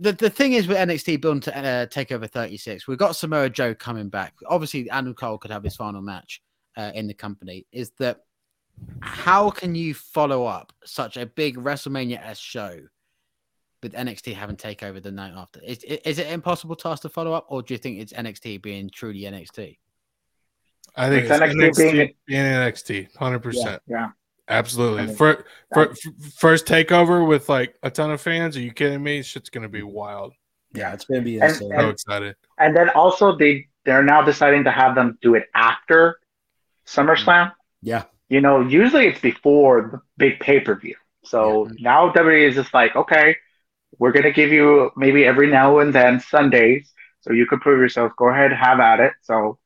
the 0.00 0.12
the 0.12 0.30
thing 0.30 0.54
is 0.54 0.66
with 0.66 0.78
NXT 0.78 1.20
building 1.20 1.40
to 1.42 1.56
uh, 1.56 1.86
Takeover 1.86 2.28
36, 2.28 2.88
we've 2.88 2.98
got 2.98 3.16
Samoa 3.16 3.50
Joe 3.50 3.74
coming 3.74 4.08
back. 4.08 4.34
Obviously, 4.46 4.88
Adam 4.90 5.14
Cole 5.14 5.38
could 5.38 5.50
have 5.50 5.62
his 5.62 5.76
final 5.76 6.02
match 6.02 6.42
uh, 6.76 6.90
in 6.94 7.06
the 7.06 7.14
company. 7.14 7.66
Is 7.70 7.92
that 7.98 8.20
how 9.00 9.50
can 9.50 9.74
you 9.74 9.94
follow 9.94 10.46
up 10.46 10.72
such 10.84 11.16
a 11.16 11.26
big 11.26 11.56
WrestleMania 11.56 12.20
S 12.24 12.38
show? 12.38 12.80
with 13.82 13.94
NXT 13.94 14.34
having 14.34 14.56
takeover 14.56 15.02
the 15.02 15.10
night 15.10 15.32
after. 15.34 15.60
Is, 15.62 15.82
is 15.84 16.18
it 16.18 16.26
impossible 16.30 16.76
task 16.76 17.02
to 17.02 17.08
follow 17.08 17.32
up, 17.32 17.46
or 17.48 17.62
do 17.62 17.74
you 17.74 17.78
think 17.78 17.98
it's 17.98 18.12
NXT 18.12 18.62
being 18.62 18.90
truly 18.90 19.20
NXT? 19.20 19.78
I 20.96 21.08
think 21.08 21.24
it's, 21.24 21.30
it's 21.30 21.40
NXT, 21.40 21.54
NXT 21.54 21.92
being, 21.92 22.14
being 22.26 22.44
NXT, 22.44 23.16
hundred 23.16 23.36
yeah, 23.36 23.42
percent. 23.42 23.82
Yeah, 23.86 24.08
absolutely. 24.50 25.02
I 25.02 25.06
mean, 25.06 25.16
for, 25.16 25.44
for, 25.72 25.94
first 26.36 26.66
takeover 26.66 27.26
with 27.26 27.48
like 27.48 27.76
a 27.82 27.90
ton 27.90 28.10
of 28.10 28.20
fans. 28.20 28.56
Are 28.56 28.60
you 28.60 28.72
kidding 28.72 29.02
me? 29.02 29.22
Shit's 29.22 29.50
gonna 29.50 29.68
be 29.68 29.82
wild. 29.82 30.34
Yeah, 30.74 30.92
it's 30.92 31.04
gonna 31.04 31.22
be 31.22 31.38
insane. 31.38 31.72
And, 31.72 31.80
so 31.80 31.88
excited. 31.88 32.36
And 32.58 32.76
then 32.76 32.90
also 32.90 33.36
they 33.36 33.68
they're 33.84 34.02
now 34.02 34.22
deciding 34.22 34.64
to 34.64 34.70
have 34.70 34.94
them 34.94 35.18
do 35.22 35.34
it 35.34 35.44
after 35.54 36.18
SummerSlam. 36.86 37.46
Mm-hmm. 37.46 37.88
Yeah. 37.88 38.04
You 38.28 38.40
know, 38.40 38.60
usually 38.60 39.06
it's 39.06 39.20
before 39.20 39.90
the 39.92 40.00
big 40.16 40.40
pay 40.40 40.60
per 40.60 40.74
view. 40.74 40.96
So 41.24 41.66
yeah. 41.66 41.72
now 41.80 42.12
WWE 42.12 42.48
is 42.48 42.54
just 42.54 42.72
like, 42.74 42.94
okay, 42.94 43.36
we're 43.98 44.12
going 44.12 44.24
to 44.24 44.32
give 44.32 44.52
you 44.52 44.90
maybe 44.96 45.24
every 45.24 45.48
now 45.48 45.78
and 45.78 45.94
then 45.94 46.20
Sundays 46.20 46.92
so 47.20 47.32
you 47.32 47.46
can 47.46 47.60
prove 47.60 47.80
yourself. 47.80 48.12
Go 48.16 48.28
ahead, 48.28 48.52
have 48.52 48.80
at 48.80 49.00
it. 49.00 49.12
So, 49.22 49.58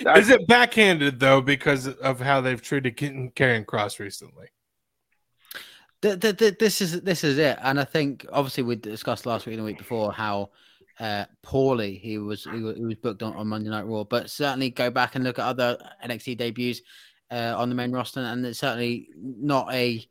is 0.00 0.28
it 0.28 0.46
backhanded 0.46 1.18
though 1.18 1.40
because 1.40 1.88
of 1.88 2.20
how 2.20 2.40
they've 2.40 2.60
treated 2.60 2.96
Karrion 2.96 3.64
Kross 3.64 3.98
recently? 3.98 4.48
The, 6.00 6.16
the, 6.16 6.32
the, 6.32 6.56
this 6.60 6.80
is 6.80 7.00
this 7.00 7.24
is 7.24 7.38
it, 7.38 7.58
and 7.60 7.80
I 7.80 7.84
think 7.84 8.24
obviously 8.32 8.62
we 8.62 8.76
discussed 8.76 9.26
last 9.26 9.46
week 9.46 9.54
and 9.54 9.62
the 9.62 9.66
week 9.66 9.78
before 9.78 10.12
how 10.12 10.50
uh, 11.00 11.24
poorly 11.42 11.96
he 11.96 12.18
was 12.18 12.44
he 12.44 12.60
was, 12.60 12.76
he 12.76 12.84
was 12.84 12.96
booked 12.96 13.22
on, 13.22 13.34
on 13.34 13.48
Monday 13.48 13.70
Night 13.70 13.86
Raw, 13.86 14.04
but 14.04 14.30
certainly 14.30 14.70
go 14.70 14.90
back 14.90 15.14
and 15.14 15.24
look 15.24 15.38
at 15.38 15.46
other 15.46 15.78
NXT 16.04 16.36
debuts 16.36 16.82
uh, 17.30 17.54
on 17.56 17.68
the 17.68 17.74
main 17.74 17.92
roster, 17.92 18.20
and 18.20 18.44
it's 18.44 18.58
certainly 18.58 19.08
not 19.16 19.72
a 19.72 20.04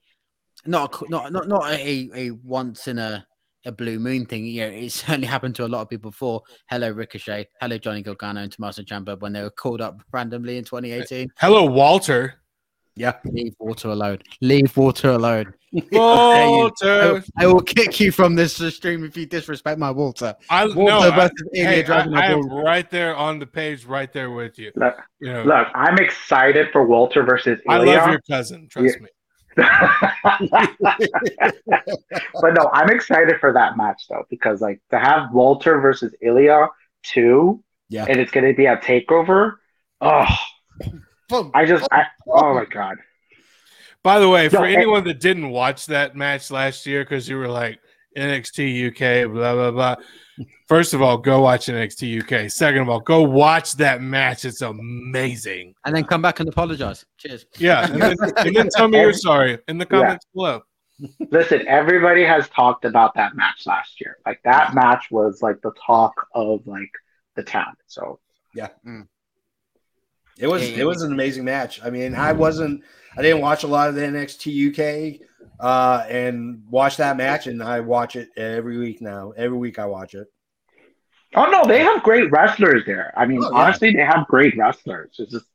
not 0.66 1.02
a, 1.02 1.10
not 1.12 1.32
not 1.32 1.48
not 1.48 1.72
a, 1.72 2.10
a 2.14 2.32
once 2.32 2.88
in 2.88 3.00
a 3.00 3.27
a 3.68 3.72
blue 3.72 4.00
moon 4.00 4.26
thing. 4.26 4.46
You 4.46 4.62
know, 4.62 4.68
it 4.68 4.92
certainly 4.92 5.28
happened 5.28 5.56
to 5.56 5.66
a 5.66 5.68
lot 5.68 5.82
of 5.82 5.90
people 5.90 6.12
before. 6.12 6.42
Hello, 6.70 6.90
Ricochet. 6.90 7.48
Hello, 7.62 7.78
Johnny 7.78 8.02
Gargano 8.02 8.42
and 8.42 8.52
Tommaso 8.52 8.82
Ciampa 8.82 9.20
when 9.20 9.34
they 9.34 9.44
were 9.44 9.52
called 9.52 9.82
up 9.82 10.02
randomly 10.12 10.58
in 10.58 10.64
2018. 10.64 11.30
Hello, 11.38 11.66
Walter. 11.66 12.36
Yeah. 12.96 13.14
Leave 13.26 13.54
Walter 13.60 13.90
alone. 13.90 14.18
Leave 14.42 14.76
Walter 14.78 15.12
alone. 15.12 15.54
Walter. 15.92 17.24
I, 17.38 17.46
will 17.46 17.62
kick 17.62 18.00
you 18.00 18.12
from 18.12 18.34
this 18.34 18.56
stream 18.74 19.04
if 19.04 19.16
you 19.16 19.28
disrespect 19.28 19.78
my 19.78 19.92
Walter. 19.92 20.36
I 20.50 20.66
Walter 20.66 21.16
no, 21.16 21.22
I, 21.22 21.30
hey, 21.54 21.86
I, 21.86 22.08
I 22.08 22.26
am 22.32 22.50
right 22.50 22.90
there 22.90 23.16
on 23.16 23.38
the 23.38 23.46
page, 23.46 23.86
right 23.86 24.12
there 24.12 24.32
with 24.32 24.58
you. 24.58 24.72
Look, 24.76 24.96
you 25.20 25.32
know, 25.32 25.44
look 25.44 25.68
I'm 25.76 26.00
excited 26.00 26.70
for 26.72 26.88
Walter 26.88 27.24
versus 27.24 27.60
Ilja. 27.68 27.72
I 27.72 27.78
love 27.78 28.10
your 28.10 28.22
cousin. 28.22 28.68
Trust 28.68 28.96
yeah. 28.96 29.04
me. 29.04 29.10
but 32.42 32.54
no, 32.54 32.70
I'm 32.74 32.90
excited 32.90 33.40
for 33.40 33.52
that 33.54 33.76
match 33.76 34.04
though 34.08 34.26
because 34.30 34.62
like 34.62 34.80
to 34.92 35.00
have 35.00 35.34
Walter 35.34 35.80
versus 35.80 36.14
Ilja 36.24 36.70
two, 37.04 37.64
yeah, 37.90 38.06
and 38.08 38.20
it's 38.20 38.32
gonna 38.32 38.54
be 38.54 38.68
a 38.68 38.78
takeover. 38.78 39.54
Oh, 40.00 40.28
I 41.54 41.66
just, 41.66 41.88
I, 41.92 42.06
oh 42.28 42.54
my 42.54 42.66
god. 42.66 42.98
By 44.04 44.20
the 44.20 44.30
way, 44.30 44.48
for 44.48 44.64
anyone 44.64 45.04
that 45.06 45.20
didn't 45.20 45.50
watch 45.50 45.88
that 45.88 46.16
match 46.16 46.52
last 46.52 46.86
year 46.86 47.04
because 47.04 47.28
you 47.28 47.38
were 47.38 47.48
like 47.48 47.80
NXT 48.18 48.90
UK, 48.90 49.32
blah 49.32 49.54
blah 49.54 49.72
blah, 49.72 49.96
First 50.68 50.94
of 50.94 51.02
all, 51.02 51.18
go 51.18 51.42
watch 51.42 51.68
NXT 51.68 52.22
UK. 52.22 52.52
Second 52.52 52.82
of 52.82 52.90
all, 52.90 53.00
go 53.00 53.24
watch 53.24 53.74
that 53.78 54.02
match. 54.02 54.46
It's 54.46 54.62
amazing. 54.62 55.74
And 55.86 55.96
then 55.96 56.04
come 56.04 56.22
back 56.22 56.40
and 56.40 56.50
apologize. 56.50 57.06
Cheers. 57.18 57.46
Yeah. 57.58 57.90
And 57.90 58.02
then, 58.02 58.16
and 58.38 58.56
then 58.56 58.70
tell 58.70 58.88
me 58.88 59.00
you're 59.00 59.14
sorry 59.30 59.60
in 59.68 59.78
the 59.78 59.86
comments 59.86 60.26
yeah. 60.34 60.36
below. 60.36 60.62
Listen, 61.32 61.68
everybody 61.68 62.24
has 62.24 62.50
talked 62.50 62.86
about 62.86 63.14
that 63.16 63.36
match 63.36 63.66
last 63.66 64.02
year. 64.02 64.18
Like 64.26 64.42
that 64.44 64.76
match 64.76 65.08
was 65.10 65.42
like 65.42 65.62
the 65.62 65.72
talk 65.86 66.14
of 66.34 66.66
like 66.68 66.92
the 67.36 67.44
town. 67.44 67.76
So 67.88 68.20
yeah. 68.54 68.70
Mm. 68.86 69.08
It 70.38 70.48
was 70.48 70.64
it 70.64 70.86
was 70.86 71.02
an 71.02 71.14
amazing 71.14 71.46
match. 71.46 71.82
I 71.84 71.90
mean, 71.90 72.14
I 72.14 72.34
wasn't 72.34 72.84
I 73.16 73.22
didn't 73.22 73.42
watch 73.42 73.64
a 73.64 73.68
lot 73.68 73.90
of 73.90 73.96
the 73.96 74.02
NXT 74.02 74.70
UK 74.70 75.27
uh, 75.60 76.06
and 76.10 76.64
watch 76.70 76.98
that 76.98 77.18
match, 77.18 77.48
and 77.48 77.62
I 77.62 77.80
watch 77.80 78.16
it 78.16 78.30
every 78.38 78.78
week 78.78 79.02
now. 79.02 79.32
Every 79.32 79.58
week 79.58 79.80
I 79.80 79.86
watch 79.86 80.14
it. 80.14 80.28
Oh 81.36 81.50
no, 81.50 81.66
they 81.66 81.80
have 81.80 82.04
great 82.04 82.32
wrestlers 82.32 82.84
there. 82.86 83.14
I 83.18 83.26
mean, 83.26 83.44
oh, 83.44 83.52
yeah. 83.52 83.58
honestly, 83.58 83.92
they 83.92 84.04
have 84.04 84.28
great 84.28 84.58
wrestlers. 84.58 85.16
It's 85.20 85.32
just 85.32 85.46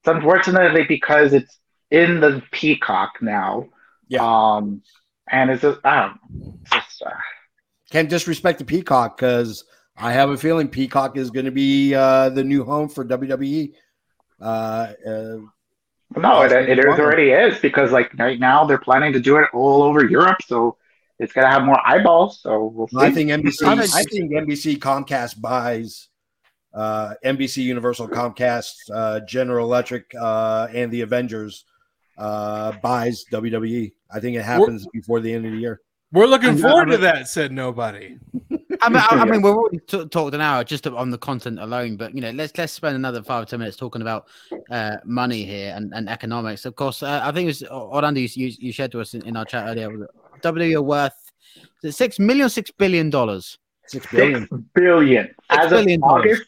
it's 0.00 0.08
unfortunately 0.08 0.84
because 0.84 1.32
it's 1.32 1.58
in 1.90 2.20
the 2.20 2.42
Peacock 2.52 3.14
now. 3.20 3.68
Yeah. 4.08 4.20
Um, 4.22 4.82
and 5.30 5.50
it's 5.50 5.62
just 5.62 5.80
I 5.84 6.00
don't 6.02 6.18
know, 6.32 6.58
just 6.72 7.02
uh, 7.02 7.10
can't 7.90 8.08
disrespect 8.08 8.58
the 8.58 8.64
Peacock 8.64 9.16
because 9.16 9.64
I 9.96 10.12
have 10.12 10.30
a 10.30 10.36
feeling 10.36 10.68
Peacock 10.68 11.16
is 11.16 11.30
going 11.30 11.46
to 11.46 11.52
be 11.52 11.94
uh, 11.94 12.30
the 12.30 12.44
new 12.44 12.64
home 12.64 12.88
for 12.88 13.04
WWE. 13.04 13.72
Uh, 14.40 14.92
uh, 15.06 15.36
no, 16.16 16.42
it, 16.42 16.52
it 16.52 16.84
already 16.86 17.30
is 17.30 17.58
because 17.58 17.92
like 17.92 18.12
right 18.18 18.40
now 18.40 18.64
they're 18.64 18.78
planning 18.78 19.12
to 19.12 19.20
do 19.20 19.36
it 19.36 19.48
all 19.52 19.82
over 19.82 20.04
Europe, 20.04 20.38
so 20.46 20.76
it's 21.18 21.32
gonna 21.32 21.50
have 21.50 21.64
more 21.64 21.80
eyeballs. 21.86 22.40
So 22.40 22.66
we'll 22.66 22.88
see. 22.88 22.96
I 22.98 23.10
think 23.10 23.30
NBC. 23.30 23.66
I 23.66 24.02
think 24.04 24.32
NBC 24.32 24.78
Comcast 24.78 25.40
buys 25.40 26.08
uh, 26.74 27.14
NBC 27.24 27.64
Universal 27.64 28.08
Comcast, 28.08 28.74
uh, 28.92 29.20
General 29.20 29.66
Electric, 29.66 30.14
uh, 30.18 30.68
and 30.72 30.92
the 30.92 31.02
Avengers 31.02 31.64
uh, 32.16 32.72
buys 32.82 33.24
WWE. 33.32 33.92
I 34.10 34.20
think 34.20 34.36
it 34.36 34.42
happens 34.42 34.86
we're, 34.86 35.00
before 35.00 35.20
the 35.20 35.32
end 35.32 35.46
of 35.46 35.52
the 35.52 35.58
year. 35.58 35.80
We're 36.12 36.26
looking 36.26 36.56
forward 36.56 36.86
to 36.86 36.98
that," 36.98 37.28
said 37.28 37.52
nobody. 37.52 38.16
I 38.82 38.88
mean, 38.88 38.98
I, 38.98 39.06
I 39.16 39.24
mean, 39.24 39.42
we've 39.42 39.52
already 39.54 39.78
t- 39.78 40.06
talked 40.06 40.34
an 40.34 40.40
hour 40.40 40.64
just 40.64 40.86
on 40.86 41.10
the 41.10 41.18
content 41.18 41.58
alone, 41.58 41.96
but 41.96 42.14
you 42.14 42.20
know, 42.20 42.30
let's 42.30 42.56
let's 42.56 42.72
spend 42.72 42.96
another 42.96 43.22
five 43.22 43.42
or 43.42 43.46
ten 43.46 43.58
minutes 43.58 43.76
talking 43.76 44.02
about 44.02 44.26
uh, 44.70 44.96
money 45.04 45.44
here 45.44 45.72
and, 45.76 45.92
and 45.94 46.08
economics. 46.08 46.64
Of 46.64 46.76
course, 46.76 47.02
uh, 47.02 47.20
I 47.22 47.32
think 47.32 47.44
it 47.44 47.48
was 47.48 47.62
Orlando 47.64 48.20
you, 48.20 48.28
you 48.58 48.72
shared 48.72 48.92
to 48.92 49.00
us 49.00 49.14
in, 49.14 49.22
in 49.26 49.36
our 49.36 49.44
chat 49.44 49.66
earlier. 49.68 50.08
WWE 50.42 50.76
are 50.76 50.82
worth 50.82 51.14
six 51.90 52.18
million, 52.18 52.48
six 52.48 52.70
billion 52.70 53.10
dollars. 53.10 53.58
Six 53.86 54.06
billion. 54.10 54.42
Six 54.48 54.62
billion. 54.74 55.26
Six 55.26 55.64
as 55.64 55.70
billion 55.70 56.02
of 56.04 56.10
August, 56.10 56.42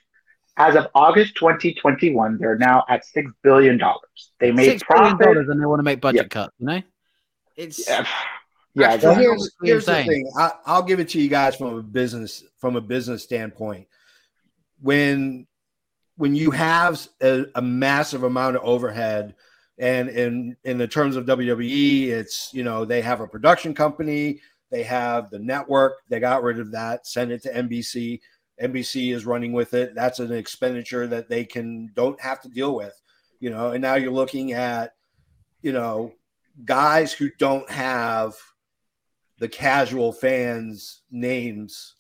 as 0.59 0.77
of 0.77 0.87
August 0.95 1.35
2021, 1.37 2.39
they're 2.39 2.59
now 2.59 2.85
at 2.89 3.05
six 3.05 3.33
billion 3.43 3.79
dollars. 3.79 4.31
They 4.39 4.53
made 4.53 4.67
Six 4.67 4.83
billion 4.89 5.17
profit. 5.17 5.35
dollars 5.35 5.49
and 5.49 5.61
they 5.61 5.65
want 5.67 5.79
to 5.81 5.85
make 5.85 6.01
budget 6.01 6.25
Yeah. 6.25 6.29
cuts. 6.29 6.55
You 6.59 6.67
know, 6.67 6.83
it's 7.57 7.89
Yeah, 7.89 8.07
yeah, 8.75 8.97
Well, 8.97 9.15
here's, 9.15 9.51
here's 9.63 9.87
the 9.87 10.05
thing. 10.05 10.31
I, 10.39 10.53
I'll 10.65 10.83
give 10.83 11.01
it 11.01 11.09
to 11.11 11.21
you 11.21 11.29
guys 11.29 11.57
from 11.57 11.79
a 11.79 11.83
business 11.83 12.45
from 12.59 12.77
a 12.77 12.81
business 12.81 13.23
standpoint. 13.23 13.89
When 14.81 15.47
when 16.17 16.35
you 16.35 16.51
have 16.53 17.07
a, 17.21 17.47
a 17.55 17.63
massive 17.63 18.23
amount 18.23 18.57
of 18.57 18.63
overhead, 18.63 19.35
and 19.79 20.09
in 20.09 20.57
in 20.65 20.79
the 20.79 20.87
terms 20.87 21.17
of 21.17 21.27
WWE, 21.27 22.09
it's 22.09 22.51
you 22.53 22.63
know 22.63 22.85
they 22.85 23.01
have 23.01 23.21
a 23.21 23.27
production 23.27 23.75
company, 23.75 24.41
they 24.71 24.85
have 24.85 25.31
the 25.31 25.39
network, 25.39 25.95
they 26.09 26.21
got 26.21 26.43
rid 26.43 26.61
of 26.61 26.71
that, 26.73 27.07
send 27.07 27.33
it 27.33 27.43
to 27.43 27.53
NBC. 27.53 28.21
NBC 28.63 29.15
is 29.15 29.25
running 29.25 29.53
with 29.53 29.73
it. 29.73 29.95
That's 29.95 30.19
an 30.21 30.33
expenditure 30.33 31.07
that 31.07 31.31
they 31.31 31.45
can 31.45 31.91
don't 31.95 32.21
have 32.21 32.43
to 32.43 32.49
deal 32.49 32.75
with, 32.75 32.93
you 33.41 33.49
know. 33.51 33.71
And 33.73 33.81
now 33.81 33.95
you're 33.95 34.13
looking 34.13 34.53
at, 34.53 34.93
you 35.63 35.73
know, 35.73 36.13
guys 36.67 37.13
who 37.13 37.31
don't 37.39 37.69
have 37.71 38.35
the 39.41 39.49
casual 39.49 40.13
fans' 40.13 41.01
names 41.11 41.95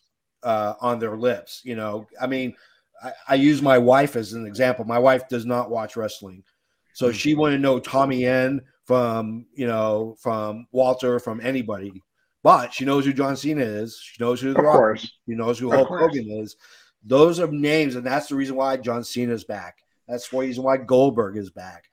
uh, 0.44 0.74
on 0.80 1.00
their 1.00 1.16
lips. 1.16 1.62
You 1.64 1.74
know, 1.74 2.06
I 2.20 2.28
mean, 2.28 2.54
I, 3.02 3.12
I 3.28 3.34
use 3.34 3.60
my 3.60 3.78
wife 3.78 4.14
as 4.14 4.34
an 4.34 4.46
example. 4.46 4.84
My 4.84 4.98
wife 4.98 5.28
does 5.28 5.46
not 5.46 5.70
watch 5.70 5.96
wrestling, 5.96 6.44
so 6.92 7.10
she 7.10 7.34
wouldn't 7.34 7.62
know 7.62 7.80
Tommy 7.80 8.24
N 8.26 8.60
from 8.84 9.46
you 9.54 9.66
know 9.66 10.16
from 10.20 10.66
Walter 10.70 11.18
from 11.18 11.40
anybody, 11.40 12.02
but 12.42 12.72
she 12.72 12.84
knows 12.84 13.04
who 13.04 13.12
John 13.12 13.36
Cena 13.36 13.62
is. 13.62 13.98
She 14.00 14.22
knows 14.22 14.40
who 14.40 14.54
The 14.54 14.62
Rock 14.62 14.96
is. 14.96 15.02
She 15.02 15.34
knows 15.34 15.58
who 15.58 15.70
Of 15.70 15.76
Hulk 15.76 15.88
course. 15.88 16.02
Hogan 16.02 16.30
is. 16.30 16.56
Those 17.02 17.40
are 17.40 17.50
names, 17.50 17.96
and 17.96 18.06
that's 18.06 18.28
the 18.28 18.36
reason 18.36 18.56
why 18.56 18.76
John 18.76 19.02
Cena's 19.02 19.44
back. 19.44 19.78
That's 20.06 20.28
the 20.28 20.38
reason 20.38 20.62
why 20.62 20.76
Goldberg 20.76 21.38
is 21.38 21.50
back. 21.50 21.84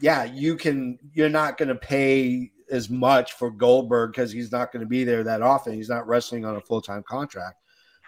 Yeah, 0.00 0.24
you 0.24 0.56
can. 0.56 0.98
You're 1.12 1.28
not 1.28 1.56
going 1.56 1.68
to 1.68 1.76
pay 1.76 2.50
as 2.70 2.90
much 2.90 3.32
for 3.32 3.50
Goldberg 3.50 4.12
because 4.12 4.32
he's 4.32 4.52
not 4.52 4.72
going 4.72 4.80
to 4.80 4.88
be 4.88 5.04
there 5.04 5.24
that 5.24 5.42
often. 5.42 5.74
He's 5.74 5.88
not 5.88 6.06
wrestling 6.06 6.44
on 6.44 6.56
a 6.56 6.60
full 6.60 6.80
time 6.80 7.02
contract. 7.08 7.56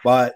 But 0.05 0.35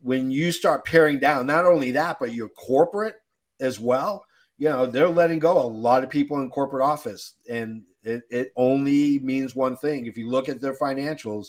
when 0.00 0.30
you 0.30 0.52
start 0.52 0.84
paring 0.84 1.18
down, 1.18 1.46
not 1.46 1.64
only 1.64 1.90
that, 1.92 2.18
but 2.20 2.34
your 2.34 2.48
corporate 2.50 3.16
as 3.60 3.80
well, 3.80 4.24
you 4.58 4.68
know, 4.68 4.86
they're 4.86 5.08
letting 5.08 5.38
go 5.38 5.58
a 5.58 5.66
lot 5.66 6.04
of 6.04 6.10
people 6.10 6.40
in 6.40 6.50
corporate 6.50 6.84
office. 6.84 7.34
And 7.48 7.82
it, 8.02 8.22
it 8.30 8.52
only 8.56 9.18
means 9.20 9.54
one 9.54 9.76
thing. 9.76 10.06
If 10.06 10.16
you 10.16 10.28
look 10.28 10.48
at 10.48 10.60
their 10.60 10.74
financials, 10.74 11.48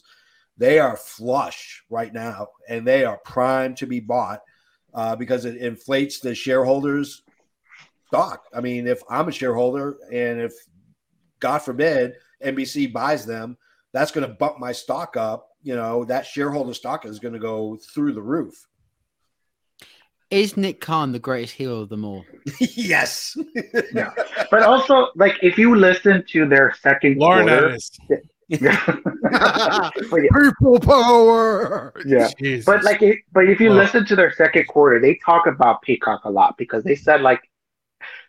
they 0.58 0.80
are 0.80 0.96
flush 0.96 1.84
right 1.90 2.14
now 2.14 2.48
and 2.70 2.88
they 2.88 3.04
are 3.04 3.20
primed 3.26 3.78
to 3.78 3.86
be 3.86 4.00
bought 4.00 4.42
uh, 4.94 5.16
because 5.16 5.46
it 5.46 5.58
inflates 5.58 6.20
the 6.20 6.34
shareholders' 6.34 7.24
stock. 8.08 8.46
I 8.54 8.62
mean, 8.62 8.88
if 8.88 9.02
I'm 9.10 9.28
a 9.28 9.34
shareholder 9.34 9.98
and 10.12 10.40
if 10.40 10.54
God 11.46 11.60
forbid 11.60 12.14
NBC 12.44 12.92
buys 12.92 13.24
them, 13.24 13.56
that's 13.94 14.10
going 14.12 14.28
to 14.28 14.34
bump 14.34 14.58
my 14.60 14.72
stock 14.72 15.16
up. 15.16 15.50
You 15.62 15.76
know, 15.76 16.04
that 16.06 16.26
shareholder 16.26 16.74
stock 16.74 17.06
is 17.06 17.20
going 17.20 17.36
to 17.36 17.40
go 17.40 17.78
through 17.94 18.14
the 18.14 18.22
roof. 18.22 18.66
is 20.32 20.58
Nick 20.58 20.82
Khan 20.82 21.12
the 21.12 21.20
greatest 21.20 21.54
heel 21.54 21.80
of 21.84 21.90
them 21.90 22.04
all? 22.04 22.26
yes. 22.60 23.38
Yeah. 23.94 24.12
But 24.50 24.64
also, 24.64 25.10
like, 25.16 25.36
if 25.44 25.56
you 25.60 25.76
listen 25.76 26.24
to 26.30 26.48
their 26.48 26.74
second 26.82 27.18
Lauren 27.18 27.48
quarter, 27.48 27.70
Ennis. 27.70 27.92
yeah. 28.48 28.98
Yeah, 29.32 29.90
People 30.00 30.80
power. 30.80 31.94
yeah. 32.08 32.30
Jesus. 32.40 32.66
But 32.66 32.84
like, 32.84 33.02
if, 33.04 33.18
but 33.34 33.46
if 33.48 33.60
you 33.60 33.70
Well- 33.70 33.78
listen 33.84 34.04
to 34.08 34.16
their 34.16 34.32
second 34.34 34.66
quarter, 34.68 35.00
they 35.00 35.20
talk 35.24 35.46
about 35.46 35.82
Peacock 35.84 36.22
a 36.26 36.30
lot 36.30 36.58
because 36.58 36.84
they 36.84 36.96
said 36.96 37.22
like 37.22 37.42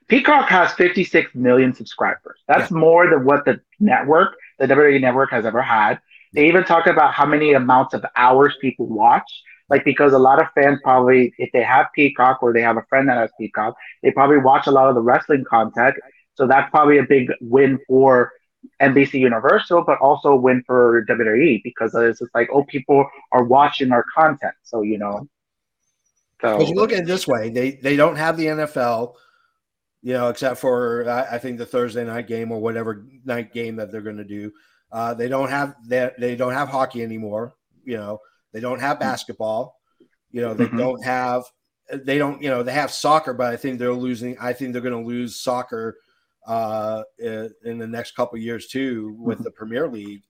Peacock 0.09 0.49
has 0.49 0.73
56 0.75 1.35
million 1.35 1.75
subscribers. 1.75 2.39
That's 2.47 2.71
more 2.71 3.11
than 3.11 3.25
what 3.25 3.45
the 3.45 3.61
network, 3.81 4.37
the 4.59 4.67
WWE 4.67 5.01
network, 5.01 5.31
has 5.31 5.45
ever 5.45 5.63
had. 5.63 6.01
They 6.33 6.49
even 6.49 6.65
talk 6.65 6.87
about 6.87 7.15
how 7.15 7.27
many 7.27 7.55
amounts 7.55 7.95
of 7.95 8.05
hours 8.17 8.55
people 8.61 8.87
watch. 8.87 9.31
Like 9.69 9.85
because 9.85 10.13
a 10.13 10.19
lot 10.19 10.41
of 10.41 10.47
fans 10.55 10.79
probably, 10.85 11.35
if 11.39 11.51
they 11.53 11.63
have 11.63 11.87
Peacock 11.95 12.41
or 12.43 12.53
they 12.53 12.63
have 12.63 12.77
a 12.77 12.85
friend 12.89 13.09
that 13.09 13.17
has 13.17 13.31
Peacock, 13.39 13.75
they 14.03 14.13
probably 14.13 14.39
watch 14.39 14.69
a 14.69 14.71
lot 14.71 14.89
of 14.89 14.95
the 14.95 15.03
wrestling 15.03 15.45
content. 15.49 15.97
So 16.35 16.47
that's 16.47 16.71
probably 16.71 16.99
a 16.99 17.03
big 17.03 17.33
win 17.41 17.79
for 17.89 18.33
NBC 18.81 19.15
Universal, 19.15 19.85
but 19.85 19.99
also 19.99 20.31
a 20.31 20.37
win 20.37 20.63
for 20.67 21.05
WWE 21.09 21.63
because 21.65 21.95
it's 21.95 22.21
just 22.21 22.35
like, 22.35 22.49
oh, 22.53 22.65
people 22.65 23.09
are 23.33 23.43
watching 23.43 23.91
our 23.91 24.05
content. 24.15 24.55
So 24.63 24.83
you 24.83 24.99
know, 24.99 25.29
so 26.41 26.53
Because 26.53 26.71
you 26.71 26.77
look 26.77 26.93
at 26.93 27.01
it 27.01 27.07
this 27.07 27.27
way, 27.27 27.51
they 27.51 27.73
they 27.73 27.97
don't 27.97 28.17
have 28.17 28.37
the 28.37 28.47
NFL, 28.47 29.15
you 30.07 30.13
know, 30.13 30.29
except 30.29 30.61
for 30.61 31.09
I, 31.11 31.35
I 31.35 31.39
think 31.39 31.59
the 31.59 31.67
Thursday 31.67 32.05
night 32.05 32.29
game 32.29 32.53
or 32.53 32.61
whatever 32.61 33.05
night 33.25 33.53
game 33.53 33.75
that 33.75 33.91
they're 33.91 34.01
going 34.01 34.17
to 34.19 34.25
do. 34.41 34.53
Uh, 34.93 35.13
they 35.15 35.27
don't 35.27 35.51
have 35.51 35.75
that. 35.89 36.15
They 36.21 36.37
don't 36.37 36.53
have 36.53 36.69
hockey 36.69 37.03
anymore. 37.03 37.57
You 37.85 37.97
know, 37.97 38.21
they 38.53 38.61
don't 38.61 38.81
have 38.81 39.01
basketball. 39.01 39.81
You 40.31 40.43
know, 40.43 40.55
they 40.55 40.67
Mhm. 40.67 40.79
don't 40.79 41.03
have. 41.05 41.43
They 41.93 42.19
don't. 42.19 42.41
You 42.41 42.51
know, 42.51 42.63
they 42.63 42.71
have 42.73 42.93
soccer, 42.93 43.35
but 43.35 43.53
I 43.53 43.57
think 43.57 43.81
they're 43.81 43.93
losing. 43.93 44.39
I 44.39 44.53
think 44.53 44.73
they're 44.73 44.81
going 44.89 45.03
to 45.03 45.09
lose 45.09 45.41
soccer 45.41 45.97
uh, 46.47 47.03
in 47.19 47.79
the 47.79 47.89
next 47.89 48.15
couple 48.15 48.37
of 48.37 48.43
years 48.43 48.69
too 48.69 49.17
with 49.19 49.43
the 49.43 49.51
Premier 49.51 49.89
League. 49.89 50.23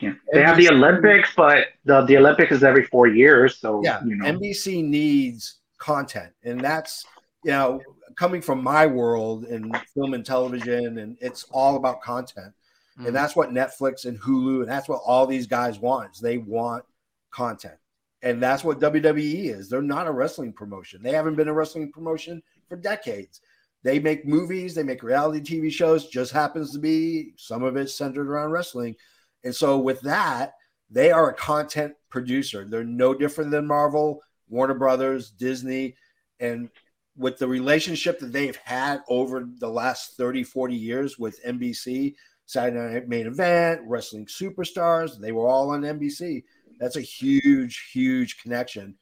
yeah. 0.00 0.14
they 0.32 0.42
have 0.42 0.56
the 0.56 0.68
Olympics, 0.70 1.28
but 1.36 1.68
the 1.84 2.04
the 2.06 2.16
Olympics 2.16 2.50
is 2.50 2.64
every 2.64 2.84
four 2.86 3.06
years. 3.06 3.58
So 3.58 3.80
yeah 3.84 4.02
you 4.04 4.16
know, 4.16 4.24
nbc 4.24 4.84
needs 4.84 5.60
content 5.78 6.32
and 6.42 6.60
that's 6.60 7.04
you 7.44 7.52
know 7.52 7.80
coming 8.16 8.40
from 8.40 8.62
my 8.62 8.86
world 8.86 9.44
in 9.44 9.72
film 9.94 10.14
and 10.14 10.24
television 10.24 10.98
and 10.98 11.16
it's 11.20 11.44
all 11.50 11.76
about 11.76 12.02
content. 12.02 12.52
Mm. 12.98 13.08
and 13.08 13.16
that's 13.16 13.34
what 13.34 13.50
netflix 13.50 14.04
and 14.04 14.20
hulu 14.20 14.60
and 14.60 14.68
that's 14.68 14.88
what 14.88 15.00
all 15.04 15.26
these 15.26 15.48
guys 15.48 15.80
want 15.80 16.16
they 16.22 16.38
want 16.38 16.84
content. 17.30 17.74
And 18.22 18.42
that's 18.42 18.64
what 18.64 18.80
wwe 18.80 19.50
is. 19.50 19.68
They're 19.68 19.82
not 19.82 20.06
a 20.06 20.12
wrestling 20.12 20.52
promotion. 20.52 21.02
They 21.02 21.12
haven't 21.12 21.34
been 21.34 21.48
a 21.48 21.52
wrestling 21.52 21.90
promotion 21.92 22.42
for 22.68 22.76
decades. 22.76 23.40
They 23.82 23.98
make 23.98 24.26
movies 24.26 24.74
they 24.74 24.82
make 24.82 25.02
reality 25.02 25.40
tv 25.40 25.70
shows 25.70 26.06
just 26.06 26.32
happens 26.32 26.72
to 26.72 26.78
be 26.78 27.32
some 27.36 27.62
of 27.62 27.76
it 27.76 27.90
centered 27.90 28.28
around 28.28 28.52
wrestling. 28.52 28.96
And 29.42 29.54
so 29.54 29.78
with 29.78 30.00
that 30.02 30.54
they 30.90 31.10
are 31.10 31.30
a 31.30 31.34
content 31.34 31.94
producer. 32.08 32.64
They're 32.64 32.84
no 32.84 33.14
different 33.14 33.50
than 33.50 33.66
Marvel, 33.66 34.22
Warner 34.48 34.74
Brothers, 34.74 35.30
Disney, 35.30 35.96
and 36.40 36.70
with 37.16 37.38
the 37.38 37.46
relationship 37.46 38.18
that 38.18 38.32
they've 38.32 38.56
had 38.56 39.00
over 39.08 39.48
the 39.58 39.68
last 39.68 40.16
30, 40.16 40.42
40 40.44 40.74
years 40.74 41.18
with 41.18 41.42
NBC, 41.44 42.14
Saturday 42.46 42.94
Night 42.94 43.08
Main 43.08 43.26
Event, 43.26 43.80
Wrestling 43.86 44.26
Superstars, 44.26 45.18
they 45.18 45.32
were 45.32 45.46
all 45.46 45.70
on 45.70 45.82
NBC. 45.82 46.42
That's 46.80 46.96
a 46.96 47.00
huge, 47.00 47.90
huge 47.92 48.42
connection. 48.42 48.96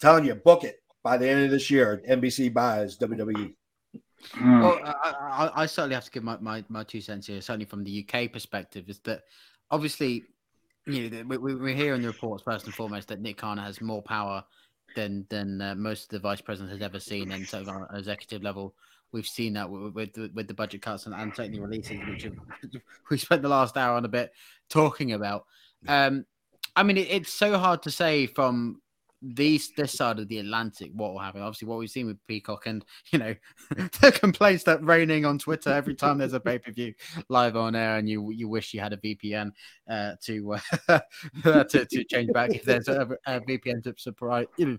telling 0.00 0.24
you, 0.24 0.34
book 0.34 0.64
it 0.64 0.76
by 1.02 1.16
the 1.16 1.28
end 1.28 1.44
of 1.44 1.50
this 1.50 1.70
year. 1.70 2.02
NBC 2.08 2.52
buys. 2.52 2.98
WWE. 2.98 3.54
Mm. 4.34 4.62
Well, 4.62 4.80
I, 4.84 5.50
I, 5.54 5.62
I 5.62 5.66
certainly 5.66 5.94
have 5.94 6.04
to 6.04 6.10
give 6.10 6.24
my, 6.24 6.36
my, 6.40 6.64
my 6.68 6.84
two 6.84 7.00
cents 7.00 7.26
here, 7.26 7.40
certainly 7.40 7.66
from 7.66 7.84
the 7.84 8.06
UK 8.06 8.32
perspective, 8.32 8.88
is 8.88 8.98
that 9.00 9.22
obviously, 9.70 10.24
you 10.86 11.10
know, 11.10 11.24
we, 11.26 11.36
we, 11.38 11.54
we 11.54 11.74
hear 11.74 11.94
in 11.94 12.02
the 12.02 12.08
reports 12.08 12.42
first 12.42 12.66
and 12.66 12.74
foremost 12.74 13.08
that 13.08 13.20
Nick 13.20 13.38
Khan 13.38 13.58
has 13.58 13.80
more 13.80 14.02
power 14.02 14.44
than 14.96 15.26
than 15.28 15.62
uh, 15.62 15.74
most 15.76 16.04
of 16.04 16.08
the 16.08 16.18
vice 16.18 16.40
president 16.40 16.72
has 16.72 16.82
ever 16.82 16.98
seen, 16.98 17.30
and 17.30 17.46
so 17.46 17.60
on 17.60 17.86
an 17.88 17.96
executive 17.96 18.42
level, 18.42 18.74
we've 19.12 19.28
seen 19.28 19.52
that 19.52 19.70
with 19.70 19.94
with, 19.94 20.32
with 20.34 20.48
the 20.48 20.54
budget 20.54 20.82
cuts 20.82 21.06
and, 21.06 21.14
and 21.14 21.32
certainly 21.36 21.60
releases, 21.60 22.00
which 22.08 22.26
we 23.10 23.18
spent 23.18 23.42
the 23.42 23.48
last 23.48 23.76
hour 23.76 23.96
on 23.96 24.04
a 24.04 24.08
bit 24.08 24.32
talking 24.68 25.12
about. 25.12 25.46
Um, 25.86 26.26
I 26.74 26.82
mean, 26.82 26.96
it, 26.96 27.08
it's 27.10 27.32
so 27.32 27.56
hard 27.56 27.82
to 27.84 27.92
say 27.92 28.26
from 28.26 28.80
these 29.22 29.72
this 29.76 29.92
side 29.92 30.18
of 30.18 30.28
the 30.28 30.38
Atlantic 30.38 30.90
what 30.94 31.12
will 31.12 31.18
happen. 31.18 31.40
Obviously, 31.42 31.68
what 31.68 31.78
we've 31.78 31.90
seen 31.90 32.06
with 32.06 32.24
Peacock 32.26 32.66
and 32.66 32.84
you 33.12 33.18
know 33.18 33.34
the 34.00 34.12
complaints 34.12 34.64
that 34.64 34.82
raining 34.84 35.24
on 35.24 35.38
Twitter 35.38 35.70
every 35.70 35.94
time 35.94 36.18
there's 36.18 36.32
a 36.32 36.40
pay 36.40 36.58
per 36.58 36.70
view 36.70 36.94
live 37.28 37.56
on 37.56 37.74
air, 37.74 37.96
and 37.96 38.08
you 38.08 38.30
you 38.30 38.48
wish 38.48 38.74
you 38.74 38.80
had 38.80 38.92
a 38.92 38.96
VPN 38.98 39.52
uh, 39.88 40.12
to, 40.22 40.54
uh, 40.54 41.00
to 41.68 41.86
to 41.86 42.04
change 42.04 42.32
back 42.32 42.50
if 42.54 42.64
there's 42.64 42.88
a, 42.88 43.08
a 43.26 43.40
VPN 43.40 43.82
to 43.84 43.94
supply 43.96 44.46
you 44.56 44.66
know, 44.66 44.78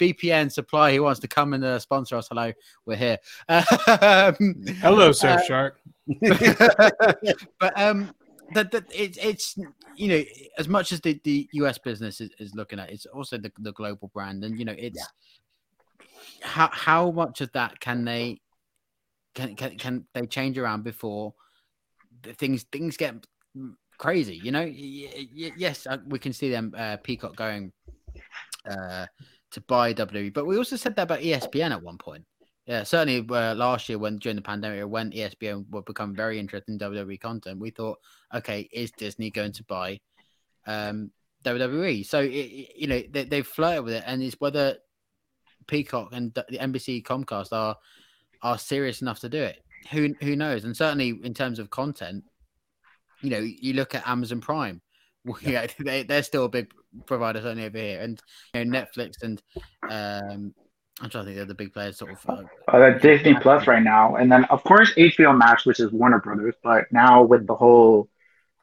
VPN 0.00 0.50
supply 0.50 0.94
who 0.94 1.02
wants 1.02 1.20
to 1.20 1.28
come 1.28 1.54
and 1.54 1.64
uh, 1.64 1.78
sponsor 1.78 2.16
us. 2.16 2.28
Hello, 2.28 2.52
we're 2.84 2.96
here. 2.96 3.18
Um, 3.48 4.54
Hello, 4.80 5.12
Surf 5.12 5.40
Uh, 5.40 5.44
Shark. 5.44 5.80
but 7.58 7.80
um 7.80 8.10
that, 8.54 8.70
that 8.70 8.84
it, 8.94 9.16
it's 9.22 9.56
you 9.96 10.08
know 10.08 10.22
as 10.58 10.68
much 10.68 10.92
as 10.92 11.00
the, 11.00 11.20
the 11.24 11.48
us 11.54 11.78
business 11.78 12.20
is, 12.20 12.30
is 12.38 12.54
looking 12.54 12.78
at 12.78 12.90
it's 12.90 13.06
also 13.06 13.38
the, 13.38 13.50
the 13.58 13.72
global 13.72 14.08
brand 14.12 14.44
and 14.44 14.58
you 14.58 14.64
know 14.64 14.74
it's 14.76 15.04
how 16.42 16.68
how 16.72 17.10
much 17.10 17.40
of 17.40 17.50
that 17.52 17.78
can 17.80 18.04
they 18.04 18.40
can, 19.34 19.54
can 19.56 19.76
can 19.76 20.06
they 20.14 20.26
change 20.26 20.58
around 20.58 20.84
before 20.84 21.34
the 22.22 22.32
things 22.34 22.64
things 22.72 22.96
get 22.96 23.14
crazy 23.98 24.36
you 24.36 24.52
know 24.52 24.60
y- 24.62 25.08
y- 25.16 25.28
y- 25.34 25.52
yes 25.56 25.86
uh, 25.86 25.98
we 26.08 26.18
can 26.18 26.32
see 26.32 26.50
them 26.50 26.74
uh, 26.76 26.96
peacock 26.98 27.34
going 27.36 27.72
uh 28.68 29.06
to 29.56 29.60
buy 29.62 29.92
WWE. 29.94 30.32
But 30.34 30.46
we 30.46 30.58
also 30.58 30.76
said 30.76 30.96
that 30.96 31.04
about 31.04 31.20
ESPN 31.20 31.70
at 31.72 31.82
one 31.82 31.98
point. 31.98 32.24
Yeah, 32.66 32.82
certainly 32.82 33.24
uh, 33.30 33.54
last 33.54 33.88
year 33.88 33.98
when 33.98 34.18
during 34.18 34.34
the 34.34 34.42
pandemic, 34.42 34.88
when 34.88 35.12
ESPN 35.12 35.66
would 35.70 35.84
become 35.84 36.16
very 36.16 36.38
interested 36.40 36.72
in 36.72 36.78
WWE 36.80 37.20
content, 37.20 37.60
we 37.60 37.70
thought, 37.70 37.98
okay, 38.34 38.68
is 38.72 38.90
Disney 38.90 39.30
going 39.30 39.52
to 39.52 39.64
buy 39.64 40.00
um, 40.66 41.12
WWE? 41.44 42.04
So 42.04 42.20
it, 42.22 42.72
you 42.76 42.88
know 42.88 43.02
they, 43.08 43.24
they've 43.24 43.46
flirted 43.46 43.84
with 43.84 43.94
it, 43.94 44.04
and 44.04 44.20
it's 44.20 44.34
whether 44.40 44.78
Peacock 45.68 46.08
and 46.12 46.34
the 46.34 46.58
NBC 46.58 47.04
Comcast 47.04 47.52
are 47.52 47.76
are 48.42 48.58
serious 48.58 49.00
enough 49.00 49.20
to 49.20 49.28
do 49.28 49.42
it. 49.42 49.62
Who 49.92 50.14
who 50.20 50.34
knows? 50.34 50.64
And 50.64 50.76
certainly 50.76 51.20
in 51.22 51.34
terms 51.34 51.60
of 51.60 51.70
content, 51.70 52.24
you 53.22 53.30
know, 53.30 53.38
you 53.38 53.74
look 53.74 53.94
at 53.94 54.06
Amazon 54.06 54.40
Prime. 54.40 54.82
Yeah, 55.42 55.66
they, 55.80 56.04
they're 56.04 56.22
still 56.22 56.44
a 56.44 56.48
big 56.48 56.70
provider 57.04 57.40
certainly 57.40 57.64
over 57.64 57.78
here, 57.78 58.00
and 58.00 58.20
you 58.54 58.64
know, 58.64 58.78
Netflix 58.78 59.22
and 59.22 59.42
um, 59.90 60.54
I'm 61.00 61.10
trying 61.10 61.24
to 61.24 61.26
think 61.26 61.36
they're 61.36 61.44
the 61.44 61.54
big 61.54 61.74
players, 61.74 61.98
sort 61.98 62.12
of. 62.12 62.18
Uh, 62.26 62.42
uh, 62.76 62.98
Disney 62.98 63.34
Plus 63.34 63.66
right 63.66 63.82
now, 63.82 64.16
and 64.16 64.32
then 64.32 64.44
of 64.46 64.64
course 64.64 64.94
HBO 64.94 65.36
Max, 65.36 65.66
which 65.66 65.78
is 65.78 65.92
Warner 65.92 66.20
Brothers. 66.20 66.54
But 66.62 66.84
now 66.90 67.22
with 67.22 67.46
the 67.46 67.54
whole, 67.54 68.08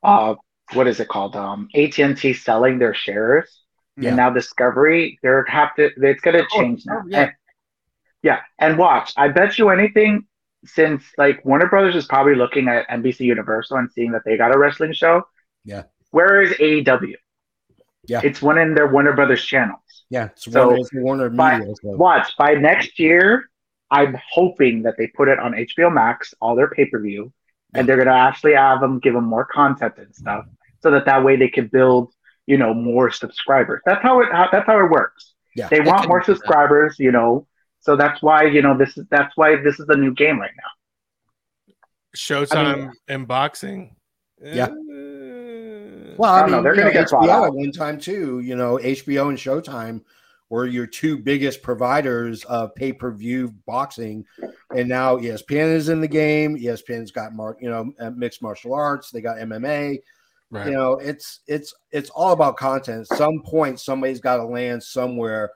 uh, 0.02 0.36
what 0.74 0.88
is 0.88 1.00
it 1.00 1.08
called? 1.10 1.36
Um, 1.36 1.68
AT 1.76 2.00
and 2.00 2.18
T 2.18 2.34
selling 2.34 2.80
their 2.80 2.96
shares, 2.96 3.62
Yeah. 3.98 4.10
and 4.10 4.18
now 4.18 4.32
Discovery, 4.32 5.20
they're 5.22 5.46
have 5.46 5.76
to. 5.76 5.92
It's 5.96 6.22
gonna 6.22 6.42
Oh, 6.52 6.60
change 6.60 6.84
now. 6.88 7.02
oh, 7.04 7.08
yeah. 7.08 7.22
And- 7.22 7.32
yeah, 8.24 8.40
and 8.58 8.78
watch. 8.78 9.14
I 9.18 9.28
bet 9.28 9.60
you 9.60 9.70
anything. 9.70 10.26
Since 10.66 11.04
like 11.18 11.44
Warner 11.44 11.68
Brothers 11.68 11.94
is 11.96 12.06
probably 12.06 12.36
looking 12.36 12.70
at 12.70 12.88
NBC 12.90 13.26
Universal 13.26 13.78
and 13.78 13.92
seeing 13.92 14.12
that 14.14 14.22
they 14.26 14.38
got 14.38 14.56
a 14.56 14.58
wrestling 14.58 14.94
show. 14.94 15.28
Yeah. 15.66 15.84
Where 16.12 16.42
is 16.42 16.52
AEW? 16.54 17.16
Yeah. 18.06 18.22
It's 18.24 18.42
one 18.42 18.58
in 18.58 18.74
their 18.76 18.88
Warner 18.88 19.14
Brothers 19.14 19.44
channels. 19.44 19.80
Yeah, 20.10 20.26
it's 20.26 20.46
So, 20.46 20.68
Warner, 20.68 20.80
it's 20.82 20.94
Warner 20.94 21.30
by- 21.30 21.60
Media. 21.60 21.74
So. 21.82 21.90
Watch 21.96 22.36
by 22.38 22.54
next 22.56 23.00
year. 23.00 23.50
I'm 23.90 24.18
hoping 24.32 24.84
that 24.84 24.96
they 24.98 25.08
put 25.08 25.30
it 25.30 25.40
on 25.40 25.54
HBO 25.54 25.90
Max, 25.94 26.34
all 26.42 26.56
their 26.56 26.70
pay 26.70 26.86
per 26.86 27.00
view, 27.00 27.32
and 27.74 27.88
they're 27.88 27.98
gonna 27.98 28.12
actually 28.12 28.56
have 28.56 28.82
them 28.82 29.00
give 29.00 29.14
them 29.14 29.26
more 29.26 29.46
content 29.46 29.94
and 29.98 30.14
stuff, 30.16 30.46
so 30.82 30.90
that 30.92 31.06
that 31.06 31.24
way 31.24 31.36
they 31.36 31.48
can 31.48 31.68
build, 31.68 32.12
you 32.48 32.58
know, 32.58 32.74
more 32.74 33.12
subscribers. 33.12 33.82
That's 33.86 34.02
how 34.02 34.22
it. 34.22 34.32
How, 34.32 34.50
that's 34.52 34.66
how 34.66 34.80
it 34.84 34.90
works. 34.90 35.34
Yeah. 35.56 35.68
they 35.70 35.80
They 35.80 35.86
want 35.86 36.08
more 36.08 36.24
subscribers, 36.24 36.98
you 36.98 37.12
know. 37.12 37.48
So 37.82 37.96
that's 37.96 38.22
why 38.24 38.44
you 38.46 38.62
know 38.62 38.76
this 38.78 38.98
is 38.98 39.06
that's 39.12 39.36
why 39.38 39.58
this 39.58 39.80
is 39.80 39.86
the 39.86 39.98
new 39.98 40.14
game 40.14 40.40
right 40.40 40.52
now. 40.58 41.74
Showtime 42.16 42.92
and 43.08 43.28
boxing. 43.28 43.96
Yeah. 44.42 44.68
Eh, 44.68 44.74
Well, 46.18 46.32
I 46.32 46.38
I, 46.38 46.42
don't 46.42 46.52
know, 46.52 46.58
mean, 46.58 46.64
they're 46.64 46.76
gonna 46.76 46.94
get 46.94 47.10
bought 47.10 47.24
HBO 47.24 47.30
out. 47.30 47.46
at 47.48 47.54
one 47.54 47.72
time 47.72 48.00
too. 48.00 48.40
You 48.40 48.56
know, 48.56 48.78
HBO 48.78 49.30
and 49.30 49.38
Showtime 49.38 50.02
were 50.50 50.66
your 50.68 50.86
two 50.86 51.18
biggest 51.18 51.62
providers 51.64 52.44
of 52.46 52.76
pay 52.76 52.94
per 52.94 53.12
view 53.12 53.54
boxing, 53.66 54.26
and 54.76 54.88
now 54.88 55.18
ESPN 55.18 55.74
is 55.74 55.90
in 55.90 56.00
the 56.02 56.08
game. 56.08 56.58
ESPN's 56.58 57.12
got 57.12 57.34
mar- 57.34 57.58
you 57.60 57.70
know 57.70 57.92
uh, 58.00 58.12
mixed 58.12 58.42
martial 58.42 58.74
arts. 58.74 59.10
They 59.10 59.22
got 59.22 59.38
MMA. 59.38 60.00
right. 60.52 60.68
You 60.68 60.74
know, 60.74 60.94
it's 60.94 61.40
it's 61.48 61.74
it's 61.92 62.10
all 62.12 62.34
about 62.34 62.58
content. 62.58 63.08
At 63.12 63.18
some 63.18 63.42
point, 63.42 63.80
somebody's 63.80 64.20
got 64.22 64.38
to 64.38 64.46
land 64.46 64.84
somewhere 64.84 65.52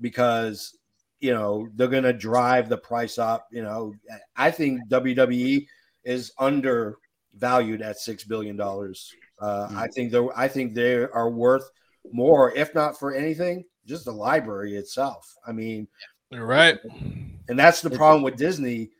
because 0.00 0.76
you 1.20 1.32
know 1.32 1.68
they're 1.74 1.88
going 1.88 2.04
to 2.04 2.12
drive 2.12 2.68
the 2.68 2.78
price 2.78 3.18
up. 3.18 3.48
You 3.50 3.62
know, 3.62 3.94
I 4.36 4.50
think 4.50 4.80
WWE 4.88 5.66
is 6.04 6.32
undervalued 6.38 7.82
at 7.82 7.98
six 7.98 8.24
billion 8.24 8.56
dollars. 8.56 9.12
Uh, 9.40 9.68
I 9.74 9.88
think 9.88 10.10
they 10.12 10.26
I 10.36 10.48
think 10.48 10.74
they 10.74 10.94
are 10.96 11.30
worth 11.30 11.68
more, 12.12 12.52
if 12.54 12.74
not 12.74 12.98
for 12.98 13.14
anything, 13.14 13.64
just 13.86 14.04
the 14.04 14.12
library 14.12 14.76
itself. 14.76 15.32
I 15.46 15.52
mean, 15.52 15.88
You're 16.30 16.46
right. 16.46 16.78
and 17.48 17.58
that's 17.58 17.80
the 17.80 17.90
problem 17.90 18.22
with 18.22 18.36
Disney 18.36 18.90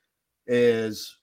is 0.46 1.16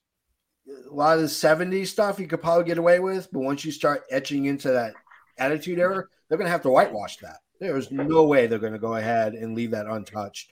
a 0.68 0.94
lot 0.94 1.16
of 1.16 1.22
the 1.22 1.28
70s 1.28 1.88
stuff 1.88 2.20
you 2.20 2.28
could 2.28 2.42
probably 2.42 2.66
get 2.66 2.78
away 2.78 3.00
with, 3.00 3.28
but 3.32 3.42
once 3.42 3.64
you 3.64 3.72
start 3.72 4.04
etching 4.10 4.46
into 4.46 4.72
that 4.72 4.94
attitude 5.38 5.80
era, 5.80 6.04
they're 6.28 6.38
going 6.38 6.48
to 6.48 6.52
have 6.52 6.64
to 6.64 6.70
whitewash 6.70 7.18
that. 7.18 7.38
There's 7.60 7.92
no 7.92 8.26
way 8.26 8.48
they're 8.48 8.60
going 8.60 8.74
to 8.74 8.80
go 8.80 8.96
ahead 8.96 9.34
and 9.34 9.56
leave 9.56 9.72
that 9.72 9.86
untouched. 9.86 10.52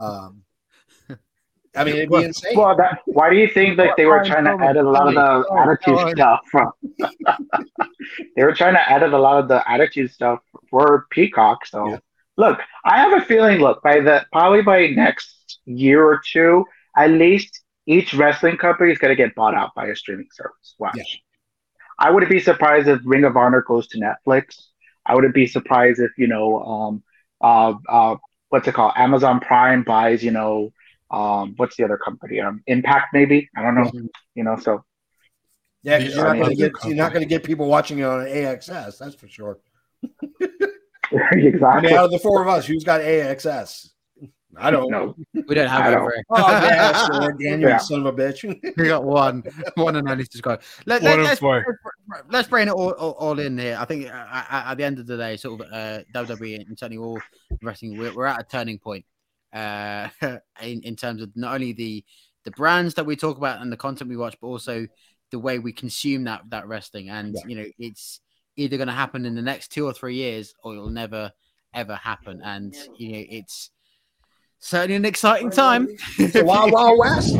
Um, 0.00 0.42
I 1.74 1.84
mean, 1.84 1.96
it'd 1.96 2.10
be 2.10 2.22
insane. 2.22 2.56
Well, 2.56 2.76
that, 2.76 3.00
why 3.06 3.30
do 3.30 3.36
you 3.36 3.48
think 3.48 3.78
like 3.78 3.96
they 3.96 4.04
were 4.04 4.22
trying 4.24 4.44
to 4.44 4.52
fine, 4.52 4.62
edit 4.62 4.84
a 4.84 4.90
lot 4.90 5.08
of 5.08 5.14
the 5.14 5.54
attitude 5.58 6.10
stuff 6.10 6.40
from? 6.50 6.72
they 8.36 8.44
were 8.44 8.54
trying 8.54 8.74
to 8.74 8.92
edit 8.92 9.12
a 9.12 9.18
lot 9.18 9.42
of 9.42 9.48
the 9.48 9.68
attitude 9.70 10.10
stuff 10.10 10.40
for 10.68 11.06
Peacock. 11.10 11.64
So 11.66 11.88
Yeah. 11.88 11.98
look, 12.36 12.60
I 12.84 12.98
have 12.98 13.14
a 13.14 13.24
feeling. 13.24 13.60
Look, 13.60 13.82
by 13.82 14.00
the 14.00 14.26
probably 14.32 14.62
by 14.62 14.88
next 14.88 15.60
year 15.64 16.04
or 16.04 16.20
two, 16.30 16.66
at 16.96 17.10
least 17.10 17.62
each 17.86 18.12
wrestling 18.14 18.58
company 18.58 18.92
is 18.92 18.98
going 18.98 19.10
to 19.10 19.16
get 19.16 19.34
bought 19.34 19.54
out 19.54 19.70
by 19.74 19.86
a 19.86 19.96
streaming 19.96 20.28
service. 20.30 20.74
Watch. 20.78 20.96
Yeah. 20.96 21.04
I 21.98 22.10
wouldn't 22.10 22.30
be 22.30 22.40
surprised 22.40 22.88
if 22.88 23.00
Ring 23.04 23.24
of 23.24 23.36
Honor 23.36 23.62
goes 23.62 23.86
to 23.88 23.98
Netflix. 23.98 24.60
I 25.06 25.14
wouldn't 25.14 25.34
be 25.34 25.46
surprised 25.46 26.00
if 26.00 26.10
you 26.18 26.26
know, 26.26 26.62
um, 26.62 27.02
uh, 27.40 27.74
uh, 27.88 28.16
what's 28.50 28.68
it 28.68 28.74
called? 28.74 28.92
Amazon 28.96 29.40
Prime 29.40 29.82
buys, 29.82 30.22
you 30.22 30.30
know, 30.30 30.72
um, 31.12 31.54
what's 31.56 31.76
the 31.76 31.84
other 31.84 31.98
company? 31.98 32.40
Um, 32.40 32.62
Impact 32.66 33.08
maybe. 33.12 33.48
I 33.56 33.62
don't 33.62 33.74
know. 33.74 33.90
You 34.34 34.44
know, 34.44 34.56
so 34.56 34.84
yeah, 35.82 35.98
'cause 36.00 36.14
you're 36.14 36.24
not 36.24 36.36
Yeah, 36.36 36.42
going 36.42 36.56
to 36.56 36.56
get 36.56 36.72
you're 36.84 36.96
not 36.96 37.12
going 37.12 37.22
to 37.22 37.28
get 37.28 37.44
people 37.44 37.66
watching 37.66 37.98
it 37.98 38.04
on 38.04 38.24
AXS. 38.26 38.98
That's 38.98 39.14
for 39.14 39.28
sure. 39.28 39.58
exactly. 41.12 41.62
I 41.64 41.80
mean, 41.80 41.92
out 41.94 42.06
of 42.06 42.10
the 42.12 42.18
four 42.18 42.42
of 42.42 42.48
us, 42.48 42.66
who's 42.66 42.84
got 42.84 43.00
AXS? 43.00 43.88
I 44.54 44.70
don't. 44.70 44.90
know. 44.90 45.16
we 45.32 45.54
don't 45.54 45.66
have 45.68 45.80
I 45.80 45.88
it 45.88 45.94
don't- 45.94 46.12
Oh, 46.30 46.50
yeah, 46.50 47.06
sure, 47.20 47.32
Daniel, 47.32 47.70
Yeah. 47.70 47.78
son 47.78 48.06
of 48.06 48.06
a 48.06 48.12
bitch. 48.12 48.44
we 48.76 48.86
got 48.86 49.02
one, 49.02 49.42
one 49.76 49.96
and 49.96 50.06
only 50.06 50.24
subscriber. 50.24 50.60
Let, 50.84 51.02
One 51.02 51.20
of 51.20 51.26
us 51.26 51.40
let's 52.28 52.48
bring 52.48 52.68
it 52.68 52.70
all, 52.72 52.90
all, 52.90 53.12
all 53.12 53.38
in 53.38 53.56
here. 53.56 53.78
I 53.80 53.86
think 53.86 54.06
uh, 54.08 54.10
at, 54.10 54.72
at 54.72 54.74
the 54.76 54.84
end 54.84 54.98
of 54.98 55.06
the 55.06 55.16
day, 55.16 55.38
sort 55.38 55.62
of 55.62 55.72
uh, 55.72 56.02
WWE 56.14 56.66
and 56.66 56.78
certainly 56.78 57.02
all 57.02 57.18
wrestling, 57.62 57.96
we're, 57.96 58.12
we're 58.14 58.26
at 58.26 58.40
a 58.40 58.44
turning 58.44 58.78
point 58.78 59.06
uh, 59.52 60.08
in 60.62 60.82
in 60.82 60.96
terms 60.96 61.22
of 61.22 61.30
not 61.36 61.54
only 61.54 61.72
the 61.72 62.04
the 62.44 62.50
brands 62.52 62.94
that 62.94 63.06
we 63.06 63.14
talk 63.16 63.36
about 63.38 63.60
and 63.62 63.70
the 63.72 63.76
content 63.76 64.10
we 64.10 64.16
watch, 64.16 64.36
but 64.40 64.48
also 64.48 64.86
the 65.30 65.38
way 65.38 65.58
we 65.58 65.72
consume 65.72 66.24
that 66.24 66.42
that 66.50 66.66
wrestling. 66.66 67.08
And 67.10 67.34
Yeah. 67.34 67.40
you 67.46 67.56
know, 67.56 67.66
it's 67.78 68.20
either 68.56 68.76
going 68.76 68.88
to 68.88 68.92
happen 68.94 69.24
in 69.24 69.34
the 69.34 69.42
next 69.42 69.68
two 69.72 69.86
or 69.86 69.92
three 69.92 70.16
years, 70.16 70.54
or 70.62 70.74
it'll 70.74 70.90
never 70.90 71.32
ever 71.74 71.94
happen. 71.94 72.40
And 72.44 72.74
you 72.98 73.12
know, 73.12 73.24
it's 73.30 73.70
certainly 74.58 74.96
an 74.96 75.04
exciting 75.04 75.50
time. 75.50 75.88
Wild 76.34 76.72
Wild 76.72 76.98
West. 76.98 77.34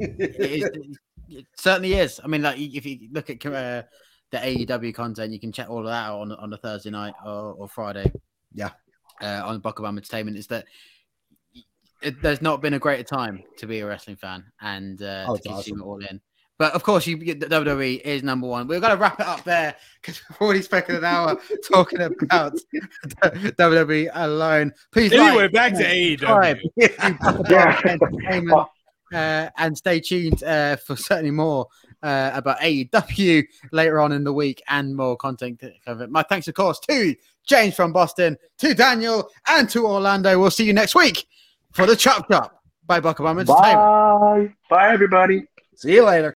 it, 0.00 0.36
is, 0.40 0.98
it 1.28 1.46
certainly 1.56 1.94
is. 1.94 2.20
I 2.22 2.28
mean, 2.28 2.42
like 2.42 2.58
if 2.58 2.86
you 2.86 3.08
look 3.12 3.28
at 3.30 3.44
uh, 3.46 3.82
the 4.30 4.38
AEW 4.38 4.94
content, 4.94 5.32
you 5.32 5.40
can 5.40 5.52
check 5.52 5.68
all 5.68 5.80
of 5.80 5.86
that 5.86 6.08
out 6.08 6.20
on 6.20 6.32
on 6.32 6.52
a 6.52 6.56
Thursday 6.56 6.90
night 6.90 7.14
or, 7.24 7.52
or 7.58 7.68
Friday. 7.68 8.10
Yeah. 8.54 8.70
uh, 9.22 9.42
on 9.44 9.60
Buckle 9.60 9.86
Entertainment 9.86 10.36
is 10.36 10.46
that 10.48 10.66
it, 12.02 12.22
there's 12.22 12.42
not 12.42 12.60
been 12.62 12.74
a 12.74 12.78
greater 12.78 13.02
time 13.04 13.42
to 13.58 13.66
be 13.66 13.80
a 13.80 13.86
wrestling 13.86 14.16
fan 14.16 14.44
and 14.60 15.02
uh, 15.02 15.26
Oh, 15.28 15.34
to 15.36 15.38
it's 15.38 15.46
consume 15.46 15.58
awesome. 15.76 15.80
it 15.80 15.84
all 15.84 16.04
in. 16.10 16.20
But 16.58 16.74
of 16.74 16.82
course, 16.84 17.06
you 17.06 17.16
the 17.16 17.46
WWE 17.46 18.00
is 18.02 18.22
number 18.22 18.46
one. 18.46 18.68
We're 18.68 18.78
gonna 18.78 18.96
wrap 18.96 19.18
it 19.18 19.26
up 19.26 19.42
there 19.42 19.74
because 20.00 20.20
we've 20.28 20.40
already 20.40 20.62
spent 20.62 20.88
an 20.90 21.02
hour 21.04 21.36
talking 21.72 22.00
about 22.02 22.54
WWE 23.22 24.10
alone. 24.14 24.72
Please 24.92 25.12
Anyway, 25.12 25.44
like, 25.44 25.52
back 25.52 25.72
to 25.74 25.82
comment, 26.18 26.20
AEW. 26.20 26.60
subscribe 26.80 27.18
to 27.18 27.18
Buckle 27.24 27.44
Yeah. 27.50 27.80
Entertainment, 27.84 28.68
uh, 29.12 29.48
and 29.58 29.76
stay 29.76 30.00
tuned 30.00 30.42
uh, 30.44 30.76
for 30.76 30.94
certainly 30.94 31.30
more 31.32 31.66
uh, 32.02 32.30
about 32.34 32.58
AEW 32.60 33.44
later 33.72 34.00
on 34.00 34.12
in 34.12 34.22
the 34.22 34.32
week 34.32 34.62
and 34.68 34.94
more 34.94 35.16
content 35.16 35.58
to 35.60 35.72
cover. 35.84 36.06
My 36.06 36.22
thanks, 36.22 36.46
of 36.48 36.54
course, 36.54 36.78
to 36.88 37.14
James 37.44 37.74
from 37.74 37.92
Boston, 37.92 38.36
to 38.58 38.74
Daniel, 38.74 39.28
and 39.48 39.68
to 39.70 39.86
Orlando. 39.86 40.38
We'll 40.38 40.50
see 40.50 40.64
you 40.64 40.72
next 40.74 40.94
week 40.94 41.26
for 41.74 41.86
the 41.86 41.96
Chop 41.96 42.30
Shop 42.30 42.52
by 42.86 43.00
Buckle 43.00 43.28
Entertainment. 43.28 43.58
Bye. 43.58 44.54
Bye, 44.70 44.92
everybody. 44.92 45.44
See 45.76 45.94
you 45.94 46.04
later. 46.04 46.34